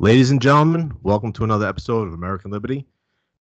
Ladies 0.00 0.30
and 0.30 0.40
gentlemen, 0.40 0.96
welcome 1.02 1.32
to 1.32 1.42
another 1.42 1.66
episode 1.66 2.06
of 2.06 2.14
American 2.14 2.52
Liberty. 2.52 2.86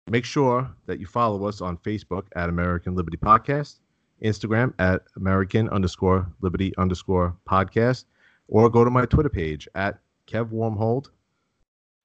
Make 0.09 0.23
sure 0.23 0.71
that 0.85 0.97
you 0.97 1.05
follow 1.05 1.45
us 1.45 1.59
on 1.59 1.75
Facebook 1.79 2.27
at 2.37 2.47
American 2.47 2.95
Liberty 2.95 3.17
Podcast, 3.17 3.79
Instagram 4.23 4.73
at 4.79 5.01
American 5.17 5.67
underscore 5.67 6.25
Liberty 6.39 6.71
underscore 6.77 7.35
podcast, 7.49 8.05
or 8.47 8.69
go 8.69 8.85
to 8.85 8.89
my 8.89 9.05
Twitter 9.05 9.27
page 9.27 9.67
at 9.75 9.99
Kev 10.25 10.49
Warmhold. 10.49 11.09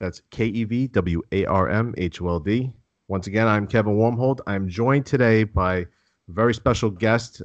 That's 0.00 0.20
K 0.32 0.46
E 0.46 0.64
V 0.64 0.88
W 0.88 1.22
A 1.30 1.44
R 1.44 1.68
M 1.68 1.94
H 1.96 2.20
O 2.20 2.26
L 2.26 2.40
D. 2.40 2.72
Once 3.06 3.28
again, 3.28 3.46
I'm 3.46 3.68
Kevin 3.68 3.94
Warmhold. 3.96 4.40
I'm 4.48 4.68
joined 4.68 5.06
today 5.06 5.44
by 5.44 5.76
a 5.76 5.86
very 6.26 6.52
special 6.52 6.90
guest. 6.90 7.42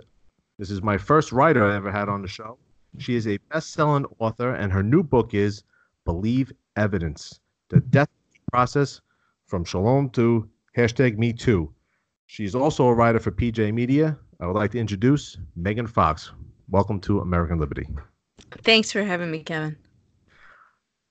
This 0.58 0.72
is 0.72 0.82
my 0.82 0.98
first 0.98 1.32
writer 1.32 1.64
I 1.64 1.76
ever 1.76 1.92
had 1.92 2.10
on 2.10 2.24
the 2.24 2.28
show. 2.28 2.58
She 2.98 3.14
is 3.14 3.28
a 3.28 3.38
best 3.52 3.72
selling 3.74 4.08
author, 4.18 4.56
and 4.56 4.74
her 4.74 4.82
new 4.82 5.04
book 5.04 5.36
is 5.36 5.62
Believe 6.04 6.52
Evidence 6.78 7.40
The 7.70 7.82
Death 7.82 8.10
Process 8.52 9.02
from 9.48 9.66
Salome 9.66 10.10
to 10.14 10.48
hashtag 10.78 11.18
Me 11.18 11.34
Too. 11.34 11.74
She's 12.28 12.56
also 12.56 12.86
a 12.86 12.94
writer 12.94 13.20
for 13.20 13.32
PJ 13.32 13.74
Media. 13.74 14.18
I 14.40 14.46
would 14.46 14.56
like 14.56 14.72
to 14.72 14.80
introduce 14.80 15.38
Megan 15.56 15.88
Fox. 15.88 16.32
Welcome 16.70 17.00
to 17.02 17.20
American 17.20 17.60
Liberty. 17.60 17.88
Thanks 18.64 18.92
for 18.92 19.04
having 19.04 19.32
me, 19.32 19.42
Kevin. 19.42 19.76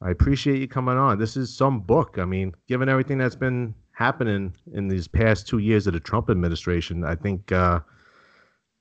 I 0.00 0.10
appreciate 0.10 0.60
you 0.60 0.68
coming 0.68 0.96
on. 0.96 1.18
This 1.18 1.36
is 1.36 1.54
some 1.54 1.80
book. 1.80 2.18
I 2.18 2.24
mean, 2.24 2.54
given 2.68 2.88
everything 2.88 3.18
that's 3.18 3.34
been 3.34 3.74
happening 3.92 4.54
in 4.72 4.88
these 4.88 5.08
past 5.08 5.48
two 5.48 5.58
years 5.58 5.86
of 5.86 5.94
the 5.94 6.00
Trump 6.00 6.30
administration, 6.30 7.02
I 7.04 7.16
think 7.16 7.50
uh, 7.50 7.80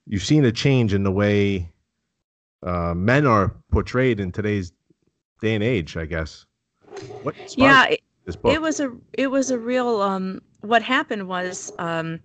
you've 0.06 0.24
seen 0.24 0.46
a 0.46 0.52
change 0.52 0.94
in 0.94 1.04
the 1.04 1.12
way 1.12 1.72
uh, 2.64 2.94
men 2.94 3.26
are 3.26 3.56
portrayed 3.72 4.20
in 4.20 4.32
today's 4.32 4.72
day 5.42 5.56
and 5.56 5.64
age. 5.64 5.98
I 5.98 6.06
guess. 6.06 6.46
What 7.24 7.36
yeah, 7.58 7.86
it, 7.86 8.02
it 8.44 8.62
was 8.62 8.80
a 8.80 8.92
it 9.14 9.28
was 9.28 9.52
a 9.52 9.58
real. 9.58 10.02
Um, 10.02 10.42
what 10.62 10.82
happened 10.82 11.28
was 11.28 11.72
um, 11.78 12.20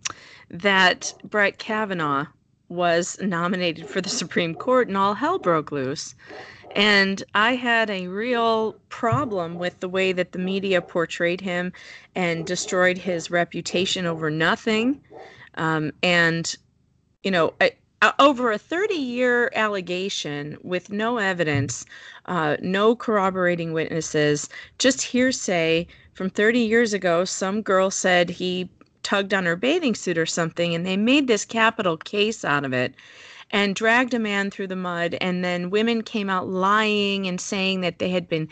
that 0.51 1.13
Brett 1.25 1.59
Kavanaugh 1.59 2.27
was 2.69 3.19
nominated 3.21 3.89
for 3.89 4.01
the 4.01 4.09
Supreme 4.09 4.55
Court, 4.55 4.89
and 4.89 4.97
all 4.97 5.15
hell 5.15 5.39
broke 5.39 5.73
loose. 5.73 6.15
And 6.77 7.23
I 7.35 7.57
had 7.57 7.91
a 7.91 8.07
real 8.07 8.75
problem 8.89 9.57
with 9.57 9.81
the 9.81 9.89
way 9.89 10.13
that 10.13 10.33
the 10.33 10.39
media 10.39 10.81
portrayed 10.81 11.41
him 11.41 11.73
and 12.15 12.47
destroyed 12.47 12.97
his 12.97 13.31
reputation 13.31 14.07
over 14.07 14.31
nothing. 14.31 15.01
Um, 15.55 15.91
and, 16.03 16.55
you 17.25 17.33
know, 17.33 17.55
I, 17.61 17.73
over 18.19 18.51
a 18.51 18.59
30 18.59 18.95
year 18.95 19.51
allegation 19.55 20.56
with 20.62 20.91
no 20.91 21.19
evidence, 21.19 21.84
uh, 22.27 22.57
no 22.61 22.97
corroborating 22.97 23.73
witnesses, 23.73 24.48
just 24.79 25.03
hearsay 25.03 25.87
from 26.15 26.31
30 26.31 26.61
years 26.61 26.92
ago, 26.92 27.25
some 27.25 27.62
girl 27.62 27.91
said 27.91 28.31
he 28.31 28.70
tugged 29.03 29.34
on 29.34 29.47
her 29.47 29.57
bathing 29.57 29.95
suit 29.95 30.19
or 30.19 30.27
something, 30.27 30.75
and 30.75 30.87
they 30.87 30.97
made 30.97 31.27
this 31.27 31.45
capital 31.45 31.97
case 31.97 32.45
out 32.45 32.65
of 32.65 32.73
it 32.73 32.95
and 33.51 33.75
dragged 33.75 34.14
a 34.14 34.19
man 34.19 34.51
through 34.51 34.69
the 34.69 34.77
mud. 34.77 35.17
And 35.20 35.45
then 35.45 35.70
women 35.70 36.03
came 36.03 36.31
out 36.31 36.48
lying 36.48 37.27
and 37.27 37.41
saying 37.41 37.81
that 37.81 37.98
they 37.98 38.11
had 38.11 38.29
been 38.29 38.48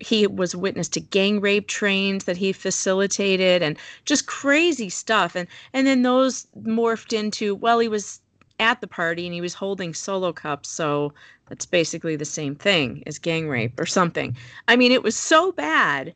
he 0.00 0.26
was 0.26 0.56
witness 0.56 0.88
to 0.88 1.00
gang 1.00 1.40
rape 1.40 1.68
trains 1.68 2.24
that 2.24 2.36
he 2.36 2.52
facilitated 2.52 3.62
and 3.62 3.78
just 4.04 4.26
crazy 4.26 4.88
stuff. 4.88 5.36
And 5.36 5.46
and 5.72 5.86
then 5.86 6.02
those 6.02 6.46
morphed 6.62 7.12
into 7.12 7.54
well 7.54 7.78
he 7.78 7.88
was 7.88 8.20
at 8.60 8.80
the 8.80 8.86
party 8.86 9.26
and 9.26 9.34
he 9.34 9.40
was 9.40 9.54
holding 9.54 9.92
solo 9.94 10.32
cups 10.32 10.68
so 10.68 11.12
that's 11.48 11.66
basically 11.66 12.16
the 12.16 12.24
same 12.24 12.54
thing 12.54 13.02
as 13.06 13.18
gang 13.18 13.48
rape 13.48 13.78
or 13.80 13.86
something 13.86 14.36
i 14.68 14.76
mean 14.76 14.92
it 14.92 15.02
was 15.02 15.16
so 15.16 15.50
bad 15.52 16.14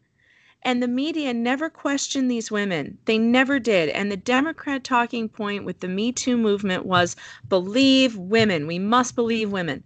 and 0.64 0.82
the 0.82 0.88
media 0.88 1.34
never 1.34 1.68
questioned 1.68 2.30
these 2.30 2.50
women. 2.50 2.96
They 3.04 3.18
never 3.18 3.58
did. 3.58 3.90
And 3.90 4.10
the 4.10 4.16
Democrat 4.16 4.82
talking 4.82 5.28
point 5.28 5.64
with 5.66 5.80
the 5.80 5.88
Me 5.88 6.10
Too 6.10 6.38
movement 6.38 6.86
was 6.86 7.16
believe 7.50 8.16
women. 8.16 8.66
We 8.66 8.78
must 8.78 9.14
believe 9.14 9.52
women. 9.52 9.84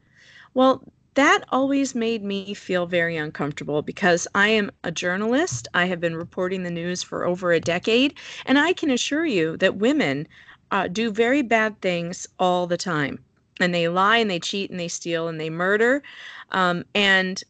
Well, 0.55 0.85
that 1.15 1.43
always 1.49 1.97
made 1.97 2.23
me 2.23 2.55
feel 2.55 2.87
very 2.87 3.17
uncomfortable 3.17 3.83
because 3.83 4.29
I 4.37 4.49
am 4.51 4.71
a 4.85 4.93
journalist. 4.93 5.67
I 5.75 5.87
have 5.87 6.01
been 6.01 6.15
reporting 6.15 6.63
the 6.63 6.71
news 6.71 7.03
for 7.03 7.27
over 7.27 7.51
a 7.51 7.59
decade. 7.59 8.15
And 8.47 8.57
I 8.57 8.73
can 8.73 8.91
assure 8.91 9.27
you 9.27 9.57
that 9.57 9.79
women 9.79 10.29
uh, 10.71 10.89
do 10.89 11.11
very 11.11 11.43
bad 11.43 11.81
things 11.81 12.27
all 12.39 12.67
the 12.67 12.77
time. 12.77 13.19
And 13.61 13.75
they 13.75 13.89
lie 13.89 14.19
and 14.19 14.31
they 14.31 14.39
cheat 14.39 14.71
and 14.71 14.79
they 14.79 14.89
steal 14.89 15.29
and 15.29 15.41
they 15.41 15.51
murder. 15.51 16.03
Um, 16.51 16.85
and 16.95 17.43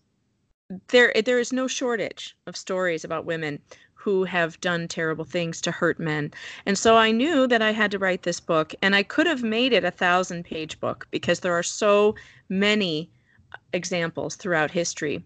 there 0.89 1.12
there 1.25 1.39
is 1.39 1.53
no 1.53 1.67
shortage 1.67 2.37
of 2.47 2.57
stories 2.57 3.05
about 3.05 3.25
women 3.25 3.59
who 3.95 4.25
have 4.25 4.61
done 4.61 4.87
terrible 4.87 5.25
things 5.25 5.61
to 5.61 5.71
hurt 5.71 5.99
men. 5.99 6.31
And 6.67 6.78
so 6.78 6.97
I 6.97 7.11
knew 7.11 7.47
that 7.47 7.62
I 7.62 7.73
had 7.73 7.91
to 7.91 7.99
write 7.99 8.23
this 8.23 8.41
book 8.41 8.75
and 8.81 8.95
I 8.95 9.03
could 9.03 9.27
have 9.27 9.43
made 9.43 9.73
it 9.73 9.84
a 9.84 9.91
thousand 9.91 10.45
page 10.45 10.78
book 10.81 11.07
because 11.11 11.41
there 11.41 11.53
are 11.53 11.62
so 11.62 12.15
many 12.49 13.11
examples 13.73 14.37
throughout 14.37 14.71
history. 14.71 15.25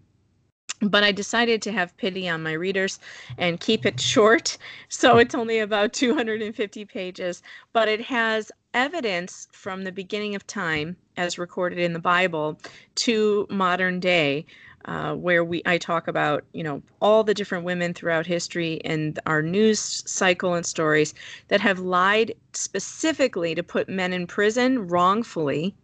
But 0.83 1.03
I 1.03 1.11
decided 1.11 1.61
to 1.63 1.71
have 1.71 1.95
pity 1.97 2.27
on 2.27 2.43
my 2.43 2.53
readers 2.53 2.99
and 3.37 3.59
keep 3.59 3.85
it 3.85 3.99
short. 3.99 4.57
So 4.89 5.17
it's 5.17 5.35
only 5.35 5.59
about 5.59 5.93
250 5.93 6.85
pages, 6.85 7.41
but 7.71 7.87
it 7.87 8.01
has 8.01 8.51
evidence 8.73 9.47
from 9.51 9.83
the 9.83 9.91
beginning 9.91 10.35
of 10.35 10.45
time, 10.47 10.97
as 11.17 11.37
recorded 11.37 11.79
in 11.79 11.93
the 11.93 11.99
Bible, 11.99 12.59
to 12.95 13.47
modern 13.49 13.99
day 13.99 14.45
uh, 14.85 15.13
where 15.15 15.43
we 15.43 15.61
I 15.65 15.77
talk 15.77 16.07
about 16.07 16.43
you 16.53 16.63
know 16.63 16.81
all 17.01 17.23
the 17.23 17.33
different 17.33 17.63
women 17.63 17.93
throughout 17.93 18.25
history 18.25 18.81
and 18.83 19.19
our 19.25 19.41
news 19.41 19.79
cycle 19.79 20.53
and 20.53 20.65
stories 20.65 21.13
that 21.47 21.61
have 21.61 21.79
lied 21.79 22.33
specifically 22.53 23.55
to 23.55 23.63
put 23.63 23.87
men 23.87 24.13
in 24.13 24.27
prison 24.27 24.87
wrongfully. 24.87 25.75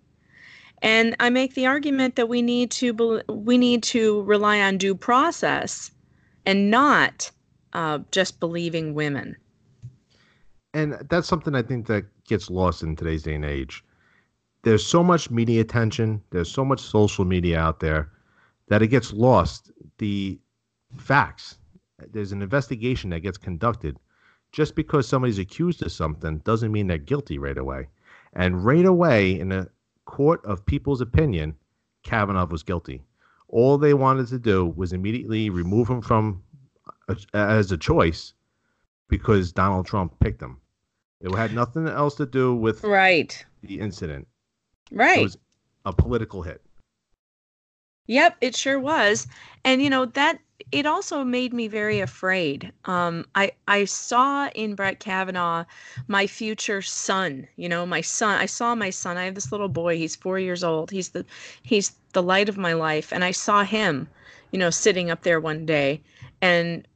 And 0.82 1.16
I 1.20 1.30
make 1.30 1.56
the 1.56 1.66
argument 1.66 2.16
that 2.16 2.30
we 2.30 2.42
need 2.42 2.72
to 2.72 3.22
we 3.28 3.58
need 3.58 3.84
to 3.84 4.22
rely 4.24 4.62
on 4.62 4.78
due 4.78 4.96
process 4.96 5.92
and 6.46 6.72
not 6.72 7.32
uh, 7.74 8.00
just 8.12 8.40
believing 8.40 8.94
women. 8.94 9.36
And 10.74 10.94
that's 11.10 11.28
something 11.28 11.56
I 11.56 11.64
think 11.64 11.88
that 11.88 12.06
gets 12.26 12.50
lost 12.50 12.84
in 12.84 12.96
today's 12.96 13.24
day 13.24 13.36
and 13.36 13.46
age. 13.46 13.84
There's 14.64 14.86
so 14.86 15.04
much 15.04 15.32
media 15.32 15.62
attention. 15.62 16.22
There's 16.32 16.52
so 16.52 16.64
much 16.64 16.80
social 16.80 17.26
media 17.26 17.60
out 17.60 17.80
there 17.80 18.12
that 18.68 18.82
it 18.82 18.88
gets 18.88 19.12
lost 19.14 19.72
the 19.98 20.40
facts. 20.98 21.58
There's 22.12 22.32
an 22.32 22.42
investigation 22.42 23.10
that 23.10 23.22
gets 23.22 23.38
conducted. 23.38 23.98
Just 24.52 24.76
because 24.76 25.08
somebody's 25.08 25.40
accused 25.40 25.82
of 25.84 25.92
something 25.92 26.40
doesn't 26.40 26.72
mean 26.72 26.88
they're 26.88 26.98
guilty 26.98 27.38
right 27.38 27.58
away. 27.58 27.88
And 28.34 28.64
right 28.64 28.86
away, 28.86 29.40
in 29.40 29.52
a 29.52 29.68
court 30.10 30.44
of 30.44 30.66
people's 30.66 31.02
opinion, 31.02 31.56
Kavanaugh 32.04 32.48
was 32.48 32.64
guilty. 32.64 33.04
All 33.48 33.78
they 33.78 33.94
wanted 33.94 34.28
to 34.28 34.40
do 34.40 34.66
was 34.66 34.92
immediately 34.92 35.50
remove 35.50 35.88
him 35.88 36.02
from 36.02 36.44
a, 37.08 37.16
as 37.34 37.72
a 37.72 37.78
choice 37.78 38.34
because 39.08 39.52
Donald 39.52 39.86
Trump 39.86 40.20
picked 40.20 40.42
him. 40.42 40.58
It 41.22 41.34
had 41.36 41.54
nothing 41.54 41.88
else 41.88 42.16
to 42.16 42.26
do 42.26 42.56
with 42.56 42.84
right 42.84 43.46
the 43.62 43.80
incident. 43.80 44.28
Right. 44.92 45.20
It 45.20 45.24
was 45.24 45.38
a 45.86 45.94
political 45.94 46.42
hit. 46.42 46.62
Yep, 48.10 48.38
it 48.42 48.56
sure 48.56 48.80
was. 48.80 49.28
And 49.64 49.84
you 49.84 49.90
know, 49.90 50.06
that 50.06 50.40
it 50.72 50.86
also 50.88 51.24
made 51.24 51.54
me 51.54 51.68
very 51.68 52.00
afraid. 52.00 52.74
Um, 52.86 53.24
I 53.36 53.52
I 53.68 53.86
saw 53.86 54.50
in 54.56 54.74
Brett 54.76 55.00
Kavanaugh 55.00 55.66
my 56.08 56.26
future 56.26 56.82
son. 56.82 57.48
You 57.56 57.70
know, 57.70 57.86
my 57.86 58.02
son. 58.02 58.40
I 58.40 58.48
saw 58.48 58.74
my 58.74 58.90
son. 58.90 59.18
I 59.18 59.26
have 59.26 59.36
this 59.36 59.52
little 59.52 59.70
boy. 59.70 59.98
He's 59.98 60.16
four 60.16 60.40
years 60.40 60.64
old. 60.64 60.90
He's 60.90 61.10
the 61.10 61.24
he's 61.62 61.92
the 62.14 62.24
light 62.24 62.50
of 62.50 62.58
my 62.58 62.74
life. 62.74 63.14
And 63.14 63.24
I 63.24 63.30
saw 63.32 63.64
him, 63.64 64.10
you 64.52 64.58
know, 64.58 64.72
sitting 64.72 65.12
up 65.12 65.22
there 65.22 65.40
one 65.40 65.68
day, 65.68 66.02
and 66.42 66.88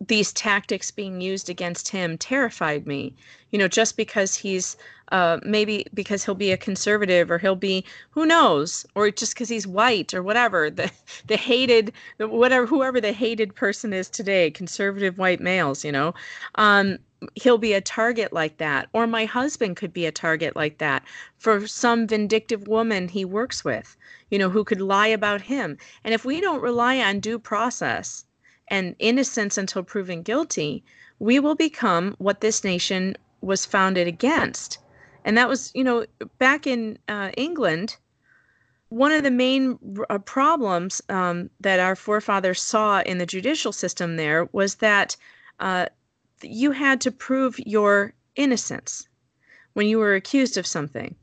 these 0.00 0.32
tactics 0.32 0.90
being 0.90 1.20
used 1.20 1.50
against 1.50 1.90
him 1.90 2.16
terrified 2.16 2.86
me. 2.86 3.14
You 3.50 3.58
know, 3.58 3.68
just 3.68 3.94
because 3.96 4.34
he's 4.36 4.76
uh, 5.12 5.38
maybe 5.44 5.86
because 5.94 6.24
he'll 6.24 6.34
be 6.34 6.50
a 6.50 6.56
conservative 6.56 7.30
or 7.30 7.38
he'll 7.38 7.54
be 7.54 7.84
who 8.10 8.26
knows, 8.26 8.84
or 8.94 9.10
just 9.10 9.34
because 9.34 9.48
he's 9.48 9.66
white 9.66 10.12
or 10.12 10.22
whatever. 10.22 10.68
The 10.70 10.90
the 11.26 11.36
hated 11.36 11.92
the, 12.18 12.28
whatever 12.28 12.66
whoever 12.66 13.00
the 13.00 13.12
hated 13.12 13.54
person 13.54 13.92
is 13.92 14.08
today, 14.10 14.50
conservative 14.50 15.18
white 15.18 15.40
males. 15.40 15.84
You 15.84 15.92
know, 15.92 16.14
um, 16.56 16.98
he'll 17.34 17.58
be 17.58 17.72
a 17.72 17.80
target 17.80 18.32
like 18.32 18.58
that, 18.58 18.88
or 18.92 19.06
my 19.06 19.24
husband 19.24 19.76
could 19.76 19.92
be 19.92 20.06
a 20.06 20.12
target 20.12 20.56
like 20.56 20.78
that 20.78 21.04
for 21.38 21.66
some 21.66 22.06
vindictive 22.06 22.66
woman 22.66 23.08
he 23.08 23.24
works 23.24 23.64
with. 23.64 23.96
You 24.30 24.38
know, 24.38 24.50
who 24.50 24.64
could 24.64 24.80
lie 24.80 25.06
about 25.06 25.42
him. 25.42 25.78
And 26.02 26.14
if 26.14 26.24
we 26.24 26.40
don't 26.40 26.62
rely 26.62 26.98
on 26.98 27.20
due 27.20 27.38
process 27.38 28.24
and 28.68 28.96
innocence 28.98 29.56
until 29.56 29.84
proven 29.84 30.22
guilty, 30.22 30.82
we 31.18 31.38
will 31.38 31.54
become 31.54 32.14
what 32.18 32.40
this 32.40 32.64
nation 32.64 33.16
was 33.40 33.64
founded 33.64 34.08
against. 34.08 34.78
And 35.26 35.36
that 35.36 35.48
was, 35.48 35.72
you 35.74 35.82
know, 35.82 36.06
back 36.38 36.68
in 36.68 36.98
uh, 37.08 37.32
England, 37.36 37.96
one 38.90 39.10
of 39.10 39.24
the 39.24 39.30
main 39.32 39.76
uh, 40.08 40.18
problems 40.18 41.02
um, 41.08 41.50
that 41.60 41.80
our 41.80 41.96
forefathers 41.96 42.62
saw 42.62 43.00
in 43.00 43.18
the 43.18 43.26
judicial 43.26 43.72
system 43.72 44.14
there 44.14 44.48
was 44.52 44.76
that 44.76 45.16
uh, 45.58 45.86
you 46.42 46.70
had 46.70 47.00
to 47.00 47.10
prove 47.10 47.58
your 47.66 48.14
innocence 48.36 49.08
when 49.72 49.88
you 49.88 49.98
were 49.98 50.14
accused 50.14 50.56
of 50.56 50.66
something. 50.66 51.16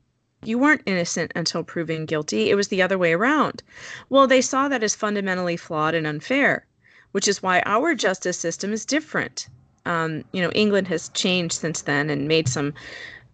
You 0.44 0.58
weren't 0.58 0.82
innocent 0.84 1.32
until 1.34 1.64
proven 1.64 2.04
guilty. 2.04 2.50
It 2.50 2.56
was 2.56 2.68
the 2.68 2.82
other 2.82 2.98
way 2.98 3.14
around. 3.14 3.62
Well, 4.10 4.26
they 4.26 4.42
saw 4.42 4.68
that 4.68 4.82
as 4.82 4.94
fundamentally 4.94 5.56
flawed 5.56 5.94
and 5.94 6.06
unfair, 6.06 6.66
which 7.12 7.26
is 7.26 7.42
why 7.42 7.62
our 7.64 7.94
justice 7.94 8.36
system 8.36 8.70
is 8.74 8.84
different. 8.84 9.48
Um, 9.86 10.24
you 10.32 10.42
know, 10.42 10.50
England 10.54 10.88
has 10.88 11.08
changed 11.10 11.54
since 11.54 11.80
then 11.80 12.10
and 12.10 12.28
made 12.28 12.48
some 12.48 12.74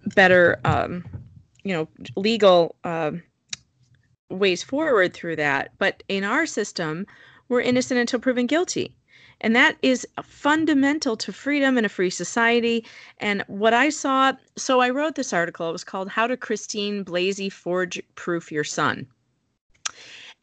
better, 0.06 0.60
um, 0.64 1.04
you 1.62 1.74
know, 1.74 1.88
legal 2.16 2.76
uh, 2.84 3.12
ways 4.28 4.62
forward 4.62 5.14
through 5.14 5.36
that. 5.36 5.72
But 5.78 6.02
in 6.08 6.24
our 6.24 6.46
system, 6.46 7.06
we're 7.48 7.60
innocent 7.60 8.00
until 8.00 8.20
proven 8.20 8.46
guilty. 8.46 8.94
And 9.42 9.56
that 9.56 9.76
is 9.82 10.06
fundamental 10.22 11.16
to 11.16 11.32
freedom 11.32 11.78
in 11.78 11.84
a 11.84 11.88
free 11.88 12.10
society. 12.10 12.84
And 13.18 13.42
what 13.46 13.72
I 13.72 13.88
saw, 13.88 14.34
so 14.56 14.80
I 14.80 14.90
wrote 14.90 15.14
this 15.14 15.32
article. 15.32 15.68
It 15.68 15.72
was 15.72 15.84
called 15.84 16.10
How 16.10 16.26
to 16.26 16.36
Christine 16.36 17.04
Blasey 17.04 17.50
Ford 17.50 17.96
Proof 18.16 18.52
Your 18.52 18.64
Son 18.64 19.06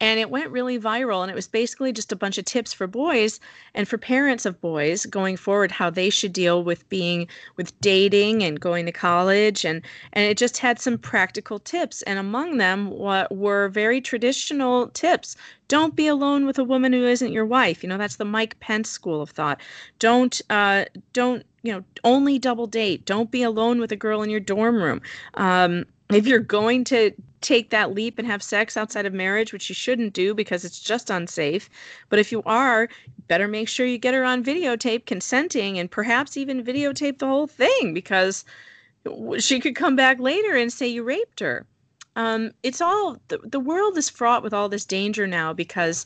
and 0.00 0.20
it 0.20 0.30
went 0.30 0.50
really 0.50 0.78
viral 0.78 1.22
and 1.22 1.30
it 1.30 1.34
was 1.34 1.48
basically 1.48 1.92
just 1.92 2.12
a 2.12 2.16
bunch 2.16 2.38
of 2.38 2.44
tips 2.44 2.72
for 2.72 2.86
boys 2.86 3.40
and 3.74 3.88
for 3.88 3.98
parents 3.98 4.46
of 4.46 4.60
boys 4.60 5.06
going 5.06 5.36
forward 5.36 5.72
how 5.72 5.90
they 5.90 6.10
should 6.10 6.32
deal 6.32 6.62
with 6.62 6.88
being 6.88 7.26
with 7.56 7.78
dating 7.80 8.42
and 8.42 8.60
going 8.60 8.86
to 8.86 8.92
college 8.92 9.64
and 9.64 9.82
and 10.12 10.24
it 10.24 10.36
just 10.36 10.58
had 10.58 10.78
some 10.78 10.98
practical 10.98 11.58
tips 11.58 12.02
and 12.02 12.18
among 12.18 12.58
them 12.58 12.90
what 12.90 13.34
were 13.34 13.68
very 13.68 14.00
traditional 14.00 14.88
tips. 14.88 15.36
Don't 15.68 15.96
be 15.96 16.06
alone 16.06 16.46
with 16.46 16.58
a 16.58 16.64
woman 16.64 16.92
who 16.92 17.04
isn't 17.04 17.32
your 17.32 17.46
wife. 17.46 17.82
You 17.82 17.88
know 17.88 17.98
that's 17.98 18.16
the 18.16 18.24
mike 18.24 18.58
pence 18.60 18.88
school 18.90 19.20
of 19.20 19.30
thought. 19.30 19.60
Don't 19.98 20.40
uh 20.50 20.84
don't 21.12 21.44
you 21.62 21.72
know 21.72 21.84
only 22.04 22.38
double 22.38 22.66
date. 22.66 23.04
Don't 23.04 23.30
be 23.30 23.42
alone 23.42 23.80
with 23.80 23.92
a 23.92 23.96
girl 23.96 24.22
in 24.22 24.30
your 24.30 24.40
dorm 24.40 24.82
room. 24.82 25.00
Um 25.34 25.84
if 26.10 26.26
you're 26.26 26.38
going 26.38 26.84
to 26.84 27.12
take 27.40 27.70
that 27.70 27.92
leap 27.92 28.18
and 28.18 28.26
have 28.26 28.42
sex 28.42 28.76
outside 28.76 29.06
of 29.06 29.12
marriage, 29.12 29.52
which 29.52 29.68
you 29.68 29.74
shouldn't 29.74 30.12
do 30.12 30.34
because 30.34 30.64
it's 30.64 30.80
just 30.80 31.10
unsafe. 31.10 31.68
But 32.08 32.18
if 32.18 32.32
you 32.32 32.42
are, 32.46 32.88
better 33.28 33.46
make 33.46 33.68
sure 33.68 33.86
you 33.86 33.98
get 33.98 34.14
her 34.14 34.24
on 34.24 34.44
videotape 34.44 35.06
consenting 35.06 35.78
and 35.78 35.90
perhaps 35.90 36.36
even 36.36 36.64
videotape 36.64 37.18
the 37.18 37.26
whole 37.26 37.46
thing 37.46 37.94
because 37.94 38.44
she 39.38 39.60
could 39.60 39.76
come 39.76 39.96
back 39.96 40.18
later 40.18 40.56
and 40.56 40.72
say 40.72 40.88
you 40.88 41.02
raped 41.02 41.40
her. 41.40 41.66
Um, 42.16 42.50
it's 42.64 42.80
all 42.80 43.16
the, 43.28 43.38
the 43.44 43.60
world 43.60 43.96
is 43.96 44.10
fraught 44.10 44.42
with 44.42 44.52
all 44.52 44.68
this 44.68 44.84
danger 44.84 45.26
now 45.26 45.52
because 45.52 46.04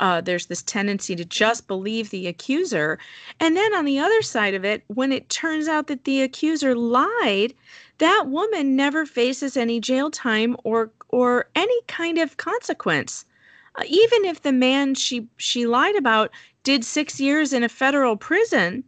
uh, 0.00 0.20
there's 0.20 0.46
this 0.46 0.62
tendency 0.62 1.16
to 1.16 1.24
just 1.24 1.66
believe 1.66 2.10
the 2.10 2.26
accuser. 2.26 2.98
And 3.40 3.56
then 3.56 3.74
on 3.74 3.84
the 3.84 3.98
other 3.98 4.22
side 4.22 4.54
of 4.54 4.64
it, 4.64 4.82
when 4.88 5.12
it 5.12 5.30
turns 5.30 5.68
out 5.68 5.86
that 5.86 6.04
the 6.04 6.22
accuser 6.22 6.74
lied, 6.74 7.54
that 7.98 8.28
woman 8.28 8.76
never 8.76 9.06
faces 9.06 9.56
any 9.56 9.80
jail 9.80 10.10
time 10.10 10.56
or 10.64 10.92
or 11.08 11.48
any 11.54 11.80
kind 11.86 12.18
of 12.18 12.36
consequence. 12.36 13.24
Uh, 13.76 13.84
even 13.86 14.24
if 14.24 14.42
the 14.42 14.52
man 14.52 14.94
she 14.94 15.28
she 15.36 15.66
lied 15.66 15.96
about 15.96 16.30
did 16.62 16.84
6 16.84 17.20
years 17.20 17.52
in 17.52 17.62
a 17.62 17.68
federal 17.68 18.16
prison, 18.16 18.84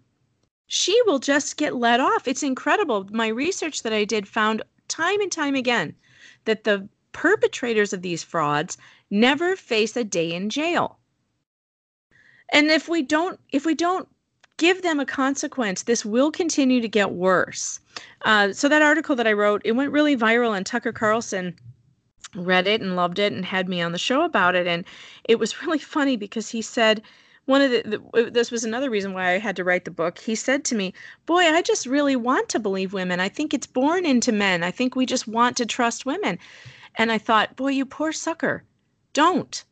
she 0.66 1.00
will 1.06 1.18
just 1.18 1.56
get 1.56 1.76
let 1.76 2.00
off. 2.00 2.26
It's 2.26 2.42
incredible. 2.42 3.06
My 3.10 3.28
research 3.28 3.82
that 3.82 3.92
I 3.92 4.04
did 4.04 4.26
found 4.26 4.62
time 4.88 5.20
and 5.20 5.30
time 5.30 5.54
again 5.54 5.94
that 6.44 6.64
the 6.64 6.88
perpetrators 7.12 7.92
of 7.92 8.02
these 8.02 8.22
frauds 8.22 8.76
never 9.10 9.56
face 9.56 9.96
a 9.96 10.04
day 10.04 10.32
in 10.32 10.50
jail. 10.50 10.98
And 12.50 12.70
if 12.70 12.88
we 12.88 13.02
don't 13.02 13.40
if 13.52 13.64
we 13.64 13.74
don't 13.74 14.08
give 14.56 14.82
them 14.82 15.00
a 15.00 15.06
consequence, 15.06 15.82
this 15.82 16.04
will 16.04 16.30
continue 16.30 16.80
to 16.80 16.88
get 16.88 17.12
worse. 17.12 17.80
Uh, 18.22 18.52
so 18.52 18.68
that 18.68 18.82
article 18.82 19.16
that 19.16 19.26
I 19.26 19.32
wrote, 19.32 19.62
it 19.64 19.72
went 19.72 19.92
really 19.92 20.16
viral, 20.16 20.56
and 20.56 20.64
Tucker 20.64 20.92
Carlson 20.92 21.54
read 22.34 22.66
it 22.66 22.80
and 22.80 22.96
loved 22.96 23.18
it 23.18 23.32
and 23.32 23.44
had 23.44 23.68
me 23.68 23.80
on 23.80 23.92
the 23.92 23.98
show 23.98 24.22
about 24.22 24.54
it. 24.54 24.66
And 24.66 24.84
it 25.24 25.38
was 25.38 25.62
really 25.62 25.78
funny 25.78 26.16
because 26.16 26.48
he 26.48 26.62
said, 26.62 27.02
one 27.46 27.60
of 27.62 27.70
the, 27.70 28.02
the, 28.12 28.30
this 28.30 28.50
was 28.50 28.64
another 28.64 28.90
reason 28.90 29.12
why 29.12 29.32
I 29.32 29.38
had 29.38 29.54
to 29.56 29.64
write 29.64 29.84
the 29.84 29.90
book. 29.92 30.18
He 30.18 30.34
said 30.34 30.64
to 30.64 30.74
me, 30.74 30.92
"Boy, 31.26 31.42
I 31.42 31.62
just 31.62 31.86
really 31.86 32.16
want 32.16 32.48
to 32.48 32.58
believe 32.58 32.92
women. 32.92 33.20
I 33.20 33.28
think 33.28 33.54
it's 33.54 33.68
born 33.68 34.04
into 34.04 34.32
men. 34.32 34.64
I 34.64 34.72
think 34.72 34.96
we 34.96 35.06
just 35.06 35.28
want 35.28 35.56
to 35.58 35.64
trust 35.64 36.04
women." 36.04 36.40
And 36.96 37.12
I 37.12 37.18
thought, 37.18 37.54
"Boy, 37.54 37.68
you 37.68 37.86
poor 37.86 38.12
sucker. 38.12 38.64
Don't." 39.12 39.64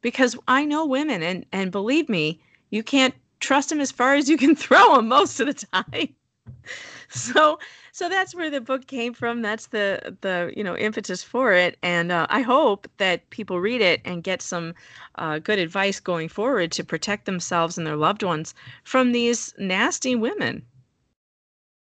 Because 0.00 0.36
I 0.48 0.64
know 0.64 0.84
women 0.84 1.22
and 1.22 1.46
and 1.52 1.70
believe 1.70 2.08
me, 2.08 2.40
you 2.68 2.82
can't 2.82 3.14
trust 3.40 3.70
them 3.70 3.80
as 3.80 3.90
far 3.90 4.14
as 4.14 4.28
you 4.28 4.36
can 4.36 4.54
throw 4.64 4.96
them 4.96 5.08
most 5.08 5.40
of 5.40 5.46
the 5.46 5.66
time. 5.66 6.14
so 7.08 7.58
so 7.92 8.08
that's 8.08 8.34
where 8.34 8.50
the 8.50 8.60
book 8.60 8.86
came 8.86 9.12
from. 9.12 9.42
That's 9.42 9.66
the 9.66 10.16
the 10.20 10.52
you 10.56 10.62
know 10.62 10.76
impetus 10.76 11.22
for 11.22 11.52
it, 11.52 11.76
and 11.82 12.12
uh, 12.12 12.26
I 12.30 12.42
hope 12.42 12.88
that 12.98 13.28
people 13.30 13.60
read 13.60 13.80
it 13.80 14.00
and 14.04 14.22
get 14.22 14.42
some 14.42 14.74
uh, 15.16 15.38
good 15.38 15.58
advice 15.58 16.00
going 16.00 16.28
forward 16.28 16.72
to 16.72 16.84
protect 16.84 17.26
themselves 17.26 17.76
and 17.76 17.86
their 17.86 17.96
loved 17.96 18.22
ones 18.22 18.54
from 18.84 19.12
these 19.12 19.52
nasty 19.58 20.14
women. 20.14 20.64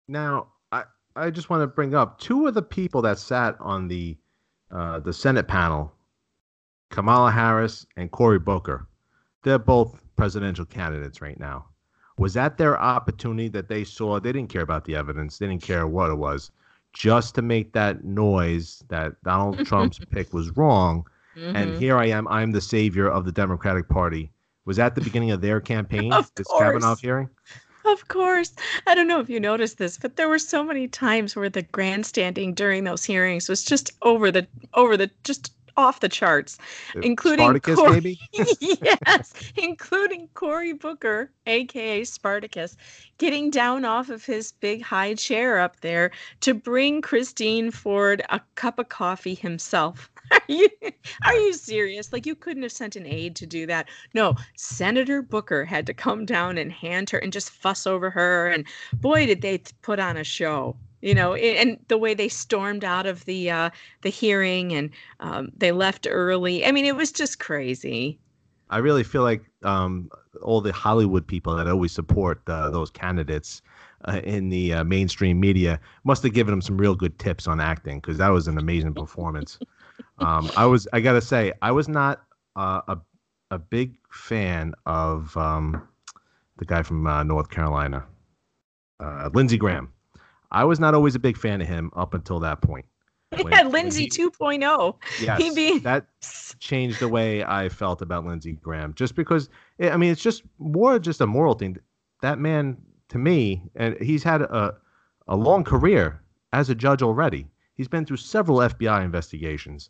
Now, 0.08 0.48
I 0.72 0.84
I 1.16 1.30
just 1.32 1.50
want 1.50 1.62
to 1.62 1.68
bring 1.68 1.96
up 1.96 2.20
two 2.20 2.48
of 2.48 2.54
the 2.54 2.62
people 2.62 3.02
that 3.02 3.20
sat 3.20 3.58
on 3.60 3.88
the 3.88 4.18
uh, 4.72 5.00
the 5.00 5.14
Senate 5.14 5.48
panel, 5.48 5.92
Kamala 6.92 7.32
Harris 7.32 7.86
and 7.96 8.12
Cory 8.12 8.40
Booker. 8.40 8.88
They're 9.44 9.60
both 9.60 10.02
presidential 10.18 10.66
candidates 10.66 11.22
right 11.22 11.40
now. 11.40 11.66
Was 12.18 12.34
that 12.34 12.58
their 12.58 12.80
opportunity 12.80 13.48
that 13.50 13.70
they 13.70 13.84
saw? 13.84 14.20
They 14.20 14.32
didn't 14.32 14.50
care 14.50 14.64
about 14.64 14.86
the 14.86 14.96
evidence. 14.96 15.38
They 15.38 15.48
didn't 15.48 15.62
care 15.62 15.88
what 15.88 16.10
it 16.10 16.16
was, 16.16 16.52
just 16.94 17.36
to 17.36 17.42
make 17.42 17.74
that 17.74 18.04
noise 18.04 18.84
that 18.90 19.22
Donald 19.24 19.60
Trump's 19.66 20.00
pick 20.00 20.34
was 20.34 20.50
wrong. 20.58 21.06
Mm-hmm. 21.38 21.56
And 21.56 21.78
here 21.80 21.98
I 21.98 22.08
am. 22.08 22.28
I'm 22.28 22.52
the 22.52 22.62
savior 22.62 23.08
of 23.10 23.26
the 23.26 23.32
Democratic 23.32 23.88
Party. 23.88 24.32
Was 24.66 24.78
that 24.78 24.96
the 24.96 25.02
beginning 25.02 25.32
of 25.32 25.42
their 25.42 25.62
campaign? 25.62 26.12
of 26.14 26.32
this 26.36 26.48
course. 26.48 26.62
Kavanaugh 26.62 26.96
hearing? 26.96 27.30
Of 27.86 28.08
course. 28.10 28.54
I 28.86 28.96
don't 28.96 29.08
know 29.08 29.22
if 29.22 29.30
you 29.30 29.40
noticed 29.40 29.78
this, 29.78 29.98
but 29.98 30.18
there 30.18 30.28
were 30.28 30.40
so 30.40 30.64
many 30.64 30.88
times 30.88 31.36
where 31.36 31.50
the 31.50 31.62
grandstanding 31.62 32.54
during 32.54 32.84
those 32.84 33.06
hearings 33.06 33.48
was 33.48 33.64
just 33.64 33.92
over 34.02 34.30
the 34.30 34.46
over 34.74 34.98
the 34.98 35.10
just 35.24 35.54
off 35.78 36.00
the 36.00 36.10
charts, 36.10 36.58
including 37.04 37.46
Spartacus, 37.46 37.76
Cory, 37.76 37.94
maybe. 37.94 38.20
yes, 38.60 39.34
including 39.56 40.28
Cory 40.34 40.74
Booker, 40.74 41.32
aka 41.46 42.04
Spartacus, 42.04 42.76
getting 43.20 43.52
down 43.52 43.86
off 43.86 44.10
of 44.10 44.26
his 44.26 44.52
big 44.52 44.82
high 44.82 45.14
chair 45.14 45.60
up 45.60 45.80
there 45.82 46.12
to 46.42 46.54
bring 46.54 47.02
Christine 47.02 47.72
Ford 47.72 48.24
a 48.30 48.42
cup 48.56 48.80
of 48.80 48.90
coffee 48.90 49.36
himself. 49.36 50.10
Are 50.32 50.42
you 50.50 50.68
are 51.24 51.34
you 51.34 51.54
serious? 51.54 52.12
Like 52.12 52.26
you 52.26 52.36
couldn't 52.36 52.64
have 52.64 52.72
sent 52.74 52.98
an 52.98 53.06
aide 53.06 53.34
to 53.38 53.46
do 53.46 53.66
that. 53.68 53.88
No, 54.14 54.36
Senator 54.58 55.22
Booker 55.22 55.64
had 55.64 55.86
to 55.86 55.94
come 55.94 56.26
down 56.26 56.58
and 56.58 56.70
hand 56.70 57.10
her 57.12 57.18
and 57.18 57.32
just 57.32 57.50
fuss 57.50 57.88
over 57.88 58.10
her 58.10 58.48
and 58.48 58.68
boy 58.92 59.26
did 59.26 59.42
they 59.42 59.62
put 59.82 60.00
on 60.00 60.18
a 60.18 60.26
show 60.26 60.76
you 61.02 61.14
know 61.14 61.34
and 61.36 61.78
the 61.88 61.98
way 61.98 62.14
they 62.14 62.28
stormed 62.28 62.84
out 62.84 63.06
of 63.06 63.26
the 63.26 63.50
uh 63.50 63.70
the 64.02 64.10
hearing 64.10 64.74
and 64.74 64.90
um 65.20 65.52
they 65.58 65.72
left 65.72 66.08
early. 66.10 66.66
I 66.66 66.72
mean 66.72 66.86
it 66.86 66.96
was 66.96 67.12
just 67.12 67.40
crazy. 67.40 68.20
I 68.70 68.78
really 68.80 69.04
feel 69.04 69.24
like 69.24 69.44
um 69.64 70.10
all 70.42 70.62
the 70.62 70.74
hollywood 70.74 71.26
people 71.26 71.56
that 71.56 71.68
always 71.68 71.92
support 71.92 72.42
uh, 72.48 72.70
those 72.70 72.92
candidates 72.92 73.62
uh, 74.08 74.22
in 74.24 74.50
the 74.50 74.74
uh, 74.74 74.84
mainstream 74.84 75.40
media 75.40 75.80
must 76.04 76.22
have 76.24 76.34
given 76.34 76.52
them 76.52 76.62
some 76.62 76.78
real 76.78 76.96
good 76.96 77.18
tips 77.18 77.48
on 77.48 77.60
acting 77.60 78.00
because 78.00 78.18
that 78.20 78.30
was 78.30 78.48
an 78.48 78.58
amazing 78.58 78.94
performance. 78.94 79.60
Um 80.20 80.50
i 80.58 80.66
was 80.66 80.88
i 80.94 81.00
gotta 81.00 81.22
say 81.22 81.54
i 81.62 81.72
was 81.72 81.88
not 81.88 82.24
uh, 82.56 82.82
a 82.88 82.98
a 83.52 83.60
big 83.60 83.98
fan 84.12 84.74
of 84.88 85.36
um 85.38 85.88
the 86.58 86.66
guy 86.66 86.82
from 86.82 87.06
uh, 87.06 87.24
north 87.24 87.50
carolina 87.52 88.04
uh, 89.00 89.30
lindsey 89.34 89.58
graham 89.58 89.92
I 90.52 90.64
was 90.64 90.80
not 90.80 90.94
always 90.94 91.16
a 91.16 91.20
big 91.20 91.38
fan 91.38 91.62
of 91.62 91.68
him 91.68 91.92
up 91.96 92.14
until 92.14 92.40
that 92.40 92.62
point. 92.62 92.86
When, 93.30 93.52
yeah, 93.52 93.64
Lindsey 93.64 94.08
2.0. 94.08 94.96
Yes, 95.20 95.42
he 95.42 95.54
be... 95.54 95.80
that 95.80 96.08
changed 96.60 97.02
the 97.02 97.10
way 97.10 97.44
I 97.44 97.68
felt 97.68 98.02
about 98.02 98.26
Lindsey 98.26 98.54
Graham. 98.54 98.94
Just 98.94 99.16
because, 99.16 99.50
eh, 99.80 99.90
I 99.90 99.98
mean, 99.98 100.14
it's 100.14 100.22
just 100.22 100.44
more 100.60 100.98
just 100.98 101.20
a 101.20 101.28
moral 101.28 101.54
thing. 101.54 101.78
That 102.22 102.40
man, 102.40 102.78
to 103.10 103.18
me, 103.18 103.64
and 103.76 103.98
he's 104.02 104.24
had 104.24 104.44
a 104.44 104.76
a 105.28 105.36
long 105.36 105.64
career 105.64 106.22
as 106.54 106.70
a 106.70 106.76
judge 106.76 107.02
already. 107.02 107.48
He's 107.76 107.88
been 107.88 108.06
through 108.06 108.18
several 108.18 108.60
FBI 108.60 109.04
investigations. 109.04 109.90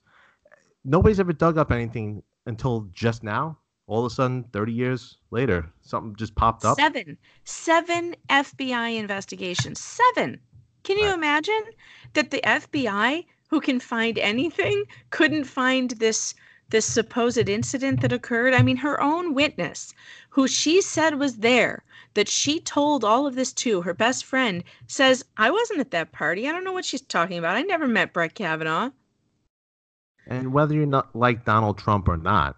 Nobody's 0.83 1.19
ever 1.19 1.33
dug 1.33 1.57
up 1.57 1.71
anything 1.71 2.23
until 2.45 2.89
just 2.93 3.23
now. 3.23 3.57
All 3.87 4.05
of 4.05 4.11
a 4.11 4.13
sudden, 4.13 4.43
30 4.51 4.73
years 4.73 5.17
later, 5.31 5.71
something 5.81 6.13
just 6.17 6.35
popped 6.35 6.65
up. 6.65 6.77
Seven. 6.77 7.17
Seven 7.45 8.15
FBI 8.29 8.97
investigations. 8.97 9.79
Seven. 9.79 10.41
Can 10.88 10.98
you 10.98 11.08
right. 11.08 11.15
imagine 11.15 11.63
that 12.13 12.32
the 12.32 12.39
FBI 12.39 13.25
who 13.50 13.60
can 13.60 13.77
find 13.77 14.17
anything 14.17 14.86
couldn't 15.10 15.44
find 15.44 15.89
this 15.91 16.34
this 16.70 16.86
supposed 16.86 17.50
incident 17.50 18.00
that 18.00 18.13
occurred. 18.13 18.53
I 18.53 18.62
mean, 18.62 18.77
her 18.77 19.01
own 19.01 19.34
witness, 19.34 19.94
who 20.29 20.48
she 20.48 20.82
said 20.82 21.20
was 21.20 21.39
there, 21.39 21.84
that 22.13 22.29
she 22.29 22.62
told 22.62 23.03
all 23.03 23.27
of 23.27 23.36
this 23.36 23.51
to, 23.53 23.82
her 23.82 23.94
best 23.94 24.24
friend, 24.24 24.63
says, 24.88 25.25
I 25.36 25.51
wasn't 25.51 25.82
at 25.82 25.91
that 25.91 26.13
party. 26.13 26.48
I 26.48 26.53
don't 26.53 26.63
know 26.63 26.72
what 26.72 26.86
she's 26.86 27.01
talking 27.01 27.38
about. 27.38 27.58
I 27.58 27.63
never 27.63 27.88
met 27.88 28.13
Brett 28.13 28.34
Kavanaugh. 28.34 28.91
And 30.25 30.53
whether 30.53 30.74
you're 30.74 30.86
not 30.86 31.13
like 31.13 31.44
Donald 31.44 31.77
Trump 31.77 32.08
or 32.08 32.17
not, 32.17 32.56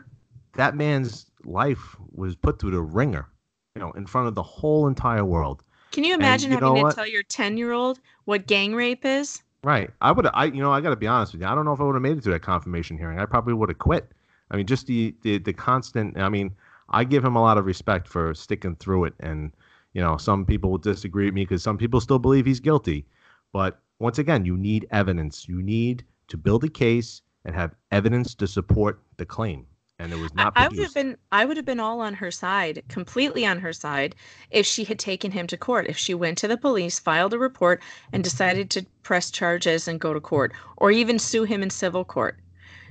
that 0.54 0.76
man's 0.76 1.30
life 1.44 1.96
was 2.12 2.36
put 2.36 2.58
through 2.58 2.72
the 2.72 2.82
ringer, 2.82 3.26
you 3.74 3.80
know, 3.80 3.92
in 3.92 4.06
front 4.06 4.28
of 4.28 4.34
the 4.34 4.42
whole 4.42 4.86
entire 4.86 5.24
world. 5.24 5.62
Can 5.90 6.04
you 6.04 6.14
imagine 6.14 6.52
and, 6.52 6.60
you 6.60 6.66
having 6.66 6.88
to 6.88 6.94
tell 6.94 7.06
your 7.06 7.22
10 7.22 7.56
year 7.56 7.72
old 7.72 8.00
what 8.24 8.46
gang 8.46 8.74
rape 8.74 9.04
is? 9.04 9.42
Right. 9.62 9.90
I 10.00 10.12
would. 10.12 10.26
I 10.32 10.46
you 10.46 10.62
know 10.62 10.72
I 10.72 10.80
got 10.80 10.90
to 10.90 10.96
be 10.96 11.06
honest 11.06 11.32
with 11.32 11.42
you. 11.42 11.48
I 11.48 11.54
don't 11.54 11.64
know 11.64 11.72
if 11.72 11.80
I 11.80 11.84
would 11.84 11.94
have 11.94 12.02
made 12.02 12.16
it 12.16 12.22
to 12.24 12.30
that 12.30 12.40
confirmation 12.40 12.96
hearing. 12.96 13.18
I 13.18 13.26
probably 13.26 13.52
would 13.52 13.68
have 13.68 13.78
quit. 13.78 14.10
I 14.50 14.56
mean, 14.56 14.66
just 14.66 14.86
the, 14.86 15.14
the 15.22 15.38
the 15.38 15.52
constant. 15.52 16.18
I 16.18 16.28
mean, 16.28 16.54
I 16.88 17.04
give 17.04 17.24
him 17.24 17.36
a 17.36 17.42
lot 17.42 17.58
of 17.58 17.66
respect 17.66 18.08
for 18.08 18.34
sticking 18.34 18.76
through 18.76 19.04
it. 19.04 19.14
And 19.20 19.52
you 19.92 20.00
know, 20.00 20.16
some 20.16 20.46
people 20.46 20.70
will 20.70 20.78
disagree 20.78 21.26
with 21.26 21.34
me 21.34 21.42
because 21.42 21.62
some 21.62 21.76
people 21.76 22.00
still 22.00 22.18
believe 22.18 22.46
he's 22.46 22.60
guilty. 22.60 23.04
But 23.52 23.80
once 23.98 24.18
again, 24.18 24.44
you 24.44 24.56
need 24.56 24.86
evidence. 24.92 25.46
You 25.48 25.62
need 25.62 26.04
to 26.28 26.38
build 26.38 26.64
a 26.64 26.68
case 26.68 27.20
and 27.44 27.54
have 27.54 27.74
evidence 27.90 28.34
to 28.36 28.46
support 28.46 29.02
the 29.18 29.26
claim 29.26 29.66
and 30.00 30.12
it 30.12 30.16
was 30.16 30.34
not. 30.34 30.52
I, 30.56 30.64
I 30.64 30.68
would 30.68 30.78
have 30.78 30.94
been. 30.94 31.16
I 31.30 31.44
would 31.44 31.56
have 31.56 31.66
been 31.66 31.80
all 31.80 32.00
on 32.00 32.14
her 32.14 32.30
side, 32.30 32.82
completely 32.88 33.44
on 33.46 33.58
her 33.60 33.72
side, 33.72 34.14
if 34.50 34.66
she 34.66 34.84
had 34.84 34.98
taken 34.98 35.30
him 35.32 35.46
to 35.48 35.56
court. 35.56 35.86
If 35.88 35.98
she 35.98 36.14
went 36.14 36.38
to 36.38 36.48
the 36.48 36.56
police, 36.56 36.98
filed 36.98 37.34
a 37.34 37.38
report, 37.38 37.82
and 38.12 38.24
decided 38.24 38.70
to 38.70 38.86
press 39.02 39.30
charges 39.30 39.86
and 39.86 40.00
go 40.00 40.14
to 40.14 40.20
court, 40.20 40.52
or 40.78 40.90
even 40.90 41.18
sue 41.18 41.44
him 41.44 41.62
in 41.62 41.70
civil 41.70 42.04
court. 42.04 42.38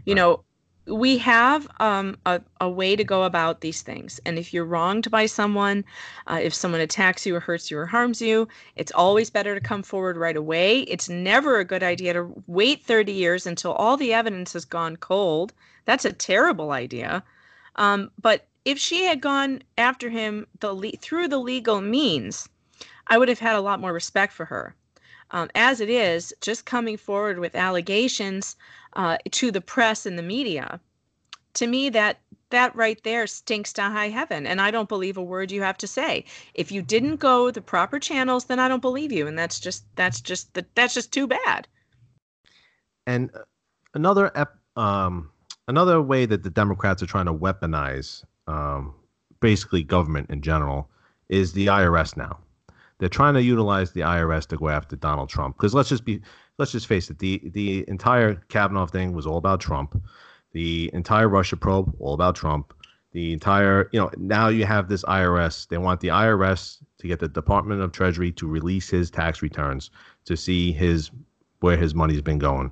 You 0.06 0.14
right. 0.14 0.18
know, 0.18 0.44
we 0.88 1.18
have 1.18 1.68
um, 1.80 2.18
a, 2.26 2.42
a 2.62 2.70
way 2.70 2.96
to 2.96 3.04
go 3.04 3.24
about 3.24 3.62
these 3.62 3.82
things. 3.82 4.20
And 4.26 4.38
if 4.38 4.54
you're 4.54 4.66
wronged 4.66 5.10
by 5.12 5.26
someone, 5.26 5.86
uh, 6.28 6.40
if 6.42 6.54
someone 6.54 6.82
attacks 6.82 7.26
you 7.26 7.36
or 7.36 7.40
hurts 7.40 7.72
you 7.72 7.78
or 7.78 7.86
harms 7.88 8.22
you, 8.22 8.48
it's 8.76 8.92
always 8.92 9.30
better 9.30 9.56
to 9.56 9.62
come 9.62 9.84
forward 9.84 10.18
right 10.18 10.38
away. 10.38 10.82
It's 10.82 11.10
never 11.10 11.60
a 11.60 11.66
good 11.66 11.84
idea 11.84 12.14
to 12.14 12.44
wait 12.48 12.84
30 12.84 13.12
years 13.12 13.48
until 13.48 13.74
all 13.74 13.98
the 13.98 14.14
evidence 14.14 14.54
has 14.54 14.66
gone 14.66 14.96
cold 14.98 15.54
that's 15.86 16.06
a 16.06 16.14
terrible 16.14 16.72
idea. 16.72 17.24
Um, 17.76 18.12
but 18.22 18.48
if 18.66 18.78
she 18.78 19.06
had 19.06 19.22
gone 19.22 19.64
after 19.78 20.10
him 20.10 20.48
the 20.60 20.74
le- 20.74 20.92
through 20.92 21.28
the 21.28 21.40
legal 21.40 21.82
means, 21.82 22.50
I 23.08 23.18
would 23.18 23.30
have 23.30 23.40
had 23.40 23.56
a 23.56 23.62
lot 23.62 23.80
more 23.80 23.94
respect 23.94 24.34
for 24.34 24.46
her. 24.46 24.76
Um, 25.32 25.50
as 25.56 25.80
it 25.80 25.90
is, 25.90 26.34
just 26.42 26.66
coming 26.66 26.98
forward 26.98 27.40
with 27.40 27.56
allegations 27.56 28.56
uh, 28.94 29.18
to 29.32 29.52
the 29.52 29.62
press 29.62 30.06
and 30.06 30.18
the 30.18 30.24
media, 30.24 30.80
to 31.54 31.68
me 31.68 31.90
that 31.90 32.20
that 32.50 32.76
right 32.76 33.04
there 33.04 33.28
stinks 33.28 33.74
to 33.74 33.82
high 33.82 34.10
heaven 34.10 34.48
and 34.48 34.62
i 34.62 34.72
don't 34.72 34.90
believe 34.90 35.18
a 35.18 35.24
word 35.24 35.52
you 35.52 35.62
have 35.62 35.78
to 35.78 35.88
say 35.88 36.26
if 36.54 36.72
you 36.72 36.82
didn't 36.82 37.18
go 37.18 37.52
the 37.52 37.62
proper 37.62 38.00
channels 38.00 38.46
then 38.46 38.60
i 38.60 38.68
don't 38.68 38.82
believe 38.82 39.12
you 39.12 39.28
and 39.28 39.38
that's 39.38 39.60
just 39.60 39.84
that's 39.96 40.22
just 40.22 40.54
the, 40.54 40.66
that's 40.76 40.94
just 40.94 41.12
too 41.12 41.28
bad 41.28 41.68
and 43.08 43.30
uh, 43.36 43.40
another 43.94 44.32
ep- 44.36 44.58
um 44.76 45.30
another 45.70 46.02
way 46.02 46.26
that 46.26 46.42
the 46.42 46.50
Democrats 46.50 47.02
are 47.04 47.06
trying 47.06 47.28
to 47.28 47.34
weaponize 47.34 48.26
um, 48.48 48.94
basically 49.40 49.84
government 49.84 50.30
in 50.32 50.42
general 50.42 50.90
is 51.30 51.54
the 51.54 51.68
IRS 51.68 52.18
now. 52.18 52.40
They're 52.98 53.08
trying 53.08 53.36
to 53.36 53.44
utilize 53.44 53.92
the 53.92 54.02
IRS 54.02 54.48
to 54.48 54.58
go 54.58 54.68
after 54.68 54.96
Donald 54.98 55.30
Trump 55.30 55.56
because 55.56 55.74
let's 55.74 55.88
just 55.88 56.04
be 56.04 56.22
let's 56.58 56.74
just 56.74 56.88
face 56.88 57.10
it 57.10 57.20
the 57.20 57.42
the 57.54 57.86
entire 57.88 58.36
Kavanaugh 58.50 58.88
thing 58.88 59.14
was 59.14 59.26
all 59.26 59.38
about 59.38 59.62
Trump. 59.62 60.02
The 60.52 60.90
entire 60.94 61.30
Russia 61.30 61.56
probe 61.56 61.96
all 62.00 62.16
about 62.16 62.36
Trump. 62.36 62.74
The 63.14 63.32
entire 63.32 63.90
you 63.94 64.00
know 64.00 64.10
now 64.18 64.50
you 64.50 64.66
have 64.66 64.90
this 64.90 65.04
IRS. 65.04 65.68
They 65.70 65.78
want 65.78 66.02
the 66.02 66.10
IRS 66.10 66.80
to 66.98 67.08
get 67.08 67.20
the 67.20 67.30
Department 67.30 67.82
of 67.82 67.94
Treasury 67.94 68.34
to 68.34 68.48
release 68.48 68.90
his 68.90 69.10
tax 69.10 69.42
returns 69.42 69.92
to 70.26 70.36
see 70.36 70.74
his 70.74 71.12
where 71.62 71.78
his 71.78 71.96
money's 71.96 72.22
been 72.22 72.40
going. 72.40 72.72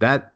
That 0.00 0.32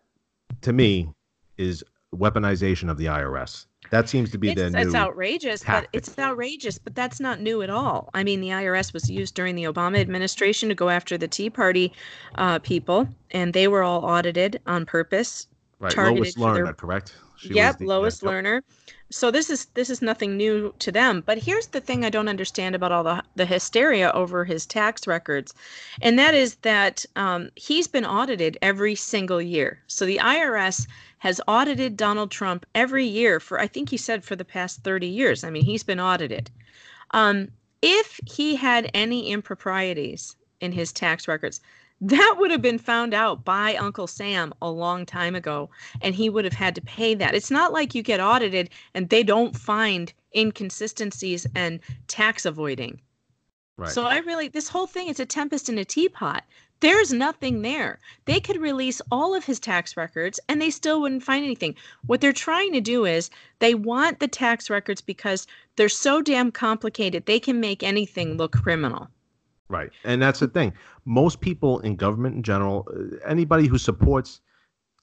to 0.60 0.72
me 0.72 1.10
is 1.58 1.84
weaponization 2.14 2.90
of 2.90 2.98
the 2.98 3.06
IRS. 3.06 3.66
That 3.90 4.08
seems 4.08 4.30
to 4.30 4.38
be 4.38 4.50
it's, 4.50 4.60
the 4.60 4.70
new. 4.70 4.78
It's 4.78 4.94
outrageous, 4.94 5.60
tactic. 5.60 5.90
but 5.92 5.98
it's 5.98 6.18
outrageous, 6.18 6.78
but 6.78 6.94
that's 6.94 7.20
not 7.20 7.40
new 7.40 7.62
at 7.62 7.70
all. 7.70 8.10
I 8.14 8.24
mean, 8.24 8.40
the 8.40 8.48
IRS 8.48 8.92
was 8.92 9.08
used 9.08 9.34
during 9.34 9.54
the 9.54 9.64
Obama 9.64 9.98
administration 9.98 10.68
to 10.68 10.74
go 10.74 10.88
after 10.88 11.16
the 11.16 11.28
Tea 11.28 11.50
Party 11.50 11.92
uh, 12.34 12.58
people, 12.58 13.08
and 13.30 13.52
they 13.52 13.68
were 13.68 13.82
all 13.82 14.04
audited 14.04 14.60
on 14.66 14.86
purpose. 14.86 15.46
Right, 15.78 15.96
Lois 15.96 16.36
Lerner, 16.36 16.64
their... 16.64 16.72
correct? 16.72 17.14
She 17.36 17.52
yep, 17.52 17.78
the, 17.78 17.84
Lois 17.84 18.22
yeah, 18.22 18.28
Lerner. 18.28 18.62
So 19.10 19.30
this 19.30 19.50
is 19.50 19.66
this 19.74 19.90
is 19.90 20.02
nothing 20.02 20.36
new 20.36 20.74
to 20.80 20.90
them. 20.90 21.22
But 21.24 21.38
here's 21.38 21.68
the 21.68 21.80
thing 21.80 22.04
I 22.04 22.10
don't 22.10 22.28
understand 22.28 22.74
about 22.74 22.92
all 22.92 23.04
the 23.04 23.22
the 23.36 23.46
hysteria 23.46 24.10
over 24.12 24.44
his 24.44 24.66
tax 24.66 25.06
records, 25.06 25.54
and 26.00 26.18
that 26.18 26.34
is 26.34 26.56
that 26.62 27.04
um, 27.14 27.50
he's 27.54 27.86
been 27.86 28.06
audited 28.06 28.58
every 28.62 28.94
single 28.94 29.40
year. 29.40 29.78
So 29.86 30.06
the 30.06 30.18
IRS 30.18 30.86
has 31.18 31.40
audited 31.48 31.96
Donald 31.96 32.30
Trump 32.30 32.66
every 32.74 33.06
year 33.06 33.40
for, 33.40 33.58
I 33.58 33.66
think 33.66 33.88
he 33.88 33.96
said, 33.96 34.24
for 34.24 34.36
the 34.36 34.44
past 34.44 34.82
30 34.82 35.06
years. 35.06 35.44
I 35.44 35.50
mean, 35.50 35.64
he's 35.64 35.82
been 35.82 36.00
audited. 36.00 36.50
Um, 37.12 37.48
if 37.82 38.20
he 38.26 38.56
had 38.56 38.90
any 38.94 39.30
improprieties 39.30 40.36
in 40.60 40.72
his 40.72 40.92
tax 40.92 41.28
records, 41.28 41.60
that 42.00 42.36
would 42.38 42.50
have 42.50 42.60
been 42.60 42.78
found 42.78 43.14
out 43.14 43.44
by 43.44 43.74
Uncle 43.76 44.06
Sam 44.06 44.52
a 44.60 44.70
long 44.70 45.06
time 45.06 45.34
ago, 45.34 45.70
and 46.02 46.14
he 46.14 46.28
would 46.28 46.44
have 46.44 46.52
had 46.52 46.74
to 46.74 46.82
pay 46.82 47.14
that. 47.14 47.34
It's 47.34 47.50
not 47.50 47.72
like 47.72 47.94
you 47.94 48.02
get 48.02 48.20
audited 48.20 48.68
and 48.94 49.08
they 49.08 49.22
don't 49.22 49.56
find 49.56 50.12
inconsistencies 50.34 51.46
and 51.54 51.80
tax 52.06 52.44
avoiding. 52.44 53.00
Right. 53.78 53.90
So 53.90 54.04
I 54.04 54.18
really, 54.18 54.48
this 54.48 54.68
whole 54.68 54.86
thing 54.86 55.08
is 55.08 55.20
a 55.20 55.26
tempest 55.26 55.68
in 55.68 55.78
a 55.78 55.84
teapot. 55.84 56.44
There's 56.80 57.12
nothing 57.12 57.62
there. 57.62 57.98
They 58.26 58.38
could 58.38 58.60
release 58.60 59.00
all 59.10 59.34
of 59.34 59.44
his 59.44 59.58
tax 59.58 59.96
records 59.96 60.38
and 60.48 60.60
they 60.60 60.70
still 60.70 61.00
wouldn't 61.00 61.22
find 61.22 61.44
anything. 61.44 61.74
What 62.06 62.20
they're 62.20 62.32
trying 62.32 62.72
to 62.72 62.80
do 62.80 63.06
is 63.06 63.30
they 63.60 63.74
want 63.74 64.20
the 64.20 64.28
tax 64.28 64.68
records 64.68 65.00
because 65.00 65.46
they're 65.76 65.88
so 65.88 66.20
damn 66.20 66.52
complicated, 66.52 67.26
they 67.26 67.40
can 67.40 67.60
make 67.60 67.82
anything 67.82 68.36
look 68.36 68.52
criminal. 68.52 69.08
Right. 69.68 69.90
And 70.04 70.22
that's 70.22 70.40
the 70.40 70.48
thing. 70.48 70.72
Most 71.04 71.40
people 71.40 71.80
in 71.80 71.96
government 71.96 72.36
in 72.36 72.42
general, 72.42 72.86
uh, 72.90 73.16
anybody 73.26 73.66
who 73.66 73.78
supports 73.78 74.40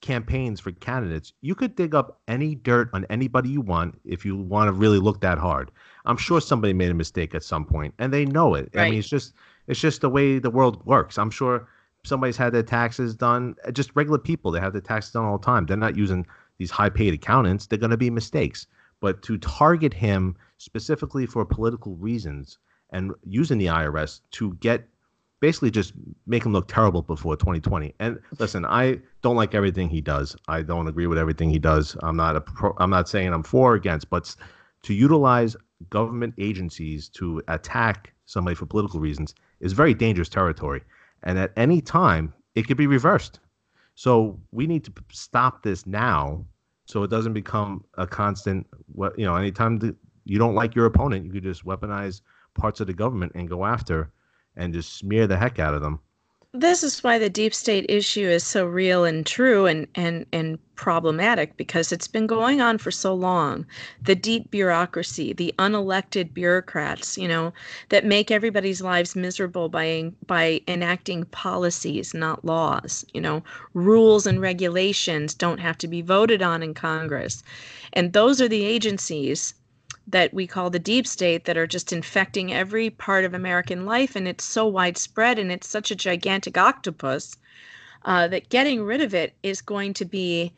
campaigns 0.00 0.60
for 0.60 0.70
candidates, 0.72 1.32
you 1.40 1.54
could 1.54 1.74
dig 1.76 1.94
up 1.94 2.20
any 2.28 2.54
dirt 2.54 2.88
on 2.92 3.04
anybody 3.10 3.48
you 3.48 3.60
want 3.60 3.98
if 4.04 4.24
you 4.24 4.36
want 4.36 4.68
to 4.68 4.72
really 4.72 4.98
look 4.98 5.20
that 5.20 5.38
hard. 5.38 5.70
I'm 6.06 6.16
sure 6.16 6.40
somebody 6.40 6.72
made 6.72 6.90
a 6.90 6.94
mistake 6.94 7.34
at 7.34 7.42
some 7.42 7.64
point 7.64 7.94
and 7.98 8.12
they 8.12 8.24
know 8.24 8.54
it. 8.54 8.70
Right. 8.74 8.86
I 8.86 8.90
mean, 8.90 8.98
it's 8.98 9.08
just 9.08 9.34
it's 9.66 9.80
just 9.80 10.00
the 10.00 10.10
way 10.10 10.38
the 10.38 10.50
world 10.50 10.84
works. 10.86 11.18
I'm 11.18 11.30
sure 11.30 11.68
somebody's 12.04 12.36
had 12.36 12.52
their 12.52 12.62
taxes 12.62 13.14
done. 13.14 13.56
Uh, 13.66 13.70
just 13.70 13.90
regular 13.94 14.18
people, 14.18 14.50
they 14.50 14.60
have 14.60 14.72
their 14.72 14.82
taxes 14.82 15.12
done 15.12 15.24
all 15.24 15.38
the 15.38 15.44
time. 15.44 15.66
They're 15.66 15.76
not 15.76 15.96
using 15.96 16.26
these 16.58 16.70
high 16.70 16.90
paid 16.90 17.14
accountants. 17.14 17.66
They're 17.66 17.78
going 17.78 17.90
to 17.90 17.96
be 17.96 18.10
mistakes. 18.10 18.66
But 19.00 19.22
to 19.22 19.38
target 19.38 19.92
him 19.92 20.36
specifically 20.58 21.26
for 21.26 21.44
political 21.44 21.96
reasons 21.96 22.58
and 22.90 23.12
using 23.24 23.58
the 23.58 23.66
IRS 23.66 24.20
to 24.32 24.54
get 24.54 24.88
basically 25.40 25.70
just 25.70 25.92
make 26.26 26.44
him 26.44 26.52
look 26.52 26.68
terrible 26.68 27.02
before 27.02 27.36
2020. 27.36 27.94
And 27.98 28.18
listen, 28.38 28.64
I 28.64 29.00
don't 29.20 29.36
like 29.36 29.54
everything 29.54 29.90
he 29.90 30.00
does. 30.00 30.36
I 30.48 30.62
don't 30.62 30.88
agree 30.88 31.06
with 31.06 31.18
everything 31.18 31.50
he 31.50 31.58
does. 31.58 31.96
I'm 32.02 32.16
not 32.16 32.36
a 32.36 32.40
pro, 32.40 32.74
I'm 32.78 32.88
not 32.88 33.08
saying 33.08 33.32
I'm 33.32 33.42
for 33.42 33.72
or 33.72 33.74
against, 33.74 34.08
but 34.08 34.34
to 34.84 34.94
utilize 34.94 35.54
government 35.90 36.34
agencies 36.38 37.08
to 37.10 37.42
attack 37.48 38.14
somebody 38.24 38.54
for 38.54 38.64
political 38.64 39.00
reasons 39.00 39.34
is 39.60 39.72
very 39.72 39.94
dangerous 39.94 40.28
territory. 40.28 40.82
And 41.22 41.38
at 41.38 41.52
any 41.56 41.80
time, 41.80 42.32
it 42.54 42.66
could 42.66 42.76
be 42.76 42.86
reversed. 42.86 43.40
So 43.94 44.38
we 44.52 44.66
need 44.66 44.84
to 44.84 44.92
stop 45.12 45.62
this 45.62 45.86
now 45.86 46.44
so 46.86 47.02
it 47.02 47.10
doesn't 47.10 47.32
become 47.32 47.84
a 47.96 48.06
constant, 48.06 48.66
what 48.92 49.18
you 49.18 49.24
know, 49.24 49.36
anytime 49.36 49.78
the, 49.78 49.96
you 50.24 50.38
don't 50.38 50.54
like 50.54 50.74
your 50.74 50.86
opponent, 50.86 51.24
you 51.24 51.32
could 51.32 51.42
just 51.42 51.64
weaponize 51.64 52.20
parts 52.54 52.80
of 52.80 52.86
the 52.86 52.94
government 52.94 53.32
and 53.34 53.48
go 53.48 53.64
after 53.64 54.10
and 54.56 54.74
just 54.74 54.98
smear 54.98 55.26
the 55.26 55.36
heck 55.36 55.58
out 55.58 55.74
of 55.74 55.80
them 55.80 55.98
this 56.56 56.84
is 56.84 57.02
why 57.02 57.18
the 57.18 57.28
deep 57.28 57.52
state 57.52 57.84
issue 57.88 58.28
is 58.28 58.44
so 58.44 58.64
real 58.64 59.04
and 59.04 59.26
true 59.26 59.66
and, 59.66 59.88
and, 59.96 60.24
and 60.32 60.56
problematic 60.76 61.56
because 61.56 61.90
it's 61.90 62.06
been 62.06 62.28
going 62.28 62.60
on 62.60 62.78
for 62.78 62.92
so 62.92 63.12
long. 63.12 63.66
The 64.00 64.14
deep 64.14 64.52
bureaucracy, 64.52 65.32
the 65.32 65.52
unelected 65.58 66.32
bureaucrats, 66.32 67.18
you 67.18 67.26
know, 67.26 67.52
that 67.88 68.04
make 68.04 68.30
everybody's 68.30 68.80
lives 68.80 69.16
miserable 69.16 69.68
by 69.68 70.12
by 70.28 70.60
enacting 70.68 71.24
policies, 71.24 72.14
not 72.14 72.44
laws. 72.44 73.04
You 73.12 73.20
know, 73.20 73.42
rules 73.74 74.24
and 74.24 74.40
regulations 74.40 75.34
don't 75.34 75.58
have 75.58 75.76
to 75.78 75.88
be 75.88 76.02
voted 76.02 76.40
on 76.40 76.62
in 76.62 76.72
Congress. 76.72 77.42
And 77.92 78.12
those 78.12 78.40
are 78.40 78.48
the 78.48 78.64
agencies 78.64 79.54
that 80.06 80.34
we 80.34 80.46
call 80.46 80.70
the 80.70 80.78
deep 80.78 81.06
state 81.06 81.44
that 81.44 81.56
are 81.56 81.66
just 81.66 81.92
infecting 81.92 82.52
every 82.52 82.90
part 82.90 83.24
of 83.24 83.34
American 83.34 83.86
life. 83.86 84.16
And 84.16 84.28
it's 84.28 84.44
so 84.44 84.66
widespread 84.66 85.38
and 85.38 85.50
it's 85.50 85.68
such 85.68 85.90
a 85.90 85.96
gigantic 85.96 86.58
octopus 86.58 87.36
uh, 88.04 88.28
that 88.28 88.50
getting 88.50 88.82
rid 88.82 89.00
of 89.00 89.14
it 89.14 89.34
is 89.42 89.62
going 89.62 89.94
to 89.94 90.04
be 90.04 90.52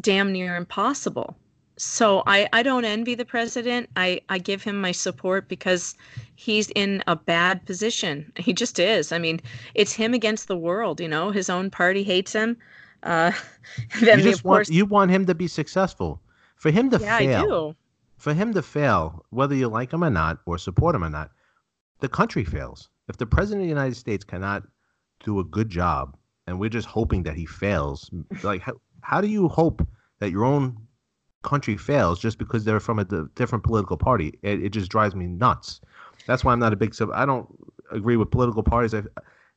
damn 0.00 0.32
near 0.32 0.56
impossible. 0.56 1.36
So 1.78 2.22
I, 2.26 2.48
I 2.54 2.62
don't 2.62 2.86
envy 2.86 3.14
the 3.14 3.26
president. 3.26 3.90
I, 3.96 4.22
I 4.30 4.38
give 4.38 4.62
him 4.62 4.80
my 4.80 4.92
support 4.92 5.46
because 5.46 5.94
he's 6.34 6.70
in 6.70 7.04
a 7.06 7.16
bad 7.16 7.66
position. 7.66 8.32
He 8.38 8.54
just 8.54 8.78
is. 8.78 9.12
I 9.12 9.18
mean, 9.18 9.40
it's 9.74 9.92
him 9.92 10.14
against 10.14 10.48
the 10.48 10.56
world. 10.56 11.00
You 11.00 11.08
know, 11.08 11.30
his 11.30 11.50
own 11.50 11.70
party 11.70 12.02
hates 12.02 12.32
him. 12.32 12.56
Uh, 13.02 13.32
you 14.00 14.16
just 14.16 14.44
want 14.44 14.68
you 14.70 14.86
want 14.86 15.10
him 15.10 15.26
to 15.26 15.34
be 15.34 15.48
successful. 15.48 16.20
For 16.56 16.70
him 16.70 16.88
to 16.90 16.98
yeah, 16.98 17.18
fail, 17.18 17.76
for 18.16 18.34
him 18.34 18.54
to 18.54 18.62
fail, 18.62 19.24
whether 19.30 19.54
you 19.54 19.68
like 19.68 19.92
him 19.92 20.02
or 20.02 20.10
not, 20.10 20.38
or 20.46 20.58
support 20.58 20.94
him 20.94 21.04
or 21.04 21.10
not, 21.10 21.30
the 22.00 22.08
country 22.08 22.44
fails. 22.44 22.88
If 23.08 23.16
the 23.16 23.26
president 23.26 23.62
of 23.62 23.66
the 23.66 23.68
United 23.68 23.96
States 23.96 24.24
cannot 24.24 24.64
do 25.24 25.38
a 25.38 25.44
good 25.44 25.68
job, 25.68 26.16
and 26.46 26.58
we're 26.58 26.70
just 26.70 26.88
hoping 26.88 27.22
that 27.24 27.36
he 27.36 27.46
fails, 27.46 28.10
like 28.42 28.62
how, 28.62 28.74
how 29.00 29.20
do 29.20 29.28
you 29.28 29.48
hope 29.48 29.86
that 30.18 30.30
your 30.30 30.44
own 30.44 30.76
country 31.42 31.76
fails 31.76 32.18
just 32.18 32.38
because 32.38 32.64
they're 32.64 32.80
from 32.80 32.98
a 32.98 33.04
d- 33.04 33.22
different 33.34 33.64
political 33.64 33.96
party? 33.96 34.38
It, 34.42 34.62
it, 34.62 34.70
just 34.70 34.90
drives 34.90 35.14
me 35.14 35.26
nuts. 35.26 35.80
That's 36.26 36.44
why 36.44 36.52
I'm 36.52 36.58
not 36.58 36.72
a 36.72 36.76
big 36.76 36.94
sub. 36.94 37.10
I 37.12 37.26
don't 37.26 37.48
agree 37.90 38.16
with 38.16 38.30
political 38.30 38.62
parties 38.62 38.94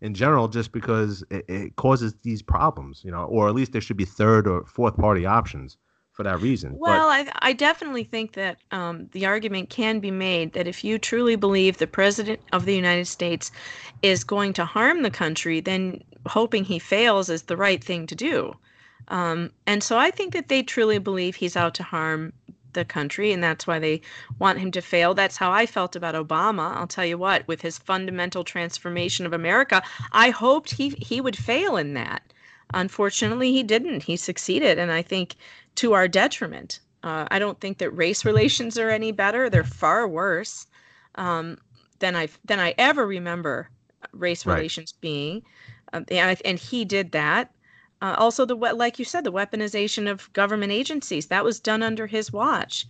in 0.02 0.14
general, 0.14 0.48
just 0.48 0.72
because 0.72 1.24
it, 1.30 1.46
it 1.48 1.76
causes 1.76 2.14
these 2.24 2.42
problems, 2.42 3.04
you 3.04 3.12
know, 3.12 3.24
or 3.24 3.48
at 3.48 3.56
least 3.56 3.72
there 3.72 3.82
should 3.82 3.98
be 3.98 4.06
third 4.06 4.48
or 4.48 4.66
fourth 4.66 4.96
party 4.98 5.26
options 5.26 5.78
for 6.20 6.24
that 6.24 6.42
reason. 6.42 6.78
Well, 6.78 7.08
but, 7.08 7.34
I, 7.42 7.50
I 7.52 7.54
definitely 7.54 8.04
think 8.04 8.34
that 8.34 8.58
um, 8.72 9.08
the 9.14 9.26
argument 9.26 9.70
can 9.70 10.02
be 10.02 10.12
made 10.12 10.52
that 10.52 10.68
if 10.68 10.84
you 10.84 11.00
truly 11.00 11.38
believe 11.38 11.78
the 11.78 11.88
president 11.88 12.42
of 12.52 12.66
the 12.66 12.76
United 12.76 13.08
States 13.08 13.54
is 14.02 14.26
going 14.26 14.52
to 14.52 14.66
harm 14.66 15.02
the 15.02 15.12
country, 15.12 15.62
then 15.62 16.04
hoping 16.26 16.66
he 16.66 16.78
fails 16.78 17.30
is 17.30 17.44
the 17.44 17.56
right 17.56 17.82
thing 17.82 18.06
to 18.08 18.16
do. 18.16 18.54
Um, 19.08 19.52
and 19.66 19.82
so 19.82 19.98
I 19.98 20.12
think 20.12 20.34
that 20.34 20.50
they 20.50 20.62
truly 20.62 21.00
believe 21.00 21.38
he's 21.38 21.56
out 21.56 21.74
to 21.76 21.84
harm 21.84 22.34
the 22.74 22.84
country, 22.84 23.32
and 23.32 23.42
that's 23.42 23.66
why 23.66 23.80
they 23.80 24.02
want 24.40 24.60
him 24.60 24.72
to 24.72 24.82
fail. 24.82 25.14
That's 25.14 25.38
how 25.38 25.54
I 25.54 25.66
felt 25.66 25.96
about 25.96 26.16
Obama. 26.16 26.76
I'll 26.76 26.86
tell 26.86 27.06
you 27.06 27.18
what, 27.18 27.48
with 27.48 27.62
his 27.62 27.78
fundamental 27.78 28.44
transformation 28.44 29.26
of 29.26 29.32
America, 29.32 29.82
I 30.12 30.32
hoped 30.32 30.72
he 30.72 30.90
he 30.90 31.22
would 31.22 31.38
fail 31.38 31.78
in 31.78 31.94
that. 31.94 32.24
Unfortunately, 32.74 33.52
he 33.52 33.64
didn't. 33.64 34.04
He 34.04 34.16
succeeded, 34.16 34.78
and 34.78 34.92
I 34.92 35.02
think 35.02 35.36
to 35.76 35.94
our 35.94 36.08
detriment. 36.08 36.80
Uh, 37.04 37.26
I 37.32 37.40
don't 37.40 37.60
think 37.60 37.78
that 37.78 37.92
race 37.92 38.26
relations 38.26 38.78
are 38.78 38.90
any 38.90 39.12
better. 39.12 39.50
They're 39.50 39.64
far 39.64 40.08
worse 40.08 40.68
um, 41.16 41.58
than 42.00 42.16
I 42.16 42.28
than 42.46 42.60
I 42.60 42.76
ever 42.78 43.08
remember 43.08 43.70
race 44.12 44.46
right. 44.46 44.56
relations 44.56 44.92
being. 44.92 45.44
Um, 45.94 46.06
and, 46.10 46.40
and 46.46 46.60
he 46.60 46.86
did 46.86 47.12
that. 47.14 47.52
Uh, 48.02 48.16
also, 48.18 48.46
the 48.46 48.56
like 48.56 49.00
you 49.00 49.06
said, 49.06 49.24
the 49.24 49.32
weaponization 49.32 50.10
of 50.10 50.32
government 50.34 50.72
agencies 50.72 51.28
that 51.28 51.44
was 51.44 51.60
done 51.60 51.82
under 51.84 52.08
his 52.08 52.32
watch. 52.32 52.86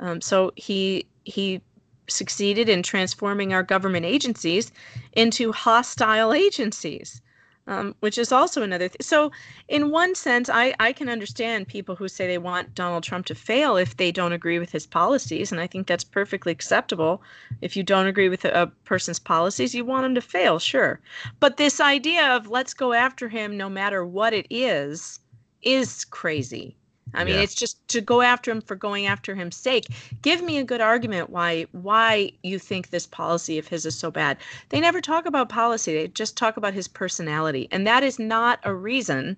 Um, 0.00 0.20
so 0.20 0.52
he 0.56 1.06
he 1.24 1.60
succeeded 2.08 2.68
in 2.68 2.82
transforming 2.82 3.52
our 3.52 3.62
government 3.62 4.04
agencies 4.04 4.72
into 5.12 5.52
hostile 5.52 6.32
agencies 6.32 7.22
um, 7.70 7.94
which 8.00 8.18
is 8.18 8.32
also 8.32 8.62
another 8.62 8.88
thing. 8.88 8.98
So, 9.00 9.30
in 9.68 9.90
one 9.90 10.16
sense, 10.16 10.50
I, 10.50 10.74
I 10.80 10.92
can 10.92 11.08
understand 11.08 11.68
people 11.68 11.94
who 11.94 12.08
say 12.08 12.26
they 12.26 12.36
want 12.36 12.74
Donald 12.74 13.04
Trump 13.04 13.26
to 13.26 13.34
fail 13.34 13.76
if 13.76 13.96
they 13.96 14.10
don't 14.10 14.32
agree 14.32 14.58
with 14.58 14.72
his 14.72 14.86
policies. 14.86 15.52
And 15.52 15.60
I 15.60 15.68
think 15.68 15.86
that's 15.86 16.02
perfectly 16.02 16.50
acceptable. 16.50 17.22
If 17.62 17.76
you 17.76 17.84
don't 17.84 18.08
agree 18.08 18.28
with 18.28 18.44
a, 18.44 18.62
a 18.62 18.66
person's 18.84 19.20
policies, 19.20 19.72
you 19.72 19.84
want 19.84 20.04
him 20.04 20.16
to 20.16 20.20
fail, 20.20 20.58
sure. 20.58 21.00
But 21.38 21.58
this 21.58 21.80
idea 21.80 22.34
of 22.34 22.48
let's 22.48 22.74
go 22.74 22.92
after 22.92 23.28
him 23.28 23.56
no 23.56 23.68
matter 23.68 24.04
what 24.04 24.32
it 24.32 24.48
is, 24.50 25.20
is 25.62 26.04
crazy. 26.04 26.76
I 27.14 27.24
mean, 27.24 27.34
yeah. 27.34 27.40
it's 27.40 27.54
just 27.54 27.86
to 27.88 28.00
go 28.00 28.22
after 28.22 28.50
him 28.50 28.60
for 28.60 28.76
going 28.76 29.06
after 29.06 29.34
him's 29.34 29.56
sake. 29.56 29.86
Give 30.22 30.42
me 30.42 30.58
a 30.58 30.64
good 30.64 30.80
argument 30.80 31.30
why 31.30 31.66
why 31.72 32.32
you 32.42 32.58
think 32.58 32.90
this 32.90 33.06
policy 33.06 33.58
of 33.58 33.66
his 33.66 33.84
is 33.84 33.98
so 33.98 34.10
bad. 34.10 34.36
They 34.68 34.80
never 34.80 35.00
talk 35.00 35.26
about 35.26 35.48
policy. 35.48 35.94
They 35.94 36.08
just 36.08 36.36
talk 36.36 36.56
about 36.56 36.74
his 36.74 36.86
personality, 36.86 37.68
and 37.70 37.86
that 37.86 38.02
is 38.02 38.18
not 38.18 38.60
a 38.62 38.74
reason 38.74 39.36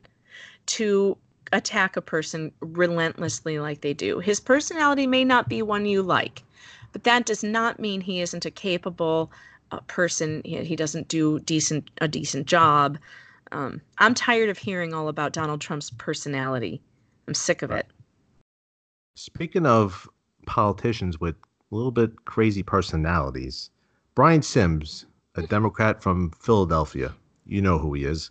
to 0.66 1.16
attack 1.52 1.96
a 1.96 2.02
person 2.02 2.52
relentlessly 2.60 3.58
like 3.58 3.80
they 3.80 3.94
do. 3.94 4.18
His 4.18 4.40
personality 4.40 5.06
may 5.06 5.24
not 5.24 5.48
be 5.48 5.62
one 5.62 5.86
you 5.86 6.02
like, 6.02 6.42
but 6.92 7.04
that 7.04 7.26
does 7.26 7.42
not 7.42 7.80
mean 7.80 8.00
he 8.00 8.20
isn't 8.20 8.44
a 8.44 8.50
capable 8.50 9.32
uh, 9.70 9.80
person. 9.86 10.42
He, 10.44 10.64
he, 10.64 10.76
doesn't 10.76 11.08
do 11.08 11.40
decent 11.40 11.90
a 12.00 12.08
decent 12.08 12.46
job. 12.46 12.98
Um, 13.50 13.80
I'm 13.98 14.14
tired 14.14 14.48
of 14.48 14.58
hearing 14.58 14.94
all 14.94 15.08
about 15.08 15.32
Donald 15.32 15.60
Trump's 15.60 15.90
personality. 15.90 16.80
I'm 17.26 17.34
sick 17.34 17.62
of 17.62 17.70
it. 17.70 17.86
Speaking 19.14 19.66
of 19.66 20.08
politicians 20.46 21.20
with 21.20 21.36
a 21.70 21.74
little 21.74 21.90
bit 21.90 22.24
crazy 22.24 22.62
personalities, 22.62 23.70
Brian 24.14 24.42
Sims, 24.42 25.06
a 25.36 25.42
Democrat 25.42 26.02
from 26.02 26.30
Philadelphia, 26.32 27.14
you 27.46 27.62
know 27.62 27.78
who 27.78 27.94
he 27.94 28.04
is. 28.04 28.30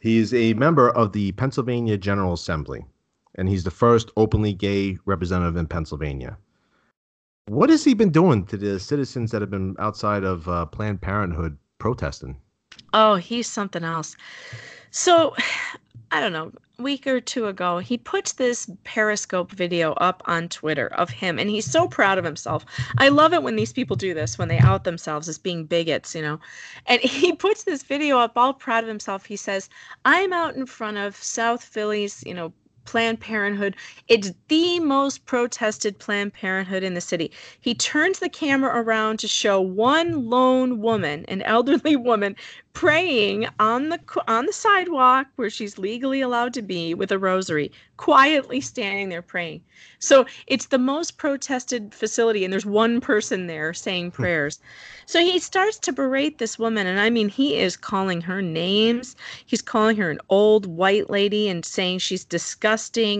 He's 0.00 0.34
a 0.34 0.54
member 0.54 0.90
of 0.90 1.12
the 1.12 1.32
Pennsylvania 1.32 1.96
General 1.96 2.32
Assembly, 2.32 2.84
and 3.36 3.48
he's 3.48 3.64
the 3.64 3.70
first 3.70 4.10
openly 4.16 4.52
gay 4.52 4.98
representative 5.04 5.56
in 5.56 5.66
Pennsylvania. 5.66 6.36
What 7.46 7.70
has 7.70 7.84
he 7.84 7.94
been 7.94 8.10
doing 8.10 8.46
to 8.46 8.56
the 8.56 8.80
citizens 8.80 9.30
that 9.30 9.42
have 9.42 9.50
been 9.50 9.76
outside 9.78 10.24
of 10.24 10.48
uh, 10.48 10.66
Planned 10.66 11.00
Parenthood 11.00 11.56
protesting? 11.78 12.36
Oh, 12.92 13.14
he's 13.14 13.46
something 13.46 13.84
else. 13.84 14.16
So, 14.90 15.34
I 16.10 16.20
don't 16.20 16.32
know 16.32 16.52
week 16.82 17.06
or 17.06 17.20
two 17.20 17.46
ago, 17.46 17.78
he 17.78 17.96
puts 17.96 18.32
this 18.32 18.70
Periscope 18.84 19.50
video 19.50 19.92
up 19.94 20.22
on 20.26 20.48
Twitter 20.48 20.88
of 20.88 21.10
him, 21.10 21.38
and 21.38 21.48
he's 21.48 21.70
so 21.70 21.88
proud 21.88 22.18
of 22.18 22.24
himself. 22.24 22.64
I 22.98 23.08
love 23.08 23.32
it 23.32 23.42
when 23.42 23.56
these 23.56 23.72
people 23.72 23.96
do 23.96 24.14
this, 24.14 24.38
when 24.38 24.48
they 24.48 24.58
out 24.58 24.84
themselves 24.84 25.28
as 25.28 25.38
being 25.38 25.64
bigots, 25.64 26.14
you 26.14 26.22
know. 26.22 26.40
And 26.86 27.00
he 27.02 27.32
puts 27.32 27.64
this 27.64 27.82
video 27.82 28.18
up 28.18 28.32
all 28.36 28.52
proud 28.52 28.84
of 28.84 28.88
himself. 28.88 29.26
He 29.26 29.36
says, 29.36 29.68
I'm 30.04 30.32
out 30.32 30.54
in 30.56 30.66
front 30.66 30.98
of 30.98 31.16
South 31.16 31.62
Philly's, 31.64 32.22
you 32.26 32.34
know, 32.34 32.52
Planned 32.84 33.20
Parenthood. 33.20 33.76
It's 34.08 34.32
the 34.48 34.80
most 34.80 35.24
protested 35.26 35.98
Planned 35.98 36.32
Parenthood 36.32 36.82
in 36.82 36.94
the 36.94 37.00
city. 37.00 37.30
He 37.60 37.74
turns 37.74 38.18
the 38.18 38.28
camera 38.28 38.80
around 38.80 39.18
to 39.20 39.28
show 39.28 39.60
one 39.60 40.28
lone 40.28 40.80
woman, 40.80 41.24
an 41.28 41.42
elderly 41.42 41.96
woman, 42.10 42.36
praying 42.72 43.46
on 43.58 43.90
the 43.90 44.00
on 44.26 44.46
the 44.46 44.52
sidewalk 44.52 45.26
where 45.36 45.50
she's 45.50 45.78
legally 45.78 46.20
allowed 46.20 46.54
to 46.54 46.62
be 46.62 46.94
with 46.94 47.12
a 47.12 47.18
rosary, 47.18 47.70
quietly 47.96 48.60
standing 48.60 49.08
there 49.10 49.22
praying. 49.22 49.62
So 49.98 50.26
it's 50.46 50.66
the 50.66 50.78
most 50.78 51.18
protested 51.18 51.94
facility, 51.94 52.44
and 52.44 52.52
there's 52.52 52.66
one 52.66 53.00
person 53.00 53.46
there 53.46 53.72
saying 53.74 54.06
hmm. 54.10 54.22
prayers. 54.22 54.58
So 55.06 55.20
he 55.20 55.38
starts 55.38 55.78
to 55.80 55.92
berate 55.92 56.38
this 56.38 56.58
woman, 56.58 56.86
and 56.86 56.98
I 56.98 57.10
mean, 57.10 57.28
he 57.28 57.58
is 57.58 57.76
calling 57.76 58.22
her 58.22 58.40
names. 58.40 59.16
He's 59.44 59.62
calling 59.62 59.96
her 59.96 60.10
an 60.10 60.20
old 60.28 60.66
white 60.66 61.10
lady 61.10 61.48
and 61.48 61.64
saying 61.64 61.98
she's 61.98 62.24
disgusting, 62.24 62.71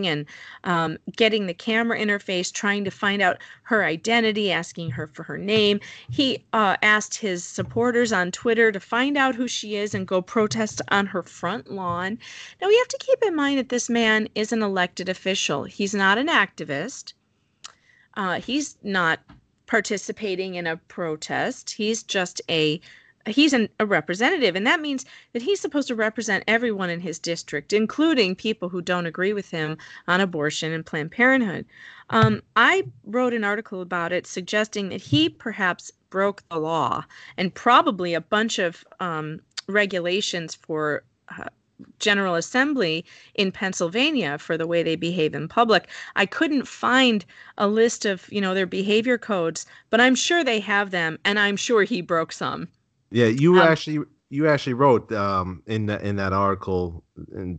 and 0.07 0.27
um, 0.65 0.99
getting 1.17 1.47
the 1.47 1.55
camera 1.55 1.99
interface, 1.99 2.53
trying 2.53 2.85
to 2.85 2.91
find 2.91 3.21
out 3.21 3.39
her 3.65 3.85
identity, 3.85 4.51
asking 4.51 4.91
her 4.91 5.07
for 5.07 5.23
her 5.23 5.39
name. 5.39 5.81
He 6.11 6.45
uh, 6.53 6.77
asked 6.83 7.17
his 7.17 7.45
supporters 7.45 8.13
on 8.13 8.31
Twitter 8.31 8.73
to 8.73 8.81
find 8.81 9.17
out 9.17 9.35
who 9.35 9.47
she 9.49 9.77
is 9.77 9.95
and 9.95 10.07
go 10.07 10.23
protest 10.23 10.81
on 10.89 11.07
her 11.07 11.23
front 11.23 11.71
lawn. 11.71 12.19
Now, 12.61 12.69
we 12.69 12.79
have 12.79 12.89
to 12.89 12.99
keep 12.99 13.23
in 13.23 13.37
mind 13.37 13.59
that 13.59 13.69
this 13.69 13.89
man 13.89 14.29
is 14.35 14.53
an 14.53 14.63
elected 14.63 15.09
official, 15.09 15.65
he's 15.65 15.95
not 15.95 16.19
an 16.19 16.29
activist. 16.29 17.13
Uh, 18.15 18.41
he's 18.41 18.77
not 18.83 19.21
participating 19.67 20.57
in 20.57 20.67
a 20.67 20.77
protest. 20.77 21.71
He's 21.71 22.03
just 22.03 22.43
a 22.51 22.81
he's 23.27 23.53
an, 23.53 23.69
a 23.79 23.87
representative 23.87 24.57
and 24.57 24.67
that 24.67 24.81
means 24.81 25.05
that 25.33 25.43
he's 25.43 25.61
supposed 25.61 25.89
to 25.89 25.95
represent 25.95 26.45
everyone 26.47 26.91
in 26.91 27.01
his 27.01 27.19
district 27.19 27.73
including 27.73 28.35
people 28.35 28.69
who 28.69 28.83
don't 28.83 29.07
agree 29.07 29.33
with 29.33 29.51
him 29.51 29.77
on 30.09 30.21
abortion 30.21 30.73
and 30.73 30.87
planned 30.87 31.11
parenthood 31.11 31.65
um, 32.11 32.43
i 32.57 32.83
wrote 33.05 33.33
an 33.33 33.45
article 33.45 33.81
about 33.81 34.13
it 34.13 34.27
suggesting 34.27 34.89
that 34.89 35.01
he 35.01 35.29
perhaps 35.29 35.93
broke 36.11 36.43
the 36.49 36.59
law 36.59 37.05
and 37.37 37.55
probably 37.55 38.13
a 38.15 38.21
bunch 38.21 38.59
of 38.59 38.85
um, 39.01 39.41
regulations 39.69 40.55
for 40.55 41.03
uh, 41.29 41.45
General 41.99 42.37
Assembly 42.37 43.05
in 43.35 43.51
Pennsylvania 43.51 44.39
for 44.39 44.57
the 44.57 44.69
way 44.69 44.83
they 44.85 44.95
behave 44.95 45.35
in 45.35 45.49
public. 45.49 45.89
I 46.15 46.27
couldn't 46.27 46.69
find 46.69 47.25
a 47.59 47.67
list 47.67 48.05
of, 48.05 48.33
you 48.33 48.41
know, 48.41 48.55
their 48.55 48.67
behavior 48.67 49.19
codes, 49.19 49.67
but 49.91 50.01
I'm 50.01 50.15
sure 50.15 50.45
they 50.45 50.61
have 50.61 50.93
them 50.93 51.19
and 51.25 51.41
I'm 51.41 51.57
sure 51.57 51.83
he 51.83 52.01
broke 52.01 52.33
some. 52.33 52.69
Yeah, 53.13 53.27
you 53.27 53.61
um, 53.61 53.69
actually 53.69 54.05
you 54.31 54.49
actually 54.49 54.75
wrote 54.75 55.13
um, 55.13 55.63
in 55.67 55.87
that 55.87 56.03
in 56.03 56.17
that 56.17 56.33
article 56.33 57.05
in, 57.35 57.59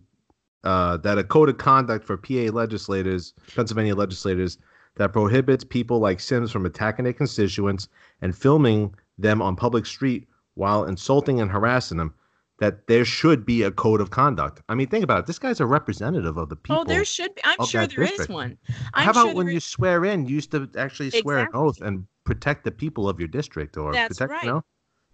uh, 0.63 0.97
that 0.97 1.17
a 1.17 1.23
code 1.23 1.49
of 1.49 1.57
conduct 1.57 2.05
for 2.05 2.17
PA 2.17 2.51
legislators, 2.51 3.33
Pennsylvania 3.55 3.95
legislators, 3.95 4.57
that 4.95 5.13
prohibits 5.13 5.63
people 5.63 5.99
like 5.99 6.19
Sims 6.19 6.51
from 6.51 6.65
attacking 6.65 7.03
their 7.03 7.13
constituents 7.13 7.87
and 8.21 8.35
filming 8.35 8.93
them 9.17 9.41
on 9.41 9.55
public 9.55 9.85
street 9.85 10.27
while 10.55 10.85
insulting 10.85 11.39
and 11.41 11.51
harassing 11.51 11.97
them 11.97 12.13
that 12.59 12.87
there 12.87 13.03
should 13.03 13.45
be 13.45 13.63
a 13.63 13.71
code 13.71 13.99
of 13.99 14.11
conduct. 14.11 14.61
I 14.69 14.75
mean, 14.75 14.87
think 14.87 15.03
about 15.03 15.19
it. 15.19 15.25
This 15.25 15.39
guy's 15.39 15.59
a 15.59 15.65
representative 15.65 16.37
of 16.37 16.49
the 16.49 16.55
people. 16.55 16.81
Oh, 16.81 16.83
there 16.83 17.03
should 17.03 17.33
be. 17.35 17.41
I'm 17.43 17.65
sure 17.65 17.87
there 17.87 18.05
district. 18.05 18.21
is 18.21 18.29
one. 18.29 18.57
I'm 18.93 19.05
How 19.05 19.11
about 19.11 19.25
sure 19.27 19.35
when 19.35 19.47
you 19.47 19.59
swear 19.59 20.05
in, 20.05 20.27
you 20.27 20.35
used 20.35 20.51
to 20.51 20.69
actually 20.77 21.09
swear 21.09 21.39
exactly. 21.39 21.59
an 21.59 21.65
oath 21.65 21.81
and 21.81 22.07
protect 22.23 22.63
the 22.63 22.71
people 22.71 23.09
of 23.09 23.19
your 23.19 23.27
district 23.27 23.75
or 23.75 23.91
That's 23.91 24.17
protect, 24.17 24.31
right. 24.31 24.43
you 24.43 24.49
know, 24.49 24.63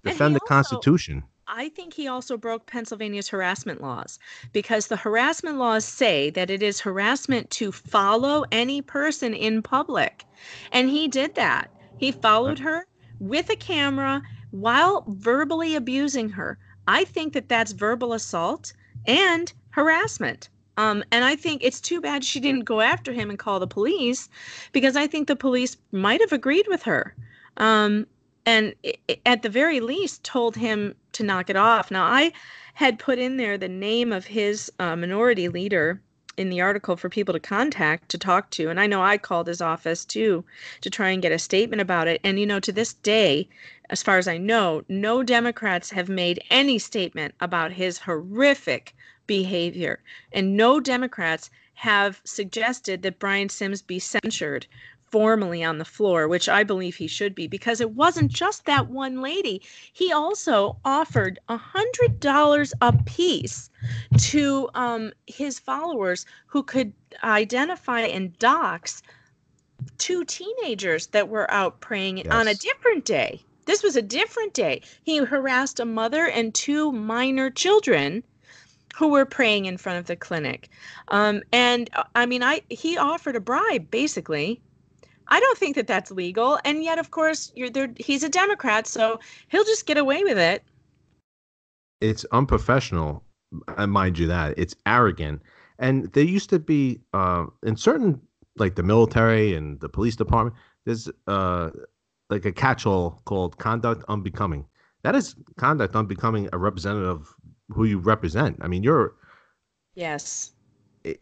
defend 0.04 0.36
the 0.36 0.42
also, 0.42 0.48
Constitution. 0.48 1.24
I 1.48 1.70
think 1.70 1.94
he 1.94 2.08
also 2.08 2.38
broke 2.38 2.68
Pennsylvania's 2.68 3.30
harassment 3.30 3.82
laws 3.82 4.20
because 4.54 4.88
the 4.88 4.96
harassment 4.96 5.58
laws 5.58 5.84
say 5.84 6.30
that 6.32 6.52
it 6.52 6.62
is 6.62 6.80
harassment 6.80 7.50
to 7.52 7.72
follow 7.72 8.46
any 8.52 8.82
person 8.82 9.34
in 9.34 9.64
public. 9.64 10.26
And 10.72 10.90
he 10.90 11.08
did 11.08 11.34
that. 11.36 11.72
He 11.98 12.12
followed 12.12 12.60
her 12.60 12.86
with 13.20 13.50
a 13.50 13.56
camera 13.56 14.22
while 14.52 15.04
verbally 15.08 15.76
abusing 15.76 16.30
her. 16.30 16.60
I 16.88 17.04
think 17.04 17.34
that 17.34 17.50
that's 17.50 17.72
verbal 17.72 18.14
assault 18.14 18.74
and 19.06 19.52
harassment. 19.72 20.50
Um, 20.78 21.04
and 21.12 21.26
I 21.26 21.36
think 21.36 21.64
it's 21.64 21.82
too 21.82 22.00
bad 22.00 22.24
she 22.24 22.40
didn't 22.40 22.64
go 22.64 22.80
after 22.80 23.12
him 23.12 23.30
and 23.30 23.38
call 23.38 23.60
the 23.60 23.68
police 23.68 24.30
because 24.72 24.96
I 24.96 25.08
think 25.08 25.28
the 25.28 25.36
police 25.36 25.78
might 25.92 26.22
have 26.22 26.32
agreed 26.32 26.68
with 26.68 26.84
her. 26.84 27.16
Um, 27.58 28.08
and 28.46 28.74
at 29.26 29.42
the 29.42 29.50
very 29.50 29.80
least 29.80 30.24
told 30.24 30.56
him 30.56 30.96
to 31.14 31.24
knock 31.24 31.50
it 31.50 31.56
off. 31.56 31.92
Now, 31.92 32.04
I 32.04 32.32
had 32.74 33.00
put 33.00 33.20
in 33.20 33.38
there 33.38 33.58
the 33.58 33.68
name 33.68 34.12
of 34.14 34.26
his 34.26 34.72
uh, 34.80 34.96
minority 34.96 35.50
leader 35.50 36.02
in 36.38 36.50
the 36.50 36.62
article 36.62 36.96
for 36.96 37.10
people 37.10 37.34
to 37.34 37.40
contact 37.40 38.08
to 38.08 38.18
talk 38.18 38.50
to. 38.52 38.70
And 38.70 38.80
I 38.80 38.88
know 38.88 39.04
I 39.04 39.18
called 39.18 39.48
his 39.48 39.62
office 39.62 40.06
too 40.06 40.46
to 40.80 40.90
try 40.90 41.10
and 41.10 41.22
get 41.22 41.34
a 41.34 41.38
statement 41.38 41.82
about 41.82 42.08
it. 42.08 42.22
And, 42.24 42.40
you 42.40 42.46
know, 42.46 42.62
to 42.62 42.72
this 42.72 42.94
day, 42.94 43.50
as 43.90 44.02
far 44.02 44.18
as 44.18 44.28
I 44.28 44.38
know, 44.38 44.84
no 44.88 45.22
Democrats 45.22 45.90
have 45.90 46.08
made 46.08 46.42
any 46.50 46.80
statement 46.80 47.36
about 47.42 47.74
his 47.74 47.98
horrific 47.98 48.96
behavior. 49.28 50.00
And 50.32 50.56
no 50.56 50.80
Democrats 50.80 51.50
have 51.74 52.22
suggested 52.24 53.02
that 53.02 53.20
Brian 53.20 53.50
Sims 53.50 53.82
be 53.82 54.00
censured 54.00 54.66
formally 55.12 55.64
on 55.64 55.78
the 55.78 55.86
floor, 55.86 56.28
which 56.28 56.48
I 56.50 56.64
believe 56.64 56.96
he 56.96 57.08
should 57.08 57.36
be, 57.36 57.48
because 57.48 57.82
it 57.82 57.92
wasn't 57.92 58.32
just 58.32 58.66
that 58.66 58.90
one 58.90 59.22
lady. 59.22 59.62
He 59.94 60.12
also 60.12 60.78
offered 60.86 61.40
a 61.48 61.58
hundred 61.58 62.20
dollars 62.20 62.74
a 62.82 62.94
piece 63.04 63.70
to 64.18 64.70
um, 64.74 65.12
his 65.28 65.60
followers 65.60 66.26
who 66.48 66.64
could 66.64 66.94
identify 67.24 68.02
and 68.02 68.38
dox 68.40 69.02
two 69.98 70.26
teenagers 70.26 71.08
that 71.08 71.30
were 71.30 71.50
out 71.52 71.80
praying 71.80 72.18
yes. 72.18 72.28
on 72.28 72.48
a 72.48 72.54
different 72.56 73.06
day. 73.06 73.42
This 73.66 73.84
was 73.84 73.96
a 73.96 74.02
different 74.02 74.54
day. 74.54 74.82
He 75.04 75.18
harassed 75.18 75.80
a 75.80 75.86
mother 75.86 76.28
and 76.28 76.54
two 76.54 76.92
minor 76.92 77.50
children 77.50 78.24
who 78.96 79.10
were 79.10 79.26
praying 79.26 79.66
in 79.66 79.78
front 79.78 80.00
of 80.00 80.08
the 80.08 80.16
clinic. 80.16 80.70
Um, 81.10 81.44
and 81.52 81.90
uh, 81.94 82.04
I 82.16 82.26
mean, 82.26 82.44
I 82.44 82.62
he 82.70 82.98
offered 82.98 83.36
a 83.36 83.40
bribe 83.40 83.90
basically. 83.92 84.62
I 85.30 85.40
don't 85.40 85.58
think 85.58 85.76
that 85.76 85.88
that's 85.88 86.12
legal, 86.12 86.60
and 86.66 86.84
yet, 86.84 86.98
of 86.98 87.12
course, 87.12 87.52
you're 87.56 87.70
there. 87.70 87.90
He's 87.98 88.24
a 88.24 88.30
Democrat, 88.30 88.88
so 88.88 89.20
he'll 89.50 89.64
just 89.64 89.86
get 89.86 89.98
away 89.98 90.24
with 90.24 90.38
it. 90.38 90.64
It's 92.02 92.26
unprofessional, 92.32 93.24
uh, 93.78 93.88
mind 93.88 94.18
you. 94.18 94.28
That 94.28 94.58
it's 94.58 94.76
arrogant, 94.86 95.42
and 95.78 96.12
there 96.14 96.24
used 96.24 96.50
to 96.50 96.60
be 96.60 97.00
uh, 97.14 97.46
in 97.64 97.78
certain 97.78 98.20
like 98.58 98.76
the 98.76 98.84
military 98.84 99.54
and 99.54 99.80
the 99.80 99.90
police 99.90 100.16
department. 100.16 100.56
There's 100.86 101.10
uh, 101.28 101.70
like 102.30 102.46
a 102.46 102.52
catch-all 102.52 103.22
called 103.26 103.58
conduct 103.58 104.04
unbecoming. 104.08 104.66
That 105.04 105.16
is 105.16 105.36
conduct 105.58 105.96
unbecoming 105.96 106.50
a 106.54 106.58
representative 106.58 107.08
of 107.08 107.36
who 107.70 107.86
you 107.86 108.00
represent. 108.00 108.58
I 108.62 108.68
mean, 108.68 108.84
you're 108.84 109.14
yes, 109.94 110.52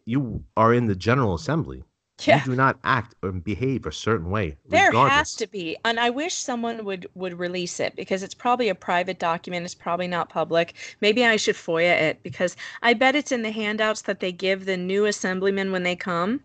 you 0.06 0.44
are 0.56 0.74
in 0.74 0.86
the 0.86 0.96
General 0.96 1.36
Assembly. 1.36 1.84
Yeah. 2.24 2.40
You 2.40 2.52
do 2.52 2.56
not 2.56 2.80
act 2.84 3.16
and 3.22 3.44
behave 3.44 3.86
a 3.86 3.92
certain 3.92 4.32
way. 4.32 4.58
There 4.68 4.92
has 4.92 5.36
to 5.36 5.48
be, 5.48 5.78
and 5.86 6.00
I 6.00 6.10
wish 6.10 6.34
someone 6.34 6.84
would 6.84 7.08
would 7.14 7.38
release 7.38 7.80
it 7.80 7.96
because 7.96 8.24
it's 8.24 8.34
probably 8.34 8.70
a 8.70 8.76
private 8.76 9.20
document. 9.20 9.66
It's 9.66 9.76
probably 9.76 10.08
not 10.08 10.30
public. 10.30 10.74
Maybe 11.00 11.24
I 11.24 11.36
should 11.36 11.56
FOIA 11.56 12.02
it 12.02 12.24
because 12.24 12.56
I 12.82 12.94
bet 12.96 13.16
it's 13.16 13.32
in 13.32 13.44
the 13.44 13.52
handouts 13.52 14.02
that 14.04 14.20
they 14.20 14.32
give 14.32 14.66
the 14.66 14.78
new 14.78 15.06
assemblymen 15.06 15.72
when 15.72 15.84
they 15.84 15.96
come 15.96 16.42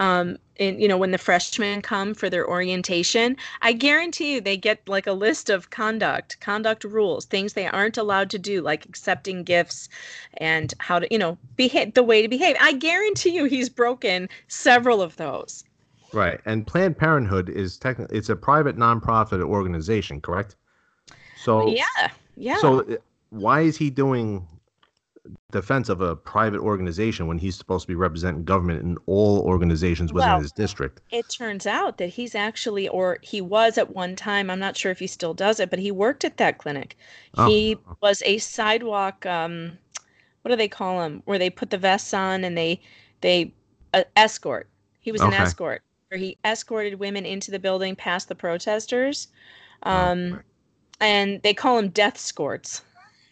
um, 0.00 0.38
in, 0.56 0.80
you 0.80 0.88
know, 0.88 0.96
when 0.96 1.10
the 1.10 1.18
freshmen 1.18 1.82
come 1.82 2.14
for 2.14 2.30
their 2.30 2.48
orientation, 2.48 3.36
I 3.60 3.72
guarantee 3.72 4.34
you 4.34 4.40
they 4.40 4.56
get 4.56 4.80
like 4.88 5.06
a 5.06 5.12
list 5.12 5.50
of 5.50 5.68
conduct, 5.70 6.40
conduct 6.40 6.84
rules, 6.84 7.26
things 7.26 7.52
they 7.52 7.66
aren't 7.66 7.98
allowed 7.98 8.30
to 8.30 8.38
do, 8.38 8.62
like 8.62 8.86
accepting 8.86 9.44
gifts 9.44 9.90
and 10.38 10.72
how 10.78 10.98
to, 11.00 11.06
you 11.10 11.18
know, 11.18 11.36
behave 11.56 11.92
the 11.92 12.02
way 12.02 12.22
to 12.22 12.28
behave. 12.28 12.56
I 12.60 12.72
guarantee 12.72 13.34
you 13.34 13.44
he's 13.44 13.68
broken 13.68 14.28
several 14.48 15.02
of 15.02 15.16
those. 15.16 15.64
Right. 16.14 16.40
And 16.46 16.66
Planned 16.66 16.96
Parenthood 16.96 17.50
is 17.50 17.76
technically 17.76 18.16
it's 18.16 18.30
a 18.30 18.36
private 18.36 18.76
nonprofit 18.76 19.42
organization, 19.42 20.20
correct? 20.22 20.56
So 21.36 21.68
Yeah. 21.68 22.10
Yeah. 22.36 22.56
So 22.56 22.80
uh, 22.80 22.96
why 23.28 23.60
is 23.60 23.76
he 23.76 23.90
doing 23.90 24.46
defense 25.50 25.88
of 25.88 26.00
a 26.00 26.16
private 26.16 26.60
organization 26.60 27.26
when 27.26 27.38
he's 27.38 27.56
supposed 27.56 27.82
to 27.82 27.88
be 27.88 27.94
representing 27.94 28.44
government 28.44 28.82
in 28.82 28.96
all 29.06 29.40
organizations 29.40 30.12
within 30.12 30.30
well, 30.30 30.40
his 30.40 30.52
district. 30.52 31.00
It 31.10 31.28
turns 31.28 31.66
out 31.66 31.98
that 31.98 32.08
he's 32.08 32.34
actually, 32.34 32.88
or 32.88 33.18
he 33.22 33.40
was 33.40 33.78
at 33.78 33.94
one 33.94 34.16
time, 34.16 34.50
I'm 34.50 34.58
not 34.58 34.76
sure 34.76 34.92
if 34.92 34.98
he 34.98 35.06
still 35.06 35.34
does 35.34 35.60
it, 35.60 35.70
but 35.70 35.78
he 35.78 35.90
worked 35.90 36.24
at 36.24 36.36
that 36.38 36.58
clinic. 36.58 36.96
Oh. 37.36 37.46
He 37.46 37.76
was 38.00 38.22
a 38.24 38.38
sidewalk, 38.38 39.26
um, 39.26 39.76
what 40.42 40.50
do 40.50 40.56
they 40.56 40.68
call 40.68 41.02
him, 41.02 41.22
where 41.24 41.38
they 41.38 41.50
put 41.50 41.70
the 41.70 41.78
vests 41.78 42.14
on 42.14 42.44
and 42.44 42.56
they, 42.56 42.80
they, 43.20 43.52
uh, 43.92 44.04
escort. 44.16 44.68
He 45.00 45.12
was 45.12 45.20
okay. 45.20 45.34
an 45.34 45.42
escort, 45.42 45.82
where 46.08 46.18
he 46.18 46.38
escorted 46.44 46.98
women 46.98 47.26
into 47.26 47.50
the 47.50 47.58
building 47.58 47.96
past 47.96 48.28
the 48.28 48.34
protesters. 48.34 49.28
Oh, 49.82 49.90
um, 49.90 50.34
oh, 50.34 50.38
and 51.00 51.40
they 51.42 51.54
call 51.54 51.78
him 51.78 51.88
death 51.88 52.16
escorts 52.16 52.82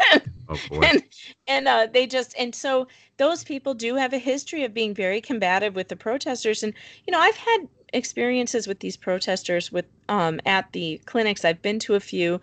oh 0.49 0.59
boy. 0.69 0.81
and 0.83 1.03
and 1.47 1.69
uh, 1.69 1.87
they 1.93 2.07
just 2.07 2.35
and 2.39 2.55
so 2.55 2.87
those 3.17 3.45
people 3.45 3.75
do 3.75 3.95
have 3.97 4.13
a 4.13 4.19
history 4.19 4.65
of 4.65 4.75
being 4.75 4.95
very 4.95 5.21
combative 5.21 5.75
with 5.75 5.89
the 5.89 5.97
protesters. 5.97 6.63
And 6.63 6.73
you 7.07 7.13
know 7.13 7.21
i've 7.21 7.37
had 7.37 7.69
experiences 7.93 8.67
with 8.67 8.81
these 8.81 8.97
protesters 8.97 9.73
with 9.73 9.87
um, 10.09 10.41
at 10.47 10.73
the 10.73 11.01
clinics. 11.07 11.45
I've 11.45 11.63
been 11.63 11.79
to 11.81 11.95
a 11.95 12.01
few. 12.01 12.41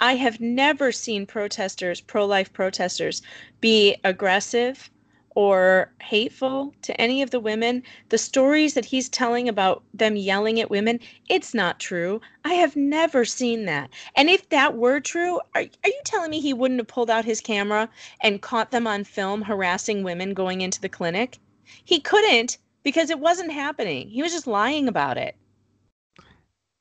I 0.00 0.16
have 0.16 0.40
never 0.40 0.90
seen 0.90 1.26
protesters 1.26 2.00
pro-life 2.00 2.52
protesters 2.52 3.22
be 3.60 3.96
aggressive 4.04 4.90
or 5.34 5.92
hateful 6.00 6.74
to 6.82 6.98
any 7.00 7.22
of 7.22 7.30
the 7.30 7.40
women. 7.40 7.82
The 8.10 8.18
stories 8.18 8.74
that 8.74 8.84
he's 8.84 9.08
telling 9.08 9.48
about 9.48 9.82
them 9.94 10.16
yelling 10.16 10.60
at 10.60 10.70
women, 10.70 11.00
it's 11.28 11.54
not 11.54 11.80
true. 11.80 12.20
I 12.44 12.54
have 12.54 12.76
never 12.76 13.24
seen 13.24 13.64
that. 13.66 13.90
And 14.16 14.28
if 14.28 14.48
that 14.50 14.76
were 14.76 15.00
true, 15.00 15.36
are, 15.54 15.62
are 15.62 15.88
you 15.88 16.00
telling 16.04 16.30
me 16.30 16.40
he 16.40 16.52
wouldn't 16.52 16.80
have 16.80 16.88
pulled 16.88 17.10
out 17.10 17.24
his 17.24 17.40
camera 17.40 17.88
and 18.22 18.42
caught 18.42 18.70
them 18.70 18.86
on 18.86 19.04
film 19.04 19.42
harassing 19.42 20.02
women 20.02 20.34
going 20.34 20.60
into 20.60 20.80
the 20.80 20.88
clinic? 20.88 21.38
He 21.84 22.00
couldn't 22.00 22.58
because 22.82 23.10
it 23.10 23.20
wasn't 23.20 23.52
happening. 23.52 24.08
He 24.08 24.22
was 24.22 24.32
just 24.32 24.46
lying 24.46 24.88
about 24.88 25.16
it. 25.16 25.36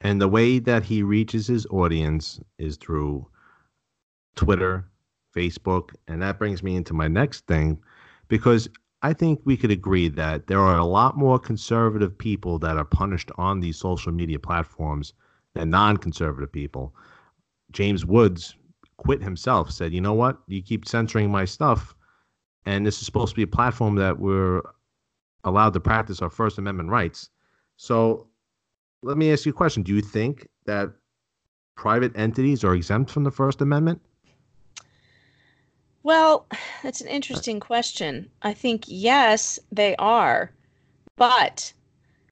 And 0.02 0.20
the 0.20 0.28
way 0.28 0.58
that 0.60 0.84
he 0.84 1.04
reaches 1.04 1.48
his 1.48 1.68
audience 1.68 2.40
is 2.58 2.76
through 2.78 3.28
Twitter, 4.36 4.90
Facebook, 5.36 5.92
and 6.08 6.22
that 6.22 6.40
brings 6.40 6.64
me 6.64 6.76
into 6.76 6.94
my 6.94 7.08
next 7.08 7.46
thing 7.46 7.80
because 8.32 8.70
I 9.02 9.12
think 9.12 9.42
we 9.44 9.58
could 9.58 9.72
agree 9.72 10.08
that 10.08 10.48
there 10.48 10.62
are 10.62 10.78
a 10.78 10.86
lot 10.86 11.18
more 11.18 11.38
conservative 11.38 12.18
people 12.18 12.58
that 12.60 12.78
are 12.78 12.86
punished 12.86 13.30
on 13.38 13.60
these 13.60 13.76
social 13.76 14.14
media 14.14 14.40
platforms 14.40 15.12
than 15.54 15.70
non 15.70 15.98
conservative 15.98 16.50
people. 16.50 16.96
James 17.72 18.06
Woods 18.06 18.56
quit 18.96 19.22
himself, 19.22 19.70
said, 19.70 19.92
you 19.92 20.00
know 20.00 20.14
what? 20.14 20.38
You 20.48 20.64
keep 20.64 20.88
censoring 20.88 21.30
my 21.30 21.44
stuff. 21.44 21.94
And 22.66 22.86
this 22.86 23.00
is 23.00 23.06
supposed 23.06 23.32
to 23.32 23.36
be 23.36 23.44
a 23.44 23.48
platform 23.48 23.96
that 23.96 24.18
we're 24.18 24.62
allowed 25.44 25.74
to 25.74 25.82
practice 25.82 26.22
our 26.22 26.30
First 26.30 26.58
Amendment 26.58 26.90
rights. 26.90 27.30
So 27.76 28.30
let 29.04 29.18
me 29.18 29.34
ask 29.34 29.46
you 29.46 29.52
a 29.52 29.54
question. 29.54 29.84
Do 29.84 29.94
you 29.94 30.02
think 30.02 30.48
that 30.68 30.94
private 31.76 32.16
entities 32.16 32.64
are 32.64 32.76
exempt 32.76 33.12
from 33.12 33.26
the 33.26 33.32
First 33.32 33.60
Amendment? 33.60 34.02
Well, 36.04 36.48
that's 36.84 37.02
an 37.02 37.08
interesting 37.08 37.60
question. 37.60 38.30
I 38.42 38.54
think 38.54 38.86
yes, 38.88 39.60
they 39.72 39.96
are. 39.98 40.52
But 41.16 41.74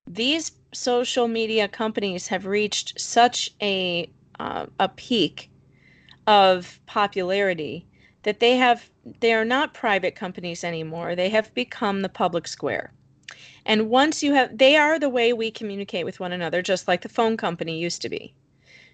these 0.08 0.52
social 0.74 1.28
media 1.28 1.68
companies 1.68 2.28
have 2.28 2.46
reached 2.46 3.00
such 3.00 3.52
a 3.62 4.10
uh, 4.40 4.68
a 4.80 4.90
peak 4.90 5.50
of 6.28 6.80
popularity 6.86 7.86
that 8.24 8.40
they 8.40 8.56
have 8.56 8.90
they 9.20 9.34
are 9.34 9.46
not 9.46 9.74
private 9.74 10.16
companies 10.16 10.64
anymore. 10.64 11.16
They 11.16 11.30
have 11.30 11.54
become 11.54 12.02
the 12.02 12.10
public 12.10 12.48
square. 12.48 12.94
And 13.66 13.90
once 13.90 14.24
you 14.24 14.34
have 14.34 14.58
they 14.58 14.76
are 14.78 14.98
the 14.98 15.10
way 15.10 15.34
we 15.34 15.52
communicate 15.52 16.06
with 16.06 16.20
one 16.20 16.32
another 16.32 16.62
just 16.62 16.88
like 16.88 17.02
the 17.02 17.10
phone 17.10 17.38
company 17.38 17.78
used 17.78 18.02
to 18.02 18.10
be. 18.10 18.34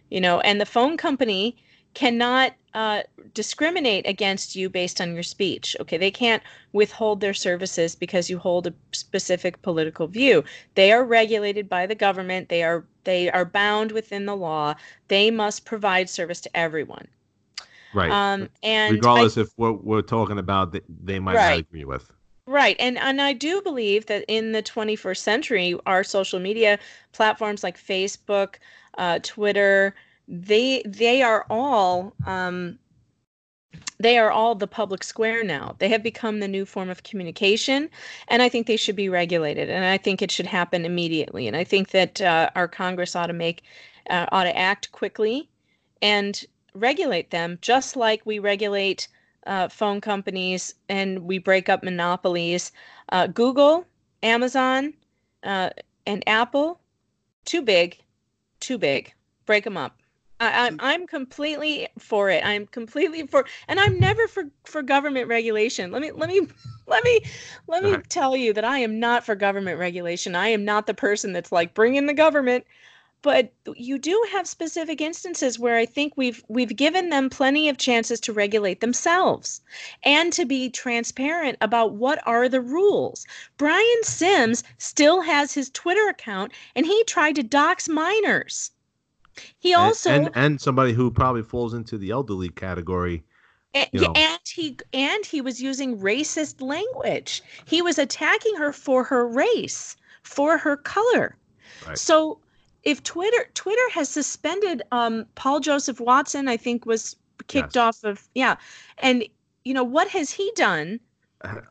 You 0.09 0.21
know, 0.21 0.39
and 0.41 0.59
the 0.59 0.65
phone 0.65 0.97
company 0.97 1.57
cannot 1.95 2.53
uh, 2.75 3.01
discriminate 3.33 4.05
against 4.05 4.55
you 4.55 4.69
based 4.69 5.01
on 5.01 5.13
your 5.13 5.23
speech. 5.23 5.75
Okay, 5.79 5.97
they 5.97 6.11
can't 6.11 6.43
withhold 6.73 7.21
their 7.21 7.33
services 7.33 7.95
because 7.95 8.29
you 8.29 8.37
hold 8.37 8.67
a 8.67 8.73
specific 8.91 9.61
political 9.61 10.05
view. 10.05 10.43
They 10.75 10.91
are 10.91 11.03
regulated 11.03 11.67
by 11.67 11.87
the 11.87 11.95
government. 11.95 12.49
They 12.49 12.63
are 12.63 12.85
they 13.05 13.31
are 13.31 13.45
bound 13.45 13.91
within 13.93 14.25
the 14.25 14.35
law. 14.35 14.75
They 15.07 15.31
must 15.31 15.65
provide 15.65 16.09
service 16.09 16.41
to 16.41 16.55
everyone. 16.55 17.07
Right. 17.93 18.11
Um, 18.11 18.49
and 18.61 18.95
regardless 18.95 19.37
I, 19.37 19.41
if 19.41 19.49
what 19.55 19.85
we're 19.85 20.01
talking 20.01 20.37
about, 20.37 20.73
they, 20.73 20.81
they 21.03 21.19
might 21.19 21.35
right. 21.35 21.49
not 21.51 21.59
agree 21.59 21.85
with. 21.85 22.11
Right. 22.45 22.75
And 22.77 22.97
and 22.97 23.21
I 23.21 23.33
do 23.33 23.61
believe 23.61 24.05
that 24.07 24.25
in 24.27 24.51
the 24.51 24.61
21st 24.61 25.17
century, 25.17 25.79
our 25.85 26.03
social 26.03 26.39
media 26.39 26.77
platforms 27.13 27.63
like 27.63 27.77
Facebook, 27.77 28.55
uh, 28.97 29.19
Twitter, 29.23 29.95
they 30.27 30.81
they 30.85 31.21
are 31.21 31.45
all 31.49 32.13
um, 32.25 32.79
they 33.99 34.17
are 34.17 34.31
all 34.31 34.55
the 34.55 34.67
public 34.67 35.03
square 35.03 35.43
now. 35.43 35.75
They 35.79 35.89
have 35.89 36.03
become 36.03 36.39
the 36.39 36.47
new 36.47 36.65
form 36.65 36.89
of 36.89 37.03
communication, 37.03 37.89
and 38.27 38.41
I 38.41 38.49
think 38.49 38.67
they 38.67 38.77
should 38.77 38.95
be 38.95 39.09
regulated. 39.09 39.69
And 39.69 39.85
I 39.85 39.97
think 39.97 40.21
it 40.21 40.31
should 40.31 40.47
happen 40.47 40.85
immediately. 40.85 41.47
And 41.47 41.55
I 41.55 41.63
think 41.63 41.91
that 41.91 42.21
uh, 42.21 42.49
our 42.55 42.67
Congress 42.67 43.15
ought 43.15 43.27
to 43.27 43.33
make 43.33 43.63
uh, 44.09 44.25
ought 44.31 44.43
to 44.43 44.57
act 44.57 44.91
quickly 44.91 45.49
and 46.01 46.43
regulate 46.73 47.31
them, 47.31 47.57
just 47.61 47.95
like 47.95 48.25
we 48.25 48.39
regulate 48.39 49.07
uh, 49.45 49.67
phone 49.67 50.01
companies 50.01 50.75
and 50.89 51.19
we 51.19 51.37
break 51.37 51.69
up 51.69 51.83
monopolies. 51.83 52.71
Uh, 53.09 53.27
Google, 53.27 53.85
Amazon, 54.23 54.93
uh, 55.43 55.69
and 56.05 56.23
Apple, 56.27 56.79
too 57.45 57.61
big, 57.61 57.99
too 58.59 58.77
big. 58.77 59.13
Break 59.45 59.63
them 59.63 59.77
up. 59.77 59.99
I, 60.39 60.67
I'm 60.67 60.77
mm. 60.77 60.83
I'm 60.83 61.07
completely 61.07 61.87
for 61.97 62.29
it. 62.29 62.45
I'm 62.45 62.67
completely 62.67 63.25
for, 63.25 63.45
and 63.67 63.79
I'm 63.79 63.99
never 63.99 64.27
for 64.27 64.43
for 64.65 64.81
government 64.81 65.29
regulation. 65.29 65.91
Let 65.91 66.01
me 66.01 66.11
let 66.11 66.29
me 66.29 66.41
let 66.87 67.03
me 67.03 67.21
let 67.67 67.83
me 67.83 67.95
tell 68.09 68.35
you 68.35 68.51
that 68.53 68.65
I 68.65 68.79
am 68.79 68.99
not 68.99 69.25
for 69.25 69.35
government 69.35 69.79
regulation. 69.79 70.35
I 70.35 70.49
am 70.49 70.65
not 70.65 70.87
the 70.87 70.93
person 70.93 71.31
that's 71.31 71.51
like 71.51 71.73
bring 71.73 71.95
in 71.95 72.05
the 72.05 72.13
government. 72.13 72.65
But 73.21 73.53
you 73.75 73.97
do 73.97 74.23
have 74.33 74.47
specific 74.47 75.01
instances 75.01 75.57
where 75.57 75.77
I 75.77 75.85
think 75.85 76.13
we've 76.15 76.43
we've 76.47 76.75
given 76.75 77.09
them 77.09 77.29
plenty 77.29 77.69
of 77.69 77.77
chances 77.77 78.19
to 78.19 78.33
regulate 78.33 78.81
themselves 78.81 79.61
and 80.03 80.31
to 80.33 80.45
be 80.45 80.69
transparent 80.69 81.57
about 81.61 81.93
what 81.93 82.19
are 82.27 82.49
the 82.49 82.61
rules. 82.61 83.25
Brian 83.57 84.03
Sims 84.03 84.63
still 84.77 85.21
has 85.21 85.53
his 85.53 85.69
Twitter 85.69 86.07
account 86.09 86.51
and 86.75 86.85
he 86.85 87.03
tried 87.05 87.35
to 87.35 87.43
dox 87.43 87.89
minors 87.89 88.71
he 89.59 89.73
also 89.73 90.09
and, 90.09 90.27
and, 90.27 90.37
and 90.37 90.61
somebody 90.61 90.93
who 90.93 91.11
probably 91.11 91.43
falls 91.43 91.73
into 91.73 91.97
the 91.97 92.11
elderly 92.11 92.49
category. 92.49 93.23
And, 93.73 93.89
you 93.91 94.01
know. 94.01 94.13
and 94.15 94.39
he 94.47 94.77
and 94.93 95.25
he 95.25 95.41
was 95.41 95.61
using 95.61 95.99
racist 95.99 96.61
language. 96.61 97.43
He 97.65 97.81
was 97.81 97.97
attacking 97.97 98.55
her 98.55 98.71
for 98.71 99.03
her 99.03 99.27
race, 99.27 99.97
for 100.23 100.57
her 100.57 100.77
color. 100.77 101.35
Right. 101.85 101.97
So 101.97 102.39
if 102.83 103.03
Twitter 103.03 103.49
Twitter 103.53 103.89
has 103.91 104.07
suspended 104.07 104.81
um, 104.91 105.25
Paul 105.35 105.59
Joseph 105.59 105.99
Watson, 105.99 106.47
I 106.47 106.55
think 106.55 106.85
was 106.85 107.17
kicked 107.47 107.75
yes. 107.75 107.81
off 107.81 108.03
of 108.03 108.27
yeah, 108.33 108.55
and 108.99 109.25
you 109.65 109.73
know 109.73 109.83
what 109.83 110.07
has 110.09 110.31
he 110.31 110.51
done 110.55 110.99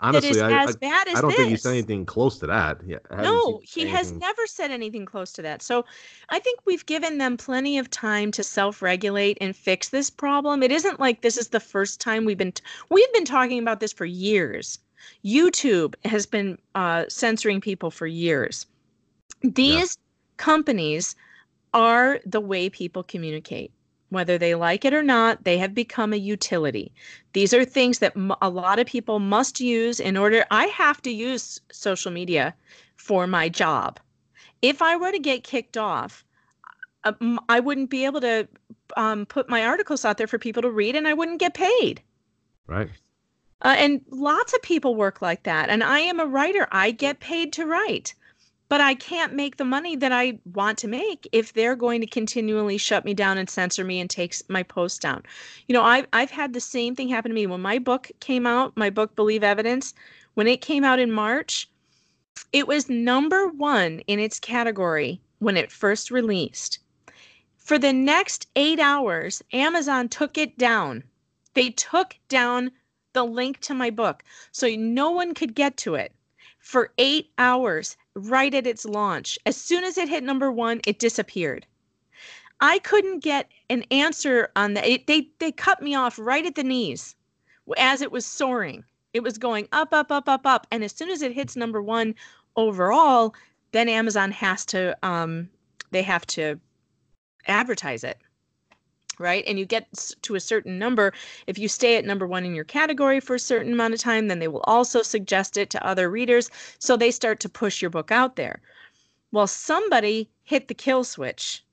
honestly, 0.01 0.41
I, 0.41 0.63
as 0.63 0.77
I, 0.77 0.79
bad 0.79 1.09
as 1.09 1.17
I 1.17 1.21
don't 1.21 1.31
this. 1.31 1.39
think 1.39 1.51
he 1.51 1.57
said 1.57 1.73
anything 1.73 2.07
close 2.07 2.39
to 2.39 2.47
that. 2.47 2.79
Yeah, 2.87 2.99
no, 3.11 3.61
he 3.63 3.83
anything... 3.83 3.97
has 3.97 4.13
never 4.13 4.47
said 4.47 4.71
anything 4.71 5.05
close 5.05 5.33
to 5.33 5.43
that. 5.43 5.63
So 5.63 5.85
I 6.29 6.39
think 6.39 6.61
we've 6.65 6.85
given 6.87 7.19
them 7.19 7.37
plenty 7.37 7.79
of 7.79 7.91
time 7.91 8.31
to 8.33 8.43
self-regulate 8.43 9.39
and 9.41 9.55
fix 9.55 9.89
this 9.89 10.11
problem. 10.11 10.63
It 10.63 10.71
isn't 10.71 11.01
like 11.01 11.23
this 11.23 11.37
is 11.37 11.49
the 11.49 11.61
first 11.61 12.01
time 12.01 12.25
we've 12.25 12.39
been 12.39 12.53
t- 12.53 12.63
we've 12.91 13.13
been 13.13 13.25
talking 13.25 13.59
about 13.59 13.81
this 13.81 13.93
for 13.93 14.05
years. 14.05 14.79
YouTube 15.25 15.95
has 16.05 16.27
been 16.27 16.59
uh, 16.75 17.05
censoring 17.09 17.61
people 17.61 17.91
for 17.91 18.07
years. 18.07 18.67
These 19.43 19.99
yeah. 19.99 20.35
companies 20.37 21.15
are 21.75 22.21
the 22.25 22.41
way 22.41 22.71
people 22.71 23.03
communicate 23.03 23.73
whether 24.15 24.39
they 24.39 24.55
like 24.55 24.85
it 24.85 24.95
or 24.95 25.03
not, 25.03 25.45
they 25.45 25.59
have 25.59 25.75
become 25.75 26.13
a 26.13 26.17
utility. 26.17 26.93
These 27.33 27.53
are 27.53 27.65
things 27.65 27.99
that 27.99 28.15
a 28.41 28.49
lot 28.49 28.79
of 28.79 28.87
people 28.87 29.19
must 29.19 29.61
use 29.61 30.01
in 30.01 30.17
order. 30.17 30.45
I 30.51 30.67
have 30.67 31.03
to 31.03 31.11
use 31.11 31.61
social 31.71 32.11
media 32.11 32.55
for 32.97 33.27
my 33.27 33.49
job. 33.49 34.01
If 34.63 34.81
I 34.81 34.97
were 34.97 35.13
to 35.13 35.19
get 35.19 35.45
kicked 35.45 35.77
off, 35.77 36.25
uh, 37.05 37.13
I 37.49 37.61
wouldn't 37.61 37.91
be 37.91 38.05
able 38.07 38.23
to 38.23 38.49
um, 38.97 39.27
put 39.27 39.51
my 39.51 39.65
articles 39.67 40.05
out 40.05 40.17
there 40.17 40.27
for 40.27 40.39
people 40.39 40.63
to 40.63 40.71
read 40.71 40.97
and 40.97 41.07
I 41.07 41.13
wouldn't 41.13 41.41
get 41.41 41.55
paid. 41.55 42.01
Right. 42.67 42.89
Uh, 43.61 43.75
and 43.79 44.01
lots 44.11 44.55
of 44.55 44.63
people 44.63 44.95
work 44.95 45.21
like 45.21 45.43
that. 45.43 45.69
And 45.69 45.83
I 45.83 46.01
am 46.01 46.21
a 46.21 46.27
writer, 46.27 46.67
I 46.71 46.91
get 46.91 47.21
paid 47.21 47.53
to 47.55 47.67
write 47.67 48.15
but 48.69 48.81
I 48.81 48.95
can't 48.95 49.35
make 49.35 49.57
the 49.57 49.65
money 49.65 49.95
that 49.97 50.13
I 50.13 50.39
want 50.53 50.79
to 50.79 50.89
make 50.89 51.29
if 51.33 51.53
they're 51.53 51.77
going 51.77 52.01
to 52.01 52.07
continually 52.07 52.79
shut 52.79 53.05
me 53.05 53.15
down 53.15 53.39
and 53.39 53.49
censor 53.49 53.85
me 53.85 54.01
and 54.01 54.09
take 54.09 54.35
my 54.49 54.63
post 54.63 55.03
down. 55.03 55.23
You 55.69 55.75
know, 55.75 55.83
I've 55.83 56.07
I've 56.13 56.31
had 56.31 56.53
the 56.53 56.61
same 56.61 56.95
thing 56.95 57.09
happen 57.09 57.31
to 57.31 57.35
me 57.35 57.47
when 57.47 57.61
my 57.61 57.79
book 57.79 58.11
came 58.21 58.47
out, 58.47 58.77
my 58.77 58.91
book 58.91 59.15
Believe 59.15 59.45
Evidence, 59.45 59.95
when 60.35 60.47
it 60.47 60.61
came 60.61 60.83
out 60.85 60.99
in 60.99 61.13
March, 61.13 61.69
it 62.53 62.67
was 62.67 62.89
number 62.89 63.49
1 63.49 64.01
in 64.07 64.19
its 64.19 64.41
category 64.41 65.21
when 65.39 65.57
it 65.57 65.71
first 65.71 66.11
released. 66.11 66.79
For 67.57 67.79
the 67.79 67.93
next 67.93 68.49
8 68.57 68.81
hours, 68.81 69.43
Amazon 69.53 70.09
took 70.09 70.37
it 70.37 70.59
down. 70.59 71.05
They 71.55 71.71
took 71.71 72.17
down 72.29 72.73
the 73.13 73.25
link 73.25 73.61
to 73.61 73.75
my 73.75 73.91
book 73.91 74.25
so 74.53 74.69
no 74.69 75.11
one 75.11 75.35
could 75.35 75.55
get 75.55 75.77
to 75.79 75.95
it 75.95 76.13
for 76.59 76.93
8 76.99 77.31
hours 77.39 77.97
right 78.15 78.55
at 78.55 78.67
its 78.67 78.85
launch. 78.85 79.39
As 79.47 79.57
soon 79.57 79.85
as 79.85 79.99
it 79.99 80.09
hit 80.09 80.23
number 80.25 80.51
one, 80.51 80.81
it 80.87 80.99
disappeared. 80.99 81.67
I 82.61 82.79
couldn't 82.79 83.23
get 83.23 83.51
an 83.69 83.83
answer 83.91 84.51
on 84.57 84.75
that. 84.75 84.87
It, 84.87 85.07
they 85.07 85.29
they 85.39 85.53
cut 85.53 85.83
me 85.83 85.95
off 85.95 86.19
right 86.19 86.47
at 86.47 86.55
the 86.55 86.63
knees 86.63 87.17
as 87.77 88.01
it 88.01 88.13
was 88.13 88.25
soaring. 88.25 88.85
It 89.13 89.23
was 89.23 89.39
going 89.39 89.69
up, 89.73 89.93
up, 89.93 90.11
up, 90.11 90.29
up, 90.29 90.47
up, 90.47 90.67
and 90.71 90.83
as 90.83 90.93
soon 90.93 91.11
as 91.11 91.23
it 91.23 91.33
hits 91.33 91.57
number 91.57 91.83
one 91.83 92.15
overall, 92.57 93.35
then 93.73 93.89
Amazon 93.89 94.31
has 94.33 94.65
to 94.67 94.97
um, 95.03 95.49
they 95.91 96.03
have 96.03 96.27
to 96.29 96.59
advertise 97.47 98.05
it 98.05 98.19
right? 99.19 99.45
And 99.47 99.59
you 99.59 99.67
get 99.67 99.87
to 100.23 100.35
a 100.35 100.41
certain 100.41 100.79
number. 100.79 101.13
If 101.47 101.59
you 101.59 101.69
stay 101.69 101.97
at 101.97 102.05
number 102.05 102.27
one 102.27 102.45
in 102.45 102.55
your 102.55 102.65
category 102.65 103.21
for 103.21 103.35
a 103.35 103.41
certain 103.41 103.73
amount 103.73 103.95
of 103.95 104.01
time, 104.01 104.29
then 104.29 104.39
they 104.39 104.49
will 104.49 104.65
also 104.65 105.03
suggest 105.03 105.57
it 105.57 105.71
to 105.71 105.87
other 105.87 106.11
readers. 106.11 106.51
So 106.79 106.97
they 106.97 107.11
start 107.11 107.41
to 107.41 107.49
push 107.49 107.81
your 107.81 107.91
book 107.91 108.11
out 108.11 108.37
there. 108.37 108.61
Well, 109.33 109.47
somebody 109.47 110.29
hit 110.45 110.69
the 110.69 110.75
kill 110.75 111.05
switch 111.05 111.65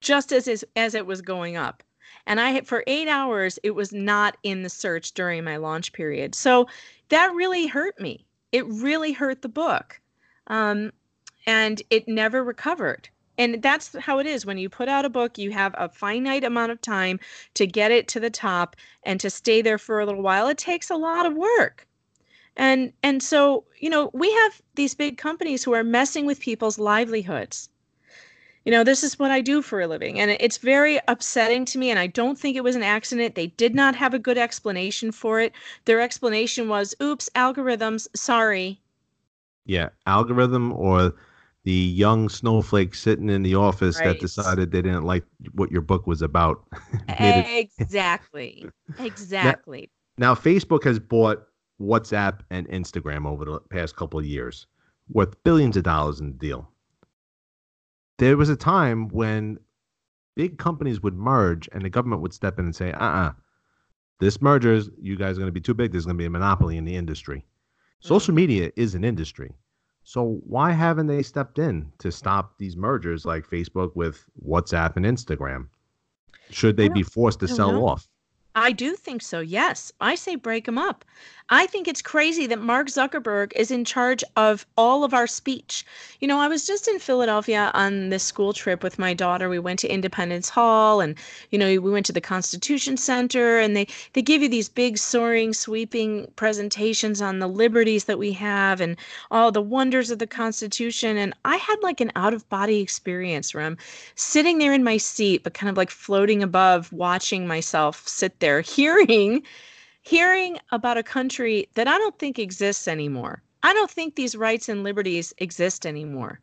just 0.00 0.32
as, 0.32 0.64
as, 0.76 0.94
it 0.94 1.06
was 1.06 1.22
going 1.22 1.56
up. 1.56 1.82
And 2.26 2.40
I 2.40 2.60
for 2.60 2.84
eight 2.86 3.08
hours, 3.08 3.58
it 3.62 3.72
was 3.72 3.92
not 3.92 4.36
in 4.42 4.62
the 4.62 4.70
search 4.70 5.12
during 5.12 5.44
my 5.44 5.56
launch 5.56 5.92
period. 5.92 6.34
So 6.34 6.68
that 7.08 7.34
really 7.34 7.66
hurt 7.66 7.98
me. 8.00 8.24
It 8.52 8.66
really 8.66 9.12
hurt 9.12 9.42
the 9.42 9.48
book. 9.48 10.00
Um, 10.46 10.92
and 11.46 11.82
it 11.90 12.08
never 12.08 12.42
recovered 12.42 13.08
and 13.38 13.62
that's 13.62 13.96
how 13.98 14.18
it 14.18 14.26
is. 14.26 14.46
When 14.46 14.58
you 14.58 14.68
put 14.68 14.88
out 14.88 15.04
a 15.04 15.10
book 15.10 15.38
you 15.38 15.50
have 15.50 15.74
a 15.76 15.88
finite 15.88 16.44
amount 16.44 16.72
of 16.72 16.80
time 16.80 17.18
to 17.54 17.66
get 17.66 17.90
it 17.90 18.08
to 18.08 18.20
the 18.20 18.30
top 18.30 18.76
and 19.02 19.20
to 19.20 19.30
stay 19.30 19.62
there 19.62 19.78
for 19.78 20.00
a 20.00 20.06
little 20.06 20.22
while. 20.22 20.48
It 20.48 20.58
takes 20.58 20.90
a 20.90 20.96
lot 20.96 21.26
of 21.26 21.34
work. 21.34 21.86
And 22.56 22.92
and 23.02 23.22
so 23.22 23.64
you 23.78 23.90
know 23.90 24.10
we 24.12 24.32
have 24.32 24.62
these 24.74 24.94
big 24.94 25.18
companies 25.18 25.64
who 25.64 25.74
are 25.74 25.84
messing 25.84 26.26
with 26.26 26.40
people's 26.40 26.78
livelihoods. 26.78 27.68
You 28.64 28.72
know 28.72 28.84
this 28.84 29.02
is 29.02 29.18
what 29.18 29.30
i 29.30 29.40
do 29.40 29.60
for 29.60 29.80
a 29.80 29.86
living. 29.86 30.20
And 30.20 30.30
it's 30.30 30.58
very 30.58 31.00
upsetting 31.08 31.64
to 31.66 31.78
me 31.78 31.90
and 31.90 31.98
i 31.98 32.06
don't 32.06 32.38
think 32.38 32.56
it 32.56 32.64
was 32.64 32.76
an 32.76 32.82
accident. 32.82 33.34
They 33.34 33.48
did 33.48 33.74
not 33.74 33.96
have 33.96 34.14
a 34.14 34.18
good 34.18 34.38
explanation 34.38 35.12
for 35.12 35.40
it. 35.40 35.52
Their 35.84 36.00
explanation 36.00 36.68
was 36.68 36.94
oops 37.02 37.28
algorithms 37.34 38.06
sorry. 38.14 38.80
Yeah 39.66 39.88
algorithm 40.06 40.72
or 40.72 41.14
the 41.64 41.72
young 41.72 42.28
snowflake 42.28 42.94
sitting 42.94 43.30
in 43.30 43.42
the 43.42 43.54
office 43.54 43.98
right. 43.98 44.08
that 44.08 44.20
decided 44.20 44.70
they 44.70 44.82
didn't 44.82 45.04
like 45.04 45.24
what 45.52 45.72
your 45.72 45.80
book 45.80 46.06
was 46.06 46.20
about. 46.20 46.62
exactly. 47.08 48.66
exactly. 48.98 49.90
Now, 50.18 50.34
now, 50.34 50.34
Facebook 50.34 50.84
has 50.84 50.98
bought 50.98 51.46
WhatsApp 51.80 52.40
and 52.50 52.68
Instagram 52.68 53.26
over 53.26 53.44
the 53.44 53.60
past 53.70 53.96
couple 53.96 54.20
of 54.20 54.26
years, 54.26 54.66
worth 55.08 55.42
billions 55.42 55.76
of 55.76 55.82
dollars 55.82 56.20
in 56.20 56.32
the 56.32 56.38
deal. 56.38 56.68
There 58.18 58.36
was 58.36 58.48
a 58.48 58.56
time 58.56 59.08
when 59.08 59.58
big 60.36 60.58
companies 60.58 61.02
would 61.02 61.14
merge 61.14 61.68
and 61.72 61.82
the 61.82 61.90
government 61.90 62.22
would 62.22 62.34
step 62.34 62.58
in 62.58 62.66
and 62.66 62.76
say, 62.76 62.92
uh 62.92 63.04
uh-uh, 63.04 63.28
uh 63.28 63.32
this 64.20 64.40
merger 64.40 64.72
is, 64.72 64.90
you 65.00 65.16
guys 65.16 65.36
are 65.36 65.40
going 65.40 65.48
to 65.48 65.52
be 65.52 65.60
too 65.60 65.74
big. 65.74 65.90
There's 65.90 66.04
going 66.04 66.16
to 66.16 66.22
be 66.22 66.26
a 66.26 66.30
monopoly 66.30 66.76
in 66.76 66.84
the 66.84 66.94
industry. 66.94 67.44
Social 68.00 68.30
mm-hmm. 68.30 68.36
media 68.36 68.72
is 68.76 68.94
an 68.94 69.02
industry. 69.02 69.52
So 70.04 70.40
why 70.46 70.72
haven't 70.72 71.06
they 71.06 71.22
stepped 71.22 71.58
in 71.58 71.90
to 71.98 72.12
stop 72.12 72.58
these 72.58 72.76
mergers 72.76 73.24
like 73.24 73.48
Facebook 73.48 73.96
with 73.96 74.24
WhatsApp 74.46 74.96
and 74.96 75.06
Instagram? 75.06 75.68
should 76.50 76.76
they 76.76 76.88
be 76.88 77.02
forced 77.02 77.40
to 77.40 77.48
sell 77.48 77.72
know. 77.72 77.86
off? 77.86 78.08
I 78.56 78.72
do 78.72 78.94
think 78.94 79.22
so. 79.22 79.40
Yes. 79.40 79.92
I 80.00 80.14
say 80.14 80.36
break 80.36 80.66
them 80.66 80.78
up. 80.78 81.04
I 81.50 81.66
think 81.66 81.86
it's 81.86 82.00
crazy 82.00 82.46
that 82.46 82.58
Mark 82.58 82.86
Zuckerberg 82.86 83.52
is 83.54 83.70
in 83.70 83.84
charge 83.84 84.24
of 84.34 84.64
all 84.78 85.04
of 85.04 85.12
our 85.12 85.26
speech. 85.26 85.84
You 86.20 86.26
know, 86.26 86.38
I 86.38 86.48
was 86.48 86.66
just 86.66 86.88
in 86.88 86.98
Philadelphia 86.98 87.70
on 87.74 88.08
this 88.08 88.22
school 88.22 88.54
trip 88.54 88.82
with 88.82 88.98
my 88.98 89.12
daughter. 89.12 89.50
We 89.50 89.58
went 89.58 89.78
to 89.80 89.88
Independence 89.88 90.48
Hall 90.48 91.02
and, 91.02 91.16
you 91.50 91.58
know, 91.58 91.66
we 91.66 91.90
went 91.90 92.06
to 92.06 92.12
the 92.14 92.20
Constitution 92.22 92.96
Center 92.96 93.58
and 93.58 93.76
they 93.76 93.86
they 94.14 94.22
give 94.22 94.40
you 94.40 94.48
these 94.48 94.70
big 94.70 94.96
soaring 94.96 95.52
sweeping 95.52 96.28
presentations 96.36 97.20
on 97.20 97.40
the 97.40 97.48
liberties 97.48 98.04
that 98.04 98.18
we 98.18 98.32
have 98.32 98.80
and 98.80 98.96
all 99.30 99.52
the 99.52 99.60
wonders 99.60 100.10
of 100.10 100.18
the 100.18 100.26
Constitution 100.26 101.18
and 101.18 101.34
I 101.44 101.56
had 101.56 101.76
like 101.82 102.00
an 102.00 102.12
out 102.16 102.32
of 102.32 102.48
body 102.48 102.80
experience 102.80 103.52
where 103.52 103.64
I'm 103.64 103.76
sitting 104.14 104.58
there 104.58 104.72
in 104.72 104.82
my 104.84 104.96
seat 104.96 105.42
but 105.44 105.52
kind 105.54 105.68
of 105.68 105.76
like 105.76 105.90
floating 105.90 106.42
above 106.42 106.90
watching 106.92 107.46
myself 107.46 108.06
sit 108.08 108.40
there 108.40 108.43
hearing 108.76 109.42
hearing 110.02 110.58
about 110.70 110.98
a 110.98 111.02
country 111.02 111.66
that 111.74 111.88
I 111.88 111.96
don't 111.96 112.18
think 112.18 112.38
exists 112.38 112.86
anymore. 112.86 113.42
I 113.62 113.72
don't 113.72 113.90
think 113.90 114.14
these 114.14 114.36
rights 114.36 114.68
and 114.68 114.82
liberties 114.82 115.32
exist 115.38 115.86
anymore 115.86 116.40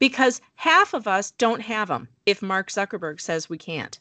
because 0.00 0.40
half 0.56 0.92
of 0.92 1.06
us 1.06 1.30
don't 1.32 1.60
have 1.60 1.88
them 1.88 2.08
if 2.26 2.42
Mark 2.42 2.68
Zuckerberg 2.68 3.20
says 3.20 3.48
we 3.48 3.58
can't. 3.58 3.98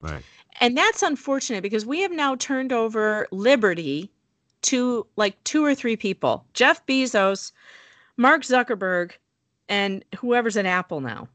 Right. 0.00 0.22
And 0.60 0.76
that's 0.76 1.02
unfortunate 1.02 1.62
because 1.62 1.86
we 1.86 2.00
have 2.00 2.12
now 2.12 2.36
turned 2.36 2.72
over 2.72 3.26
liberty 3.32 4.10
to 4.62 5.06
like 5.16 5.42
two 5.44 5.64
or 5.64 5.74
three 5.74 5.96
people 5.96 6.44
Jeff 6.52 6.84
Bezos, 6.86 7.52
Mark 8.16 8.42
Zuckerberg, 8.42 9.12
and 9.68 10.04
whoever's 10.18 10.56
at 10.56 10.66
Apple 10.66 11.00
now. 11.00 11.28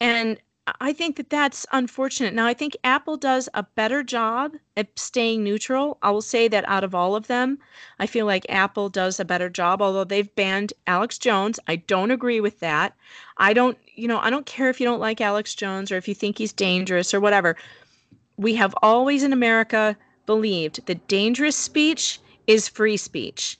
And 0.00 0.40
I 0.80 0.92
think 0.92 1.16
that 1.16 1.30
that's 1.30 1.64
unfortunate. 1.72 2.34
Now, 2.34 2.46
I 2.46 2.54
think 2.54 2.76
Apple 2.82 3.16
does 3.16 3.48
a 3.54 3.62
better 3.62 4.02
job 4.02 4.56
at 4.76 4.98
staying 4.98 5.44
neutral. 5.44 5.98
I 6.02 6.10
will 6.10 6.22
say 6.22 6.48
that 6.48 6.68
out 6.68 6.84
of 6.84 6.94
all 6.94 7.14
of 7.14 7.28
them, 7.28 7.58
I 7.98 8.06
feel 8.06 8.26
like 8.26 8.44
Apple 8.48 8.88
does 8.88 9.20
a 9.20 9.24
better 9.24 9.48
job, 9.48 9.80
although 9.80 10.04
they've 10.04 10.34
banned 10.34 10.72
Alex 10.86 11.18
Jones. 11.18 11.60
I 11.68 11.76
don't 11.76 12.10
agree 12.10 12.40
with 12.40 12.60
that. 12.60 12.96
I 13.36 13.52
don't, 13.52 13.78
you 13.94 14.08
know, 14.08 14.18
I 14.18 14.30
don't 14.30 14.46
care 14.46 14.70
if 14.70 14.80
you 14.80 14.86
don't 14.86 15.00
like 15.00 15.20
Alex 15.20 15.54
Jones 15.54 15.92
or 15.92 15.96
if 15.96 16.08
you 16.08 16.14
think 16.14 16.38
he's 16.38 16.52
dangerous 16.52 17.14
or 17.14 17.20
whatever. 17.20 17.56
We 18.36 18.54
have 18.56 18.74
always 18.82 19.22
in 19.22 19.32
America 19.32 19.96
believed 20.26 20.86
that 20.86 21.06
dangerous 21.06 21.56
speech 21.56 22.18
is 22.46 22.66
free 22.66 22.96
speech 22.96 23.59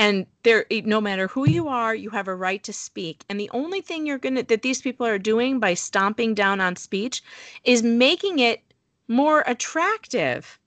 and 0.00 0.24
there 0.44 0.64
no 0.86 0.98
matter 0.98 1.26
who 1.26 1.46
you 1.46 1.68
are 1.68 1.94
you 1.94 2.08
have 2.08 2.26
a 2.26 2.34
right 2.34 2.62
to 2.64 2.72
speak. 2.72 3.22
And 3.28 3.38
the 3.38 3.50
only 3.52 3.82
thing 3.82 4.06
you're 4.06 4.16
going 4.16 4.36
to 4.36 4.42
that 4.44 4.62
these 4.62 4.80
people 4.80 5.06
are 5.06 5.18
doing 5.18 5.60
by 5.60 5.74
stomping 5.74 6.32
down 6.32 6.58
on 6.58 6.74
speech 6.76 7.22
is 7.64 7.82
making 7.82 8.38
it 8.38 8.62
more 9.08 9.44
attractive 9.46 10.58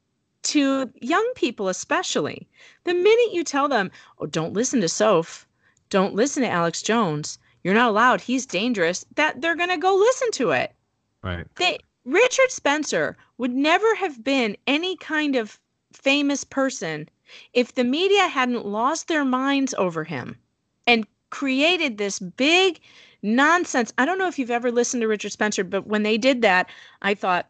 to 0.44 0.92
young 1.02 1.28
people 1.34 1.68
especially. 1.68 2.48
The 2.84 2.94
minute 2.94 3.34
you 3.34 3.44
tell 3.44 3.68
them 3.68 3.90
oh 4.20 4.28
don't 4.28 4.54
listen 4.54 4.82
to 4.82 4.88
soph. 4.88 5.48
Don't 5.90 6.14
listen 6.14 6.44
to 6.44 6.50
alex 6.50 6.84
jones. 6.84 7.40
You're 7.64 7.74
not 7.74 7.90
allowed. 7.90 8.22
He's 8.22 8.46
dangerous 8.46 9.04
that 9.16 9.42
they're 9.42 9.56
going 9.56 9.70
to 9.70 9.78
go 9.78 9.96
listen 9.96 10.30
to 10.34 10.52
it. 10.52 10.76
Right. 11.24 11.48
They 11.56 11.80
richard 12.06 12.52
spencer 12.52 13.18
would 13.40 13.52
never 13.52 13.96
have 13.96 14.24
been 14.24 14.58
any 14.68 14.96
kind 14.96 15.36
of 15.36 15.60
famous 15.92 16.44
person 16.44 17.10
if 17.54 17.74
the 17.74 17.84
media 17.84 18.28
hadn't 18.28 18.66
lost 18.66 19.08
their 19.08 19.26
minds 19.26 19.74
over 19.78 20.04
him 20.04 20.38
and 20.88 21.08
created 21.30 21.98
this 21.98 22.20
big 22.20 22.80
nonsense. 23.24 23.92
I 23.98 24.06
don't 24.06 24.20
know 24.20 24.28
if 24.28 24.38
you've 24.38 24.52
ever 24.52 24.72
listened 24.72 25.02
to 25.02 25.08
Richard 25.08 25.32
Spencer, 25.32 25.64
but 25.64 25.88
when 25.88 26.04
they 26.04 26.18
did 26.18 26.42
that, 26.42 26.70
I 27.02 27.16
thought, 27.16 27.50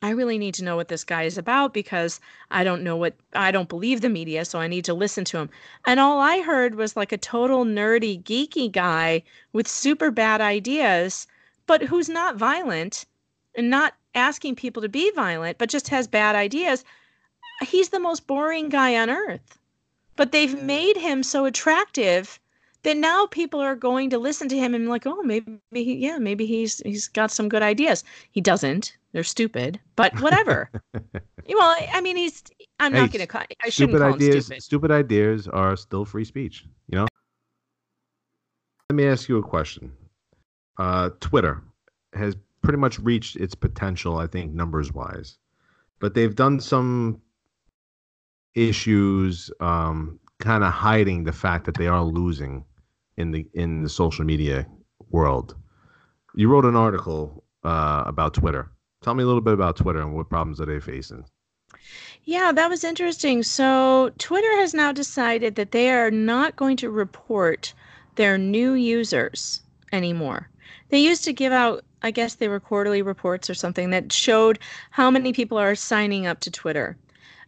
I 0.00 0.10
really 0.10 0.38
need 0.38 0.54
to 0.54 0.64
know 0.64 0.76
what 0.76 0.88
this 0.88 1.04
guy 1.04 1.24
is 1.24 1.38
about 1.38 1.74
because 1.74 2.20
I 2.50 2.64
don't 2.64 2.82
know 2.82 2.96
what 2.96 3.14
I 3.34 3.50
don't 3.52 3.68
believe 3.68 4.00
the 4.00 4.08
media, 4.08 4.44
so 4.44 4.58
I 4.58 4.66
need 4.66 4.84
to 4.86 4.94
listen 4.94 5.24
to 5.26 5.38
him. 5.38 5.50
And 5.86 6.00
all 6.00 6.18
I 6.18 6.40
heard 6.40 6.74
was 6.74 6.96
like 6.96 7.12
a 7.12 7.18
total 7.18 7.64
nerdy, 7.64 8.20
geeky 8.22 8.72
guy 8.72 9.22
with 9.52 9.68
super 9.68 10.10
bad 10.10 10.40
ideas, 10.40 11.26
but 11.66 11.82
who's 11.82 12.08
not 12.08 12.36
violent 12.36 13.04
and 13.54 13.70
not 13.70 13.94
asking 14.14 14.56
people 14.56 14.82
to 14.82 14.88
be 14.88 15.10
violent, 15.12 15.58
but 15.58 15.70
just 15.70 15.88
has 15.88 16.08
bad 16.08 16.34
ideas 16.34 16.84
he's 17.62 17.90
the 17.90 18.00
most 18.00 18.26
boring 18.26 18.68
guy 18.68 18.96
on 18.96 19.10
earth. 19.10 19.58
But 20.16 20.32
they've 20.32 20.62
made 20.62 20.96
him 20.96 21.22
so 21.22 21.46
attractive 21.46 22.38
that 22.82 22.96
now 22.96 23.26
people 23.26 23.60
are 23.60 23.76
going 23.76 24.10
to 24.10 24.18
listen 24.18 24.48
to 24.48 24.58
him 24.58 24.74
and 24.74 24.88
like, 24.88 25.06
oh, 25.06 25.22
maybe 25.22 25.58
he, 25.72 25.94
yeah, 25.94 26.18
maybe 26.18 26.46
he's 26.46 26.80
he's 26.80 27.08
got 27.08 27.30
some 27.30 27.48
good 27.48 27.62
ideas. 27.62 28.04
He 28.30 28.40
doesn't. 28.40 28.96
They're 29.12 29.22
stupid, 29.22 29.80
but 29.96 30.18
whatever. 30.20 30.70
well, 30.92 31.76
I 31.92 32.00
mean, 32.00 32.16
he's. 32.16 32.42
I'm 32.80 32.92
hey, 32.92 33.00
not 33.00 33.12
going 33.12 33.26
to. 33.26 33.38
I 33.38 33.68
shouldn't 33.68 33.96
stupid 33.96 34.02
ideas. 34.02 34.46
Stupid. 34.46 34.62
stupid 34.62 34.90
ideas 34.90 35.48
are 35.48 35.76
still 35.76 36.04
free 36.04 36.24
speech. 36.24 36.66
You 36.88 36.98
know. 36.98 37.06
Let 38.90 38.96
me 38.96 39.06
ask 39.06 39.28
you 39.28 39.38
a 39.38 39.42
question. 39.42 39.92
Uh, 40.78 41.10
Twitter 41.20 41.62
has 42.12 42.36
pretty 42.62 42.78
much 42.78 42.98
reached 42.98 43.36
its 43.36 43.54
potential, 43.54 44.18
I 44.18 44.26
think, 44.26 44.52
numbers 44.52 44.92
wise, 44.92 45.38
but 45.98 46.12
they've 46.14 46.34
done 46.34 46.60
some 46.60 47.21
issues, 48.54 49.50
um, 49.60 50.18
kind 50.40 50.64
of 50.64 50.72
hiding 50.72 51.24
the 51.24 51.32
fact 51.32 51.64
that 51.66 51.76
they 51.76 51.86
are 51.86 52.04
losing 52.04 52.64
in 53.16 53.30
the 53.30 53.46
in 53.54 53.82
the 53.82 53.88
social 53.88 54.24
media 54.24 54.66
world. 55.10 55.54
You 56.34 56.48
wrote 56.48 56.64
an 56.64 56.76
article 56.76 57.44
uh, 57.64 58.04
about 58.06 58.34
Twitter. 58.34 58.70
Tell 59.02 59.14
me 59.14 59.22
a 59.22 59.26
little 59.26 59.40
bit 59.40 59.54
about 59.54 59.76
Twitter 59.76 60.00
and 60.00 60.14
what 60.14 60.30
problems 60.30 60.60
are 60.60 60.66
they 60.66 60.80
facing. 60.80 61.24
Yeah, 62.24 62.52
that 62.52 62.70
was 62.70 62.84
interesting. 62.84 63.42
So 63.42 64.12
Twitter 64.18 64.56
has 64.58 64.74
now 64.74 64.92
decided 64.92 65.56
that 65.56 65.72
they 65.72 65.90
are 65.90 66.10
not 66.10 66.56
going 66.56 66.76
to 66.78 66.90
report 66.90 67.74
their 68.14 68.38
new 68.38 68.74
users 68.74 69.60
anymore. 69.92 70.48
They 70.90 70.98
used 70.98 71.24
to 71.24 71.32
give 71.32 71.52
out, 71.52 71.84
I 72.02 72.10
guess 72.10 72.34
they 72.34 72.48
were 72.48 72.60
quarterly 72.60 73.02
reports 73.02 73.50
or 73.50 73.54
something 73.54 73.90
that 73.90 74.12
showed 74.12 74.58
how 74.90 75.10
many 75.10 75.32
people 75.32 75.58
are 75.58 75.74
signing 75.74 76.26
up 76.26 76.40
to 76.40 76.50
Twitter. 76.50 76.96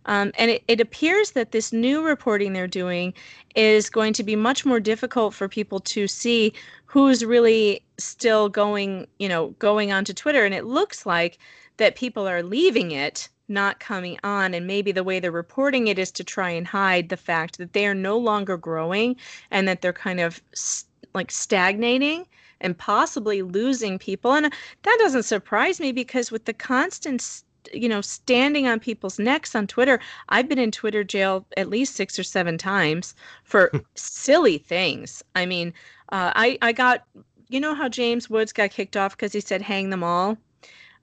Um, 0.06 0.32
and 0.36 0.50
it, 0.50 0.64
it 0.68 0.80
appears 0.80 1.32
that 1.32 1.52
this 1.52 1.72
new 1.72 2.04
reporting 2.04 2.52
they're 2.52 2.66
doing 2.66 3.14
is 3.54 3.90
going 3.90 4.12
to 4.14 4.22
be 4.22 4.36
much 4.36 4.64
more 4.64 4.80
difficult 4.80 5.34
for 5.34 5.48
people 5.48 5.80
to 5.80 6.06
see 6.06 6.52
who's 6.86 7.24
really 7.24 7.82
still 7.98 8.48
going, 8.48 9.06
you 9.18 9.28
know, 9.28 9.48
going 9.58 9.92
onto 9.92 10.12
Twitter. 10.12 10.44
And 10.44 10.54
it 10.54 10.64
looks 10.64 11.06
like 11.06 11.38
that 11.76 11.96
people 11.96 12.28
are 12.28 12.42
leaving 12.42 12.90
it, 12.92 13.28
not 13.48 13.80
coming 13.80 14.18
on. 14.22 14.54
And 14.54 14.66
maybe 14.66 14.92
the 14.92 15.04
way 15.04 15.20
they're 15.20 15.30
reporting 15.30 15.88
it 15.88 15.98
is 15.98 16.10
to 16.12 16.24
try 16.24 16.50
and 16.50 16.66
hide 16.66 17.08
the 17.08 17.16
fact 17.16 17.58
that 17.58 17.72
they 17.72 17.86
are 17.86 17.94
no 17.94 18.16
longer 18.16 18.56
growing 18.56 19.16
and 19.50 19.66
that 19.68 19.82
they're 19.82 19.92
kind 19.92 20.20
of 20.20 20.40
st- 20.54 20.88
like 21.14 21.30
stagnating 21.30 22.26
and 22.60 22.76
possibly 22.78 23.42
losing 23.42 23.98
people. 23.98 24.32
And 24.32 24.52
that 24.82 24.96
doesn't 25.00 25.24
surprise 25.24 25.80
me 25.80 25.92
because 25.92 26.30
with 26.30 26.44
the 26.44 26.52
constant 26.52 27.42
you 27.72 27.88
know, 27.88 28.00
standing 28.00 28.66
on 28.66 28.80
people's 28.80 29.18
necks 29.18 29.54
on 29.54 29.66
Twitter. 29.66 30.00
I've 30.28 30.48
been 30.48 30.58
in 30.58 30.70
Twitter 30.70 31.04
jail 31.04 31.46
at 31.56 31.68
least 31.68 31.96
six 31.96 32.18
or 32.18 32.22
seven 32.22 32.58
times 32.58 33.14
for 33.44 33.72
silly 33.94 34.58
things. 34.58 35.22
I 35.34 35.46
mean, 35.46 35.72
uh, 36.10 36.32
I 36.34 36.58
I 36.62 36.72
got 36.72 37.04
you 37.48 37.60
know 37.60 37.74
how 37.74 37.88
James 37.88 38.28
Woods 38.28 38.52
got 38.52 38.70
kicked 38.70 38.96
off 38.96 39.16
because 39.16 39.32
he 39.32 39.40
said 39.40 39.62
hang 39.62 39.90
them 39.90 40.02
all. 40.02 40.36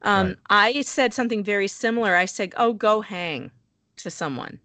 Um, 0.03 0.27
right. 0.27 0.37
I 0.49 0.81
said 0.81 1.13
something 1.13 1.43
very 1.43 1.67
similar. 1.67 2.15
I 2.15 2.25
said, 2.25 2.53
"Oh, 2.57 2.73
go 2.73 3.01
hang," 3.01 3.51
to 3.97 4.09
someone, 4.09 4.59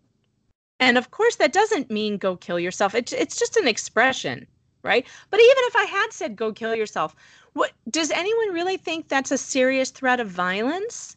and 0.80 0.96
of 0.96 1.10
course 1.10 1.36
that 1.36 1.52
doesn't 1.52 1.90
mean 1.90 2.16
go 2.16 2.36
kill 2.36 2.58
yourself. 2.58 2.94
It's 2.94 3.12
it's 3.12 3.38
just 3.38 3.56
an 3.56 3.68
expression, 3.68 4.46
right? 4.82 5.06
But 5.30 5.40
even 5.40 5.64
if 5.64 5.76
I 5.76 5.84
had 5.84 6.12
said 6.12 6.36
go 6.36 6.52
kill 6.52 6.74
yourself, 6.74 7.14
what 7.52 7.72
does 7.90 8.10
anyone 8.10 8.54
really 8.54 8.76
think 8.76 9.08
that's 9.08 9.30
a 9.30 9.38
serious 9.38 9.90
threat 9.90 10.20
of 10.20 10.28
violence? 10.28 11.16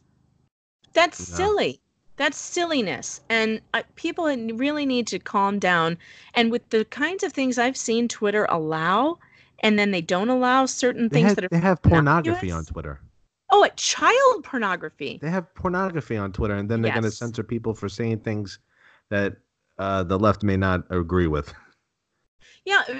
That's 0.93 1.29
no. 1.31 1.37
silly. 1.37 1.79
That's 2.17 2.37
silliness. 2.37 3.21
And 3.29 3.61
uh, 3.73 3.83
people 3.95 4.25
really 4.25 4.85
need 4.85 5.07
to 5.07 5.19
calm 5.19 5.57
down. 5.57 5.97
And 6.33 6.51
with 6.51 6.69
the 6.69 6.85
kinds 6.85 7.23
of 7.23 7.31
things 7.31 7.57
I've 7.57 7.77
seen 7.77 8.07
Twitter 8.07 8.45
allow, 8.49 9.19
and 9.61 9.79
then 9.79 9.91
they 9.91 10.01
don't 10.01 10.29
allow 10.29 10.65
certain 10.65 11.09
things 11.09 11.27
have, 11.27 11.35
that 11.35 11.45
are. 11.45 11.49
They 11.49 11.59
have 11.59 11.81
pornography 11.81 12.51
on 12.51 12.65
Twitter. 12.65 12.99
Oh, 13.51 13.63
a 13.63 13.69
child 13.71 14.43
pornography. 14.43 15.17
They 15.21 15.29
have 15.29 15.53
pornography 15.55 16.17
on 16.17 16.31
Twitter, 16.31 16.55
and 16.55 16.69
then 16.69 16.81
they're 16.81 16.93
yes. 16.93 16.99
going 16.99 17.09
to 17.09 17.15
censor 17.15 17.43
people 17.43 17.73
for 17.73 17.89
saying 17.89 18.19
things 18.19 18.59
that 19.09 19.37
uh, 19.79 20.03
the 20.03 20.19
left 20.19 20.43
may 20.43 20.57
not 20.57 20.83
agree 20.89 21.27
with. 21.27 21.53
Yeah, 22.65 22.83
uh, 22.87 22.99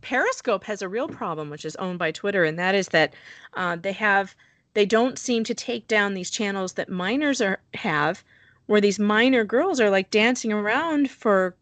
Periscope 0.00 0.64
has 0.64 0.80
a 0.80 0.88
real 0.88 1.08
problem, 1.08 1.50
which 1.50 1.64
is 1.64 1.76
owned 1.76 1.98
by 1.98 2.12
Twitter, 2.12 2.44
and 2.44 2.58
that 2.58 2.74
is 2.74 2.88
that 2.88 3.14
uh, 3.54 3.76
they 3.76 3.92
have 3.92 4.34
they 4.74 4.86
don't 4.86 5.18
seem 5.18 5.44
to 5.44 5.54
take 5.54 5.86
down 5.88 6.14
these 6.14 6.30
channels 6.30 6.74
that 6.74 6.88
minors 6.88 7.40
are 7.40 7.60
have 7.74 8.24
where 8.66 8.80
these 8.80 8.98
minor 8.98 9.44
girls 9.44 9.80
are 9.80 9.90
like 9.90 10.10
dancing 10.10 10.52
around 10.52 11.10
for 11.10 11.56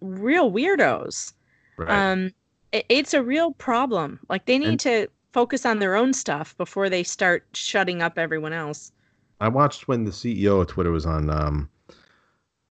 real 0.00 0.50
weirdos. 0.50 1.32
Right. 1.76 1.90
um 1.90 2.32
it, 2.72 2.86
it's 2.88 3.14
a 3.14 3.22
real 3.22 3.52
problem. 3.52 4.20
Like 4.28 4.46
they 4.46 4.58
need 4.58 4.68
and, 4.68 4.80
to 4.80 5.08
focus 5.32 5.66
on 5.66 5.78
their 5.78 5.96
own 5.96 6.12
stuff 6.12 6.56
before 6.56 6.88
they 6.88 7.02
start 7.02 7.44
shutting 7.54 8.02
up 8.02 8.18
everyone 8.18 8.52
else. 8.52 8.92
I 9.40 9.48
watched 9.48 9.88
when 9.88 10.04
the 10.04 10.12
CEO 10.12 10.60
of 10.60 10.68
Twitter 10.68 10.92
was 10.92 11.06
on 11.06 11.28
um, 11.28 11.68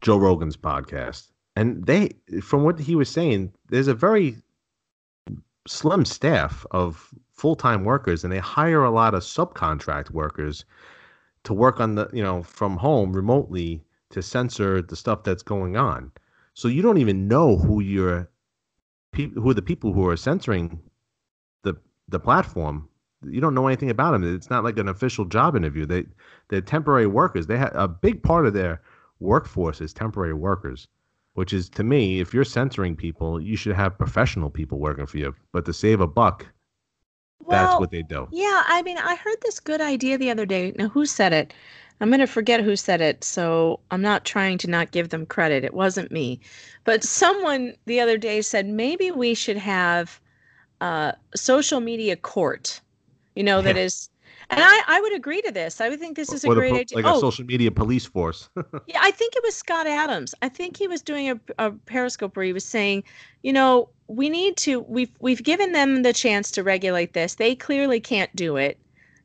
Joe 0.02 0.18
Rogan's 0.18 0.56
podcast, 0.56 1.28
and 1.56 1.86
they, 1.86 2.12
from 2.42 2.64
what 2.64 2.80
he 2.80 2.96
was 2.96 3.10
saying, 3.10 3.52
there's 3.70 3.88
a 3.88 3.96
very 3.96 4.38
slim 5.68 6.06
staff 6.06 6.66
of 6.72 7.10
full 7.42 7.56
time 7.56 7.84
workers, 7.84 8.24
and 8.24 8.32
they 8.32 8.38
hire 8.38 8.84
a 8.84 8.92
lot 8.92 9.16
of 9.16 9.24
subcontract 9.24 10.12
workers 10.12 10.64
to 11.44 11.54
work 11.54 11.80
on 11.80 11.96
the, 11.96 12.08
you 12.14 12.22
know, 12.22 12.44
from 12.44 12.78
home 12.78 13.14
remotely 13.14 13.84
to 14.12 14.22
censor 14.22 14.80
the 14.80 14.96
stuff 14.96 15.24
that's 15.24 15.42
going 15.42 15.76
on. 15.76 16.12
So 16.54 16.68
you 16.68 16.84
don't 16.84 17.00
even 17.00 17.28
know 17.28 17.58
who 17.58 17.82
your 17.82 18.30
who 19.16 19.50
are 19.50 19.56
the 19.56 19.62
people 19.72 19.92
who 19.92 20.08
are 20.08 20.16
censoring 20.16 20.80
the 21.64 21.74
the 22.10 22.20
platform. 22.20 22.88
You 23.24 23.42
don't 23.42 23.56
know 23.56 23.68
anything 23.68 23.90
about 23.90 24.12
them. 24.12 24.36
It's 24.36 24.52
not 24.52 24.64
like 24.64 24.78
an 24.78 24.88
official 24.88 25.26
job 25.26 25.56
interview. 25.56 25.88
They 25.88 26.06
they're 26.50 26.62
temporary 26.62 27.08
workers. 27.08 27.48
They 27.48 27.58
have 27.58 27.72
a 27.74 27.88
big 27.88 28.22
part 28.22 28.46
of 28.46 28.54
their 28.54 28.82
workforce 29.20 29.82
is 29.82 29.94
temporary 29.94 30.34
workers, 30.34 30.88
which 31.34 31.54
is 31.54 31.70
to 31.70 31.84
me, 31.84 32.20
if 32.20 32.36
you're 32.36 32.44
censoring 32.44 32.96
people, 32.96 33.42
you 33.42 33.56
should 33.56 33.76
have 33.76 33.98
professional 33.98 34.52
people 34.52 34.78
working 34.78 35.08
for 35.08 35.18
you. 35.18 35.34
But 35.52 35.66
to 35.66 35.74
save 35.74 36.02
a 36.02 36.08
buck, 36.08 36.46
well, 37.46 37.68
that's 37.68 37.80
what 37.80 37.92
they 37.92 38.04
do. 38.04 38.28
Yeah, 38.32 38.64
I 38.68 38.82
mean, 38.84 38.98
I 38.98 39.16
heard 39.16 39.38
this 39.42 39.60
good 39.60 39.82
idea 39.82 40.18
the 40.18 40.30
other 40.30 40.46
day. 40.46 40.74
Now, 40.78 40.90
who 40.90 41.06
said 41.06 41.34
it? 41.34 41.54
I'm 42.00 42.10
going 42.10 42.20
to 42.20 42.28
forget 42.28 42.62
who 42.62 42.76
said 42.76 43.00
it, 43.00 43.24
so 43.24 43.80
I'm 43.92 44.02
not 44.02 44.26
trying 44.26 44.58
to 44.60 44.70
not 44.70 44.92
give 44.92 45.10
them 45.10 45.26
credit. 45.26 45.64
It 45.64 45.74
wasn't 45.74 46.12
me. 46.12 46.40
But 46.84 47.04
someone 47.04 47.76
the 47.86 48.00
other 48.00 48.18
day 48.18 48.42
said 48.42 48.66
maybe 48.66 49.12
we 49.12 49.36
should 49.36 49.58
have 49.58 50.20
a 50.82 51.14
social 51.36 51.80
media 51.80 52.16
court, 52.16 52.82
you 53.36 53.44
know, 53.44 53.62
that 53.62 53.78
is 53.78 54.10
and 54.52 54.60
I, 54.62 54.82
I 54.88 55.02
would 55.02 55.14
agree 55.14 55.42
to 55.44 55.52
this. 55.52 55.80
I 55.80 55.88
would 55.88 56.00
think 56.00 56.18
this 56.18 56.34
is 56.34 56.44
a 56.44 56.50
great 56.50 56.74
idea. 56.74 56.98
Like 56.98 57.06
a 57.06 57.14
oh, 57.14 57.22
social 57.22 57.46
media 57.46 57.72
police 57.72 58.06
force. 58.06 58.50
yeah, 58.88 59.00
I 59.02 59.12
think 59.12 59.36
it 59.36 59.44
was 59.44 59.56
Scott 59.56 59.88
Adams. 59.88 60.36
I 60.42 60.50
think 60.50 60.76
he 60.76 60.90
was 60.90 61.02
doing 61.02 61.30
a, 61.30 61.40
a 61.58 61.72
Periscope 61.72 62.36
where 62.36 62.46
he 62.46 62.52
was 62.52 62.66
saying, 62.66 63.06
you 63.44 63.54
know, 63.54 63.90
we 64.12 64.30
need 64.30 64.58
to. 64.58 64.82
We've 64.82 65.12
we've 65.20 65.44
given 65.44 65.72
them 65.72 66.04
the 66.04 66.12
chance 66.14 66.52
to 66.52 66.64
regulate 66.64 67.14
this. 67.14 67.36
They 67.36 67.56
clearly 67.56 68.00
can't 68.02 68.36
do 68.36 68.58
it. 68.58 68.78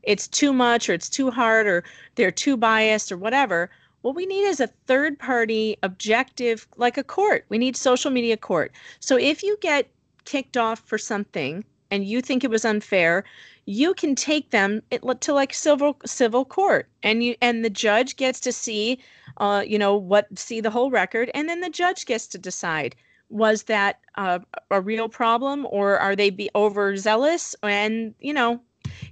It's 0.05 0.29
too 0.29 0.53
much, 0.53 0.89
or 0.89 0.93
it's 0.95 1.09
too 1.09 1.31
hard, 1.31 1.67
or 1.67 1.83
they're 2.15 2.31
too 2.31 2.57
biased, 2.57 3.11
or 3.11 3.17
whatever. 3.17 3.69
What 4.03 4.15
we 4.15 4.27
need 4.27 4.45
is 4.45 4.61
a 4.61 4.69
third 4.87 5.19
party 5.19 5.77
objective, 5.83 6.69
like 6.77 6.97
a 6.97 7.03
court. 7.03 7.45
We 7.49 7.59
need 7.59 7.77
social 7.77 8.13
media 8.13 8.37
court. 8.37 8.71
So 9.01 9.17
if 9.17 9.43
you 9.43 9.59
get 9.61 9.89
kicked 10.25 10.57
off 10.57 10.79
for 10.79 10.99
something 10.99 11.65
and 11.91 12.05
you 12.05 12.21
think 12.21 12.45
it 12.45 12.51
was 12.51 12.65
unfair, 12.65 13.25
you 13.65 13.93
can 13.95 14.15
take 14.15 14.51
them 14.51 14.83
to 15.21 15.33
like 15.33 15.53
civil 15.53 15.97
civil 16.05 16.45
court 16.45 16.89
and 17.03 17.25
you 17.25 17.35
and 17.43 17.65
the 17.65 17.71
judge 17.71 18.15
gets 18.17 18.39
to 18.39 18.53
see 18.53 19.01
uh 19.39 19.65
you 19.67 19.79
know 19.79 19.97
what 19.97 20.27
see 20.39 20.61
the 20.61 20.71
whole 20.71 20.91
record 20.93 21.29
and 21.35 21.49
then 21.49 21.61
the 21.61 21.71
judge 21.71 22.07
gets 22.07 22.29
to 22.29 22.39
decide 22.39 22.95
was 23.29 23.65
that 23.65 24.01
uh, 24.15 24.39
a 24.71 24.81
real 24.81 25.09
problem 25.09 25.67
or 25.71 25.99
are 25.99 26.17
they 26.17 26.31
be 26.31 26.49
overzealous 26.55 27.55
and 27.63 28.15
you 28.21 28.33
know 28.33 28.61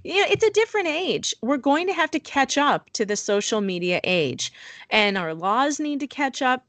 it's 0.03 0.43
a 0.43 0.51
different 0.51 0.87
age. 0.87 1.33
We're 1.41 1.57
going 1.57 1.87
to 1.87 1.93
have 1.93 2.11
to 2.11 2.19
catch 2.19 2.57
up 2.57 2.89
to 2.91 3.05
the 3.05 3.15
social 3.15 3.61
media 3.61 3.99
age, 4.03 4.51
and 4.89 5.17
our 5.17 5.33
laws 5.33 5.79
need 5.79 5.99
to 6.01 6.07
catch 6.07 6.41
up. 6.41 6.65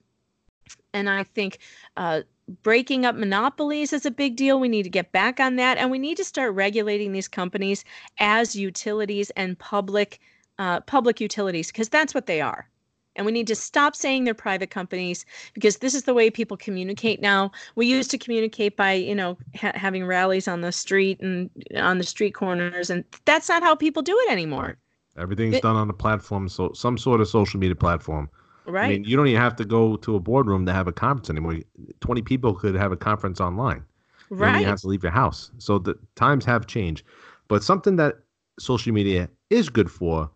And 0.93 1.09
I 1.09 1.23
think 1.23 1.59
uh, 1.97 2.23
breaking 2.63 3.05
up 3.05 3.15
monopolies 3.15 3.93
is 3.93 4.07
a 4.07 4.11
big 4.11 4.37
deal. 4.37 4.59
We 4.59 4.69
need 4.69 4.85
to 4.85 4.91
get 4.91 5.13
back 5.13 5.41
on 5.41 5.57
that, 5.57 5.79
and 5.79 5.91
we 5.91 5.99
need 5.99 6.17
to 6.17 6.25
start 6.25 6.55
regulating 6.55 7.13
these 7.13 7.29
companies 7.29 7.85
as 8.19 8.57
utilities 8.57 9.31
and 9.31 9.59
public 9.59 10.21
uh, 10.59 10.81
public 10.81 11.21
utilities 11.21 11.71
because 11.71 11.89
that's 11.89 12.15
what 12.15 12.27
they 12.27 12.41
are. 12.41 12.69
And 13.17 13.27
we 13.27 13.33
need 13.33 13.47
to 13.49 13.55
stop 13.55 13.97
saying 13.97 14.25
they're 14.25 14.35
private 14.35 14.71
companies 14.71 15.25
because 15.55 15.79
this 15.79 15.95
is 15.95 16.05
the 16.05 16.15
way 16.15 16.31
people 16.31 16.57
communicate 16.57 17.21
now. 17.21 17.51
We 17.75 17.87
used 17.87 18.11
to 18.11 18.19
communicate 18.19 18.77
by, 18.77 18.93
you 18.93 19.15
know, 19.15 19.37
ha- 19.59 19.73
having 19.75 20.07
rallies 20.07 20.47
on 20.47 20.61
the 20.61 20.71
street 20.71 21.21
and 21.21 21.51
on 21.77 21.99
the 21.99 22.05
street 22.05 22.33
corners, 22.33 22.91
and 22.91 23.05
that's 23.25 23.49
not 23.49 23.63
how 23.63 23.75
people 23.75 24.03
do 24.03 24.17
it 24.27 24.31
anymore. 24.31 24.77
Everything's 25.19 25.57
it, 25.57 25.63
done 25.63 25.77
on 25.77 25.89
a 25.89 25.95
platform, 25.95 26.49
so 26.49 26.73
some 26.75 26.99
sort 26.99 27.21
of 27.21 27.29
social 27.29 27.59
media 27.59 27.75
platform. 27.75 28.29
Right. 28.67 28.85
I 28.85 28.89
mean, 28.89 29.05
you 29.05 29.17
don't 29.17 29.29
even 29.29 29.41
have 29.41 29.57
to 29.57 29.65
go 29.65 29.97
to 29.97 30.17
a 30.17 30.21
boardroom 30.21 30.67
to 30.67 30.73
have 30.73 30.89
a 30.89 30.93
conference 30.93 31.31
anymore. 31.31 31.61
Twenty 32.01 32.21
people 32.23 32.55
could 32.55 32.75
have 32.75 32.93
a 32.93 32.97
conference 32.97 33.41
online. 33.41 33.85
Right. 34.29 34.61
You 34.61 34.67
have 34.67 34.81
to 34.81 34.89
leave 34.89 35.03
your 35.03 35.13
house. 35.13 35.53
So 35.59 35.79
the 35.79 35.97
times 36.17 36.45
have 36.45 36.67
changed. 36.67 37.05
But 37.49 37.63
something 37.63 37.97
that 37.97 38.17
social 38.59 38.93
media 38.93 39.31
is 39.51 39.69
good 39.69 39.91
for 39.91 40.31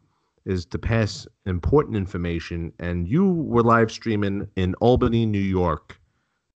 is 0.45 0.64
to 0.66 0.78
pass 0.78 1.26
important 1.47 1.97
information. 1.97 2.72
And 2.78 3.09
you 3.09 3.26
were 3.26 3.62
live 3.62 3.91
streaming 3.91 4.49
in 4.57 4.74
Albany, 4.76 5.26
New 5.26 5.38
York 5.38 5.99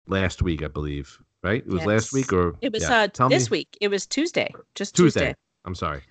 last 0.06 0.42
week, 0.42 0.62
I 0.62 0.68
believe. 0.68 1.18
Right? 1.42 1.62
It 1.66 1.68
was 1.68 1.80
yes. 1.80 1.86
last 1.86 2.12
week 2.12 2.32
or 2.32 2.54
it 2.60 2.72
was 2.72 2.84
yeah. 2.84 3.08
uh, 3.18 3.28
this 3.28 3.50
me... 3.50 3.58
week. 3.58 3.78
It 3.80 3.88
was 3.88 4.06
Tuesday. 4.06 4.52
Just 4.76 4.94
Tuesday. 4.94 5.20
Tuesday. 5.20 5.36
I'm 5.64 5.74
sorry. 5.74 6.02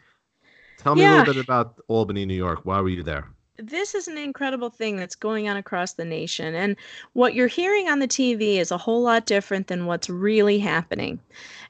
Tell 0.78 0.95
me 0.95 1.01
yeah. 1.01 1.17
a 1.17 1.19
little 1.19 1.36
bit 1.36 1.43
about 1.43 1.80
Albany, 1.88 2.26
New 2.26 2.36
York. 2.36 2.61
Why 2.63 2.82
were 2.82 2.89
you 2.89 3.03
there? 3.03 3.28
this 3.61 3.93
is 3.95 4.07
an 4.07 4.17
incredible 4.17 4.69
thing 4.69 4.95
that's 4.97 5.15
going 5.15 5.47
on 5.47 5.57
across 5.57 5.93
the 5.93 6.05
nation. 6.05 6.55
And 6.55 6.76
what 7.13 7.34
you're 7.34 7.47
hearing 7.47 7.89
on 7.89 7.99
the 7.99 8.07
TV 8.07 8.55
is 8.55 8.72
a 8.72 8.78
whole 8.78 9.01
lot 9.01 9.26
different 9.26 9.67
than 9.67 9.86
what's 9.86 10.09
really 10.09 10.59
happening. 10.59 11.19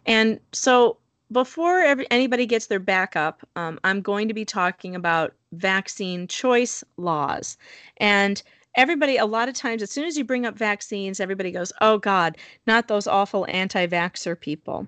And 0.06 0.40
so, 0.52 0.98
before 1.32 1.80
every, 1.80 2.08
anybody 2.12 2.46
gets 2.46 2.68
their 2.68 2.80
back 2.80 3.16
up, 3.16 3.48
um, 3.56 3.80
I'm 3.84 4.02
going 4.02 4.28
to 4.28 4.34
be 4.34 4.46
talking 4.46 4.96
about 4.96 5.34
vaccine 5.54 6.28
choice 6.28 6.84
laws. 6.98 7.58
And 7.98 8.42
everybody, 8.76 9.18
a 9.18 9.26
lot 9.26 9.50
of 9.50 9.56
times, 9.56 9.82
as 9.82 9.92
soon 9.92 10.06
as 10.06 10.18
you 10.18 10.24
bring 10.24 10.46
up 10.46 10.58
vaccines, 10.58 11.20
everybody 11.20 11.52
goes, 11.52 11.72
oh 11.82 11.98
God, 11.98 12.38
not 12.68 12.88
those 12.88 13.08
awful 13.08 13.46
anti 13.50 13.88
vaxxer 13.88 14.40
people. 14.40 14.88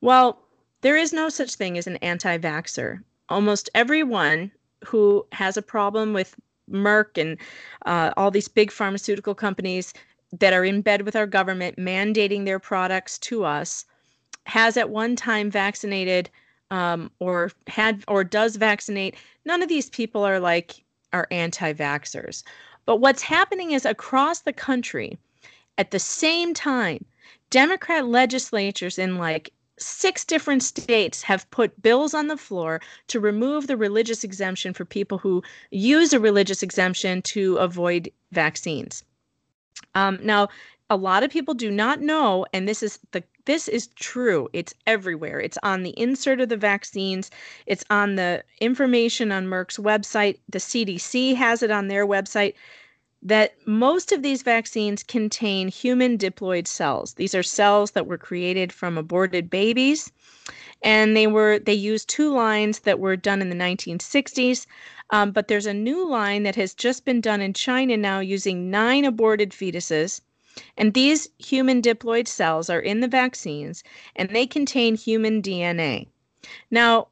Well, 0.00 0.38
there 0.82 0.96
is 0.96 1.12
no 1.12 1.28
such 1.28 1.54
thing 1.54 1.78
as 1.78 1.86
an 1.86 1.96
anti 1.96 2.38
vaxxer. 2.38 3.02
Almost 3.28 3.70
everyone 3.74 4.50
who 4.84 5.26
has 5.32 5.56
a 5.56 5.62
problem 5.62 6.12
with 6.12 6.36
Merck 6.70 7.18
and 7.18 7.38
uh, 7.86 8.12
all 8.16 8.30
these 8.30 8.48
big 8.48 8.70
pharmaceutical 8.70 9.34
companies 9.34 9.94
that 10.32 10.52
are 10.52 10.64
in 10.64 10.80
bed 10.80 11.02
with 11.02 11.16
our 11.16 11.26
government 11.26 11.76
mandating 11.76 12.44
their 12.44 12.58
products 12.58 13.18
to 13.18 13.44
us 13.44 13.84
has 14.46 14.76
at 14.76 14.90
one 14.90 15.16
time 15.16 15.50
vaccinated 15.50 16.30
um, 16.70 17.10
or 17.18 17.50
had 17.66 18.02
or 18.08 18.24
does 18.24 18.56
vaccinate 18.56 19.14
none 19.44 19.62
of 19.62 19.68
these 19.68 19.90
people 19.90 20.24
are 20.24 20.40
like 20.40 20.82
are 21.12 21.28
anti-vaxxers 21.30 22.42
but 22.86 22.96
what's 22.96 23.22
happening 23.22 23.72
is 23.72 23.84
across 23.84 24.40
the 24.40 24.52
country 24.52 25.18
at 25.78 25.90
the 25.90 25.98
same 25.98 26.54
time 26.54 27.04
democrat 27.50 28.06
legislatures 28.06 28.98
in 28.98 29.18
like 29.18 29.52
six 29.78 30.24
different 30.24 30.62
states 30.62 31.22
have 31.22 31.50
put 31.50 31.82
bills 31.82 32.14
on 32.14 32.28
the 32.28 32.36
floor 32.36 32.80
to 33.08 33.20
remove 33.20 33.66
the 33.66 33.76
religious 33.76 34.24
exemption 34.24 34.72
for 34.72 34.84
people 34.84 35.18
who 35.18 35.42
use 35.70 36.12
a 36.12 36.20
religious 36.20 36.62
exemption 36.62 37.22
to 37.22 37.56
avoid 37.56 38.10
vaccines. 38.30 39.04
Um, 39.94 40.18
now, 40.22 40.48
a 40.90 40.96
lot 40.96 41.22
of 41.22 41.30
people 41.30 41.54
do 41.54 41.70
not 41.70 42.00
know, 42.00 42.46
and 42.52 42.68
this 42.68 42.82
is 42.82 42.98
the 43.12 43.24
this 43.44 43.68
is 43.68 43.88
true. 43.88 44.48
It's 44.52 44.74
everywhere. 44.86 45.40
It's 45.40 45.58
on 45.62 45.82
the 45.82 45.98
insert 45.98 46.40
of 46.40 46.48
the 46.48 46.56
vaccines. 46.56 47.30
It's 47.66 47.84
on 47.90 48.16
the 48.16 48.44
information 48.60 49.32
on 49.32 49.46
Merck's 49.46 49.78
website. 49.78 50.38
The 50.48 50.58
CDC 50.58 51.34
has 51.36 51.62
it 51.62 51.70
on 51.70 51.88
their 51.88 52.06
website 52.06 52.54
that 53.22 53.54
most 53.66 54.10
of 54.12 54.22
these 54.22 54.42
vaccines 54.42 55.02
contain 55.02 55.68
human 55.68 56.18
diploid 56.18 56.66
cells. 56.66 57.14
These 57.14 57.34
are 57.34 57.42
cells 57.42 57.92
that 57.92 58.06
were 58.06 58.18
created 58.18 58.72
from 58.72 58.98
aborted 58.98 59.48
babies 59.48 60.10
and 60.82 61.16
they 61.16 61.26
were 61.26 61.58
they 61.60 61.74
used 61.74 62.08
two 62.08 62.32
lines 62.32 62.80
that 62.80 62.98
were 62.98 63.16
done 63.16 63.40
in 63.40 63.48
the 63.48 63.56
1960s 63.56 64.66
um, 65.10 65.30
but 65.30 65.46
there's 65.48 65.66
a 65.66 65.74
new 65.74 66.08
line 66.08 66.42
that 66.42 66.56
has 66.56 66.74
just 66.74 67.04
been 67.04 67.20
done 67.20 67.40
in 67.40 67.52
china 67.52 67.96
now 67.96 68.18
using 68.18 68.70
nine 68.70 69.04
aborted 69.04 69.50
fetuses 69.50 70.20
and 70.76 70.94
these 70.94 71.28
human 71.38 71.80
diploid 71.80 72.26
cells 72.26 72.68
are 72.68 72.80
in 72.80 73.00
the 73.00 73.08
vaccines 73.08 73.82
and 74.16 74.30
they 74.30 74.46
contain 74.46 74.94
human 74.94 75.40
dna 75.42 76.06
now 76.70 77.08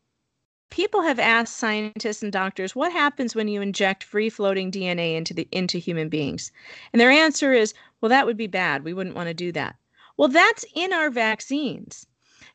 people 0.71 1.03
have 1.03 1.19
asked 1.19 1.57
scientists 1.57 2.23
and 2.23 2.33
doctors 2.33 2.77
what 2.77 2.93
happens 2.93 3.35
when 3.35 3.49
you 3.49 3.61
inject 3.61 4.05
free 4.05 4.31
floating 4.31 4.71
DNA 4.71 5.17
into 5.17 5.35
the 5.35 5.49
into 5.51 5.79
human 5.79 6.09
beings. 6.09 6.53
And 6.93 7.01
their 7.01 7.11
answer 7.11 7.53
is, 7.53 7.75
well 8.01 8.09
that 8.09 8.25
would 8.25 8.37
be 8.37 8.47
bad. 8.47 8.85
We 8.85 8.95
wouldn't 8.95 9.17
want 9.17 9.27
to 9.27 9.35
do 9.35 9.51
that. 9.53 9.77
Well, 10.17 10.29
that's 10.29 10.65
in 10.75 10.93
our 10.93 11.11
vaccines. 11.11 12.07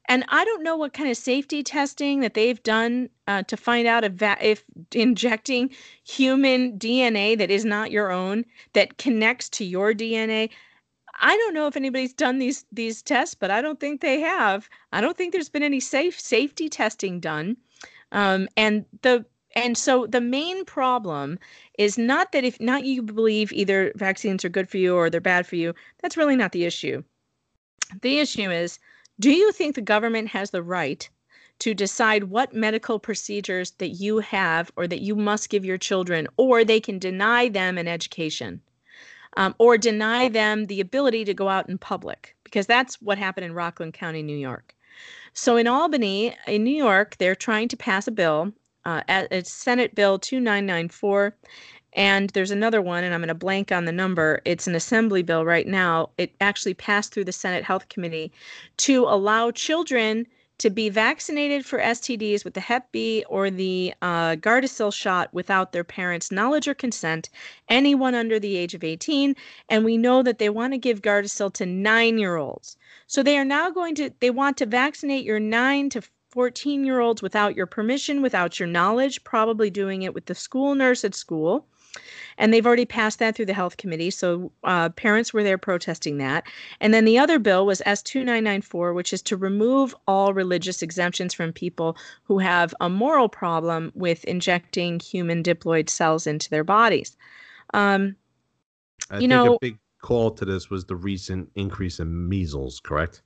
And 0.07 0.23
I 0.27 0.45
don't 0.45 0.63
know 0.63 0.77
what 0.77 0.93
kind 0.93 1.09
of 1.09 1.17
safety 1.17 1.63
testing 1.63 2.19
that 2.19 2.35
they've 2.35 2.61
done 2.61 3.09
uh, 3.27 3.41
to 3.43 3.57
find 3.57 3.87
out 3.87 4.03
if, 4.03 4.13
va- 4.13 4.37
if 4.39 4.63
injecting 4.93 5.71
human 6.03 6.77
DNA 6.77 7.35
that 7.37 7.49
is 7.49 7.65
not 7.65 7.89
your 7.89 8.11
own, 8.11 8.45
that 8.73 8.99
connects 8.99 9.49
to 9.49 9.65
your 9.65 9.93
DNA. 9.93 10.51
I 11.19 11.35
don't 11.37 11.53
know 11.53 11.67
if 11.67 11.77
anybody's 11.77 12.13
done 12.13 12.39
these 12.39 12.65
these 12.71 13.01
tests, 13.01 13.35
but 13.35 13.51
I 13.51 13.61
don't 13.61 13.79
think 13.79 14.01
they 14.01 14.19
have. 14.21 14.69
I 14.91 15.01
don't 15.01 15.17
think 15.17 15.33
there's 15.33 15.49
been 15.49 15.63
any 15.63 15.79
safe 15.79 16.19
safety 16.19 16.69
testing 16.69 17.19
done. 17.19 17.57
Um, 18.11 18.47
and 18.57 18.85
the 19.01 19.25
And 19.55 19.77
so 19.77 20.05
the 20.07 20.21
main 20.21 20.65
problem 20.65 21.39
is 21.77 21.97
not 21.97 22.31
that 22.33 22.43
if 22.43 22.59
not 22.59 22.83
you 22.85 23.01
believe 23.01 23.53
either 23.53 23.93
vaccines 23.95 24.43
are 24.45 24.49
good 24.49 24.69
for 24.69 24.77
you 24.77 24.95
or 24.95 25.09
they're 25.09 25.21
bad 25.21 25.47
for 25.47 25.55
you. 25.55 25.73
That's 26.01 26.17
really 26.17 26.35
not 26.35 26.51
the 26.51 26.65
issue. 26.65 27.03
The 28.01 28.19
issue 28.19 28.51
is 28.51 28.79
do 29.19 29.31
you 29.31 29.51
think 29.53 29.75
the 29.75 29.81
government 29.81 30.29
has 30.29 30.51
the 30.51 30.63
right 30.63 31.09
to 31.59 31.73
decide 31.73 32.25
what 32.25 32.53
medical 32.53 32.99
procedures 32.99 33.71
that 33.71 33.89
you 33.89 34.19
have 34.19 34.71
or 34.75 34.87
that 34.87 35.01
you 35.01 35.15
must 35.15 35.49
give 35.49 35.63
your 35.63 35.77
children, 35.77 36.27
or 36.35 36.65
they 36.65 36.81
can 36.81 36.99
deny 36.99 37.47
them 37.47 37.77
an 37.77 37.87
education? 37.87 38.61
Um, 39.37 39.53
or 39.57 39.77
deny 39.77 40.29
them 40.29 40.67
the 40.67 40.79
ability 40.79 41.25
to 41.25 41.33
go 41.33 41.49
out 41.49 41.67
in 41.67 41.77
public 41.77 42.35
because 42.45 42.65
that's 42.65 43.01
what 43.01 43.17
happened 43.17 43.45
in 43.45 43.53
Rockland 43.53 43.93
County, 43.93 44.23
New 44.23 44.37
York. 44.37 44.73
So 45.33 45.57
in 45.57 45.67
Albany, 45.67 46.33
in 46.47 46.63
New 46.63 46.75
York, 46.75 47.17
they're 47.17 47.35
trying 47.35 47.67
to 47.67 47.75
pass 47.75 48.07
a 48.07 48.11
bill. 48.11 48.53
Uh, 48.85 49.01
it's 49.09 49.51
Senate 49.51 49.93
Bill 49.93 50.17
2994. 50.17 51.35
And 51.91 52.29
there's 52.31 52.51
another 52.51 52.81
one, 52.81 53.03
and 53.03 53.13
I'm 53.13 53.21
going 53.21 53.29
to 53.29 53.33
blank 53.33 53.71
on 53.71 53.85
the 53.85 53.91
number. 53.91 54.41
It's 54.45 54.67
an 54.67 54.75
assembly 54.75 55.23
bill 55.23 55.45
right 55.45 55.67
now. 55.67 56.09
It 56.17 56.35
actually 56.41 56.73
passed 56.73 57.13
through 57.13 57.23
the 57.25 57.31
Senate 57.31 57.63
Health 57.63 57.89
Committee 57.89 58.31
to 58.77 59.03
allow 59.03 59.51
children 59.51 60.27
to 60.57 60.69
be 60.69 60.89
vaccinated 60.89 61.65
for 61.65 61.79
STDs 61.79 62.45
with 62.45 62.53
the 62.53 62.59
Hep 62.61 62.91
B 62.91 63.25
or 63.27 63.49
the 63.49 63.93
uh, 64.01 64.35
Gardasil 64.35 64.93
shot 64.93 65.33
without 65.33 65.71
their 65.71 65.83
parents' 65.83 66.31
knowledge 66.31 66.67
or 66.67 66.73
consent, 66.73 67.29
anyone 67.67 68.15
under 68.15 68.39
the 68.39 68.55
age 68.55 68.73
of 68.73 68.83
18. 68.83 69.35
And 69.69 69.83
we 69.83 69.97
know 69.97 70.23
that 70.23 70.39
they 70.39 70.49
want 70.49 70.73
to 70.73 70.77
give 70.77 71.01
Gardasil 71.01 71.53
to 71.53 71.65
nine 71.65 72.17
year 72.17 72.37
olds. 72.37 72.77
So 73.07 73.21
they 73.21 73.37
are 73.37 73.45
now 73.45 73.69
going 73.69 73.95
to, 73.95 74.11
they 74.19 74.31
want 74.31 74.57
to 74.57 74.65
vaccinate 74.65 75.25
your 75.25 75.39
nine 75.39 75.89
to 75.89 76.01
14 76.29 76.85
year 76.85 76.99
olds 76.99 77.21
without 77.21 77.55
your 77.55 77.65
permission, 77.65 78.21
without 78.21 78.59
your 78.59 78.67
knowledge, 78.67 79.23
probably 79.23 79.69
doing 79.69 80.03
it 80.03 80.13
with 80.13 80.25
the 80.25 80.35
school 80.35 80.75
nurse 80.75 81.03
at 81.03 81.15
school 81.15 81.67
and 82.37 82.53
they've 82.53 82.65
already 82.65 82.85
passed 82.85 83.19
that 83.19 83.35
through 83.35 83.45
the 83.45 83.53
health 83.53 83.77
committee. 83.77 84.11
So 84.11 84.51
uh, 84.63 84.89
parents 84.89 85.33
were 85.33 85.43
there 85.43 85.57
protesting 85.57 86.17
that. 86.17 86.45
And 86.79 86.93
then 86.93 87.05
the 87.05 87.17
other 87.17 87.39
bill 87.39 87.65
was 87.65 87.81
S2994, 87.85 88.93
which 88.93 89.13
is 89.13 89.21
to 89.23 89.37
remove 89.37 89.95
all 90.07 90.33
religious 90.33 90.81
exemptions 90.81 91.33
from 91.33 91.53
people 91.53 91.97
who 92.23 92.39
have 92.39 92.73
a 92.81 92.89
moral 92.89 93.29
problem 93.29 93.91
with 93.95 94.23
injecting 94.25 94.99
human 94.99 95.43
diploid 95.43 95.89
cells 95.89 96.27
into 96.27 96.49
their 96.49 96.63
bodies. 96.63 97.15
Um, 97.73 98.15
I 99.09 99.19
you 99.19 99.27
know, 99.27 99.55
a 99.55 99.59
big 99.59 99.77
call 100.01 100.31
to 100.31 100.45
this 100.45 100.69
was 100.69 100.85
the 100.85 100.95
recent 100.95 101.49
increase 101.55 101.99
in 101.99 102.29
measles, 102.29 102.79
correct? 102.79 103.21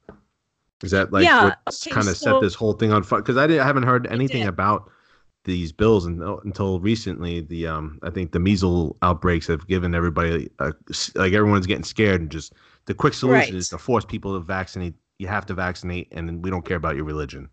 Is 0.84 0.91
that 0.91 1.12
like 1.12 1.26
yeah, 1.26 1.45
what 1.45 1.60
okay, 1.68 1.91
kind 1.91 2.07
of 2.07 2.16
so 2.16 2.34
set 2.34 2.41
this 2.41 2.55
whole 2.55 2.74
thing 2.74 2.93
on 2.93 3.03
fire? 3.03 3.22
Because 3.22 3.38
I, 3.38 3.45
I 3.45 3.66
haven't 3.66 3.84
heard 3.84 4.07
anything 4.07 4.43
about 4.47 4.89
these 5.50 5.72
bills 5.72 6.06
and, 6.06 6.22
until 6.43 6.80
recently 6.80 7.41
the 7.41 7.68
um 7.68 8.00
i 8.04 8.10
think 8.10 8.32
the 8.32 8.39
measles 8.39 8.95
outbreaks 9.02 9.47
have 9.47 9.68
given 9.68 9.93
everybody 9.93 10.50
a, 10.60 10.72
like 11.16 11.34
everyone's 11.34 11.68
getting 11.68 11.84
scared 11.84 12.22
and 12.22 12.30
just 12.30 12.54
the 12.86 12.93
quick 12.93 13.14
solution 13.14 13.54
right. 13.54 13.60
is 13.60 13.70
to 13.70 13.78
force 13.78 14.06
people 14.06 14.34
to 14.34 14.39
vaccinate 14.39 14.93
you 15.20 15.28
have 15.28 15.45
to 15.45 15.54
vaccinate 15.54 16.08
and 16.12 16.43
we 16.43 16.50
don't 16.50 16.66
care 16.66 16.78
about 16.78 16.95
your 16.95 17.06
religion. 17.06 17.50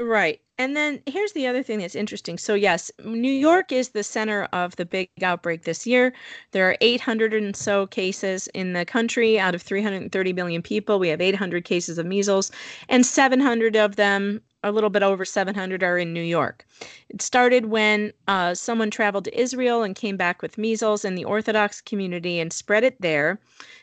Right. 0.00 0.40
And 0.58 0.76
then 0.76 1.02
here's 1.06 1.32
the 1.32 1.48
other 1.48 1.64
thing 1.64 1.80
that's 1.80 1.96
interesting. 1.96 2.38
So 2.38 2.54
yes 2.54 2.90
new 3.04 3.32
york 3.32 3.72
is 3.72 3.90
the 3.90 4.04
center 4.04 4.44
of 4.52 4.76
the 4.76 4.86
big 4.86 5.10
outbreak 5.22 5.64
this 5.64 5.86
year. 5.86 6.14
There 6.52 6.70
are 6.70 6.76
800 6.80 7.34
and 7.34 7.56
so 7.56 7.88
cases 7.88 8.46
in 8.54 8.72
the 8.72 8.84
country 8.84 9.40
out 9.40 9.56
of 9.56 9.62
330 9.62 10.32
million 10.32 10.62
people. 10.62 11.00
We 11.00 11.08
have 11.08 11.20
800 11.20 11.64
cases 11.64 11.98
of 11.98 12.06
measles 12.06 12.52
and 12.88 13.04
700 13.04 13.74
of 13.74 13.96
them 13.96 14.40
a 14.68 14.72
little 14.72 14.90
bit 14.90 15.02
over 15.02 15.24
700 15.24 15.82
are 15.82 15.98
in 15.98 16.12
New 16.12 16.22
York. 16.22 16.66
It 17.08 17.20
started 17.20 17.66
when 17.66 18.12
uh, 18.28 18.54
someone 18.54 18.90
traveled 18.90 19.24
to 19.24 19.40
Israel 19.40 19.82
and 19.82 19.96
came 19.96 20.16
back 20.16 20.42
with 20.42 20.58
measles 20.58 21.04
in 21.04 21.14
the 21.14 21.24
Orthodox 21.24 21.80
community 21.80 22.38
and 22.38 22.52
spread 22.52 22.84
it 22.84 23.00
there 23.00 23.40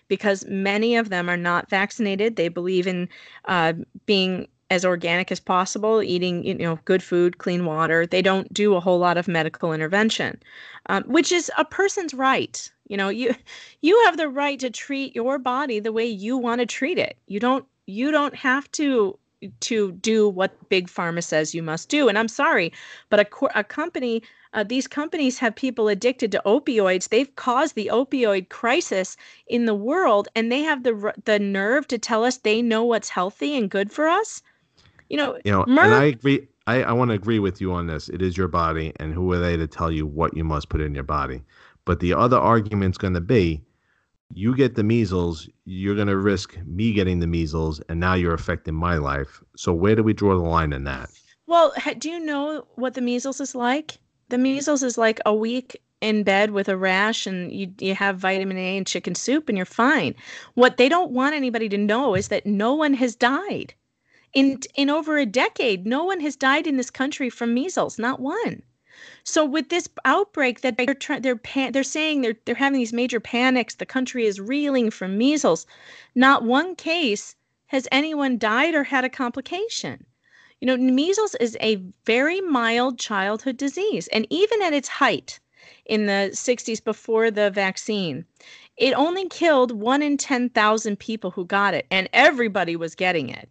because 0.08 0.46
many 0.46 0.96
of 0.96 1.10
them 1.10 1.30
are 1.30 1.38
not 1.38 1.70
vaccinated. 1.70 2.36
They 2.36 2.48
believe 2.48 2.88
in 2.88 3.10
uh, 3.46 3.74
being 4.06 4.48
as 4.72 4.84
organic 4.84 5.32
as 5.32 5.40
possible, 5.40 6.02
eating 6.02 6.44
you 6.44 6.56
know 6.56 6.80
good 6.86 7.04
food, 7.04 7.38
clean 7.38 7.66
water. 7.66 8.06
They 8.06 8.22
don't 8.22 8.52
do 8.54 8.76
a 8.76 8.80
whole 8.80 9.00
lot 9.00 9.18
of 9.18 9.28
medical 9.28 9.74
intervention, 9.74 10.42
um, 10.88 11.04
which 11.04 11.32
is 11.32 11.52
a 11.58 11.66
person's 11.66 12.14
right. 12.14 12.72
You 12.88 12.98
know, 12.98 13.10
you 13.10 13.36
you 13.82 14.02
have 14.06 14.18
the 14.18 14.30
right 14.30 14.60
to 14.60 14.70
treat 14.70 15.16
your 15.16 15.38
body 15.38 15.80
the 15.80 15.94
way 15.94 16.06
you 16.06 16.38
want 16.38 16.62
to 16.62 16.66
treat 16.66 16.98
it. 16.98 17.18
You 17.28 17.40
don't 17.40 17.66
you 17.86 18.12
don't 18.12 18.36
have 18.36 18.72
to 18.74 19.18
to 19.62 19.92
do 19.94 20.30
what 20.30 20.70
big 20.70 20.88
pharma 20.88 21.24
says 21.24 21.56
you 21.56 21.64
must 21.64 21.90
do. 21.90 22.08
And 22.08 22.18
I'm 22.18 22.28
sorry, 22.28 22.72
but 23.10 23.20
a, 23.20 23.60
a 23.60 23.64
company, 23.64 24.24
uh, 24.54 24.64
these 24.64 24.88
companies 24.88 25.38
have 25.40 25.56
people 25.56 25.88
addicted 25.88 26.32
to 26.34 26.42
opioids. 26.46 27.10
They've 27.10 27.36
caused 27.36 27.76
the 27.76 27.90
opioid 27.92 28.50
crisis 28.50 29.18
in 29.48 29.66
the 29.66 29.76
world, 29.76 30.28
and 30.36 30.52
they 30.52 30.62
have 30.62 30.84
the 30.84 31.14
the 31.26 31.40
nerve 31.40 31.88
to 31.90 31.98
tell 31.98 32.24
us 32.24 32.38
they 32.38 32.62
know 32.62 32.84
what's 32.84 33.10
healthy 33.10 33.58
and 33.58 33.70
good 33.70 33.92
for 33.92 34.08
us. 34.08 34.42
You 35.10 35.18
know, 35.18 35.38
you 35.44 35.52
know, 35.52 35.64
and 35.64 35.94
I 35.94 36.06
agree. 36.06 36.48
I, 36.68 36.84
I 36.84 36.94
want 36.94 37.10
to 37.10 37.16
agree 37.16 37.40
with 37.40 37.62
you 37.62 37.72
on 37.74 37.88
this. 37.88 38.10
It 38.10 38.22
is 38.22 38.38
your 38.38 38.48
body, 38.48 38.92
and 38.96 39.14
who 39.14 39.32
are 39.34 39.40
they 39.40 39.56
to 39.58 39.68
tell 39.68 39.92
you 39.92 40.08
what 40.08 40.36
you 40.36 40.44
must 40.44 40.70
put 40.70 40.82
in 40.82 40.96
your 40.96 41.04
body? 41.04 41.44
But 41.86 42.00
the 42.00 42.14
other 42.14 42.38
argument's 42.38 42.98
going 42.98 43.14
to 43.14 43.22
be 43.22 43.62
you 44.34 44.56
get 44.56 44.76
the 44.76 44.84
measles, 44.84 45.48
you're 45.66 45.96
going 45.96 46.08
to 46.08 46.18
risk 46.18 46.58
me 46.66 46.94
getting 46.94 47.20
the 47.20 47.28
measles, 47.28 47.82
and 47.90 48.00
now 48.00 48.14
you're 48.16 48.34
affecting 48.34 48.76
my 48.76 48.98
life. 48.98 49.44
So 49.56 49.74
where 49.74 49.96
do 49.96 50.04
we 50.04 50.14
draw 50.14 50.36
the 50.36 50.44
line 50.44 50.74
in 50.74 50.84
that? 50.86 51.10
Well, 51.48 51.74
do 52.00 52.10
you 52.10 52.20
know 52.20 52.66
what 52.76 52.96
the 52.96 53.02
measles 53.02 53.40
is 53.40 53.54
like? 53.54 54.00
The 54.30 54.38
measles 54.38 54.82
is 54.82 54.98
like 54.98 55.20
a 55.26 55.34
week 55.34 55.80
in 56.02 56.24
bed 56.24 56.52
with 56.52 56.68
a 56.68 56.78
rash 56.78 57.26
and 57.26 57.52
you 57.52 57.72
you 57.80 57.96
have 57.96 58.18
vitamin 58.18 58.58
A 58.58 58.78
and 58.78 58.86
chicken 58.86 59.16
soup 59.16 59.48
and 59.48 59.58
you're 59.58 59.66
fine. 59.66 60.14
What 60.56 60.78
they 60.78 60.90
don't 60.90 61.12
want 61.12 61.36
anybody 61.36 61.70
to 61.70 61.78
know 61.78 62.16
is 62.16 62.28
that 62.28 62.46
no 62.46 62.74
one 62.74 62.94
has 62.96 63.16
died. 63.16 63.74
In 64.34 64.60
in 64.76 64.90
over 64.90 65.18
a 65.18 65.26
decade, 65.26 65.86
no 65.86 66.04
one 66.04 66.20
has 66.20 66.36
died 66.36 66.68
in 66.68 66.78
this 66.78 66.92
country 66.92 67.30
from 67.30 67.54
measles, 67.54 67.98
not 67.98 68.20
one. 68.20 68.62
So 69.28 69.44
with 69.44 69.70
this 69.70 69.90
outbreak 70.06 70.62
that 70.62 70.78
they're 70.78 71.20
they're 71.20 71.36
pan- 71.36 71.72
they're 71.72 71.84
saying 71.84 72.22
they're 72.22 72.38
they're 72.46 72.54
having 72.54 72.78
these 72.78 72.94
major 72.94 73.20
panics. 73.20 73.74
The 73.74 73.86
country 73.86 74.28
is 74.28 74.40
reeling 74.40 74.92
from 74.92 75.18
measles. 75.18 75.66
Not 76.14 76.44
one 76.44 76.76
case 76.76 77.36
has 77.66 77.88
anyone 77.92 78.38
died 78.38 78.76
or 78.76 78.84
had 78.84 79.04
a 79.04 79.10
complication. 79.10 80.06
You 80.62 80.68
know, 80.68 80.78
measles 80.78 81.34
is 81.40 81.58
a 81.60 81.82
very 82.06 82.40
mild 82.40 83.00
childhood 83.00 83.58
disease, 83.58 84.08
and 84.10 84.28
even 84.30 84.62
at 84.62 84.74
its 84.74 84.88
height 84.88 85.40
in 85.86 86.06
the 86.06 86.30
60s 86.32 86.84
before 86.84 87.32
the 87.32 87.50
vaccine, 87.50 88.26
it 88.78 88.94
only 88.94 89.28
killed 89.28 89.72
one 89.72 90.04
in 90.04 90.18
10,000 90.18 91.00
people 91.00 91.32
who 91.32 91.46
got 91.46 91.74
it, 91.74 91.88
and 91.90 92.08
everybody 92.14 92.76
was 92.76 92.94
getting 92.94 93.30
it. 93.30 93.50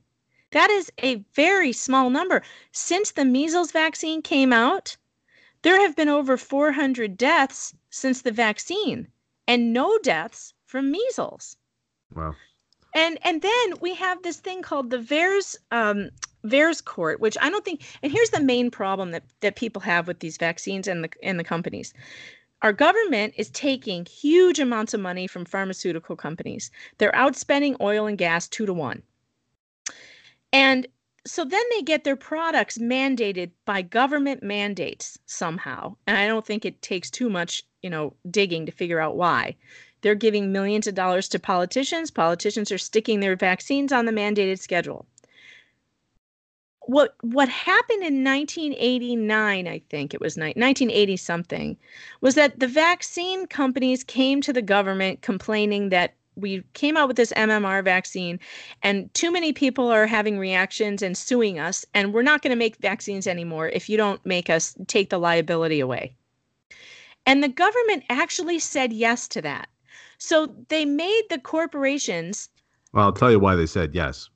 That 0.52 0.70
is 0.70 0.92
a 1.02 1.16
very 1.34 1.72
small 1.72 2.10
number. 2.10 2.42
Since 2.70 3.10
the 3.10 3.24
measles 3.24 3.72
vaccine 3.72 4.22
came 4.22 4.52
out, 4.52 4.96
there 5.64 5.80
have 5.80 5.96
been 5.96 6.08
over 6.08 6.36
400 6.36 7.16
deaths 7.16 7.74
since 7.90 8.22
the 8.22 8.30
vaccine 8.30 9.08
and 9.48 9.72
no 9.72 9.98
deaths 10.02 10.54
from 10.66 10.90
measles. 10.90 11.56
Wow. 12.14 12.34
And 12.94 13.18
and 13.22 13.42
then 13.42 13.74
we 13.80 13.94
have 13.94 14.22
this 14.22 14.38
thing 14.38 14.62
called 14.62 14.90
the 14.90 14.98
VAERS 14.98 15.56
um, 15.72 16.10
VAERS 16.44 16.84
court, 16.84 17.18
which 17.18 17.36
I 17.40 17.50
don't 17.50 17.64
think. 17.64 17.82
And 18.02 18.12
here's 18.12 18.30
the 18.30 18.40
main 18.40 18.70
problem 18.70 19.10
that 19.10 19.24
that 19.40 19.56
people 19.56 19.82
have 19.82 20.06
with 20.06 20.20
these 20.20 20.36
vaccines 20.36 20.86
and 20.86 21.02
the 21.02 21.10
and 21.22 21.40
the 21.40 21.44
companies. 21.44 21.92
Our 22.62 22.72
government 22.72 23.34
is 23.36 23.50
taking 23.50 24.06
huge 24.06 24.60
amounts 24.60 24.94
of 24.94 25.00
money 25.00 25.26
from 25.26 25.44
pharmaceutical 25.44 26.14
companies. 26.14 26.70
They're 26.98 27.12
outspending 27.12 27.76
oil 27.80 28.06
and 28.06 28.16
gas 28.16 28.48
two 28.48 28.64
to 28.64 28.72
one. 28.72 29.02
And 30.52 30.86
so 31.26 31.44
then 31.44 31.62
they 31.70 31.82
get 31.82 32.04
their 32.04 32.16
products 32.16 32.78
mandated 32.78 33.50
by 33.64 33.82
government 33.82 34.42
mandates 34.42 35.18
somehow 35.26 35.94
and 36.06 36.16
i 36.16 36.26
don't 36.26 36.46
think 36.46 36.64
it 36.64 36.82
takes 36.82 37.10
too 37.10 37.30
much 37.30 37.64
you 37.84 37.90
know 37.90 38.14
digging 38.30 38.66
to 38.66 38.72
figure 38.72 38.98
out 38.98 39.16
why. 39.16 39.54
They're 40.00 40.14
giving 40.14 40.50
millions 40.50 40.86
of 40.86 40.94
dollars 40.94 41.28
to 41.28 41.38
politicians 41.38 42.10
politicians 42.10 42.72
are 42.72 42.78
sticking 42.78 43.20
their 43.20 43.36
vaccines 43.36 43.92
on 43.92 44.06
the 44.06 44.12
mandated 44.12 44.58
schedule. 44.58 45.06
What 46.86 47.14
what 47.20 47.48
happened 47.48 48.02
in 48.02 48.24
1989 48.24 49.68
i 49.68 49.78
think 49.90 50.12
it 50.12 50.20
was 50.20 50.36
1980 50.36 51.16
something 51.16 51.76
was 52.20 52.34
that 52.34 52.58
the 52.58 52.66
vaccine 52.66 53.46
companies 53.46 54.02
came 54.02 54.40
to 54.42 54.52
the 54.52 54.62
government 54.62 55.22
complaining 55.22 55.90
that 55.90 56.14
we 56.37 56.62
came 56.72 56.97
out 56.97 57.09
with 57.09 57.16
this 57.16 57.32
MMR 57.32 57.85
vaccine, 57.85 58.41
and 58.82 59.12
too 59.14 59.30
many 59.30 59.53
people 59.53 59.89
are 59.89 60.07
having 60.07 60.39
reactions 60.39 61.03
and 61.03 61.16
suing 61.16 61.59
us, 61.59 61.85
and 61.95 62.12
we're 62.12 62.22
not 62.22 62.43
going 62.43 62.51
to 62.51 62.57
make 62.57 62.76
vaccines 62.76 63.26
anymore 63.26 63.68
if 63.68 63.89
you 63.89 63.97
don't 63.97 64.24
make 64.26 64.51
us 64.51 64.76
take 64.87 65.11
the 65.11 65.18
liability 65.18 65.80
away. 65.80 66.14
And 67.26 67.43
the 67.43 67.49
government 67.49 68.05
actually 68.11 68.59
said 68.59 68.93
yes 68.93 69.28
to 69.28 69.43
that. 69.43 69.68
So 70.18 70.55
they 70.68 70.85
made 70.85 71.22
the 71.30 71.39
corporations. 71.39 72.49
Well, 72.93 73.05
I'll 73.05 73.12
tell 73.12 73.30
you 73.30 73.39
why 73.39 73.55
they 73.55 73.66
said 73.66 73.95
yes. 73.95 74.28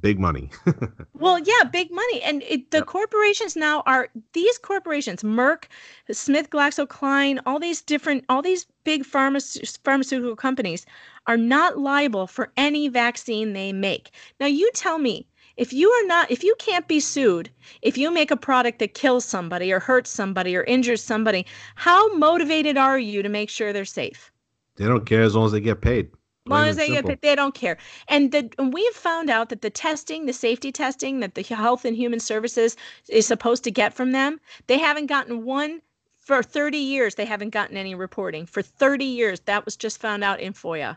Big 0.00 0.18
money. 0.18 0.50
well, 1.14 1.38
yeah, 1.38 1.64
big 1.70 1.90
money. 1.90 2.22
And 2.22 2.42
it, 2.42 2.70
the 2.70 2.78
yep. 2.78 2.86
corporations 2.86 3.56
now 3.56 3.82
are 3.86 4.08
these 4.32 4.58
corporations, 4.58 5.22
Merck, 5.22 5.64
Smith 6.10 6.50
GlaxoSmithKline, 6.50 7.40
all 7.46 7.58
these 7.58 7.82
different, 7.82 8.24
all 8.28 8.42
these 8.42 8.66
big 8.84 9.04
pharma, 9.04 9.78
pharmaceutical 9.84 10.36
companies 10.36 10.86
are 11.26 11.36
not 11.36 11.78
liable 11.78 12.26
for 12.26 12.52
any 12.56 12.88
vaccine 12.88 13.52
they 13.52 13.72
make. 13.72 14.10
Now, 14.40 14.46
you 14.46 14.70
tell 14.74 14.98
me, 14.98 15.26
if 15.56 15.72
you 15.72 15.90
are 15.90 16.06
not, 16.06 16.30
if 16.30 16.44
you 16.44 16.54
can't 16.58 16.86
be 16.86 17.00
sued, 17.00 17.50
if 17.82 17.98
you 17.98 18.12
make 18.12 18.30
a 18.30 18.36
product 18.36 18.78
that 18.78 18.94
kills 18.94 19.24
somebody 19.24 19.72
or 19.72 19.80
hurts 19.80 20.10
somebody 20.10 20.56
or 20.56 20.62
injures 20.64 21.02
somebody, 21.02 21.44
how 21.74 22.14
motivated 22.14 22.76
are 22.76 22.98
you 22.98 23.22
to 23.22 23.28
make 23.28 23.50
sure 23.50 23.72
they're 23.72 23.84
safe? 23.84 24.30
They 24.76 24.86
don't 24.86 25.04
care 25.04 25.22
as 25.22 25.34
long 25.34 25.46
as 25.46 25.52
they 25.52 25.60
get 25.60 25.80
paid 25.80 26.10
long 26.48 26.66
as 26.66 26.76
they 26.76 26.88
get 26.88 27.22
they 27.22 27.34
don't 27.34 27.54
care. 27.54 27.78
And 28.08 28.32
the 28.32 28.50
and 28.58 28.72
we 28.72 28.84
have 28.86 28.94
found 28.94 29.30
out 29.30 29.48
that 29.48 29.62
the 29.62 29.70
testing, 29.70 30.26
the 30.26 30.32
safety 30.32 30.72
testing 30.72 31.20
that 31.20 31.34
the 31.34 31.42
Health 31.42 31.84
and 31.84 31.96
Human 31.96 32.20
Services 32.20 32.76
is 33.08 33.26
supposed 33.26 33.64
to 33.64 33.70
get 33.70 33.94
from 33.94 34.12
them, 34.12 34.40
they 34.66 34.78
haven't 34.78 35.06
gotten 35.06 35.44
one 35.44 35.80
for 36.18 36.42
30 36.42 36.76
years. 36.76 37.14
They 37.14 37.24
haven't 37.24 37.50
gotten 37.50 37.76
any 37.76 37.94
reporting 37.94 38.44
for 38.44 38.60
30 38.60 39.04
years. 39.04 39.40
That 39.40 39.64
was 39.64 39.76
just 39.76 39.98
found 39.98 40.22
out 40.22 40.40
in 40.40 40.52
FOIA. 40.52 40.96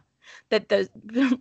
That 0.50 0.70
the 0.70 0.90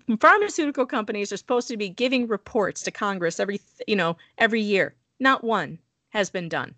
pharmaceutical 0.21 0.87
companies 0.87 1.33
are 1.33 1.37
supposed 1.37 1.69
to 1.69 1.77
be 1.77 1.89
giving 1.89 2.27
reports 2.27 2.83
to 2.83 2.91
Congress 2.91 3.39
every 3.41 3.61
you 3.87 3.97
know 3.97 4.17
every 4.39 4.61
year. 4.61 4.95
Not 5.19 5.45
one 5.45 5.79
has 6.11 6.31
been 6.31 6.49
done. 6.49 6.75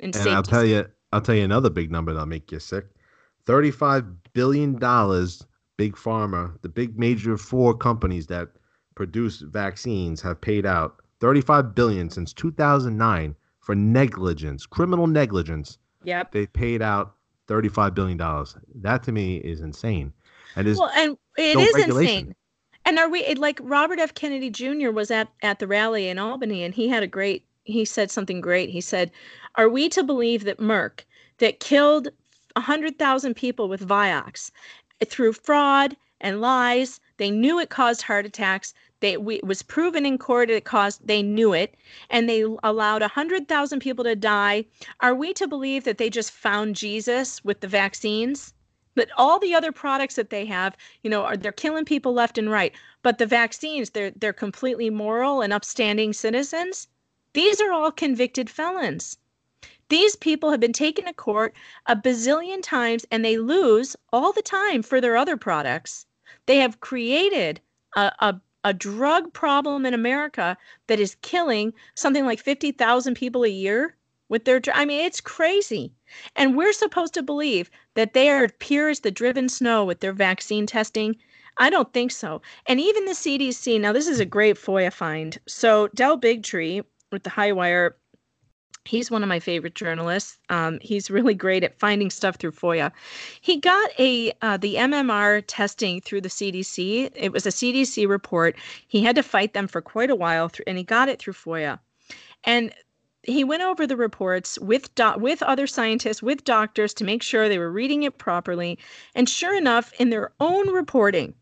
and 0.00 0.16
I'll 0.16 0.42
tell 0.42 0.64
you, 0.64 0.86
I'll 1.12 1.20
tell 1.20 1.34
you 1.34 1.44
another 1.44 1.70
big 1.70 1.90
number 1.90 2.12
that'll 2.12 2.26
make 2.26 2.50
you 2.50 2.58
sick. 2.58 2.86
Thirty-five 3.46 4.32
billion 4.32 4.78
dollars 4.78 5.44
big 5.76 5.94
pharma, 5.96 6.60
the 6.62 6.68
big 6.68 6.98
major 6.98 7.36
four 7.36 7.76
companies 7.76 8.26
that 8.28 8.48
produce 8.94 9.40
vaccines 9.40 10.20
have 10.22 10.40
paid 10.40 10.66
out 10.66 10.96
35 11.20 11.74
billion 11.74 12.10
since 12.10 12.32
2009 12.32 13.34
for 13.60 13.74
negligence, 13.74 14.66
criminal 14.66 15.06
negligence. 15.06 15.78
Yep. 16.04 16.32
They 16.32 16.46
paid 16.46 16.82
out 16.82 17.14
35 17.48 17.94
billion 17.94 18.18
dollars. 18.18 18.56
That 18.74 19.02
to 19.04 19.12
me 19.12 19.36
is 19.38 19.60
insane. 19.60 20.12
And 20.56 20.66
is 20.68 20.78
well, 20.78 20.90
and 20.94 21.16
it 21.36 21.56
no 21.56 21.62
is 21.62 21.88
insane. 21.88 22.34
And 22.84 22.98
are 22.98 23.08
we 23.08 23.34
like 23.34 23.58
Robert 23.62 23.98
F. 23.98 24.14
Kennedy 24.14 24.50
Jr. 24.50 24.90
was 24.90 25.10
at 25.10 25.28
at 25.42 25.58
the 25.58 25.66
rally 25.66 26.08
in 26.08 26.18
Albany, 26.18 26.62
and 26.62 26.74
he 26.74 26.88
had 26.88 27.02
a 27.02 27.06
great. 27.06 27.46
He 27.64 27.84
said 27.84 28.10
something 28.10 28.42
great. 28.42 28.68
He 28.68 28.80
said, 28.80 29.10
"Are 29.56 29.68
we 29.68 29.88
to 29.88 30.02
believe 30.02 30.44
that 30.44 30.58
Merck, 30.58 31.04
that 31.38 31.60
killed 31.60 32.08
100,000 32.56 33.34
people 33.34 33.68
with 33.68 33.86
Vioxx, 33.86 34.50
through 35.04 35.34
fraud 35.34 35.96
and 36.20 36.40
lies. 36.40 37.00
They 37.18 37.30
knew 37.30 37.58
it 37.58 37.70
caused 37.70 38.02
heart 38.02 38.26
attacks. 38.26 38.72
They, 39.00 39.16
we, 39.16 39.36
it 39.36 39.44
was 39.44 39.62
proven 39.62 40.06
in 40.06 40.16
court 40.16 40.48
it 40.48 40.64
caused, 40.64 41.06
they 41.06 41.22
knew 41.22 41.52
it, 41.52 41.74
and 42.08 42.28
they 42.28 42.44
allowed 42.62 43.02
100,000 43.02 43.80
people 43.80 44.04
to 44.04 44.16
die. 44.16 44.64
Are 45.00 45.14
we 45.14 45.34
to 45.34 45.46
believe 45.46 45.84
that 45.84 45.98
they 45.98 46.08
just 46.08 46.30
found 46.30 46.76
Jesus 46.76 47.44
with 47.44 47.60
the 47.60 47.68
vaccines? 47.68 48.54
But 48.94 49.10
all 49.18 49.38
the 49.38 49.54
other 49.54 49.72
products 49.72 50.14
that 50.14 50.30
they 50.30 50.46
have, 50.46 50.76
you 51.02 51.10
know, 51.10 51.22
are 51.24 51.36
they're 51.36 51.52
killing 51.52 51.84
people 51.84 52.14
left 52.14 52.38
and 52.38 52.50
right. 52.50 52.72
But 53.02 53.18
the 53.18 53.26
vaccines, 53.26 53.90
they're 53.90 54.12
they're 54.12 54.32
completely 54.32 54.88
moral 54.88 55.42
and 55.42 55.52
upstanding 55.52 56.12
citizens. 56.12 56.86
These 57.32 57.60
are 57.60 57.72
all 57.72 57.90
convicted 57.90 58.48
felons. 58.48 59.18
These 59.94 60.16
people 60.16 60.50
have 60.50 60.58
been 60.58 60.72
taken 60.72 61.04
to 61.04 61.12
court 61.12 61.54
a 61.86 61.94
bazillion 61.94 62.60
times 62.60 63.06
and 63.12 63.24
they 63.24 63.38
lose 63.38 63.94
all 64.12 64.32
the 64.32 64.42
time 64.42 64.82
for 64.82 65.00
their 65.00 65.16
other 65.16 65.36
products. 65.36 66.04
They 66.46 66.56
have 66.56 66.80
created 66.80 67.60
a, 67.94 68.10
a, 68.18 68.40
a 68.64 68.74
drug 68.74 69.32
problem 69.32 69.86
in 69.86 69.94
America 69.94 70.58
that 70.88 70.98
is 70.98 71.14
killing 71.22 71.74
something 71.94 72.26
like 72.26 72.40
50,000 72.40 73.14
people 73.14 73.44
a 73.44 73.48
year 73.48 73.96
with 74.28 74.46
their 74.46 74.60
I 74.74 74.84
mean 74.84 74.98
it's 74.98 75.20
crazy. 75.20 75.92
And 76.34 76.56
we're 76.56 76.72
supposed 76.72 77.14
to 77.14 77.22
believe 77.22 77.70
that 77.94 78.14
they 78.14 78.30
are 78.30 78.48
pure 78.48 78.88
as 78.88 78.98
the 78.98 79.12
driven 79.12 79.48
snow 79.48 79.84
with 79.84 80.00
their 80.00 80.12
vaccine 80.12 80.66
testing. 80.66 81.14
I 81.58 81.70
don't 81.70 81.92
think 81.92 82.10
so. 82.10 82.42
And 82.66 82.80
even 82.80 83.04
the 83.04 83.12
CDC, 83.12 83.80
now 83.80 83.92
this 83.92 84.08
is 84.08 84.18
a 84.18 84.26
great 84.26 84.56
FOIA 84.56 84.92
find. 84.92 85.38
So 85.46 85.86
Del 85.94 86.18
Bigtree 86.18 86.82
with 87.12 87.22
the 87.22 87.30
Highwire 87.30 87.92
He's 88.86 89.10
one 89.10 89.22
of 89.22 89.28
my 89.30 89.40
favorite 89.40 89.74
journalists. 89.74 90.38
Um, 90.50 90.78
he's 90.82 91.10
really 91.10 91.32
great 91.32 91.64
at 91.64 91.78
finding 91.78 92.10
stuff 92.10 92.36
through 92.36 92.52
FOIA. 92.52 92.92
He 93.40 93.58
got 93.58 93.90
a 93.98 94.32
uh, 94.42 94.58
the 94.58 94.74
MMR 94.74 95.42
testing 95.46 96.02
through 96.02 96.20
the 96.20 96.28
CDC. 96.28 97.10
It 97.14 97.32
was 97.32 97.46
a 97.46 97.50
CDC 97.50 98.06
report. 98.06 98.56
He 98.86 99.02
had 99.02 99.16
to 99.16 99.22
fight 99.22 99.54
them 99.54 99.68
for 99.68 99.80
quite 99.80 100.10
a 100.10 100.14
while, 100.14 100.50
and 100.66 100.76
he 100.76 100.84
got 100.84 101.08
it 101.08 101.18
through 101.18 101.32
FOIA. 101.32 101.78
And 102.44 102.74
he 103.22 103.42
went 103.42 103.62
over 103.62 103.86
the 103.86 103.96
reports 103.96 104.58
with 104.58 104.94
do- 104.94 105.16
with 105.16 105.42
other 105.42 105.66
scientists, 105.66 106.22
with 106.22 106.44
doctors 106.44 106.92
to 106.94 107.04
make 107.04 107.22
sure 107.22 107.48
they 107.48 107.58
were 107.58 107.72
reading 107.72 108.02
it 108.02 108.18
properly. 108.18 108.78
And 109.14 109.28
sure 109.28 109.56
enough, 109.56 109.94
in 109.98 110.10
their 110.10 110.32
own 110.40 110.68
reporting, 110.70 111.34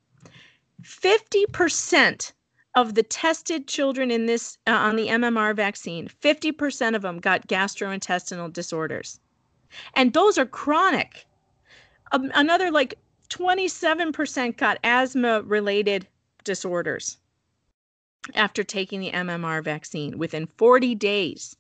50% 0.83 2.33
of 2.75 2.95
the 2.95 3.03
tested 3.03 3.69
children 3.69 4.11
in 4.11 4.27
this 4.27 4.59
uh, 4.67 4.73
on 4.73 4.97
the 4.97 5.09
MMR 5.09 5.55
vaccine, 5.55 6.09
50% 6.09 6.95
of 6.95 7.03
them 7.03 7.19
got 7.19 7.47
gastrointestinal 7.47 8.53
disorders. 8.53 9.21
And 9.95 10.13
those 10.13 10.39
are 10.39 10.47
chronic. 10.47 11.27
Um, 12.13 12.31
another 12.35 12.71
like 12.71 12.95
27% 13.31 14.57
got 14.57 14.79
asthma 14.85 15.43
related 15.43 16.07
disorders 16.45 17.19
after 18.35 18.63
taking 18.63 19.01
the 19.01 19.11
MMR 19.11 19.63
vaccine 19.65 20.19
within 20.19 20.47
40 20.47 20.95
days. 20.95 21.57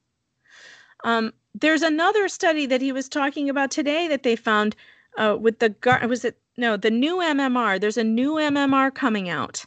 Um, 1.05 1.33
there's 1.55 1.83
another 1.83 2.29
study 2.29 2.67
that 2.67 2.81
he 2.81 2.93
was 2.93 3.09
talking 3.09 3.51
about 3.51 3.71
today 3.71 4.09
that 4.09 4.23
they 4.23 4.37
found 4.37 4.77
uh, 5.19 5.37
with 5.39 5.59
the 5.59 5.75
was 6.09 6.25
it 6.25 6.39
no 6.57 6.77
the 6.77 6.91
new 6.91 7.17
MMR. 7.17 7.81
There's 7.81 7.99
a 7.99 8.05
new 8.05 8.35
MMR 8.35 8.95
coming 8.95 9.29
out 9.29 9.65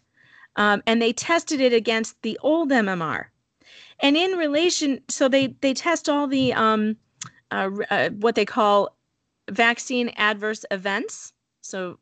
um, 0.55 0.81
and 0.85 1.01
they 1.01 1.13
tested 1.13 1.61
it 1.61 1.73
against 1.73 2.21
the 2.21 2.39
old 2.41 2.69
MMR. 2.69 3.25
And 3.99 4.17
in 4.17 4.31
relation, 4.31 5.01
so 5.07 5.27
they 5.27 5.47
they 5.61 5.73
test 5.73 6.09
all 6.09 6.27
the 6.27 6.53
um, 6.53 6.97
uh, 7.51 7.69
uh, 7.89 8.09
what 8.09 8.35
they 8.35 8.45
call 8.45 8.95
vaccine 9.49 10.09
adverse 10.17 10.65
events. 10.71 11.33
So 11.61 11.97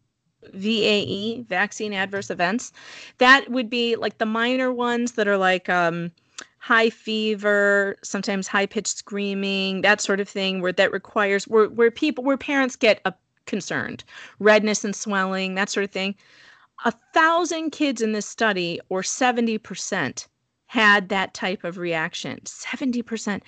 VAE, 0.53 1.45
vaccine 1.47 1.93
adverse 1.93 2.29
events. 2.29 2.71
That 3.19 3.49
would 3.49 3.69
be 3.69 3.95
like 3.95 4.17
the 4.17 4.25
minor 4.25 4.73
ones 4.73 5.13
that 5.13 5.27
are 5.27 5.37
like 5.37 5.69
um, 5.69 6.11
high 6.57 6.89
fever, 6.89 7.95
sometimes 8.03 8.47
high 8.47 8.65
pitched 8.65 8.97
screaming, 8.97 9.81
that 9.81 10.01
sort 10.01 10.19
of 10.19 10.27
thing, 10.27 10.61
where 10.61 10.73
that 10.73 10.91
requires 10.91 11.47
where 11.47 11.69
where 11.69 11.91
people 11.91 12.23
where 12.23 12.37
parents 12.37 12.75
get 12.75 13.01
a, 13.05 13.13
concerned, 13.45 14.03
redness 14.39 14.83
and 14.83 14.95
swelling, 14.95 15.55
that 15.55 15.69
sort 15.69 15.83
of 15.83 15.91
thing 15.91 16.15
a 16.85 16.93
thousand 17.13 17.71
kids 17.71 18.01
in 18.01 18.11
this 18.11 18.25
study, 18.25 18.79
or 18.89 19.01
70%, 19.01 20.27
had 20.67 21.09
that 21.09 21.33
type 21.33 21.63
of 21.63 21.77
reaction. 21.77 22.39
70%. 22.45 23.41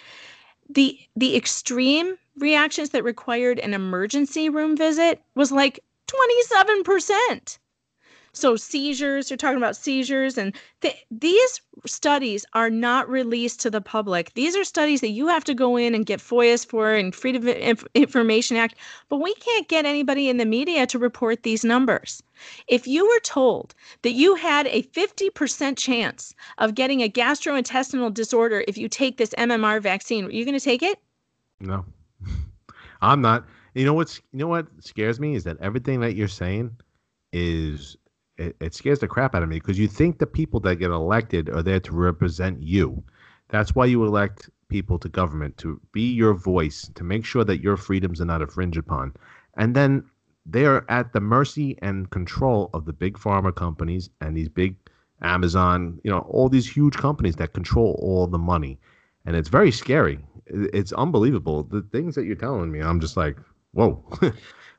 The 0.69 0.99
the 1.15 1.35
extreme 1.35 2.17
reactions 2.37 2.89
that 2.89 3.03
required 3.03 3.59
an 3.59 3.73
emergency 3.73 4.49
room 4.49 4.75
visit 4.75 5.21
was 5.35 5.51
like 5.51 5.79
27%. 6.07 7.57
So 8.35 8.57
seizures, 8.57 9.29
you're 9.29 9.37
talking 9.37 9.57
about 9.57 9.77
seizures, 9.77 10.37
and 10.37 10.53
th- 10.81 11.05
these 11.09 11.61
studies 11.85 12.45
are 12.53 12.69
not 12.69 13.09
released 13.09 13.61
to 13.61 13.69
the 13.69 13.79
public. 13.79 14.33
These 14.33 14.57
are 14.57 14.65
studies 14.65 14.99
that 14.99 15.11
you 15.11 15.27
have 15.27 15.45
to 15.45 15.53
go 15.53 15.77
in 15.77 15.95
and 15.95 16.05
get 16.05 16.19
FOIAs 16.19 16.65
for 16.65 16.93
and 16.93 17.15
Freedom 17.15 17.47
of 17.47 17.87
Information 17.93 18.57
Act, 18.57 18.75
but 19.07 19.17
we 19.21 19.33
can't 19.35 19.69
get 19.69 19.85
anybody 19.85 20.27
in 20.27 20.35
the 20.35 20.45
media 20.45 20.85
to 20.87 20.99
report 20.99 21.43
these 21.43 21.63
numbers. 21.63 22.21
If 22.67 22.85
you 22.85 23.07
were 23.07 23.21
told 23.21 23.73
that 24.01 24.11
you 24.11 24.35
had 24.35 24.67
a 24.67 24.83
50% 24.83 25.77
chance 25.77 26.35
of 26.57 26.75
getting 26.75 27.01
a 27.01 27.09
gastrointestinal 27.09 28.13
disorder 28.13 28.65
if 28.67 28.77
you 28.77 28.89
take 28.89 29.15
this 29.15 29.33
MMR 29.37 29.81
vaccine, 29.81 30.25
are 30.25 30.31
you 30.31 30.43
going 30.43 30.59
to 30.59 30.63
take 30.63 30.83
it? 30.83 30.99
No. 31.61 31.85
I'm 33.01 33.21
not. 33.21 33.45
You 33.75 33.85
know 33.85 33.93
what's 33.93 34.21
you 34.31 34.39
know 34.39 34.47
what 34.47 34.67
scares 34.79 35.19
me 35.19 35.35
is 35.35 35.43
that 35.45 35.57
everything 35.61 35.99
that 36.01 36.15
you're 36.15 36.27
saying 36.29 36.77
is 37.33 37.97
it, 38.37 38.55
it 38.59 38.73
scares 38.73 38.99
the 38.99 39.07
crap 39.07 39.35
out 39.35 39.43
of 39.43 39.49
me 39.49 39.59
because 39.59 39.79
you 39.79 39.87
think 39.87 40.17
the 40.17 40.27
people 40.27 40.59
that 40.61 40.77
get 40.77 40.91
elected 40.91 41.49
are 41.49 41.63
there 41.63 41.79
to 41.79 41.93
represent 41.93 42.61
you. 42.61 43.03
That's 43.49 43.75
why 43.75 43.85
you 43.85 44.03
elect 44.05 44.49
people 44.67 44.97
to 44.99 45.09
government 45.09 45.57
to 45.57 45.79
be 45.91 46.11
your 46.11 46.33
voice, 46.33 46.89
to 46.95 47.03
make 47.03 47.25
sure 47.25 47.43
that 47.43 47.61
your 47.61 47.77
freedoms 47.77 48.19
are 48.19 48.25
not 48.25 48.41
infringed 48.41 48.77
upon. 48.77 49.13
And 49.57 49.75
then 49.75 50.03
they 50.45 50.65
are 50.65 50.85
at 50.89 51.13
the 51.13 51.19
mercy 51.19 51.77
and 51.81 52.09
control 52.09 52.69
of 52.73 52.85
the 52.85 52.93
big 52.93 53.17
pharma 53.17 53.53
companies 53.55 54.09
and 54.21 54.35
these 54.35 54.49
big 54.49 54.75
Amazon, 55.21 55.99
you 56.03 56.11
know, 56.11 56.19
all 56.19 56.49
these 56.49 56.69
huge 56.69 56.95
companies 56.95 57.35
that 57.37 57.53
control 57.53 57.97
all 58.01 58.27
the 58.27 58.37
money. 58.37 58.79
And 59.25 59.35
it's 59.35 59.49
very 59.49 59.71
scary. 59.71 60.19
It's 60.45 60.93
unbelievable. 60.93 61.63
The 61.63 61.81
things 61.81 62.15
that 62.15 62.25
you're 62.25 62.35
telling 62.35 62.71
me, 62.71 62.79
I'm 62.81 62.99
just 62.99 63.17
like, 63.17 63.37
whoa. 63.75 64.03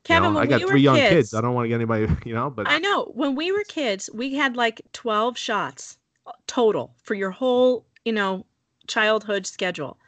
Kevin, 0.04 0.28
you 0.28 0.34
know, 0.34 0.40
I 0.40 0.46
got 0.46 0.60
we 0.62 0.68
three 0.68 0.80
young 0.80 0.96
kids, 0.96 1.10
kids. 1.10 1.34
I 1.34 1.40
don't 1.40 1.54
want 1.54 1.64
to 1.64 1.68
get 1.68 1.74
anybody, 1.76 2.08
you 2.24 2.34
know, 2.34 2.50
but 2.50 2.68
I 2.68 2.78
know 2.78 3.12
when 3.14 3.34
we 3.34 3.52
were 3.52 3.64
kids, 3.64 4.08
we 4.12 4.34
had 4.34 4.56
like 4.56 4.80
12 4.92 5.36
shots 5.36 5.98
uh, 6.26 6.32
total 6.46 6.94
for 7.02 7.14
your 7.14 7.30
whole, 7.30 7.84
you 8.04 8.12
know, 8.12 8.46
childhood 8.86 9.46
schedule. 9.46 9.98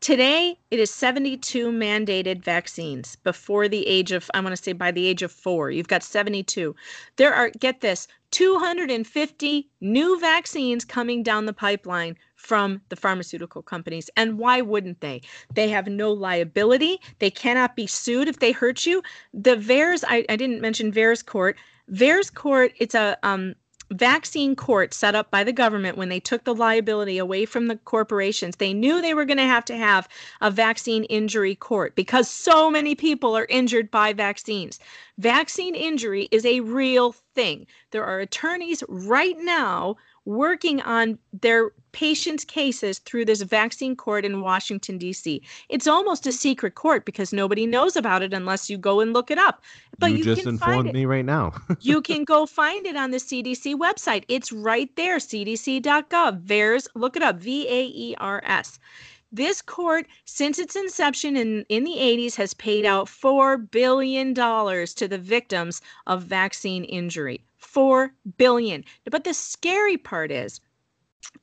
Today, 0.00 0.56
it 0.70 0.78
is 0.78 0.92
72 0.92 1.72
mandated 1.72 2.44
vaccines 2.44 3.16
before 3.16 3.68
the 3.68 3.84
age 3.88 4.12
of, 4.12 4.30
I 4.32 4.40
want 4.40 4.54
to 4.54 4.62
say 4.62 4.72
by 4.72 4.92
the 4.92 5.06
age 5.06 5.22
of 5.22 5.32
four. 5.32 5.72
You've 5.72 5.88
got 5.88 6.04
72. 6.04 6.76
There 7.16 7.34
are, 7.34 7.50
get 7.58 7.80
this, 7.80 8.06
250 8.30 9.68
new 9.80 10.20
vaccines 10.20 10.84
coming 10.84 11.24
down 11.24 11.46
the 11.46 11.52
pipeline 11.52 12.16
from 12.38 12.80
the 12.88 12.96
pharmaceutical 12.96 13.62
companies. 13.62 14.08
And 14.16 14.38
why 14.38 14.62
wouldn't 14.62 15.00
they? 15.00 15.20
They 15.52 15.68
have 15.68 15.88
no 15.88 16.12
liability. 16.12 16.98
They 17.18 17.30
cannot 17.30 17.76
be 17.76 17.86
sued 17.86 18.28
if 18.28 18.38
they 18.38 18.52
hurt 18.52 18.86
you. 18.86 19.02
The 19.34 19.56
VAERS, 19.56 20.04
I, 20.08 20.24
I 20.28 20.36
didn't 20.36 20.62
mention 20.62 20.92
VAERS 20.92 21.26
Court. 21.26 21.58
VAERS 21.92 22.32
Court, 22.32 22.72
it's 22.78 22.94
a 22.94 23.18
um, 23.22 23.54
vaccine 23.90 24.54
court 24.54 24.92
set 24.92 25.14
up 25.14 25.30
by 25.30 25.42
the 25.42 25.52
government 25.52 25.96
when 25.96 26.10
they 26.10 26.20
took 26.20 26.44
the 26.44 26.54
liability 26.54 27.16
away 27.16 27.46
from 27.46 27.68
the 27.68 27.76
corporations 27.76 28.56
they 28.56 28.74
knew 28.74 29.00
they 29.00 29.14
were 29.14 29.24
going 29.24 29.38
to 29.38 29.44
have 29.44 29.64
to 29.64 29.76
have 29.76 30.06
a 30.42 30.50
vaccine 30.50 31.04
injury 31.04 31.54
court 31.54 31.94
because 31.94 32.28
so 32.30 32.70
many 32.70 32.94
people 32.94 33.34
are 33.34 33.46
injured 33.48 33.90
by 33.90 34.12
vaccines 34.12 34.78
vaccine 35.16 35.74
injury 35.74 36.28
is 36.30 36.44
a 36.44 36.60
real 36.60 37.12
thing 37.34 37.66
there 37.90 38.04
are 38.04 38.20
attorneys 38.20 38.84
right 38.88 39.36
now 39.38 39.96
working 40.28 40.82
on 40.82 41.18
their 41.32 41.70
patients' 41.92 42.44
cases 42.44 42.98
through 42.98 43.24
this 43.24 43.40
vaccine 43.40 43.96
court 43.96 44.26
in 44.26 44.42
Washington, 44.42 44.98
D.C. 44.98 45.42
It's 45.70 45.86
almost 45.86 46.26
a 46.26 46.32
secret 46.32 46.74
court 46.74 47.06
because 47.06 47.32
nobody 47.32 47.66
knows 47.66 47.96
about 47.96 48.22
it 48.22 48.34
unless 48.34 48.68
you 48.68 48.76
go 48.76 49.00
and 49.00 49.14
look 49.14 49.30
it 49.30 49.38
up. 49.38 49.62
But 49.98 50.10
you, 50.10 50.18
you 50.18 50.24
just 50.24 50.46
informed 50.46 50.92
me 50.92 51.06
right 51.06 51.24
now. 51.24 51.54
you 51.80 52.02
can 52.02 52.24
go 52.24 52.44
find 52.44 52.84
it 52.86 52.94
on 52.94 53.10
the 53.10 53.16
CDC 53.16 53.76
website. 53.76 54.24
It's 54.28 54.52
right 54.52 54.94
there, 54.96 55.16
cdc.gov. 55.16 56.42
VAERS, 56.42 56.88
look 56.94 57.16
it 57.16 57.22
up, 57.22 57.36
V 57.36 57.66
A 57.66 57.86
E 57.86 58.14
R 58.18 58.42
S. 58.44 58.78
This 59.32 59.62
court, 59.62 60.06
since 60.26 60.58
its 60.58 60.76
inception 60.76 61.36
in, 61.36 61.64
in 61.70 61.84
the 61.84 61.96
80s, 61.96 62.34
has 62.36 62.52
paid 62.54 62.84
out 62.84 63.06
$4 63.06 63.70
billion 63.70 64.34
to 64.34 65.08
the 65.08 65.18
victims 65.18 65.80
of 66.06 66.22
vaccine 66.22 66.84
injury. 66.84 67.42
4 67.58 68.12
billion. 68.36 68.84
But 69.10 69.24
the 69.24 69.34
scary 69.34 69.96
part 69.96 70.30
is 70.30 70.60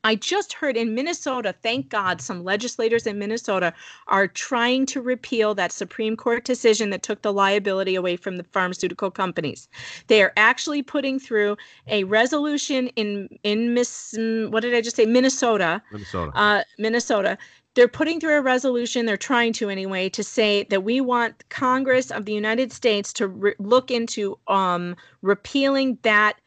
I 0.03 0.15
just 0.15 0.53
heard 0.53 0.77
in 0.77 0.93
Minnesota, 0.93 1.53
thank 1.63 1.89
God, 1.89 2.21
some 2.21 2.43
legislators 2.43 3.07
in 3.07 3.19
Minnesota 3.19 3.73
are 4.07 4.27
trying 4.27 4.85
to 4.87 5.01
repeal 5.01 5.55
that 5.55 5.71
Supreme 5.71 6.15
Court 6.15 6.45
decision 6.45 6.91
that 6.91 7.03
took 7.03 7.21
the 7.21 7.33
liability 7.33 7.95
away 7.95 8.15
from 8.15 8.37
the 8.37 8.43
pharmaceutical 8.43 9.11
companies. 9.11 9.67
They 10.07 10.21
are 10.21 10.33
actually 10.37 10.81
putting 10.81 11.19
through 11.19 11.57
a 11.87 12.03
resolution 12.03 12.87
in 12.89 13.29
in 13.43 13.73
Miss 13.73 14.15
what 14.49 14.61
did 14.61 14.75
I 14.75 14.81
just 14.81 14.95
say 14.95 15.05
Minnesota 15.05 15.81
Minnesota 15.91 16.31
uh, 16.35 16.63
Minnesota 16.77 17.37
they're 17.75 17.87
putting 17.87 18.19
through 18.19 18.37
a 18.37 18.41
resolution, 18.41 19.05
they're 19.05 19.17
trying 19.17 19.53
to 19.53 19.69
anyway, 19.69 20.09
to 20.09 20.23
say 20.23 20.63
that 20.69 20.83
we 20.83 21.01
want 21.01 21.47
Congress 21.49 22.09
of 22.09 22.25
the 22.25 22.33
United 22.33 22.71
States 22.71 23.13
to 23.13 23.27
re- 23.27 23.55
look 23.59 23.91
into 23.91 24.39
um, 24.47 24.95
repealing 25.21 25.97
that 26.01 26.39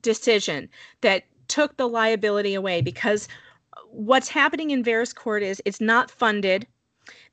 decision 0.00 0.68
that 1.02 1.24
took 1.48 1.76
the 1.76 1.88
liability 1.88 2.54
away 2.54 2.80
because 2.80 3.28
what's 3.90 4.28
happening 4.28 4.70
in 4.70 4.82
VAERS 4.82 5.14
Court 5.14 5.42
is 5.42 5.62
it's 5.64 5.80
not 5.80 6.10
funded 6.10 6.66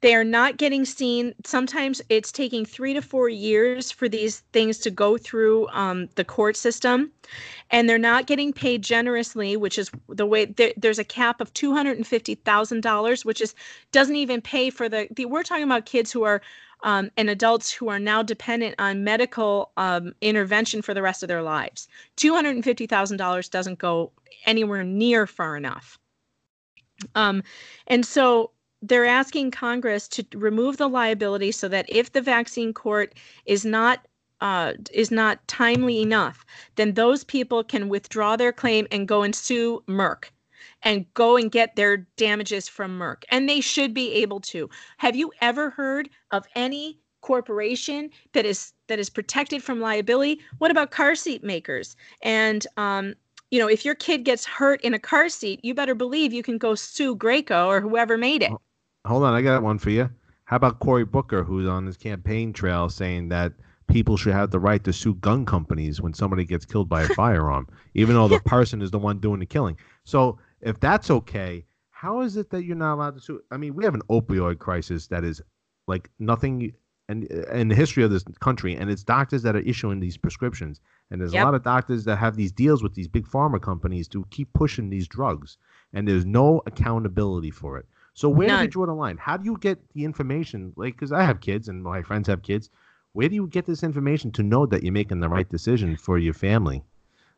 they 0.01 0.15
are 0.15 0.23
not 0.23 0.57
getting 0.57 0.85
seen. 0.85 1.33
Sometimes 1.45 2.01
it's 2.09 2.31
taking 2.31 2.65
three 2.65 2.93
to 2.93 3.01
four 3.01 3.29
years 3.29 3.91
for 3.91 4.09
these 4.09 4.39
things 4.51 4.77
to 4.79 4.91
go 4.91 5.17
through 5.17 5.67
um, 5.69 6.09
the 6.15 6.23
court 6.23 6.55
system, 6.57 7.11
and 7.69 7.87
they're 7.87 7.97
not 7.97 8.27
getting 8.27 8.51
paid 8.51 8.81
generously, 8.83 9.55
which 9.55 9.77
is 9.77 9.91
the 10.09 10.25
way 10.25 10.45
there, 10.45 10.73
there's 10.77 10.99
a 10.99 11.03
cap 11.03 11.39
of 11.41 11.53
two 11.53 11.73
hundred 11.73 11.97
and 11.97 12.07
fifty 12.07 12.35
thousand 12.35 12.81
dollars, 12.81 13.23
which 13.23 13.41
is 13.41 13.53
doesn't 13.91 14.15
even 14.15 14.41
pay 14.41 14.69
for 14.69 14.89
the, 14.89 15.07
the. 15.11 15.25
We're 15.25 15.43
talking 15.43 15.63
about 15.63 15.85
kids 15.85 16.11
who 16.11 16.23
are 16.23 16.41
um, 16.83 17.11
and 17.17 17.29
adults 17.29 17.71
who 17.71 17.89
are 17.89 17.99
now 17.99 18.23
dependent 18.23 18.75
on 18.79 19.03
medical 19.03 19.71
um, 19.77 20.13
intervention 20.21 20.81
for 20.81 20.93
the 20.93 21.01
rest 21.01 21.23
of 21.23 21.27
their 21.27 21.43
lives. 21.43 21.87
$250,000 22.17 23.49
doesn't 23.51 23.79
go 23.79 24.11
anywhere 24.45 24.83
near 24.83 25.27
far 25.27 25.55
enough. 25.55 25.99
Um, 27.15 27.43
and 27.87 28.05
so 28.05 28.51
they're 28.81 29.05
asking 29.05 29.51
Congress 29.51 30.07
to 30.09 30.25
remove 30.33 30.77
the 30.77 30.89
liability 30.89 31.51
so 31.51 31.67
that 31.67 31.85
if 31.87 32.11
the 32.11 32.21
vaccine 32.21 32.73
court 32.73 33.13
is 33.45 33.65
not 33.65 34.07
uh, 34.41 34.73
is 34.91 35.11
not 35.11 35.47
timely 35.47 36.01
enough, 36.01 36.43
then 36.75 36.95
those 36.95 37.23
people 37.23 37.63
can 37.63 37.89
withdraw 37.89 38.35
their 38.35 38.51
claim 38.51 38.87
and 38.91 39.07
go 39.07 39.21
and 39.21 39.35
sue 39.35 39.83
Merck 39.87 40.31
and 40.81 41.05
go 41.13 41.37
and 41.37 41.51
get 41.51 41.75
their 41.75 41.97
damages 42.17 42.67
from 42.67 42.97
Merck. 42.97 43.23
And 43.29 43.47
they 43.47 43.61
should 43.61 43.93
be 43.93 44.13
able 44.15 44.39
to. 44.41 44.67
Have 44.97 45.15
you 45.15 45.31
ever 45.41 45.69
heard 45.69 46.09
of 46.31 46.45
any 46.55 46.99
corporation 47.21 48.09
that 48.33 48.45
is 48.47 48.73
that 48.87 48.97
is 48.97 49.11
protected 49.11 49.61
from 49.63 49.79
liability? 49.79 50.41
What 50.57 50.71
about 50.71 50.89
car 50.89 51.13
seat 51.13 51.43
makers? 51.43 51.95
And 52.23 52.65
um, 52.77 53.13
you 53.51 53.59
know, 53.59 53.67
if 53.67 53.85
your 53.85 53.95
kid 53.95 54.23
gets 54.23 54.45
hurt 54.45 54.81
in 54.81 54.95
a 54.95 54.99
car 54.99 55.29
seat, 55.29 55.59
you 55.63 55.75
better 55.75 55.93
believe 55.93 56.33
you 56.33 56.41
can 56.41 56.57
go 56.57 56.73
sue 56.73 57.15
Graco 57.15 57.67
or 57.67 57.79
whoever 57.79 58.17
made 58.17 58.41
it. 58.41 58.55
Hold 59.05 59.23
on, 59.23 59.33
I 59.33 59.41
got 59.41 59.63
one 59.63 59.79
for 59.79 59.89
you. 59.89 60.09
How 60.45 60.57
about 60.57 60.79
Cory 60.79 61.05
Booker, 61.05 61.43
who's 61.43 61.67
on 61.67 61.85
his 61.85 61.97
campaign 61.97 62.53
trail 62.53 62.89
saying 62.89 63.29
that 63.29 63.53
people 63.87 64.17
should 64.17 64.33
have 64.33 64.51
the 64.51 64.59
right 64.59 64.83
to 64.83 64.93
sue 64.93 65.15
gun 65.15 65.45
companies 65.45 66.01
when 66.01 66.13
somebody 66.13 66.45
gets 66.45 66.65
killed 66.65 66.89
by 66.89 67.03
a 67.03 67.07
firearm, 67.15 67.67
even 67.93 68.15
though 68.15 68.27
the 68.27 68.39
person 68.41 68.81
is 68.81 68.91
the 68.91 68.99
one 68.99 69.19
doing 69.19 69.39
the 69.39 69.45
killing. 69.45 69.77
So 70.03 70.37
if 70.61 70.79
that's 70.79 71.09
okay, 71.09 71.65
how 71.89 72.21
is 72.21 72.37
it 72.37 72.49
that 72.51 72.63
you're 72.63 72.75
not 72.75 72.95
allowed 72.95 73.15
to 73.15 73.21
sue? 73.21 73.41
I 73.51 73.57
mean, 73.57 73.75
we 73.75 73.85
have 73.85 73.95
an 73.95 74.01
opioid 74.09 74.59
crisis 74.59 75.07
that 75.07 75.23
is 75.23 75.41
like 75.87 76.09
nothing 76.19 76.73
in, 77.09 77.27
in 77.51 77.67
the 77.67 77.75
history 77.75 78.03
of 78.03 78.11
this 78.11 78.23
country, 78.39 78.75
and 78.75 78.89
it's 78.89 79.03
doctors 79.03 79.43
that 79.43 79.55
are 79.55 79.59
issuing 79.59 79.99
these 79.99 80.17
prescriptions. 80.17 80.79
And 81.09 81.19
there's 81.19 81.33
yep. 81.33 81.43
a 81.43 81.45
lot 81.45 81.55
of 81.55 81.63
doctors 81.63 82.05
that 82.05 82.17
have 82.17 82.35
these 82.35 82.51
deals 82.51 82.81
with 82.81 82.93
these 82.93 83.07
big 83.07 83.25
pharma 83.25 83.61
companies 83.61 84.07
to 84.09 84.25
keep 84.29 84.51
pushing 84.53 84.89
these 84.89 85.07
drugs, 85.07 85.57
and 85.93 86.07
there's 86.07 86.25
no 86.25 86.61
accountability 86.65 87.51
for 87.51 87.77
it. 87.77 87.85
So 88.13 88.29
where 88.29 88.47
None. 88.47 88.59
do 88.59 88.63
you 88.63 88.69
draw 88.69 88.85
the 88.85 88.93
line? 88.93 89.17
How 89.17 89.37
do 89.37 89.45
you 89.45 89.57
get 89.57 89.79
the 89.93 90.03
information? 90.03 90.73
Like, 90.75 90.95
because 90.95 91.11
I 91.11 91.23
have 91.23 91.39
kids 91.41 91.67
and 91.67 91.83
my 91.83 92.01
friends 92.01 92.27
have 92.27 92.43
kids. 92.43 92.69
Where 93.13 93.29
do 93.29 93.35
you 93.35 93.47
get 93.47 93.65
this 93.65 93.83
information 93.83 94.31
to 94.33 94.43
know 94.43 94.65
that 94.65 94.83
you're 94.83 94.93
making 94.93 95.19
the 95.19 95.29
right 95.29 95.49
decision 95.49 95.97
for 95.97 96.17
your 96.17 96.33
family? 96.33 96.83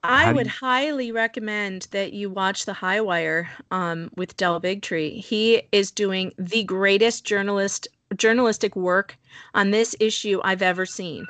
I 0.04 0.34
would 0.34 0.48
you... 0.48 0.52
highly 0.52 1.12
recommend 1.12 1.88
that 1.92 2.14
you 2.14 2.30
watch 2.30 2.66
The 2.66 2.74
High 2.74 3.02
Wire 3.02 3.50
um, 3.72 4.12
with 4.16 4.36
Del 4.36 4.60
Bigtree. 4.60 5.22
He 5.22 5.64
is 5.72 5.92
doing 5.92 6.34
the 6.38 6.64
greatest 6.64 7.26
journalist 7.26 7.88
journalistic 8.18 8.76
work 8.76 9.18
on 9.56 9.72
this 9.72 9.96
issue 10.00 10.40
I've 10.44 10.62
ever 10.62 10.86
seen. 10.86 11.26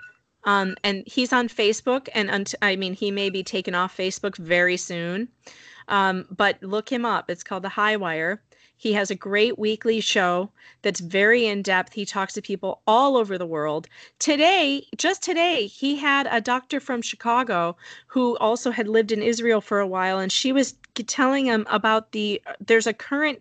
Um, 0.46 0.76
and 0.84 1.04
he's 1.06 1.32
on 1.32 1.48
Facebook, 1.48 2.10
and 2.14 2.30
unt- 2.30 2.56
I 2.62 2.76
mean, 2.76 2.94
he 2.94 3.12
may 3.12 3.30
be 3.30 3.44
taken 3.44 3.76
off 3.76 3.96
Facebook 3.96 4.36
very 4.36 4.76
soon. 4.76 5.30
Um, 5.88 6.26
but 6.36 6.62
look 6.62 6.92
him 6.92 7.06
up. 7.06 7.30
It's 7.30 7.44
called 7.44 7.64
The 7.64 7.70
High 7.70 7.96
Wire. 7.96 8.42
He 8.78 8.94
has 8.94 9.10
a 9.10 9.16
great 9.16 9.58
weekly 9.58 10.02
show 10.02 10.52
that's 10.82 11.00
very 11.00 11.46
in 11.46 11.62
depth. 11.62 11.94
He 11.94 12.06
talks 12.06 12.34
to 12.34 12.42
people 12.42 12.82
all 12.86 13.16
over 13.16 13.38
the 13.38 13.46
world. 13.46 13.88
Today, 14.20 14.86
just 14.98 15.24
today, 15.24 15.68
he 15.68 15.96
had 15.96 16.28
a 16.30 16.42
doctor 16.42 16.80
from 16.80 17.02
Chicago 17.02 17.78
who 18.08 18.38
also 18.38 18.72
had 18.72 18.88
lived 18.88 19.12
in 19.12 19.22
Israel 19.22 19.62
for 19.62 19.80
a 19.80 19.88
while, 19.88 20.20
and 20.20 20.32
she 20.32 20.52
was 20.52 20.76
telling 21.08 21.46
him 21.46 21.66
about 21.70 22.12
the 22.12 22.42
there's 22.60 22.88
a 22.88 22.94
current 22.94 23.40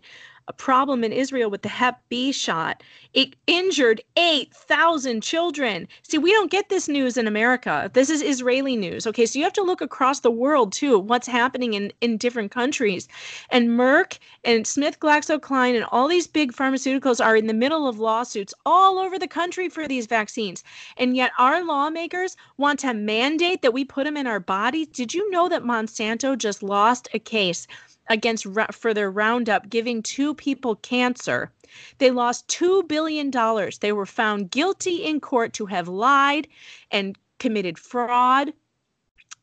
a 0.48 0.52
problem 0.52 1.04
in 1.04 1.12
Israel 1.12 1.50
with 1.50 1.62
the 1.62 1.68
Hep 1.68 2.00
B 2.08 2.32
shot. 2.32 2.82
It 3.14 3.36
injured 3.46 4.00
8,000 4.16 5.22
children. 5.22 5.86
See, 6.02 6.18
we 6.18 6.32
don't 6.32 6.50
get 6.50 6.68
this 6.68 6.88
news 6.88 7.16
in 7.16 7.26
America. 7.26 7.90
This 7.92 8.10
is 8.10 8.22
Israeli 8.22 8.76
news. 8.76 9.06
Okay, 9.06 9.26
so 9.26 9.38
you 9.38 9.44
have 9.44 9.52
to 9.54 9.62
look 9.62 9.80
across 9.80 10.20
the 10.20 10.30
world 10.30 10.72
too, 10.72 10.98
what's 10.98 11.26
happening 11.26 11.74
in, 11.74 11.92
in 12.00 12.16
different 12.16 12.50
countries. 12.50 13.08
And 13.50 13.70
Merck 13.70 14.18
and 14.44 14.66
Smith 14.66 14.98
GlaxoKline 14.98 15.76
and 15.76 15.84
all 15.92 16.08
these 16.08 16.26
big 16.26 16.52
pharmaceuticals 16.52 17.24
are 17.24 17.36
in 17.36 17.46
the 17.46 17.54
middle 17.54 17.86
of 17.86 17.98
lawsuits 17.98 18.54
all 18.66 18.98
over 18.98 19.18
the 19.18 19.28
country 19.28 19.68
for 19.68 19.86
these 19.86 20.06
vaccines. 20.06 20.64
And 20.96 21.16
yet 21.16 21.32
our 21.38 21.62
lawmakers 21.64 22.36
want 22.56 22.80
to 22.80 22.94
mandate 22.94 23.62
that 23.62 23.74
we 23.74 23.84
put 23.84 24.04
them 24.04 24.16
in 24.16 24.26
our 24.26 24.40
bodies. 24.40 24.88
Did 24.88 25.14
you 25.14 25.30
know 25.30 25.48
that 25.48 25.62
Monsanto 25.64 26.36
just 26.36 26.62
lost 26.62 27.08
a 27.14 27.18
case? 27.18 27.66
Against 28.08 28.46
for 28.72 28.94
their 28.94 29.10
Roundup 29.10 29.68
giving 29.68 30.02
two 30.02 30.34
people 30.34 30.76
cancer. 30.76 31.50
They 31.98 32.10
lost 32.10 32.48
$2 32.48 32.86
billion. 32.86 33.30
They 33.80 33.92
were 33.92 34.06
found 34.06 34.50
guilty 34.50 35.04
in 35.04 35.20
court 35.20 35.52
to 35.54 35.66
have 35.66 35.88
lied 35.88 36.48
and 36.90 37.16
committed 37.38 37.78
fraud. 37.78 38.52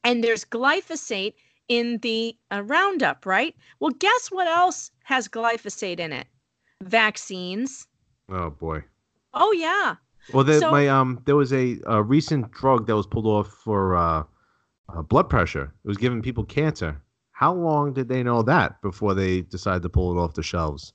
And 0.04 0.24
there's 0.24 0.46
glyphosate 0.46 1.34
in 1.68 1.98
the 2.00 2.36
uh, 2.52 2.64
Roundup, 2.64 3.26
right? 3.26 3.56
Well, 3.80 3.92
guess 3.92 4.30
what 4.32 4.48
else 4.48 4.92
has 5.04 5.28
glyphosate 5.28 6.00
in 6.00 6.14
it? 6.14 6.28
Vaccines. 6.82 7.88
Oh 8.30 8.50
boy. 8.50 8.84
Oh 9.34 9.52
yeah. 9.52 9.96
Well, 10.34 10.44
there, 10.44 10.60
so, 10.60 10.72
my 10.72 10.88
um, 10.88 11.22
there 11.26 11.36
was 11.36 11.52
a, 11.54 11.80
a 11.86 12.02
recent 12.04 12.52
drug 12.52 12.88
that 12.88 12.96
was 12.96 13.08
pulled 13.08 13.26
off 13.26 13.48
for 13.48 13.96
uh, 13.96 14.24
uh, 14.94 15.02
blood 15.02 15.30
pressure. 15.30 15.74
It 15.84 15.88
was 15.88 15.98
giving 15.98 16.22
people 16.22 16.44
cancer. 16.44 17.02
How 17.40 17.54
long 17.54 17.94
did 17.94 18.10
they 18.10 18.22
know 18.22 18.42
that 18.42 18.82
before 18.82 19.14
they 19.14 19.44
decided 19.44 19.82
to 19.84 19.90
pull 19.90 20.12
it 20.12 20.22
off 20.22 20.34
the 20.34 20.44
shelves? 20.44 20.92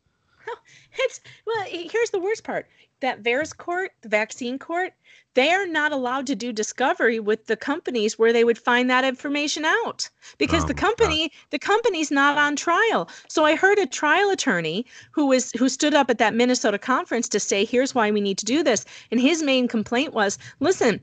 It's 0.99 1.21
well, 1.47 1.65
here's 1.67 2.11
the 2.11 2.21
worst 2.21 2.45
part. 2.45 2.69
That 3.01 3.23
VAERS 3.23 3.57
court, 3.57 3.93
the 4.03 4.11
vaccine 4.11 4.59
court, 4.59 4.93
they 5.33 5.53
are 5.53 5.67
not 5.67 5.91
allowed 5.91 6.27
to 6.27 6.35
do 6.35 6.53
discovery 6.53 7.19
with 7.19 7.47
the 7.47 7.57
companies 7.57 8.19
where 8.19 8.33
they 8.33 8.45
would 8.45 8.59
find 8.59 8.91
that 8.91 9.05
information 9.05 9.65
out 9.65 10.11
because 10.37 10.65
oh, 10.65 10.67
the 10.67 10.75
company 10.75 11.31
God. 11.31 11.39
the 11.49 11.59
company's 11.59 12.11
not 12.11 12.37
on 12.37 12.57
trial. 12.57 13.09
So 13.29 13.47
I 13.47 13.57
heard 13.57 13.79
a 13.79 13.87
trial 13.87 14.29
attorney 14.29 14.85
who 15.13 15.27
was 15.27 15.51
who 15.53 15.71
stood 15.71 15.95
up 15.95 16.11
at 16.11 16.19
that 16.19 16.35
Minnesota 16.35 16.79
conference 16.79 17.27
to 17.31 17.41
say 17.41 17.65
here's 17.65 17.95
why 17.95 18.11
we 18.11 18.21
need 18.21 18.37
to 18.37 18.45
do 18.45 18.63
this 18.63 18.85
and 19.11 19.19
his 19.19 19.43
main 19.43 19.67
complaint 19.67 20.13
was, 20.13 20.39
listen, 20.61 21.01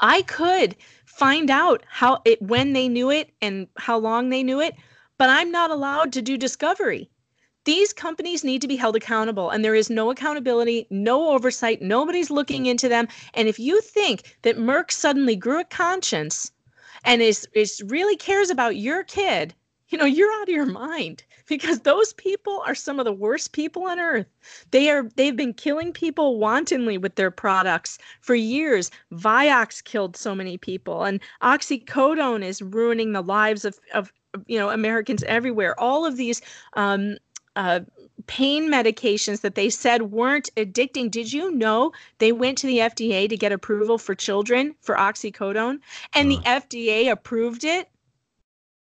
I 0.00 0.22
could 0.22 0.76
find 1.20 1.50
out 1.50 1.82
how 1.86 2.22
it 2.24 2.40
when 2.40 2.72
they 2.72 2.88
knew 2.88 3.10
it 3.10 3.30
and 3.42 3.68
how 3.76 3.98
long 3.98 4.30
they 4.30 4.42
knew 4.42 4.58
it, 4.58 4.74
but 5.18 5.28
I'm 5.28 5.50
not 5.50 5.70
allowed 5.70 6.14
to 6.14 6.22
do 6.22 6.38
discovery. 6.38 7.10
These 7.64 7.92
companies 7.92 8.42
need 8.42 8.62
to 8.62 8.68
be 8.68 8.76
held 8.76 8.96
accountable, 8.96 9.50
and 9.50 9.62
there 9.62 9.74
is 9.74 9.90
no 9.90 10.10
accountability, 10.10 10.86
no 10.88 11.28
oversight. 11.28 11.82
Nobody's 11.82 12.30
looking 12.30 12.64
into 12.64 12.88
them. 12.88 13.06
And 13.34 13.48
if 13.48 13.58
you 13.58 13.82
think 13.82 14.38
that 14.40 14.56
Merck 14.56 14.90
suddenly 14.90 15.36
grew 15.36 15.60
a 15.60 15.64
conscience 15.64 16.52
and 17.04 17.20
is, 17.20 17.46
is 17.52 17.82
really 17.84 18.16
cares 18.16 18.48
about 18.48 18.76
your 18.76 19.04
kid, 19.04 19.54
you 19.90 19.98
know, 19.98 20.04
you're 20.04 20.32
out 20.40 20.48
of 20.48 20.54
your 20.54 20.66
mind 20.66 21.24
because 21.46 21.80
those 21.80 22.12
people 22.14 22.62
are 22.66 22.74
some 22.74 22.98
of 22.98 23.04
the 23.04 23.12
worst 23.12 23.52
people 23.52 23.84
on 23.84 23.98
earth. 23.98 24.26
They 24.70 24.88
are 24.88 25.08
they've 25.16 25.36
been 25.36 25.52
killing 25.52 25.92
people 25.92 26.38
wantonly 26.38 26.96
with 26.96 27.16
their 27.16 27.30
products 27.30 27.98
for 28.20 28.34
years. 28.34 28.90
Vioxx 29.12 29.82
killed 29.82 30.16
so 30.16 30.34
many 30.34 30.56
people 30.56 31.02
and 31.02 31.20
oxycodone 31.42 32.44
is 32.44 32.62
ruining 32.62 33.12
the 33.12 33.22
lives 33.22 33.64
of, 33.64 33.78
of 33.92 34.12
you 34.46 34.58
know 34.58 34.70
Americans 34.70 35.24
everywhere. 35.24 35.78
All 35.78 36.06
of 36.06 36.16
these 36.16 36.40
um, 36.74 37.16
uh, 37.56 37.80
pain 38.26 38.70
medications 38.70 39.40
that 39.40 39.56
they 39.56 39.68
said 39.70 40.02
weren't 40.02 40.50
addicting. 40.56 41.10
Did 41.10 41.32
you 41.32 41.50
know 41.50 41.92
they 42.18 42.30
went 42.30 42.58
to 42.58 42.68
the 42.68 42.78
FDA 42.78 43.28
to 43.28 43.36
get 43.36 43.50
approval 43.50 43.98
for 43.98 44.14
children 44.14 44.76
for 44.82 44.94
oxycodone, 44.94 45.80
and 46.14 46.32
uh, 46.32 46.36
the 46.36 46.42
FDA 46.44 47.10
approved 47.10 47.64
it? 47.64 47.88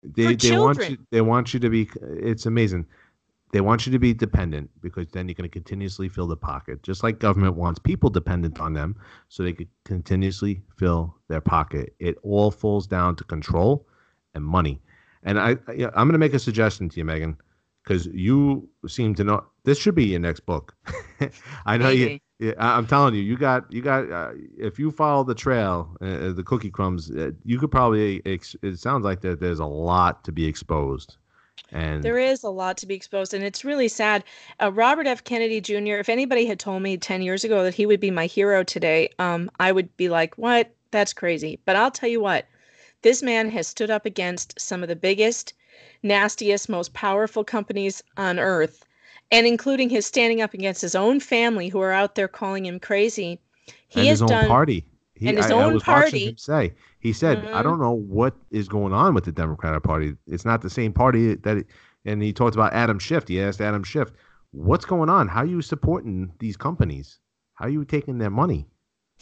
They 0.03 0.35
they 0.35 0.57
want 0.57 0.89
you 0.89 0.97
they 1.11 1.21
want 1.21 1.53
you 1.53 1.59
to 1.59 1.69
be. 1.69 1.89
It's 2.01 2.45
amazing. 2.45 2.85
They 3.51 3.61
want 3.61 3.85
you 3.85 3.91
to 3.91 3.99
be 3.99 4.13
dependent 4.15 4.71
because 4.81 5.07
then 5.11 5.27
you're 5.27 5.35
going 5.35 5.47
to 5.47 5.53
continuously 5.53 6.09
fill 6.09 6.25
the 6.25 6.35
pocket, 6.35 6.81
just 6.81 7.03
like 7.03 7.19
government 7.19 7.55
wants 7.55 7.79
people 7.79 8.09
dependent 8.09 8.59
on 8.59 8.73
them, 8.73 8.95
so 9.29 9.43
they 9.43 9.53
could 9.53 9.69
continuously 9.85 10.63
fill 10.75 11.15
their 11.27 11.41
pocket. 11.41 11.93
It 11.99 12.17
all 12.23 12.49
falls 12.49 12.87
down 12.87 13.15
to 13.17 13.23
control 13.23 13.85
and 14.33 14.43
money. 14.43 14.81
And 15.21 15.39
I, 15.39 15.51
I 15.67 15.85
I'm 15.95 16.07
going 16.07 16.13
to 16.13 16.17
make 16.17 16.33
a 16.33 16.39
suggestion 16.39 16.89
to 16.89 16.97
you, 16.97 17.05
Megan 17.05 17.37
because 17.83 18.07
you 18.07 18.67
seem 18.87 19.13
to 19.15 19.23
know 19.23 19.43
this 19.63 19.77
should 19.77 19.95
be 19.95 20.05
your 20.05 20.19
next 20.19 20.41
book. 20.41 20.75
I 21.65 21.77
know 21.77 21.89
Maybe. 21.89 22.13
you. 22.13 22.19
I'm 22.57 22.87
telling 22.87 23.15
you, 23.15 23.21
you 23.21 23.37
got 23.37 23.71
you 23.71 23.81
got. 23.81 24.11
Uh, 24.11 24.31
if 24.57 24.79
you 24.79 24.91
follow 24.91 25.23
the 25.23 25.35
trail, 25.35 25.95
uh, 26.01 26.05
uh 26.05 26.33
the 26.33 26.43
cookie 26.43 26.69
crumbs, 26.69 27.11
uh, 27.11 27.31
you 27.43 27.59
could 27.59 27.71
probably. 27.71 28.21
Ex- 28.25 28.55
it 28.61 28.77
sounds 28.77 29.03
like 29.03 29.21
that 29.21 29.39
there's 29.39 29.59
a 29.59 29.65
lot 29.65 30.23
to 30.25 30.31
be 30.31 30.45
exposed. 30.45 31.17
And 31.71 32.03
there 32.03 32.19
is 32.19 32.43
a 32.43 32.49
lot 32.49 32.77
to 32.77 32.85
be 32.85 32.95
exposed, 32.95 33.33
and 33.33 33.43
it's 33.43 33.63
really 33.63 33.87
sad. 33.87 34.23
Uh, 34.61 34.71
Robert 34.71 35.07
F. 35.07 35.23
Kennedy 35.23 35.61
Jr. 35.61 35.97
If 35.99 36.09
anybody 36.09 36.45
had 36.45 36.59
told 36.59 36.81
me 36.81 36.97
ten 36.97 37.21
years 37.21 37.43
ago 37.43 37.63
that 37.63 37.75
he 37.75 37.85
would 37.85 37.99
be 37.99 38.11
my 38.11 38.25
hero 38.25 38.63
today, 38.63 39.09
um, 39.19 39.49
I 39.59 39.71
would 39.71 39.95
be 39.97 40.09
like, 40.09 40.37
"What? 40.37 40.71
That's 40.91 41.13
crazy." 41.13 41.59
But 41.65 41.75
I'll 41.75 41.91
tell 41.91 42.09
you 42.09 42.21
what, 42.21 42.45
this 43.01 43.21
man 43.21 43.49
has 43.51 43.67
stood 43.67 43.89
up 43.89 44.05
against 44.05 44.59
some 44.59 44.81
of 44.81 44.89
the 44.89 44.95
biggest 44.95 45.53
nastiest, 46.03 46.69
most 46.69 46.93
powerful 46.93 47.43
companies 47.43 48.03
on 48.17 48.39
earth, 48.39 48.85
and 49.31 49.47
including 49.47 49.89
his 49.89 50.05
standing 50.05 50.41
up 50.41 50.53
against 50.53 50.81
his 50.81 50.95
own 50.95 51.19
family 51.19 51.69
who 51.69 51.79
are 51.79 51.91
out 51.91 52.15
there 52.15 52.27
calling 52.27 52.65
him 52.65 52.79
crazy. 52.79 53.39
He 53.87 54.01
and 54.01 54.09
has 54.09 54.19
his 54.19 54.29
done, 54.29 54.43
own 54.43 54.49
party. 54.49 54.85
He, 55.15 55.27
and 55.27 55.37
his 55.37 55.51
I, 55.51 55.53
own 55.53 55.71
I 55.71 55.73
was 55.73 55.83
party. 55.83 56.05
Watching 56.05 56.29
him 56.29 56.37
say 56.37 56.73
he 56.99 57.13
said, 57.13 57.39
mm-hmm. 57.39 57.55
"I 57.55 57.61
don't 57.61 57.79
know 57.79 57.93
what 57.93 58.35
is 58.51 58.67
going 58.67 58.93
on 58.93 59.13
with 59.13 59.25
the 59.25 59.31
Democratic 59.31 59.83
Party. 59.83 60.15
It's 60.27 60.45
not 60.45 60.61
the 60.61 60.69
same 60.69 60.93
party 60.93 61.35
that." 61.35 61.57
It, 61.57 61.67
and 62.05 62.21
he 62.21 62.33
talked 62.33 62.55
about 62.55 62.73
Adam 62.73 62.99
Schiff. 62.99 63.27
He 63.27 63.41
asked 63.41 63.61
Adam 63.61 63.83
Schiff, 63.83 64.11
"What's 64.51 64.85
going 64.85 65.09
on? 65.09 65.27
How 65.27 65.41
are 65.41 65.45
you 65.45 65.61
supporting 65.61 66.31
these 66.39 66.57
companies? 66.57 67.19
How 67.53 67.65
are 67.65 67.69
you 67.69 67.85
taking 67.85 68.17
their 68.17 68.29
money?" 68.29 68.67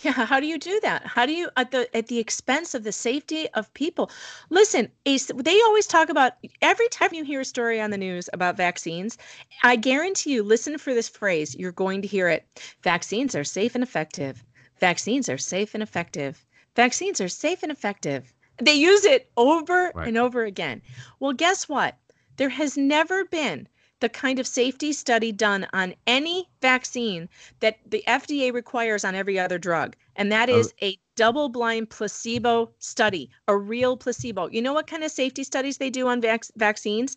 Yeah, 0.04 0.26
how 0.26 0.40
do 0.40 0.48
you 0.48 0.58
do 0.58 0.80
that? 0.82 1.06
How 1.06 1.28
do 1.28 1.34
you 1.34 1.50
at 1.58 1.70
the 1.70 1.96
at 1.96 2.08
the 2.08 2.18
expense 2.18 2.74
of 2.74 2.84
the 2.84 2.92
safety 2.92 3.48
of 3.50 3.72
people? 3.76 4.10
Listen, 4.50 4.90
they 5.06 5.62
always 5.62 5.86
talk 5.86 6.10
about 6.10 6.34
every 6.62 6.88
time 6.90 7.14
you 7.14 7.24
hear 7.24 7.42
a 7.42 7.46
story 7.46 7.80
on 7.80 7.92
the 7.92 7.98
news 7.98 8.28
about 8.34 8.58
vaccines, 8.58 9.18
I 9.64 9.76
guarantee 9.76 10.34
you 10.34 10.44
listen 10.44 10.78
for 10.80 10.94
this 10.96 11.08
phrase, 11.08 11.56
you're 11.56 11.72
going 11.72 12.02
to 12.02 12.08
hear 12.08 12.28
it. 12.30 12.48
Vaccines 12.82 13.36
are 13.36 13.44
safe 13.44 13.76
and 13.76 13.84
effective. 13.84 14.44
Vaccines 14.80 15.30
are 15.30 15.38
safe 15.38 15.76
and 15.76 15.84
effective. 15.84 16.46
Vaccines 16.76 17.22
are 17.22 17.30
safe 17.30 17.62
and 17.62 17.72
effective. 17.72 18.34
They 18.58 18.74
use 18.74 19.06
it 19.06 19.30
over 19.38 19.92
right. 19.94 20.08
and 20.08 20.18
over 20.18 20.44
again. 20.44 20.82
Well, 21.20 21.34
guess 21.34 21.70
what? 21.70 21.96
There 22.38 22.50
has 22.50 22.76
never 22.76 23.26
been 23.26 23.68
the 24.02 24.10
kind 24.10 24.40
of 24.40 24.48
safety 24.48 24.92
study 24.92 25.32
done 25.32 25.66
on 25.74 25.94
any 26.08 26.50
vaccine 26.62 27.30
that 27.62 27.78
the 27.88 28.04
FDA 28.08 28.52
requires 28.52 29.06
on 29.06 29.16
every 29.16 29.40
other 29.40 29.58
drug. 29.58 29.96
And 30.16 30.32
that 30.32 30.50
is 30.50 30.74
a 30.82 30.98
double 31.16 31.50
blind 31.50 31.90
placebo 31.92 32.72
study, 32.80 33.30
a 33.48 33.56
real 33.56 33.96
placebo. 33.96 34.50
You 34.50 34.62
know 34.62 34.74
what 34.74 34.88
kind 34.88 35.04
of 35.04 35.12
safety 35.12 35.44
studies 35.44 35.78
they 35.78 35.92
do 35.92 36.08
on 36.08 36.20
vac- 36.20 36.46
vaccines? 36.58 37.16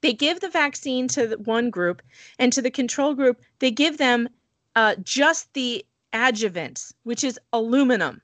They 0.00 0.12
give 0.12 0.40
the 0.40 0.48
vaccine 0.48 1.08
to 1.08 1.28
the 1.28 1.38
one 1.38 1.70
group, 1.70 2.02
and 2.38 2.52
to 2.52 2.60
the 2.60 2.70
control 2.70 3.14
group, 3.14 3.40
they 3.60 3.70
give 3.70 3.98
them 3.98 4.28
uh, 4.74 4.96
just 5.02 5.52
the 5.54 5.86
adjuvants, 6.12 6.92
which 7.04 7.22
is 7.22 7.38
aluminum. 7.52 8.20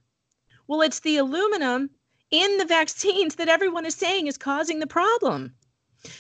Well, 0.67 0.83
it's 0.83 1.01
the 1.01 1.19
aluminum 1.19 1.91
in 2.31 2.59
the 2.59 2.65
vaccines 2.79 3.37
that 3.37 3.49
everyone 3.49 3.87
is 3.87 3.95
saying 3.95 4.27
is 4.27 4.37
causing 4.37 4.81
the 4.81 4.87
problem. 4.87 5.55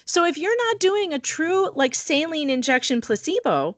So 0.04 0.24
if 0.24 0.38
you're 0.38 0.56
not 0.68 0.78
doing 0.78 1.12
a 1.12 1.18
true 1.18 1.70
like 1.74 1.94
saline 1.94 2.50
injection 2.50 3.00
placebo, 3.00 3.76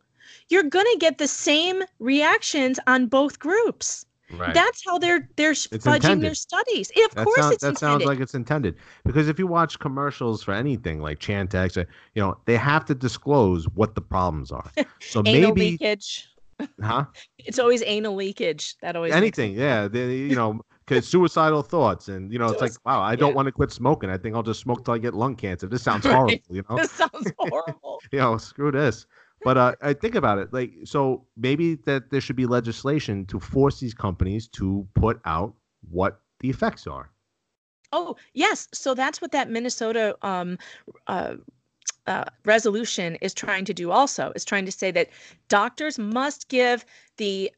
you're 0.48 0.62
going 0.62 0.86
to 0.92 0.98
get 0.98 1.18
the 1.18 1.28
same 1.28 1.82
reactions 1.98 2.78
on 2.86 3.06
both 3.06 3.38
groups. 3.38 4.04
Right. 4.30 4.54
That's 4.54 4.82
how 4.84 4.98
they're 4.98 5.28
they're 5.36 5.52
it's 5.52 5.66
fudging 5.66 5.96
intended. 5.96 6.26
their 6.26 6.34
studies. 6.34 6.90
Of 6.90 7.14
that 7.14 7.24
course, 7.24 7.36
sounds, 7.40 7.52
it's 7.54 7.62
that 7.62 7.68
intended. 7.68 7.78
sounds 7.78 8.04
like 8.06 8.20
it's 8.20 8.34
intended 8.34 8.76
because 9.04 9.28
if 9.28 9.38
you 9.38 9.46
watch 9.46 9.78
commercials 9.78 10.42
for 10.42 10.52
anything 10.52 11.00
like 11.00 11.18
Chantix, 11.18 11.76
uh, 11.80 11.84
you 12.14 12.22
know 12.22 12.36
they 12.46 12.56
have 12.56 12.84
to 12.86 12.94
disclose 12.94 13.68
what 13.74 13.94
the 13.94 14.00
problems 14.00 14.50
are. 14.50 14.70
So 15.00 15.22
maybe 15.22 15.46
leakage. 15.52 16.28
Huh? 16.80 17.04
It's 17.38 17.58
always 17.58 17.82
anal 17.84 18.14
leakage. 18.14 18.76
That 18.80 18.96
always 18.96 19.12
anything. 19.12 19.54
Yeah, 19.54 19.88
they, 19.88 20.16
you 20.16 20.34
know 20.34 20.60
because 20.86 21.06
suicidal 21.08 21.62
thoughts 21.62 22.08
and 22.08 22.32
you 22.32 22.38
know 22.38 22.48
it's 22.48 22.60
like 22.60 22.72
wow 22.84 23.00
i 23.00 23.16
don't 23.16 23.30
yeah. 23.30 23.34
want 23.34 23.46
to 23.46 23.52
quit 23.52 23.70
smoking. 23.72 24.10
I 24.10 24.18
think 24.18 24.34
i'll 24.34 24.42
just 24.42 24.60
smoke 24.60 24.84
till 24.84 24.94
i 24.94 24.98
get 24.98 25.14
lung 25.14 25.36
cancer. 25.36 25.66
This 25.66 25.82
sounds 25.82 26.06
horrible 26.06 26.38
you 26.50 26.64
know? 26.68 26.76
This 26.76 26.90
sounds 26.90 27.32
horrible. 27.38 28.00
You 28.12 28.18
know 28.18 28.36
screw 28.36 28.70
this. 28.70 29.06
But 29.42 29.56
uh, 29.58 29.74
i 29.82 29.92
think 29.92 30.14
about 30.14 30.38
it 30.38 30.52
like 30.52 30.72
so 30.84 31.26
maybe 31.36 31.76
that 31.86 32.10
there 32.10 32.20
should 32.20 32.36
be 32.36 32.46
legislation 32.46 33.26
to 33.26 33.40
force 33.40 33.80
these 33.80 33.94
companies 33.94 34.48
to 34.48 34.86
put 34.94 35.20
out 35.24 35.54
what 35.90 36.20
the 36.40 36.48
effects 36.50 36.86
are. 36.86 37.10
Oh 37.92 38.16
yes. 38.32 38.68
So 38.72 38.94
that's 38.94 39.20
what 39.20 39.32
that 39.32 39.50
minnesota 39.50 40.16
um, 40.22 40.58
uh, 41.06 41.34
uh, 42.06 42.24
resolution 42.44 43.16
is 43.16 43.32
trying 43.32 43.64
to 43.64 43.74
do 43.74 43.90
also 43.90 44.32
is 44.34 44.44
trying 44.44 44.66
to 44.66 44.72
say 44.72 44.90
that 44.90 45.08
doctors 45.48 45.98
must 45.98 46.48
give 46.48 46.84
the 47.16 47.50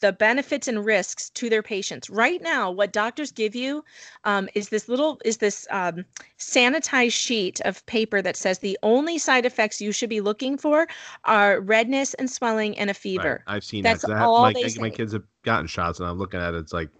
the 0.00 0.12
benefits 0.12 0.68
and 0.68 0.84
risks 0.84 1.30
to 1.30 1.48
their 1.48 1.62
patients. 1.62 2.10
Right 2.10 2.42
now 2.42 2.70
what 2.70 2.92
doctors 2.92 3.32
give 3.32 3.54
you 3.54 3.84
um, 4.24 4.48
is 4.54 4.70
this 4.70 4.88
little 4.88 5.20
is 5.24 5.38
this 5.38 5.66
um, 5.70 6.04
sanitized 6.38 7.12
sheet 7.12 7.60
of 7.60 7.84
paper 7.86 8.22
that 8.22 8.36
says 8.36 8.58
the 8.58 8.78
only 8.82 9.18
side 9.18 9.46
effects 9.46 9.80
you 9.80 9.92
should 9.92 10.10
be 10.10 10.20
looking 10.20 10.56
for 10.56 10.86
are 11.24 11.60
redness 11.60 12.14
and 12.14 12.30
swelling 12.30 12.78
and 12.78 12.90
a 12.90 12.94
fever. 12.94 13.42
Right. 13.46 13.56
i've 13.56 13.64
seen 13.64 13.82
that's 13.82 14.06
that 14.06 14.22
all 14.22 14.42
my, 14.42 14.52
they 14.52 14.74
my 14.78 14.90
kids 14.90 15.12
have 15.12 15.24
gotten 15.42 15.66
shots 15.66 16.00
and 16.00 16.08
i'm 16.08 16.18
looking 16.18 16.40
at 16.40 16.54
it 16.54 16.58
it's 16.58 16.72
like 16.72 16.90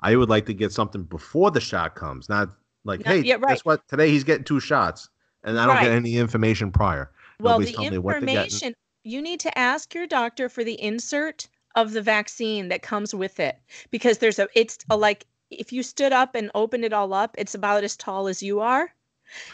i 0.00 0.14
would 0.16 0.28
like 0.28 0.46
to 0.46 0.54
get 0.54 0.72
something 0.72 1.02
before 1.04 1.50
the 1.50 1.60
shot 1.60 1.94
comes 1.94 2.28
not 2.28 2.48
like 2.84 3.04
no, 3.04 3.12
hey 3.12 3.20
yeah, 3.20 3.34
right. 3.34 3.48
guess 3.48 3.64
what? 3.64 3.86
Today 3.88 4.10
he's 4.10 4.24
getting 4.24 4.44
two 4.44 4.60
shots 4.60 5.08
and 5.44 5.58
I 5.58 5.66
don't 5.66 5.76
right. 5.76 5.84
get 5.84 5.92
any 5.92 6.16
information 6.16 6.70
prior. 6.70 7.10
Well, 7.40 7.58
Nobody's 7.58 7.76
the 7.76 7.84
information 7.84 8.74
you 9.04 9.20
need 9.20 9.40
to 9.40 9.58
ask 9.58 9.94
your 9.94 10.06
doctor 10.06 10.48
for 10.48 10.62
the 10.62 10.80
insert 10.80 11.48
of 11.74 11.92
the 11.92 12.02
vaccine 12.02 12.68
that 12.68 12.82
comes 12.82 13.14
with 13.14 13.40
it 13.40 13.58
because 13.90 14.18
there's 14.18 14.38
a 14.38 14.48
it's 14.54 14.78
a 14.90 14.96
like 14.96 15.26
if 15.50 15.72
you 15.72 15.82
stood 15.82 16.12
up 16.12 16.34
and 16.34 16.50
opened 16.54 16.84
it 16.84 16.92
all 16.92 17.12
up, 17.12 17.34
it's 17.38 17.54
about 17.54 17.84
as 17.84 17.96
tall 17.96 18.28
as 18.28 18.42
you 18.42 18.60
are. 18.60 18.94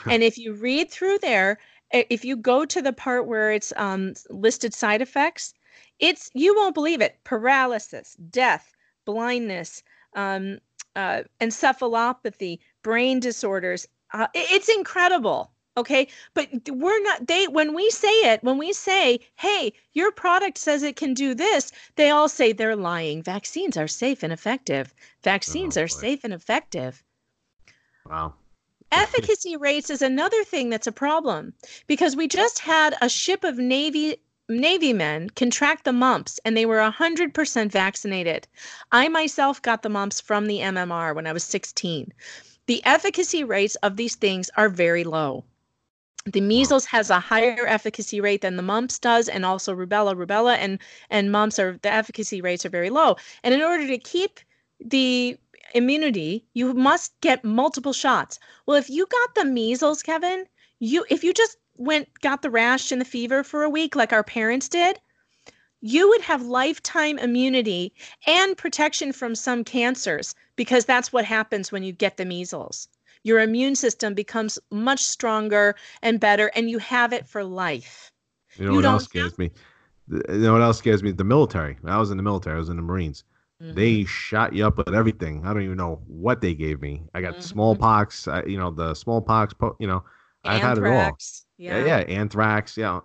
and 0.06 0.22
if 0.22 0.38
you 0.38 0.52
read 0.52 0.90
through 0.90 1.18
there, 1.18 1.58
if 1.92 2.24
you 2.24 2.36
go 2.36 2.64
to 2.64 2.82
the 2.82 2.92
part 2.92 3.26
where 3.26 3.52
it's 3.52 3.72
um, 3.76 4.14
listed 4.30 4.74
side 4.74 5.00
effects, 5.02 5.54
it's 5.98 6.30
you 6.34 6.54
won't 6.54 6.74
believe 6.74 7.00
it: 7.00 7.18
paralysis, 7.24 8.16
death, 8.30 8.74
blindness, 9.04 9.82
um, 10.14 10.58
uh, 10.96 11.22
encephalopathy, 11.40 12.58
brain 12.82 13.20
disorders, 13.20 13.86
Uh, 14.12 14.26
it's 14.34 14.68
incredible. 14.68 15.52
Okay. 15.78 16.08
But 16.34 16.48
we're 16.68 17.02
not, 17.04 17.28
they, 17.28 17.46
when 17.46 17.72
we 17.72 17.88
say 17.90 18.32
it, 18.32 18.42
when 18.42 18.58
we 18.58 18.72
say, 18.72 19.20
hey, 19.36 19.72
your 19.92 20.10
product 20.10 20.58
says 20.58 20.82
it 20.82 20.96
can 20.96 21.14
do 21.14 21.34
this, 21.34 21.70
they 21.94 22.10
all 22.10 22.28
say 22.28 22.52
they're 22.52 22.74
lying. 22.74 23.22
Vaccines 23.22 23.76
are 23.76 23.86
safe 23.86 24.24
and 24.24 24.32
effective. 24.32 24.92
Vaccines 25.22 25.76
oh, 25.76 25.82
are 25.82 25.88
safe 25.88 26.24
and 26.24 26.34
effective. 26.34 27.04
Wow. 28.04 28.34
Efficacy 28.90 29.56
rates 29.56 29.88
is 29.88 30.02
another 30.02 30.42
thing 30.42 30.68
that's 30.68 30.88
a 30.88 30.92
problem 30.92 31.52
because 31.86 32.16
we 32.16 32.26
just 32.26 32.58
had 32.58 32.96
a 33.00 33.08
ship 33.08 33.44
of 33.44 33.58
Navy 33.58 34.16
Navy 34.48 34.94
men 34.94 35.28
contract 35.30 35.84
the 35.84 35.92
mumps 35.92 36.40
and 36.44 36.56
they 36.56 36.64
were 36.64 36.78
100% 36.78 37.70
vaccinated. 37.70 38.48
I 38.90 39.08
myself 39.08 39.60
got 39.60 39.82
the 39.82 39.90
mumps 39.90 40.22
from 40.22 40.46
the 40.46 40.60
MMR 40.60 41.14
when 41.14 41.26
I 41.26 41.34
was 41.34 41.44
16. 41.44 42.14
The 42.64 42.84
efficacy 42.84 43.44
rates 43.44 43.76
of 43.76 43.96
these 43.96 44.14
things 44.16 44.50
are 44.56 44.70
very 44.70 45.04
low. 45.04 45.44
The 46.26 46.40
measles 46.40 46.86
has 46.86 47.10
a 47.10 47.20
higher 47.20 47.66
efficacy 47.66 48.20
rate 48.20 48.42
than 48.42 48.56
the 48.56 48.62
mumps 48.62 48.98
does, 48.98 49.28
and 49.28 49.44
also 49.44 49.74
rubella. 49.74 50.14
Rubella 50.14 50.56
and 50.56 50.78
and 51.10 51.32
mumps 51.32 51.58
are 51.58 51.78
the 51.82 51.92
efficacy 51.92 52.40
rates 52.40 52.66
are 52.66 52.70
very 52.70 52.90
low. 52.90 53.16
And 53.42 53.54
in 53.54 53.62
order 53.62 53.86
to 53.86 53.98
keep 53.98 54.40
the 54.80 55.38
immunity, 55.74 56.44
you 56.54 56.74
must 56.74 57.18
get 57.20 57.44
multiple 57.44 57.92
shots. 57.92 58.38
Well, 58.66 58.76
if 58.76 58.90
you 58.90 59.06
got 59.06 59.34
the 59.34 59.44
measles, 59.44 60.02
Kevin, 60.02 60.46
you 60.78 61.04
if 61.08 61.24
you 61.24 61.32
just 61.32 61.56
went 61.76 62.08
got 62.20 62.42
the 62.42 62.50
rash 62.50 62.92
and 62.92 63.00
the 63.00 63.04
fever 63.04 63.42
for 63.44 63.62
a 63.62 63.70
week 63.70 63.96
like 63.96 64.12
our 64.12 64.24
parents 64.24 64.68
did, 64.68 65.00
you 65.80 66.08
would 66.08 66.22
have 66.22 66.42
lifetime 66.42 67.18
immunity 67.18 67.92
and 68.26 68.56
protection 68.56 69.12
from 69.12 69.34
some 69.34 69.64
cancers 69.64 70.34
because 70.56 70.84
that's 70.84 71.12
what 71.12 71.24
happens 71.24 71.70
when 71.70 71.82
you 71.82 71.92
get 71.92 72.16
the 72.16 72.24
measles. 72.24 72.88
Your 73.28 73.40
immune 73.40 73.76
system 73.76 74.14
becomes 74.14 74.58
much 74.70 75.04
stronger 75.04 75.76
and 76.02 76.18
better, 76.18 76.50
and 76.54 76.70
you 76.70 76.78
have 76.78 77.12
it 77.12 77.28
for 77.28 77.44
life. 77.44 78.10
You 78.56 78.64
know 78.64 78.70
you 78.70 78.76
what 78.76 78.86
else 78.86 79.04
scares 79.04 79.32
have... 79.32 79.38
me? 79.38 79.50
You 80.08 80.38
know 80.38 80.54
what 80.54 80.62
else 80.62 80.78
scares 80.78 81.02
me? 81.02 81.10
The 81.10 81.24
military. 81.24 81.76
I 81.84 81.98
was 81.98 82.10
in 82.10 82.16
the 82.16 82.22
military. 82.22 82.56
I 82.56 82.58
was 82.58 82.70
in 82.70 82.76
the 82.76 82.82
Marines. 82.82 83.24
Mm-hmm. 83.62 83.74
They 83.74 84.04
shot 84.04 84.54
you 84.54 84.66
up 84.66 84.78
with 84.78 84.94
everything. 84.94 85.44
I 85.44 85.52
don't 85.52 85.60
even 85.60 85.76
know 85.76 86.00
what 86.06 86.40
they 86.40 86.54
gave 86.54 86.80
me. 86.80 87.02
I 87.14 87.20
got 87.20 87.34
mm-hmm. 87.34 87.42
smallpox. 87.42 88.26
I, 88.28 88.44
you 88.44 88.56
know 88.56 88.70
the 88.70 88.94
smallpox. 88.94 89.52
You 89.78 89.88
know, 89.88 90.04
I've 90.44 90.62
had 90.62 90.78
it 90.78 90.86
all. 90.86 91.18
Yeah. 91.58 91.80
yeah, 91.80 91.84
yeah, 91.84 91.98
anthrax. 92.08 92.78
Yeah, 92.78 93.00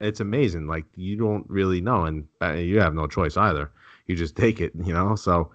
it's 0.00 0.20
amazing. 0.20 0.66
Like 0.66 0.84
you 0.96 1.16
don't 1.16 1.48
really 1.48 1.80
know, 1.80 2.04
and 2.04 2.26
uh, 2.42 2.52
you 2.52 2.78
have 2.80 2.92
no 2.92 3.06
choice 3.06 3.38
either. 3.38 3.70
You 4.06 4.16
just 4.16 4.36
take 4.36 4.60
it. 4.60 4.72
You 4.84 4.92
know, 4.92 5.16
so. 5.16 5.50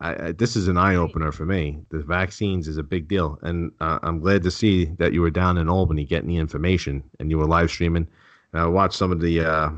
I, 0.00 0.28
I, 0.28 0.32
this 0.32 0.56
is 0.56 0.68
an 0.68 0.76
eye 0.76 0.96
opener 0.96 1.30
for 1.32 1.44
me. 1.44 1.78
The 1.90 1.98
vaccines 1.98 2.68
is 2.68 2.78
a 2.78 2.82
big 2.82 3.08
deal, 3.08 3.38
and 3.42 3.70
uh, 3.80 3.98
I'm 4.02 4.20
glad 4.20 4.42
to 4.44 4.50
see 4.50 4.86
that 4.98 5.12
you 5.12 5.20
were 5.20 5.30
down 5.30 5.58
in 5.58 5.68
Albany 5.68 6.04
getting 6.04 6.28
the 6.28 6.38
information, 6.38 7.02
and 7.18 7.30
you 7.30 7.38
were 7.38 7.46
live 7.46 7.70
streaming. 7.70 8.08
And 8.52 8.62
I 8.62 8.66
watched 8.66 8.94
some 8.94 9.12
of 9.12 9.20
the 9.20 9.40
uh, 9.40 9.70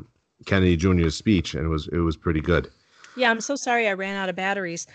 Kennedy 0.47 0.77
Jr.'s 0.77 1.17
speech, 1.17 1.55
and 1.55 1.65
it 1.65 1.69
was 1.69 1.89
it 1.89 1.99
was 1.99 2.17
pretty 2.17 2.41
good. 2.41 2.71
Yeah, 3.15 3.31
I'm 3.31 3.41
so 3.41 3.57
sorry 3.57 3.89
I 3.89 3.93
ran 3.93 4.17
out 4.17 4.29
of 4.29 4.37
batteries. 4.37 4.87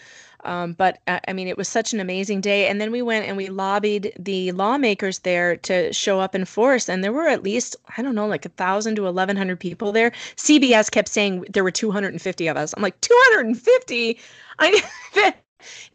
Um, 0.43 0.73
but 0.73 0.99
uh, 1.07 1.19
I 1.27 1.33
mean, 1.33 1.47
it 1.47 1.57
was 1.57 1.67
such 1.67 1.93
an 1.93 1.99
amazing 1.99 2.41
day. 2.41 2.67
And 2.67 2.79
then 2.79 2.91
we 2.91 3.01
went 3.01 3.25
and 3.25 3.37
we 3.37 3.49
lobbied 3.49 4.13
the 4.17 4.51
lawmakers 4.53 5.19
there 5.19 5.57
to 5.57 5.91
show 5.93 6.19
up 6.19 6.35
in 6.35 6.45
force. 6.45 6.89
And 6.89 7.03
there 7.03 7.11
were 7.11 7.27
at 7.27 7.43
least, 7.43 7.75
I 7.97 8.01
don't 8.01 8.15
know, 8.15 8.27
like 8.27 8.45
a 8.45 8.49
thousand 8.49 8.95
to 8.95 9.03
1,100 9.03 9.59
people 9.59 9.91
there. 9.91 10.11
CBS 10.35 10.91
kept 10.91 11.09
saying 11.09 11.45
there 11.49 11.63
were 11.63 11.71
250 11.71 12.47
of 12.47 12.57
us. 12.57 12.73
I'm 12.75 12.83
like, 12.83 12.99
250? 13.01 14.19
I 14.59 15.33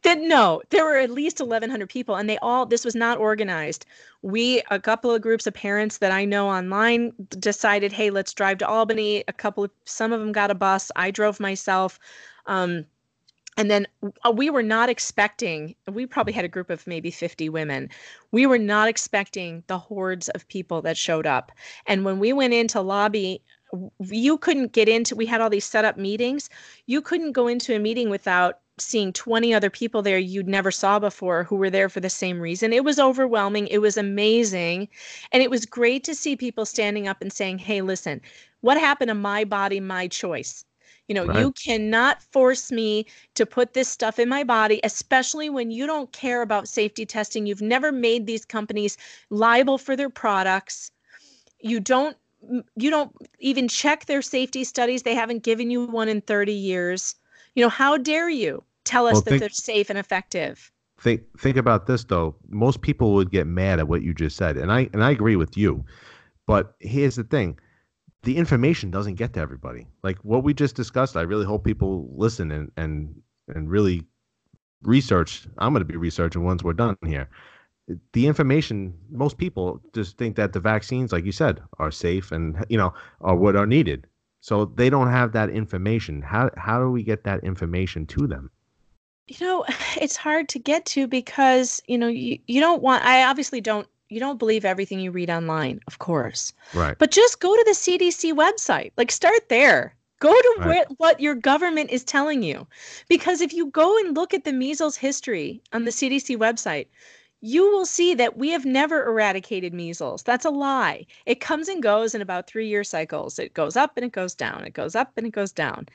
that 0.02 0.18
no, 0.20 0.62
there 0.70 0.84
were 0.84 0.96
at 0.96 1.10
least 1.10 1.40
1,100 1.40 1.88
people. 1.88 2.16
And 2.16 2.28
they 2.28 2.38
all, 2.38 2.66
this 2.66 2.84
was 2.84 2.94
not 2.94 3.18
organized. 3.18 3.86
We, 4.22 4.62
a 4.70 4.78
couple 4.78 5.10
of 5.10 5.22
groups 5.22 5.46
of 5.46 5.54
parents 5.54 5.98
that 5.98 6.12
I 6.12 6.24
know 6.24 6.48
online 6.48 7.12
decided, 7.30 7.92
hey, 7.92 8.10
let's 8.10 8.34
drive 8.34 8.58
to 8.58 8.66
Albany. 8.66 9.24
A 9.28 9.32
couple 9.32 9.64
of, 9.64 9.70
some 9.84 10.12
of 10.12 10.20
them 10.20 10.32
got 10.32 10.50
a 10.50 10.54
bus. 10.54 10.90
I 10.96 11.10
drove 11.10 11.40
myself. 11.40 11.98
Um, 12.46 12.86
and 13.56 13.70
then 13.70 13.86
uh, 14.24 14.30
we 14.30 14.50
were 14.50 14.62
not 14.62 14.88
expecting 14.88 15.74
we 15.86 16.06
probably 16.06 16.32
had 16.32 16.44
a 16.44 16.48
group 16.48 16.70
of 16.70 16.86
maybe 16.86 17.10
50 17.10 17.48
women 17.48 17.88
we 18.30 18.46
were 18.46 18.58
not 18.58 18.88
expecting 18.88 19.62
the 19.66 19.78
hordes 19.78 20.28
of 20.30 20.48
people 20.48 20.80
that 20.82 20.96
showed 20.96 21.26
up 21.26 21.52
and 21.86 22.04
when 22.04 22.18
we 22.18 22.32
went 22.32 22.54
into 22.54 22.80
lobby 22.80 23.42
you 24.00 24.38
couldn't 24.38 24.72
get 24.72 24.88
into 24.88 25.14
we 25.14 25.26
had 25.26 25.40
all 25.40 25.50
these 25.50 25.64
set 25.64 25.84
up 25.84 25.96
meetings 25.96 26.48
you 26.86 27.00
couldn't 27.00 27.32
go 27.32 27.46
into 27.46 27.74
a 27.74 27.78
meeting 27.78 28.08
without 28.08 28.60
seeing 28.82 29.12
20 29.12 29.54
other 29.54 29.70
people 29.70 30.02
there 30.02 30.18
you'd 30.18 30.48
never 30.48 30.70
saw 30.70 30.98
before 30.98 31.44
who 31.44 31.56
were 31.56 31.70
there 31.70 31.88
for 31.88 32.00
the 32.00 32.10
same 32.10 32.40
reason 32.40 32.72
it 32.72 32.84
was 32.84 32.98
overwhelming 32.98 33.66
it 33.68 33.78
was 33.78 33.96
amazing 33.96 34.88
and 35.32 35.42
it 35.42 35.50
was 35.50 35.66
great 35.66 36.04
to 36.04 36.14
see 36.14 36.36
people 36.36 36.64
standing 36.64 37.08
up 37.08 37.20
and 37.20 37.32
saying 37.32 37.58
hey 37.58 37.80
listen 37.82 38.20
what 38.60 38.78
happened 38.78 39.08
to 39.08 39.14
my 39.14 39.44
body 39.44 39.80
my 39.80 40.08
choice 40.08 40.64
you 41.08 41.14
know, 41.14 41.26
right. 41.26 41.40
you 41.40 41.52
cannot 41.52 42.22
force 42.22 42.70
me 42.70 43.06
to 43.34 43.44
put 43.44 43.74
this 43.74 43.88
stuff 43.88 44.18
in 44.18 44.28
my 44.28 44.44
body, 44.44 44.80
especially 44.84 45.50
when 45.50 45.70
you 45.70 45.86
don't 45.86 46.12
care 46.12 46.42
about 46.42 46.68
safety 46.68 47.04
testing. 47.04 47.44
You've 47.44 47.60
never 47.60 47.90
made 47.90 48.26
these 48.26 48.44
companies 48.44 48.96
liable 49.28 49.78
for 49.78 49.96
their 49.96 50.08
products. 50.08 50.90
You 51.60 51.80
don't 51.80 52.16
you 52.76 52.90
don't 52.90 53.14
even 53.38 53.68
check 53.68 54.06
their 54.06 54.22
safety 54.22 54.64
studies. 54.64 55.02
They 55.02 55.14
haven't 55.14 55.42
given 55.42 55.70
you 55.70 55.86
one 55.86 56.08
in 56.08 56.20
30 56.22 56.52
years. 56.52 57.14
You 57.54 57.62
know, 57.62 57.68
how 57.68 57.98
dare 57.98 58.30
you 58.30 58.64
tell 58.84 59.06
us 59.06 59.14
well, 59.14 59.22
that 59.22 59.40
they're 59.40 59.48
safe 59.48 59.90
and 59.90 59.98
effective? 59.98 60.70
Think 61.00 61.22
think 61.38 61.56
about 61.56 61.86
this 61.86 62.04
though. 62.04 62.36
Most 62.48 62.80
people 62.80 63.14
would 63.14 63.30
get 63.30 63.46
mad 63.46 63.80
at 63.80 63.88
what 63.88 64.02
you 64.02 64.14
just 64.14 64.36
said. 64.36 64.56
And 64.56 64.72
I 64.72 64.88
and 64.92 65.02
I 65.02 65.10
agree 65.10 65.36
with 65.36 65.56
you. 65.56 65.84
But 66.46 66.74
here's 66.80 67.16
the 67.16 67.24
thing 67.24 67.58
the 68.22 68.36
information 68.36 68.90
doesn't 68.90 69.16
get 69.16 69.32
to 69.34 69.40
everybody. 69.40 69.86
Like 70.02 70.18
what 70.18 70.44
we 70.44 70.54
just 70.54 70.76
discussed, 70.76 71.16
I 71.16 71.22
really 71.22 71.44
hope 71.44 71.64
people 71.64 72.08
listen 72.16 72.50
and 72.50 72.70
and 72.76 73.20
and 73.48 73.68
really 73.70 74.04
research. 74.82 75.46
I'm 75.58 75.72
going 75.72 75.80
to 75.80 75.92
be 75.92 75.96
researching 75.96 76.44
once 76.44 76.62
we're 76.62 76.72
done 76.72 76.96
here. 77.04 77.28
The 78.12 78.26
information, 78.26 78.94
most 79.10 79.38
people 79.38 79.80
just 79.92 80.16
think 80.16 80.36
that 80.36 80.52
the 80.52 80.60
vaccines, 80.60 81.12
like 81.12 81.24
you 81.24 81.32
said, 81.32 81.60
are 81.78 81.90
safe 81.90 82.30
and 82.30 82.64
you 82.68 82.78
know 82.78 82.94
are 83.20 83.36
what 83.36 83.56
are 83.56 83.66
needed. 83.66 84.06
So 84.40 84.66
they 84.66 84.90
don't 84.90 85.10
have 85.10 85.32
that 85.32 85.50
information. 85.50 86.22
How 86.22 86.50
how 86.56 86.80
do 86.80 86.90
we 86.90 87.02
get 87.02 87.24
that 87.24 87.42
information 87.44 88.06
to 88.06 88.26
them? 88.26 88.50
You 89.28 89.46
know, 89.46 89.64
it's 90.00 90.16
hard 90.16 90.48
to 90.50 90.58
get 90.58 90.84
to 90.86 91.06
because 91.06 91.82
you 91.86 91.98
know 91.98 92.08
you, 92.08 92.38
you 92.46 92.60
don't 92.60 92.82
want. 92.82 93.04
I 93.04 93.24
obviously 93.24 93.60
don't 93.60 93.86
you 94.08 94.20
don't 94.20 94.38
believe 94.38 94.64
everything 94.64 95.00
you 95.00 95.10
read 95.10 95.30
online, 95.30 95.80
of 95.86 95.98
course. 95.98 96.52
Right. 96.74 96.96
But 96.98 97.10
just 97.10 97.40
go 97.40 97.56
to 97.56 97.64
the 97.64 97.72
CDC 97.72 98.34
website. 98.34 98.92
Like 98.96 99.10
start 99.10 99.48
there. 99.48 99.96
Go 100.20 100.32
to 100.32 100.54
right. 100.58 100.68
where, 100.68 100.84
what 100.98 101.18
your 101.18 101.34
government 101.34 101.90
is 101.90 102.04
telling 102.04 102.42
you. 102.42 102.66
Because 103.08 103.40
if 103.40 103.52
you 103.52 103.66
go 103.66 103.98
and 103.98 104.14
look 104.14 104.32
at 104.34 104.44
the 104.44 104.52
measles 104.52 104.96
history 104.96 105.62
on 105.72 105.84
the 105.84 105.90
CDC 105.90 106.36
website, 106.36 106.86
you 107.40 107.68
will 107.72 107.86
see 107.86 108.14
that 108.14 108.36
we 108.36 108.50
have 108.50 108.64
never 108.64 109.04
eradicated 109.04 109.74
measles. 109.74 110.22
That's 110.22 110.44
a 110.44 110.50
lie. 110.50 111.06
It 111.26 111.40
comes 111.40 111.66
and 111.66 111.82
goes 111.82 112.14
in 112.14 112.22
about 112.22 112.46
three 112.46 112.68
year 112.68 112.84
cycles. 112.84 113.38
It 113.38 113.52
goes 113.54 113.76
up 113.76 113.96
and 113.96 114.04
it 114.04 114.12
goes 114.12 114.34
down. 114.34 114.64
It 114.64 114.74
goes 114.74 114.94
up 114.94 115.10
and 115.16 115.26
it 115.26 115.32
goes 115.32 115.50
down. 115.50 115.88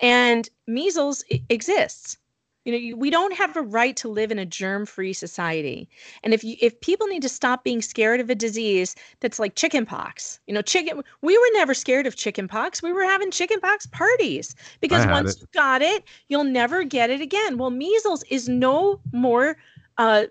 And 0.00 0.48
measles 0.66 1.22
exists. 1.50 2.16
You 2.64 2.72
know, 2.72 2.96
we 2.96 3.10
don't 3.10 3.34
have 3.34 3.56
a 3.56 3.62
right 3.62 3.96
to 3.96 4.08
live 4.08 4.30
in 4.30 4.38
a 4.38 4.46
germ-free 4.46 5.12
society. 5.12 5.88
And 6.22 6.32
if 6.32 6.42
you, 6.42 6.56
if 6.60 6.80
people 6.80 7.06
need 7.06 7.22
to 7.22 7.28
stop 7.28 7.62
being 7.62 7.82
scared 7.82 8.20
of 8.20 8.30
a 8.30 8.34
disease 8.34 8.96
that's 9.20 9.38
like 9.38 9.54
chickenpox, 9.54 10.40
you 10.46 10.54
know, 10.54 10.62
chicken 10.62 11.02
we 11.20 11.36
were 11.36 11.50
never 11.52 11.74
scared 11.74 12.06
of 12.06 12.16
chickenpox. 12.16 12.82
We 12.82 12.92
were 12.92 13.04
having 13.04 13.30
chickenpox 13.30 13.86
parties 13.86 14.54
because 14.80 15.06
once 15.06 15.34
it. 15.34 15.40
you 15.42 15.48
got 15.52 15.82
it, 15.82 16.04
you'll 16.28 16.44
never 16.44 16.84
get 16.84 17.10
it 17.10 17.20
again. 17.20 17.58
Well, 17.58 17.70
measles 17.70 18.24
is 18.30 18.48
no 18.48 19.00
more 19.12 19.56
uh 19.98 20.24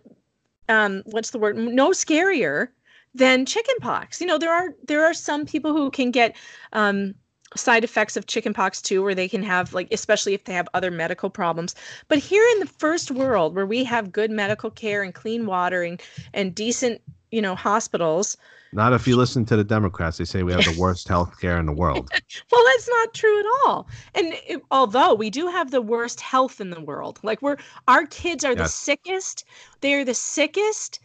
um 0.70 1.04
what's 1.06 1.32
the 1.32 1.40
word? 1.40 1.58
No 1.58 1.92
scarier 1.92 2.70
than 3.14 3.46
chickenpox. 3.46 4.20
You 4.20 4.28
know, 4.28 4.38
there 4.38 4.52
are 4.52 4.74
there 4.88 5.06
are 5.06 5.14
some 5.14 5.46
people 5.46 5.74
who 5.74 5.92
can 5.92 6.12
get 6.12 6.36
um 6.74 7.14
side 7.56 7.84
effects 7.84 8.18
of 8.18 8.28
chickenpox 8.28 8.82
too 8.82 9.04
where 9.04 9.16
they 9.16 9.28
can 9.28 9.44
have 9.44 9.74
like 9.74 9.88
especially 9.92 10.34
if 10.34 10.46
they 10.46 10.54
have 10.54 10.68
other 10.74 10.92
medical 10.92 11.30
problems. 11.30 11.76
But 12.08 12.20
here 12.20 12.46
in 12.54 12.60
the 12.60 12.66
first 12.66 13.12
world 13.12 13.56
where 13.56 13.66
we 13.66 13.84
have 13.84 14.12
good 14.12 14.32
medical 14.32 14.70
care 14.70 15.04
and 15.04 15.14
clean 15.14 15.46
water 15.46 15.84
and, 15.84 16.02
and 16.34 16.54
decent 16.54 17.02
you 17.32 17.42
know 17.42 17.56
hospitals. 17.56 18.38
Not 18.72 18.94
if 18.94 19.08
you 19.08 19.16
listen 19.16 19.46
to 19.46 19.56
the 19.56 19.64
democrats. 19.64 20.18
They 20.18 20.26
say 20.26 20.42
we 20.42 20.52
have 20.52 20.66
the 20.66 20.76
worst 20.80 21.08
health 21.08 21.40
care 21.40 21.60
in 21.60 21.66
the 21.66 21.74
world. 21.74 22.10
Well 22.52 22.64
that's 22.66 22.90
not 22.90 23.14
true 23.14 23.40
at 23.40 23.46
all. 23.66 23.88
And 24.16 24.34
it, 24.48 24.62
although 24.72 25.14
we 25.14 25.30
do 25.30 25.48
have 25.48 25.72
the 25.72 25.82
worst 25.82 26.22
health 26.22 26.62
in 26.62 26.70
the 26.70 26.82
world 26.82 27.20
like 27.24 27.42
we're 27.42 27.58
our 27.88 28.06
kids 28.06 28.44
are 28.44 28.54
yes. 28.54 28.60
the 28.60 28.70
sickest. 28.70 29.46
They're 29.82 30.06
the 30.06 30.14
sickest 30.14 31.00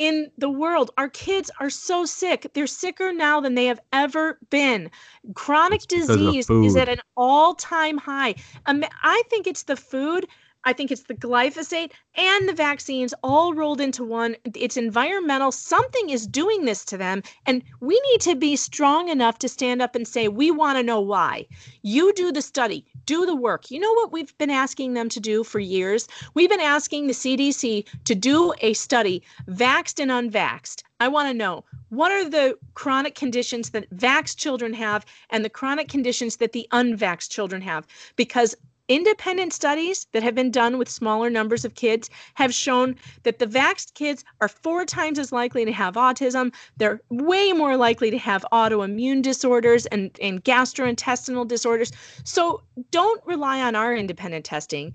in 0.00 0.30
the 0.38 0.48
world. 0.48 0.90
Our 0.96 1.10
kids 1.10 1.50
are 1.60 1.68
so 1.68 2.06
sick. 2.06 2.50
They're 2.54 2.66
sicker 2.66 3.12
now 3.12 3.40
than 3.40 3.54
they 3.54 3.66
have 3.66 3.80
ever 3.92 4.38
been. 4.48 4.90
Chronic 5.34 5.82
disease 5.82 6.48
is 6.48 6.74
at 6.74 6.88
an 6.88 7.00
all 7.18 7.54
time 7.54 7.98
high. 7.98 8.34
Um, 8.64 8.82
I 9.02 9.22
think 9.28 9.46
it's 9.46 9.64
the 9.64 9.76
food. 9.76 10.26
I 10.64 10.72
think 10.72 10.90
it's 10.90 11.04
the 11.04 11.14
glyphosate 11.14 11.92
and 12.16 12.48
the 12.48 12.52
vaccines 12.52 13.14
all 13.22 13.54
rolled 13.54 13.80
into 13.80 14.04
one. 14.04 14.36
It's 14.54 14.76
environmental. 14.76 15.52
Something 15.52 16.10
is 16.10 16.26
doing 16.26 16.64
this 16.64 16.84
to 16.86 16.98
them. 16.98 17.22
And 17.46 17.62
we 17.80 18.00
need 18.10 18.20
to 18.22 18.34
be 18.34 18.56
strong 18.56 19.08
enough 19.08 19.38
to 19.38 19.48
stand 19.48 19.80
up 19.80 19.94
and 19.94 20.06
say, 20.06 20.28
we 20.28 20.50
want 20.50 20.76
to 20.78 20.82
know 20.82 21.00
why. 21.00 21.46
You 21.82 22.12
do 22.12 22.30
the 22.30 22.42
study, 22.42 22.84
do 23.06 23.24
the 23.24 23.34
work. 23.34 23.70
You 23.70 23.80
know 23.80 23.92
what 23.94 24.12
we've 24.12 24.36
been 24.36 24.50
asking 24.50 24.94
them 24.94 25.08
to 25.08 25.20
do 25.20 25.44
for 25.44 25.60
years? 25.60 26.06
We've 26.34 26.50
been 26.50 26.60
asking 26.60 27.06
the 27.06 27.14
CDC 27.14 27.86
to 28.04 28.14
do 28.14 28.52
a 28.60 28.74
study, 28.74 29.22
vaxxed 29.48 29.98
and 29.98 30.10
unvaxxed. 30.10 30.82
I 31.00 31.08
want 31.08 31.28
to 31.28 31.34
know 31.34 31.64
what 31.88 32.12
are 32.12 32.28
the 32.28 32.58
chronic 32.74 33.14
conditions 33.14 33.70
that 33.70 33.90
vaxxed 33.90 34.36
children 34.36 34.74
have 34.74 35.06
and 35.30 35.44
the 35.44 35.50
chronic 35.50 35.88
conditions 35.88 36.36
that 36.36 36.52
the 36.52 36.68
unvaxxed 36.72 37.30
children 37.30 37.62
have? 37.62 37.86
Because 38.16 38.54
Independent 38.90 39.52
studies 39.52 40.08
that 40.10 40.24
have 40.24 40.34
been 40.34 40.50
done 40.50 40.76
with 40.76 40.88
smaller 40.88 41.30
numbers 41.30 41.64
of 41.64 41.76
kids 41.76 42.10
have 42.34 42.52
shown 42.52 42.96
that 43.22 43.38
the 43.38 43.46
vaxxed 43.46 43.94
kids 43.94 44.24
are 44.40 44.48
four 44.48 44.84
times 44.84 45.16
as 45.16 45.30
likely 45.30 45.64
to 45.64 45.70
have 45.70 45.94
autism. 45.94 46.52
They're 46.76 47.00
way 47.08 47.52
more 47.52 47.76
likely 47.76 48.10
to 48.10 48.18
have 48.18 48.44
autoimmune 48.52 49.22
disorders 49.22 49.86
and, 49.86 50.10
and 50.20 50.42
gastrointestinal 50.42 51.46
disorders. 51.46 51.92
So 52.24 52.64
don't 52.90 53.24
rely 53.24 53.60
on 53.60 53.76
our 53.76 53.94
independent 53.94 54.44
testing. 54.44 54.94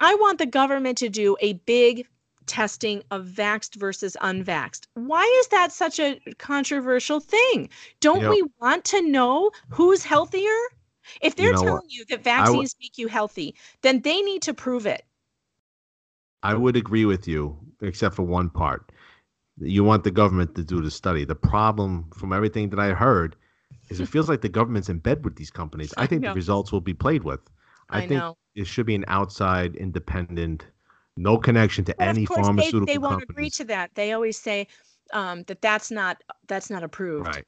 I 0.00 0.14
want 0.14 0.38
the 0.38 0.46
government 0.46 0.96
to 0.98 1.08
do 1.08 1.36
a 1.40 1.54
big 1.54 2.06
testing 2.46 3.02
of 3.10 3.26
vaxxed 3.26 3.74
versus 3.74 4.16
unvaxxed. 4.20 4.86
Why 4.94 5.24
is 5.40 5.48
that 5.48 5.72
such 5.72 5.98
a 5.98 6.20
controversial 6.38 7.18
thing? 7.18 7.68
Don't 7.98 8.22
know, 8.22 8.30
we 8.30 8.44
want 8.60 8.84
to 8.84 9.02
know 9.02 9.50
who's 9.70 10.04
healthier? 10.04 10.56
If 11.20 11.36
they're 11.36 11.46
you 11.46 11.52
know 11.52 11.62
telling 11.62 11.82
what? 11.84 11.92
you 11.92 12.04
that 12.06 12.22
vaccines 12.24 12.74
w- 12.74 12.84
make 12.84 12.98
you 12.98 13.08
healthy, 13.08 13.54
then 13.82 14.00
they 14.00 14.20
need 14.22 14.42
to 14.42 14.54
prove 14.54 14.86
it. 14.86 15.04
I 16.42 16.54
would 16.54 16.76
agree 16.76 17.04
with 17.06 17.26
you, 17.26 17.58
except 17.80 18.14
for 18.14 18.22
one 18.22 18.50
part. 18.50 18.92
You 19.58 19.84
want 19.84 20.04
the 20.04 20.10
government 20.10 20.54
to 20.56 20.64
do 20.64 20.80
the 20.82 20.90
study. 20.90 21.24
The 21.24 21.34
problem, 21.34 22.10
from 22.14 22.32
everything 22.32 22.70
that 22.70 22.78
I 22.78 22.90
heard, 22.90 23.36
is 23.88 24.00
it 24.00 24.08
feels 24.08 24.28
like 24.28 24.40
the 24.40 24.48
government's 24.48 24.88
in 24.88 24.98
bed 24.98 25.24
with 25.24 25.36
these 25.36 25.50
companies. 25.50 25.94
I 25.96 26.06
think 26.06 26.24
I 26.24 26.28
the 26.28 26.34
results 26.34 26.72
will 26.72 26.80
be 26.80 26.94
played 26.94 27.24
with. 27.24 27.40
I, 27.88 27.98
I 27.98 28.06
think 28.06 28.20
know. 28.20 28.36
it 28.54 28.66
should 28.66 28.86
be 28.86 28.94
an 28.94 29.04
outside, 29.08 29.76
independent, 29.76 30.66
no 31.16 31.38
connection 31.38 31.84
to 31.86 31.94
but 31.96 32.08
any 32.08 32.26
pharmaceutical. 32.26 32.86
They, 32.86 32.92
they 32.94 32.98
won't 32.98 33.22
agree 33.22 33.50
to 33.50 33.64
that. 33.66 33.94
They 33.94 34.12
always 34.12 34.38
say 34.38 34.66
um, 35.12 35.44
that 35.44 35.62
that's 35.62 35.90
not 35.90 36.22
that's 36.48 36.70
not 36.70 36.82
approved. 36.82 37.26
Right. 37.26 37.44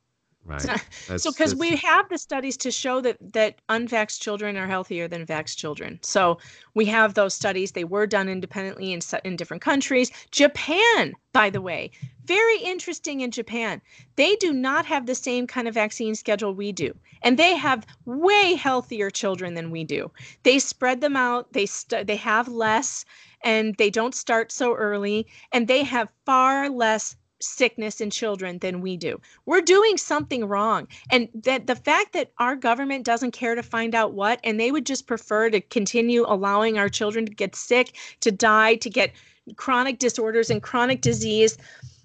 Right. 0.47 0.81
so 1.17 1.33
because 1.33 1.55
we 1.57 1.75
have 1.77 2.09
the 2.09 2.19
studies 2.19 2.57
to 2.59 2.71
show 2.71 3.01
that 3.01 3.17
that 3.33 3.61
unvaxxed 3.69 4.21
children 4.21 4.57
are 4.57 4.67
healthier 4.67 5.09
than 5.09 5.27
vaxxed 5.27 5.57
children. 5.57 5.99
So 6.03 6.39
we 6.75 6.87
have 6.87 7.15
those 7.15 7.35
studies. 7.35 7.73
They 7.73 7.85
were 7.85 8.07
done 8.07 8.29
independently 8.29 8.93
in 8.93 9.01
in 9.25 9.37
different 9.37 9.63
countries. 9.63 10.11
Japan, 10.31 11.15
by 11.33 11.51
the 11.51 11.61
way, 11.61 11.91
very 12.25 12.59
interesting 12.59 13.21
in 13.21 13.31
Japan. 13.31 13.81
They 14.17 14.37
do 14.37 14.53
not 14.53 14.87
have 14.87 15.07
the 15.07 15.15
same 15.15 15.47
kind 15.47 15.69
of 15.69 15.75
vaccine 15.75 16.15
schedule 16.15 16.55
we 16.55 16.73
do. 16.73 16.93
And 17.23 17.39
they 17.39 17.57
have 17.57 17.87
way 18.05 18.55
healthier 18.55 19.11
children 19.11 19.55
than 19.55 19.71
we 19.71 19.85
do. 19.85 20.11
They 20.43 20.59
spread 20.59 21.01
them 21.01 21.17
out. 21.17 21.53
They 21.53 21.67
st- 21.67 22.07
they 22.07 22.17
have 22.17 22.49
less 22.49 23.05
and 23.43 23.75
they 23.77 23.91
don't 23.91 24.15
start 24.15 24.51
so 24.51 24.75
early 24.75 25.27
and 25.53 25.69
they 25.69 25.83
have 25.85 26.09
far 26.25 26.69
less 26.69 27.17
sickness 27.41 28.01
in 28.01 28.11
children 28.11 28.59
than 28.59 28.81
we 28.81 28.97
do. 28.97 29.21
We're 29.45 29.61
doing 29.61 29.97
something 29.97 30.45
wrong. 30.47 30.89
And 31.11 31.29
that 31.35 31.67
the 31.67 31.77
fact 31.77 32.13
that 32.13 32.33
our 32.39 32.57
government 32.57 33.05
doesn't 33.05 33.33
care 33.33 33.55
to 33.55 33.63
find 33.63 33.95
out 33.95 34.13
what 34.13 34.41
and 34.45 34.59
they 34.59 34.73
would 34.73 34.87
just 34.87 35.07
prefer 35.07 35.51
to 35.51 35.61
continue 35.61 36.25
allowing 36.27 36.79
our 36.79 36.89
children 36.89 37.27
to 37.27 37.35
get 37.35 37.55
sick, 37.55 37.97
to 38.21 38.31
die, 38.31 38.77
to 38.77 38.91
get 38.91 39.13
chronic 39.57 39.99
disorders 39.99 40.51
and 40.51 40.63
chronic 40.63 41.01
disease. 41.01 41.57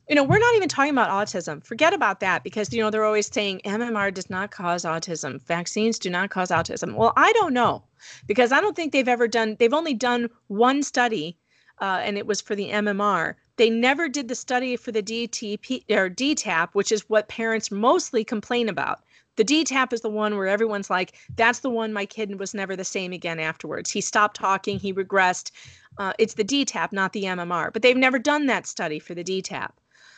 You 0.09 0.15
know, 0.15 0.23
we're 0.23 0.39
not 0.39 0.55
even 0.55 0.67
talking 0.67 0.91
about 0.91 1.09
autism. 1.09 1.63
Forget 1.63 1.93
about 1.93 2.19
that 2.19 2.43
because 2.43 2.73
you 2.73 2.81
know 2.81 2.89
they're 2.89 3.05
always 3.05 3.31
saying 3.31 3.61
MMR 3.63 4.13
does 4.13 4.29
not 4.29 4.51
cause 4.51 4.83
autism. 4.83 5.41
Vaccines 5.43 5.97
do 5.97 6.09
not 6.09 6.29
cause 6.29 6.49
autism. 6.49 6.95
Well, 6.95 7.13
I 7.15 7.31
don't 7.33 7.53
know 7.53 7.83
because 8.27 8.51
I 8.51 8.59
don't 8.59 8.75
think 8.75 8.91
they've 8.91 9.07
ever 9.07 9.27
done 9.27 9.55
they've 9.59 9.73
only 9.73 9.93
done 9.93 10.29
one 10.47 10.83
study 10.83 11.37
uh, 11.79 12.01
and 12.03 12.17
it 12.17 12.27
was 12.27 12.41
for 12.41 12.55
the 12.55 12.69
MMR 12.69 13.35
they 13.61 13.69
never 13.69 14.09
did 14.09 14.27
the 14.27 14.33
study 14.33 14.75
for 14.75 14.91
the 14.91 15.03
DTP 15.03 15.83
or 15.91 16.09
DTaP, 16.09 16.69
which 16.73 16.91
is 16.91 17.07
what 17.07 17.27
parents 17.27 17.69
mostly 17.69 18.23
complain 18.23 18.67
about. 18.67 19.01
The 19.35 19.45
DTaP 19.45 19.93
is 19.93 20.01
the 20.01 20.09
one 20.09 20.35
where 20.35 20.47
everyone's 20.47 20.89
like, 20.89 21.13
that's 21.35 21.59
the 21.59 21.69
one 21.69 21.93
my 21.93 22.07
kid 22.07 22.39
was 22.39 22.55
never 22.55 22.75
the 22.75 22.83
same 22.83 23.13
again 23.13 23.39
afterwards. 23.39 23.91
He 23.91 24.01
stopped 24.01 24.35
talking, 24.35 24.79
he 24.79 24.91
regressed. 24.91 25.51
Uh, 25.99 26.11
it's 26.17 26.33
the 26.33 26.43
DTaP, 26.43 26.91
not 26.91 27.13
the 27.13 27.25
MMR. 27.25 27.71
But 27.71 27.83
they've 27.83 27.95
never 27.95 28.17
done 28.17 28.47
that 28.47 28.65
study 28.65 28.97
for 28.97 29.13
the 29.13 29.23
DTaP. 29.23 29.69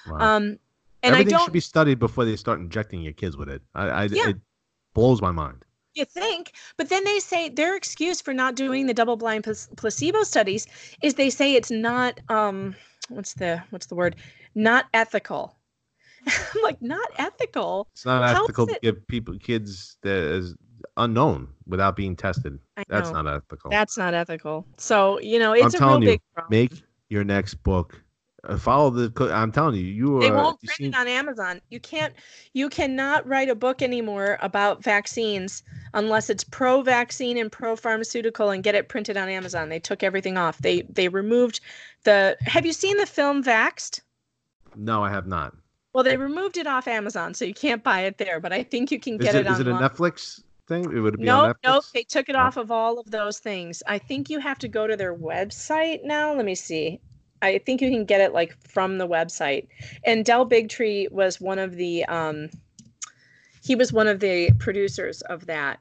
Wow. 0.08 0.20
Um, 0.20 0.44
and 1.04 1.14
Everything 1.14 1.34
I 1.34 1.38
don't, 1.38 1.46
should 1.48 1.52
be 1.52 1.60
studied 1.60 2.00
before 2.00 2.24
they 2.24 2.38
start 2.38 2.62
injecting 2.62 3.02
your 3.02 3.12
kids 3.12 3.36
with 3.36 3.50
it. 3.50 3.62
I, 3.76 3.88
I 3.90 4.04
yeah. 4.06 4.30
It 4.30 4.38
blows 4.94 5.22
my 5.22 5.32
mind. 5.32 5.66
You 5.96 6.06
think, 6.06 6.54
but 6.78 6.90
then 6.90 7.04
they 7.04 7.20
say 7.20 7.50
their 7.50 7.76
excuse 7.76 8.20
for 8.20 8.34
not 8.34 8.56
doing 8.56 8.88
the 8.88 8.94
double-blind 8.96 9.44
placebo 9.78 10.24
studies 10.24 10.66
is 11.04 11.14
they 11.14 11.30
say 11.30 11.54
it's 11.54 11.70
not. 11.70 12.20
Um, 12.30 12.76
what's 13.10 13.36
the 13.36 13.62
what's 13.70 13.86
the 13.86 13.96
word? 13.96 14.16
Not 14.56 14.86
ethical. 14.94 15.56
I'm 16.28 16.62
like, 16.64 16.82
not 16.82 17.08
ethical. 17.18 17.88
It's 17.94 18.06
not 18.06 18.24
How 18.24 18.44
ethical 18.44 18.68
to 18.68 18.80
give 18.82 19.08
people 19.08 19.38
kids 19.38 19.98
that 20.02 20.18
is 20.18 20.56
unknown 20.98 21.50
without 21.68 21.96
being 21.96 22.16
tested. 22.16 22.58
That's 22.88 23.12
not 23.12 23.28
ethical. 23.28 23.70
That's 23.70 23.98
not 23.98 24.14
ethical. 24.14 24.66
So 24.78 25.20
you 25.20 25.38
know, 25.38 25.54
it's 25.54 25.76
I'm 25.76 25.84
a 25.84 25.88
real 25.88 26.02
you, 26.02 26.08
big 26.10 26.22
problem. 26.34 26.50
Make 26.50 26.82
your 27.10 27.24
next 27.24 27.56
book 27.56 28.03
Uh, 28.46 28.58
follow 28.58 28.90
the 28.90 29.34
i'm 29.34 29.54
telling 29.54 29.76
you 29.76 29.86
you 29.86 30.18
are 30.18 30.20
they 30.20 30.30
won't 30.30 30.60
print 30.60 30.76
seen... 30.76 30.88
it 30.88 30.98
on 30.98 31.08
amazon. 31.08 31.62
You 31.70 31.80
can't 31.80 32.14
you 32.52 32.68
cannot 32.68 33.26
write 33.26 33.48
a 33.48 33.56
book 33.56 33.82
anymore 33.82 34.38
about 34.42 34.84
vaccines 34.84 35.64
unless 35.94 36.30
it's 36.30 36.44
pro 36.44 36.82
vaccine 36.82 37.38
and 37.38 37.50
pro 37.50 37.78
pharmaceutical 37.78 38.50
and 38.50 38.62
get 38.62 38.76
it 38.76 38.90
printed 38.90 39.16
on 39.16 39.30
amazon. 39.30 39.70
They 39.70 39.80
took 39.80 40.04
everything 40.04 40.38
off. 40.38 40.58
They 40.58 40.82
they 40.82 41.08
removed 41.08 41.62
the 42.04 42.36
have 42.42 42.66
you 42.66 42.74
seen 42.74 42.98
the 42.98 43.06
film 43.06 43.42
Vaxxed 43.42 44.02
no 44.76 45.06
i 45.06 45.10
have 45.10 45.26
not. 45.26 45.56
Well 45.94 46.04
they 46.04 46.18
removed 46.18 46.58
it 46.58 46.68
off 46.68 46.86
amazon 46.86 47.34
so 47.34 47.46
you 47.46 47.54
can't 47.54 47.82
buy 47.82 48.02
it 48.02 48.18
there 48.18 48.42
but 48.42 48.52
i 48.52 48.62
think 48.62 48.92
you 48.92 49.00
can 49.00 49.16
get 49.16 49.30
is 49.30 49.36
it, 49.36 49.46
it 49.46 49.52
is 49.52 49.60
it 49.62 49.68
a 49.70 49.74
netflix 49.74 50.44
thing? 50.68 50.84
It 50.92 51.00
would 51.00 51.18
be 51.18 51.24
nope 51.24 51.56
nope 51.64 51.86
they 51.94 52.04
took 52.04 52.28
it 52.28 52.36
off 52.36 52.58
of 52.58 52.72
all 52.72 53.00
of 53.00 53.10
those 53.10 53.40
things. 53.40 53.82
I 53.88 54.00
think 54.00 54.30
you 54.30 54.40
have 54.40 54.60
to 54.60 54.68
go 54.68 54.86
to 54.86 54.98
their 54.98 55.16
website 55.16 56.04
now. 56.04 56.34
Let 56.34 56.44
me 56.44 56.56
see 56.56 57.00
I 57.44 57.60
think 57.60 57.82
you 57.82 57.90
can 57.90 58.06
get 58.06 58.22
it 58.22 58.34
like 58.34 58.56
from 58.68 58.98
the 58.98 59.08
website. 59.08 59.68
And 60.06 60.26
Del 60.26 60.48
Bigtree 60.48 61.12
was 61.12 61.42
one 61.42 61.60
of 61.60 61.76
the 61.76 62.06
um, 62.06 62.50
he 63.64 63.76
was 63.76 63.94
one 63.94 64.08
of 64.08 64.20
the 64.20 64.52
producers 64.60 65.22
of 65.24 65.46
that. 65.46 65.80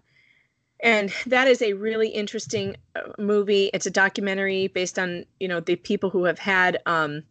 And 0.80 1.12
that 1.26 1.46
is 1.46 1.62
a 1.62 1.74
really 1.74 2.08
interesting 2.08 2.76
uh, 2.96 3.12
movie. 3.18 3.70
It's 3.72 3.86
a 3.86 3.90
documentary 3.90 4.66
based 4.66 4.98
on, 4.98 5.24
you 5.38 5.46
know, 5.46 5.60
the 5.60 5.76
people 5.76 6.10
who 6.10 6.24
have 6.24 6.40
had 6.40 6.80
um, 6.86 7.22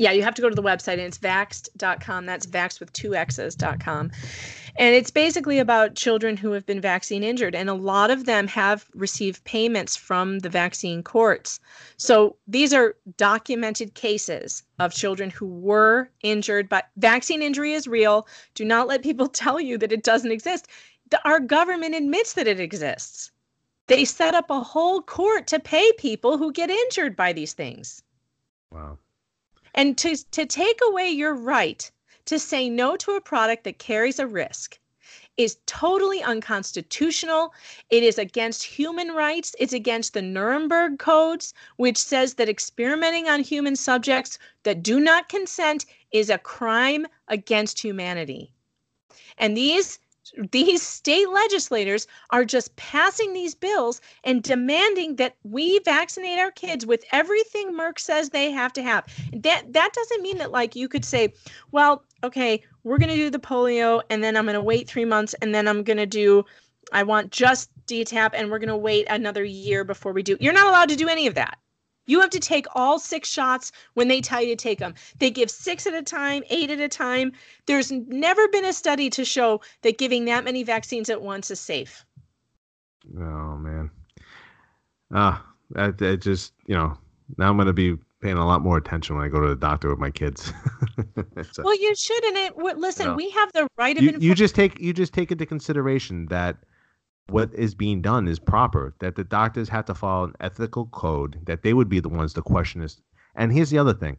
yeah, 0.00 0.12
you 0.12 0.22
have 0.22 0.34
to 0.34 0.40
go 0.40 0.48
to 0.48 0.54
the 0.54 0.62
website 0.62 0.94
and 0.94 1.02
it's 1.02 1.18
vaxxed.com. 1.18 2.24
That's 2.24 2.46
vaxxed 2.46 2.80
with 2.80 2.90
two 2.94 3.14
X's.com. 3.14 4.10
And 4.76 4.94
it's 4.94 5.10
basically 5.10 5.58
about 5.58 5.94
children 5.94 6.38
who 6.38 6.52
have 6.52 6.64
been 6.64 6.80
vaccine 6.80 7.22
injured. 7.22 7.54
And 7.54 7.68
a 7.68 7.74
lot 7.74 8.10
of 8.10 8.24
them 8.24 8.46
have 8.46 8.86
received 8.94 9.44
payments 9.44 9.96
from 9.96 10.38
the 10.38 10.48
vaccine 10.48 11.02
courts. 11.02 11.60
So 11.98 12.36
these 12.46 12.72
are 12.72 12.96
documented 13.18 13.92
cases 13.92 14.62
of 14.78 14.94
children 14.94 15.28
who 15.28 15.46
were 15.46 16.08
injured, 16.22 16.70
but 16.70 16.88
vaccine 16.96 17.42
injury 17.42 17.74
is 17.74 17.86
real. 17.86 18.26
Do 18.54 18.64
not 18.64 18.88
let 18.88 19.02
people 19.02 19.28
tell 19.42 19.60
you 19.60 19.76
that 19.76 19.92
it 19.92 20.02
doesn't 20.02 20.32
exist. 20.32 20.66
The, 21.10 21.20
our 21.28 21.40
government 21.40 21.94
admits 21.94 22.32
that 22.32 22.48
it 22.48 22.58
exists. 22.58 23.32
They 23.86 24.06
set 24.06 24.34
up 24.34 24.48
a 24.48 24.60
whole 24.60 25.02
court 25.02 25.46
to 25.48 25.60
pay 25.60 25.92
people 25.98 26.38
who 26.38 26.52
get 26.52 26.70
injured 26.70 27.16
by 27.16 27.34
these 27.34 27.52
things. 27.52 28.02
Wow. 28.72 28.96
And 29.74 29.96
to, 29.98 30.16
to 30.16 30.46
take 30.46 30.78
away 30.88 31.10
your 31.10 31.34
right 31.34 31.90
to 32.26 32.38
say 32.38 32.68
no 32.68 32.96
to 32.96 33.12
a 33.12 33.20
product 33.20 33.64
that 33.64 33.78
carries 33.78 34.18
a 34.18 34.26
risk 34.26 34.78
is 35.36 35.56
totally 35.66 36.22
unconstitutional. 36.22 37.54
It 37.88 38.02
is 38.02 38.18
against 38.18 38.62
human 38.62 39.12
rights. 39.12 39.56
It's 39.58 39.72
against 39.72 40.12
the 40.12 40.22
Nuremberg 40.22 40.98
codes, 40.98 41.54
which 41.76 41.96
says 41.96 42.34
that 42.34 42.48
experimenting 42.48 43.28
on 43.28 43.40
human 43.40 43.74
subjects 43.74 44.38
that 44.64 44.82
do 44.82 45.00
not 45.00 45.28
consent 45.28 45.86
is 46.12 46.28
a 46.28 46.38
crime 46.38 47.06
against 47.28 47.80
humanity. 47.80 48.52
And 49.38 49.56
these 49.56 49.98
these 50.50 50.82
state 50.82 51.28
legislators 51.28 52.06
are 52.30 52.44
just 52.44 52.74
passing 52.76 53.32
these 53.32 53.54
bills 53.54 54.00
and 54.24 54.42
demanding 54.42 55.16
that 55.16 55.36
we 55.44 55.78
vaccinate 55.80 56.38
our 56.38 56.50
kids 56.50 56.86
with 56.86 57.04
everything 57.12 57.72
Merck 57.72 57.98
says 57.98 58.30
they 58.30 58.50
have 58.50 58.72
to 58.74 58.82
have. 58.82 59.06
That 59.32 59.72
that 59.72 59.92
doesn't 59.92 60.22
mean 60.22 60.38
that 60.38 60.52
like 60.52 60.76
you 60.76 60.88
could 60.88 61.04
say, 61.04 61.32
well, 61.72 62.04
okay, 62.22 62.62
we're 62.84 62.98
going 62.98 63.10
to 63.10 63.16
do 63.16 63.30
the 63.30 63.38
polio 63.38 64.02
and 64.10 64.22
then 64.22 64.36
I'm 64.36 64.44
going 64.44 64.54
to 64.54 64.62
wait 64.62 64.88
3 64.88 65.04
months 65.04 65.34
and 65.42 65.54
then 65.54 65.66
I'm 65.68 65.82
going 65.82 65.96
to 65.96 66.06
do 66.06 66.44
I 66.92 67.02
want 67.02 67.30
just 67.30 67.70
DTaP, 67.86 68.30
and 68.34 68.50
we're 68.50 68.58
going 68.58 68.68
to 68.68 68.76
wait 68.76 69.06
another 69.08 69.44
year 69.44 69.84
before 69.84 70.12
we 70.12 70.22
do. 70.22 70.36
You're 70.40 70.52
not 70.52 70.66
allowed 70.66 70.88
to 70.88 70.96
do 70.96 71.08
any 71.08 71.26
of 71.26 71.34
that. 71.34 71.58
You 72.10 72.20
have 72.20 72.30
to 72.30 72.40
take 72.40 72.66
all 72.74 72.98
six 72.98 73.28
shots 73.28 73.70
when 73.94 74.08
they 74.08 74.20
tell 74.20 74.42
you 74.42 74.48
to 74.48 74.56
take 74.56 74.80
them. 74.80 74.94
They 75.20 75.30
give 75.30 75.48
six 75.48 75.86
at 75.86 75.94
a 75.94 76.02
time, 76.02 76.42
eight 76.50 76.68
at 76.68 76.80
a 76.80 76.88
time. 76.88 77.30
There's 77.66 77.92
never 77.92 78.48
been 78.48 78.64
a 78.64 78.72
study 78.72 79.08
to 79.10 79.24
show 79.24 79.60
that 79.82 79.96
giving 79.96 80.24
that 80.24 80.42
many 80.42 80.64
vaccines 80.64 81.08
at 81.08 81.22
once 81.22 81.52
is 81.52 81.60
safe. 81.60 82.04
Oh 83.16 83.56
man. 83.56 83.92
Ah, 85.14 85.46
uh, 85.76 85.92
that, 85.98 86.20
just 86.20 86.52
you 86.66 86.74
know 86.74 86.98
now 87.38 87.48
I'm 87.48 87.56
gonna 87.56 87.72
be 87.72 87.96
paying 88.20 88.38
a 88.38 88.46
lot 88.46 88.60
more 88.60 88.76
attention 88.76 89.14
when 89.14 89.24
I 89.24 89.28
go 89.28 89.40
to 89.40 89.48
the 89.48 89.54
doctor 89.54 89.88
with 89.88 90.00
my 90.00 90.10
kids. 90.10 90.52
so, 91.52 91.62
well, 91.62 91.80
you 91.80 91.94
should, 91.94 92.24
and 92.24 92.36
it. 92.36 92.56
Listen, 92.56 93.04
you 93.04 93.10
know, 93.10 93.16
we 93.16 93.30
have 93.30 93.52
the 93.52 93.68
right 93.78 93.96
of. 93.96 94.02
You, 94.02 94.16
you 94.18 94.34
just 94.34 94.56
take 94.56 94.80
you 94.80 94.92
just 94.92 95.14
take 95.14 95.30
into 95.30 95.46
consideration 95.46 96.26
that 96.26 96.56
what 97.30 97.52
is 97.54 97.74
being 97.74 98.02
done 98.02 98.28
is 98.28 98.38
proper. 98.38 98.94
That 99.00 99.16
the 99.16 99.24
doctors 99.24 99.68
have 99.68 99.84
to 99.86 99.94
follow 99.94 100.24
an 100.24 100.34
ethical 100.40 100.86
code. 100.86 101.38
That 101.46 101.62
they 101.62 101.74
would 101.74 101.88
be 101.88 102.00
the 102.00 102.08
ones 102.08 102.34
to 102.34 102.42
question 102.42 102.80
this. 102.80 103.00
And 103.34 103.52
here's 103.52 103.70
the 103.70 103.78
other 103.78 103.94
thing: 103.94 104.18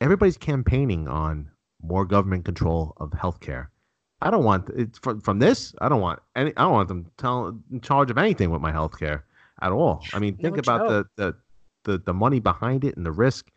everybody's 0.00 0.36
campaigning 0.36 1.08
on 1.08 1.50
more 1.82 2.04
government 2.04 2.44
control 2.44 2.94
of 2.98 3.10
healthcare. 3.10 3.68
I 4.20 4.30
don't 4.30 4.44
want 4.44 4.68
it 4.70 4.98
from, 5.00 5.20
from 5.20 5.38
this. 5.38 5.74
I 5.80 5.88
don't 5.88 6.00
want 6.00 6.20
any. 6.34 6.52
I 6.56 6.62
don't 6.62 6.72
want 6.72 6.88
them 6.88 7.10
tell, 7.18 7.58
in 7.70 7.80
charge 7.80 8.10
of 8.10 8.18
anything 8.18 8.50
with 8.50 8.60
my 8.60 8.72
healthcare 8.72 9.22
at 9.62 9.72
all. 9.72 10.04
I 10.12 10.18
mean, 10.18 10.36
think 10.36 10.56
no 10.56 10.60
about 10.60 10.88
the, 10.88 11.04
the 11.16 11.36
the 11.84 11.98
the 11.98 12.14
money 12.14 12.40
behind 12.40 12.84
it 12.84 12.96
and 12.96 13.06
the 13.06 13.12
risk. 13.12 13.50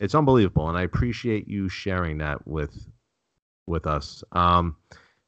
It's 0.00 0.14
unbelievable, 0.14 0.68
and 0.68 0.76
I 0.76 0.82
appreciate 0.82 1.48
you 1.48 1.68
sharing 1.68 2.18
that 2.18 2.46
with 2.46 2.88
with 3.66 3.86
us. 3.86 4.24
Um, 4.32 4.76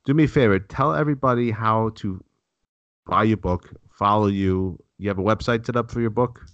do 0.04 0.14
me 0.14 0.24
a 0.24 0.28
favor, 0.28 0.58
tell 0.58 0.94
everybody 0.94 1.50
how 1.50 1.90
to 1.96 2.22
buy 3.06 3.24
your 3.24 3.38
book, 3.38 3.72
follow 3.90 4.26
you. 4.26 4.78
You 4.98 5.08
have 5.08 5.18
a 5.18 5.22
website 5.22 5.66
set 5.66 5.76
up 5.76 5.90
for 5.90 6.00
your 6.00 6.10
book? 6.10 6.44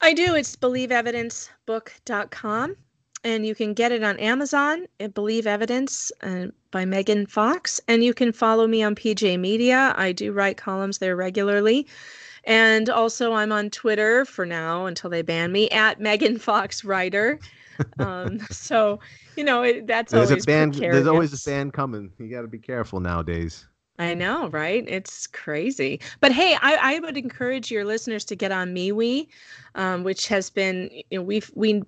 I 0.00 0.14
do. 0.14 0.34
It's 0.34 0.56
believeevidencebook.com 0.56 2.76
and 3.24 3.46
you 3.46 3.54
can 3.54 3.74
get 3.74 3.92
it 3.92 4.02
on 4.02 4.18
Amazon 4.18 4.86
at 5.00 5.14
Believe 5.14 5.46
Evidence 5.46 6.12
uh, 6.22 6.46
by 6.70 6.84
Megan 6.84 7.26
Fox. 7.26 7.80
And 7.88 8.04
you 8.04 8.14
can 8.14 8.32
follow 8.32 8.66
me 8.66 8.82
on 8.82 8.94
PJ 8.94 9.38
Media. 9.38 9.94
I 9.96 10.12
do 10.12 10.32
write 10.32 10.56
columns 10.56 10.98
there 10.98 11.16
regularly. 11.16 11.86
And 12.44 12.88
also, 12.88 13.34
I'm 13.34 13.52
on 13.52 13.70
Twitter 13.70 14.24
for 14.24 14.46
now 14.46 14.86
until 14.86 15.10
they 15.10 15.22
ban 15.22 15.52
me 15.52 15.68
at 15.70 16.00
Megan 16.00 16.38
Fox 16.38 16.84
Writer. 16.84 17.38
Um, 18.00 18.40
so, 18.50 18.98
you 19.36 19.44
know, 19.44 19.62
it, 19.62 19.86
that's 19.86 20.10
there's 20.10 20.32
always 20.32 20.42
a 20.42 20.46
band. 20.48 20.74
There's 20.74 21.06
always 21.06 21.32
a 21.32 21.48
band 21.48 21.74
coming. 21.74 22.10
You 22.18 22.28
got 22.28 22.42
to 22.42 22.48
be 22.48 22.58
careful 22.58 22.98
nowadays. 22.98 23.68
I 23.98 24.14
know, 24.14 24.48
right? 24.48 24.84
It's 24.86 25.26
crazy. 25.26 26.00
But 26.20 26.32
hey, 26.32 26.56
I, 26.60 26.96
I 26.96 26.98
would 27.00 27.16
encourage 27.16 27.70
your 27.70 27.84
listeners 27.84 28.24
to 28.26 28.36
get 28.36 28.52
on 28.52 28.74
MeWe, 28.74 29.26
um, 29.74 30.04
which 30.04 30.28
has 30.28 30.50
been, 30.50 30.88
you 31.10 31.18
know, 31.18 31.22
we've 31.22 31.50
we 31.54 31.82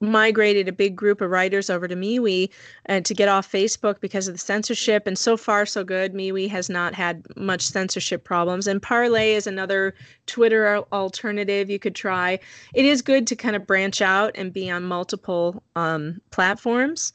migrated 0.00 0.66
a 0.66 0.72
big 0.72 0.96
group 0.96 1.20
of 1.20 1.30
writers 1.30 1.70
over 1.70 1.86
to 1.86 1.94
MeWe 1.94 2.50
uh, 2.88 3.00
to 3.00 3.14
get 3.14 3.28
off 3.28 3.50
Facebook 3.50 4.00
because 4.00 4.26
of 4.26 4.34
the 4.34 4.38
censorship. 4.38 5.06
And 5.06 5.16
so 5.16 5.36
far, 5.36 5.64
so 5.64 5.84
good. 5.84 6.12
MeWe 6.12 6.48
has 6.50 6.68
not 6.68 6.92
had 6.94 7.24
much 7.36 7.62
censorship 7.62 8.24
problems. 8.24 8.66
And 8.66 8.82
Parler 8.82 9.20
is 9.20 9.46
another 9.46 9.94
Twitter 10.26 10.78
alternative 10.92 11.70
you 11.70 11.78
could 11.78 11.94
try. 11.94 12.40
It 12.74 12.84
is 12.84 13.00
good 13.00 13.28
to 13.28 13.36
kind 13.36 13.54
of 13.54 13.66
branch 13.66 14.02
out 14.02 14.32
and 14.34 14.52
be 14.52 14.68
on 14.68 14.82
multiple 14.82 15.62
um, 15.76 16.20
platforms. 16.32 17.12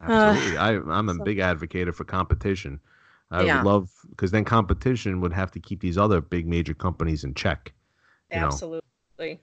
Absolutely. 0.00 0.56
Uh, 0.56 0.62
I, 0.62 0.98
I'm 0.98 1.08
a 1.08 1.14
so. 1.14 1.24
big 1.24 1.40
advocate 1.40 1.92
for 1.94 2.04
competition. 2.04 2.80
I 3.30 3.42
yeah. 3.42 3.56
would 3.62 3.70
love 3.70 3.90
because 4.10 4.30
then 4.30 4.44
competition 4.44 5.20
would 5.20 5.32
have 5.32 5.50
to 5.52 5.60
keep 5.60 5.80
these 5.80 5.96
other 5.96 6.20
big 6.20 6.46
major 6.46 6.74
companies 6.74 7.24
in 7.24 7.34
check. 7.34 7.72
Absolutely. 8.30 8.82
Know. 9.18 9.38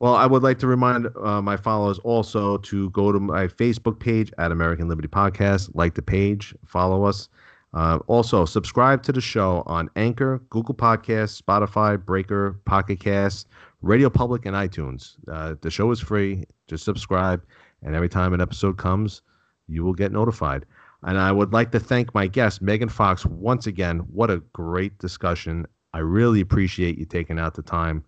Well, 0.00 0.14
I 0.14 0.26
would 0.26 0.44
like 0.44 0.60
to 0.60 0.68
remind 0.68 1.08
uh, 1.16 1.42
my 1.42 1.56
followers 1.56 1.98
also 2.00 2.58
to 2.58 2.90
go 2.90 3.10
to 3.10 3.18
my 3.18 3.48
Facebook 3.48 3.98
page 3.98 4.32
at 4.38 4.52
American 4.52 4.88
Liberty 4.88 5.08
Podcast, 5.08 5.70
like 5.74 5.94
the 5.94 6.02
page, 6.02 6.54
follow 6.64 7.04
us. 7.04 7.28
Uh, 7.74 7.98
also, 8.06 8.44
subscribe 8.44 9.02
to 9.02 9.12
the 9.12 9.20
show 9.20 9.62
on 9.66 9.90
Anchor, 9.96 10.40
Google 10.50 10.74
Podcasts, 10.74 11.42
Spotify, 11.42 12.02
Breaker, 12.02 12.60
Pocket 12.64 13.00
Cast, 13.00 13.48
Radio 13.82 14.08
Public, 14.08 14.46
and 14.46 14.54
iTunes. 14.54 15.16
Uh, 15.30 15.56
the 15.60 15.70
show 15.70 15.90
is 15.90 16.00
free. 16.00 16.44
Just 16.68 16.84
subscribe, 16.84 17.42
and 17.82 17.94
every 17.94 18.08
time 18.08 18.32
an 18.32 18.40
episode 18.40 18.78
comes, 18.78 19.22
you 19.66 19.84
will 19.84 19.94
get 19.94 20.12
notified. 20.12 20.64
And 21.04 21.18
I 21.18 21.30
would 21.30 21.52
like 21.52 21.70
to 21.72 21.80
thank 21.80 22.14
my 22.14 22.26
guest, 22.26 22.60
Megan 22.60 22.88
Fox, 22.88 23.24
once 23.24 23.66
again. 23.66 24.00
What 24.00 24.30
a 24.30 24.38
great 24.52 24.98
discussion. 24.98 25.66
I 25.94 25.98
really 25.98 26.40
appreciate 26.40 26.98
you 26.98 27.04
taking 27.04 27.38
out 27.38 27.54
the 27.54 27.62
time 27.62 28.04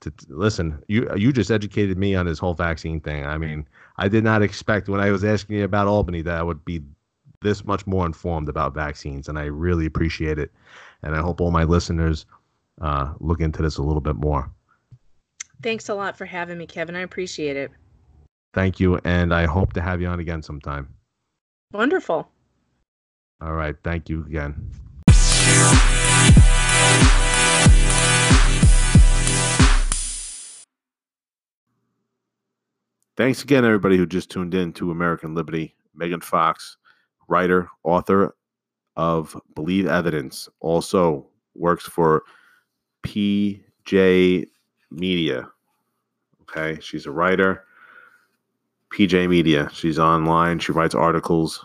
to 0.00 0.12
listen. 0.28 0.82
You 0.88 1.08
you 1.16 1.32
just 1.32 1.50
educated 1.50 1.96
me 1.96 2.14
on 2.14 2.26
this 2.26 2.38
whole 2.38 2.54
vaccine 2.54 3.00
thing. 3.00 3.24
I 3.24 3.38
mean, 3.38 3.66
I 3.96 4.08
did 4.08 4.24
not 4.24 4.42
expect 4.42 4.88
when 4.88 5.00
I 5.00 5.10
was 5.10 5.24
asking 5.24 5.56
you 5.58 5.64
about 5.64 5.86
Albany 5.86 6.22
that 6.22 6.34
I 6.34 6.42
would 6.42 6.64
be 6.64 6.82
this 7.40 7.64
much 7.64 7.86
more 7.86 8.06
informed 8.06 8.48
about 8.48 8.74
vaccines, 8.74 9.28
and 9.28 9.38
I 9.38 9.44
really 9.44 9.86
appreciate 9.86 10.38
it. 10.38 10.50
And 11.02 11.14
I 11.14 11.20
hope 11.20 11.40
all 11.40 11.50
my 11.50 11.64
listeners 11.64 12.26
uh, 12.80 13.14
look 13.20 13.40
into 13.40 13.62
this 13.62 13.78
a 13.78 13.82
little 13.82 14.00
bit 14.00 14.16
more. 14.16 14.50
Thanks 15.62 15.88
a 15.88 15.94
lot 15.94 16.18
for 16.18 16.24
having 16.24 16.58
me, 16.58 16.66
Kevin. 16.66 16.96
I 16.96 17.00
appreciate 17.00 17.56
it. 17.56 17.70
Thank 18.52 18.80
you, 18.80 18.98
and 19.04 19.32
I 19.32 19.46
hope 19.46 19.72
to 19.74 19.80
have 19.80 20.00
you 20.00 20.08
on 20.08 20.20
again 20.20 20.42
sometime. 20.42 20.88
Wonderful. 21.72 22.28
All 23.40 23.52
right. 23.54 23.74
Thank 23.82 24.08
you 24.08 24.24
again. 24.26 24.70
Thanks 33.16 33.42
again, 33.42 33.64
everybody 33.64 33.96
who 33.96 34.06
just 34.06 34.30
tuned 34.30 34.54
in 34.54 34.72
to 34.74 34.90
American 34.90 35.34
Liberty. 35.34 35.74
Megan 35.94 36.20
Fox, 36.20 36.78
writer, 37.28 37.68
author 37.84 38.34
of 38.96 39.38
Believe 39.54 39.86
Evidence, 39.86 40.48
also 40.60 41.26
works 41.54 41.84
for 41.84 42.22
PJ 43.06 44.46
Media. 44.90 45.48
Okay, 46.42 46.80
she's 46.80 47.06
a 47.06 47.10
writer. 47.10 47.64
PJ 48.92 49.28
Media. 49.28 49.70
She's 49.72 49.98
online. 49.98 50.58
She 50.58 50.72
writes 50.72 50.94
articles. 50.94 51.64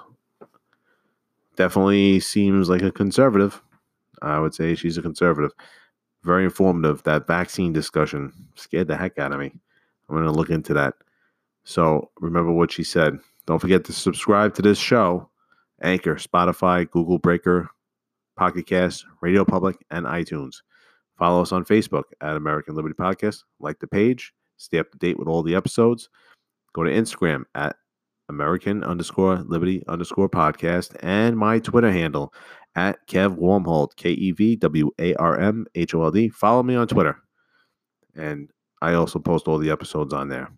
Definitely 1.58 2.22
seems 2.22 2.70
like 2.70 2.82
a 2.82 2.92
conservative. 2.92 3.62
I 4.22 4.40
would 4.40 4.54
say 4.54 4.76
she's 4.76 4.98
a 4.98 5.02
conservative. 5.02 5.52
Very 6.24 6.46
informative. 6.46 7.04
That 7.04 7.28
vaccine 7.28 7.74
discussion 7.74 8.32
scared 8.56 8.88
the 8.88 8.96
heck 8.96 9.20
out 9.20 9.34
of 9.34 9.40
me. 9.40 9.52
I'm 10.08 10.16
going 10.16 10.26
to 10.26 10.32
look 10.32 10.50
into 10.50 10.74
that. 10.76 10.94
So 11.66 12.10
remember 12.22 12.52
what 12.54 12.72
she 12.72 12.84
said. 12.84 13.20
Don't 13.46 13.60
forget 13.60 13.84
to 13.86 13.94
subscribe 13.94 14.56
to 14.56 14.62
this 14.62 14.78
show 14.78 15.30
Anchor, 15.82 16.16
Spotify, 16.16 16.90
Google 16.90 17.20
Breaker, 17.20 17.70
Pocket 18.38 18.66
Cast, 18.68 19.06
Radio 19.22 19.44
Public, 19.44 19.76
and 19.92 20.06
iTunes. 20.06 20.62
Follow 21.18 21.42
us 21.42 21.52
on 21.52 21.66
Facebook 21.66 22.04
at 22.22 22.38
American 22.38 22.76
Liberty 22.76 22.96
Podcast. 22.96 23.44
Like 23.60 23.80
the 23.80 23.88
page. 23.88 24.34
Stay 24.56 24.80
up 24.80 24.92
to 24.92 24.98
date 24.98 25.20
with 25.20 25.28
all 25.28 25.44
the 25.44 25.56
episodes. 25.56 26.10
Go 26.78 26.84
to 26.84 26.92
Instagram 26.92 27.46
at 27.56 27.76
American 28.30 28.84
underscore 28.84 29.38
Liberty 29.48 29.82
underscore 29.88 30.30
podcast 30.30 30.96
and 31.00 31.36
my 31.36 31.58
Twitter 31.58 31.92
handle 31.92 32.32
at 32.76 33.00
Kev 33.08 33.36
Warmhold, 33.36 33.96
K 33.96 34.12
E 34.12 34.32
V 34.32 34.56
W 34.58 34.92
A 35.00 35.16
R 35.16 35.40
M 35.40 35.66
H 35.74 35.96
O 35.96 36.04
L 36.04 36.12
D. 36.12 36.30
Follow 36.30 36.62
me 36.62 36.76
on 36.76 36.88
Twitter. 36.88 37.18
And 38.16 38.52
I 38.80 38.94
also 38.94 39.18
post 39.18 39.48
all 39.48 39.58
the 39.58 39.72
episodes 39.72 40.14
on 40.14 40.30
there 40.30 40.52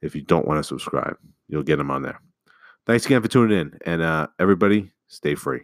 if 0.00 0.14
you 0.14 0.22
don't 0.22 0.46
want 0.46 0.60
to 0.60 0.64
subscribe. 0.64 1.16
You'll 1.48 1.64
get 1.64 1.78
them 1.78 1.90
on 1.90 2.02
there. 2.02 2.20
Thanks 2.86 3.06
again 3.06 3.20
for 3.20 3.26
tuning 3.26 3.58
in. 3.58 3.78
And 3.84 4.02
uh, 4.02 4.28
everybody, 4.38 4.92
stay 5.08 5.34
free. 5.34 5.62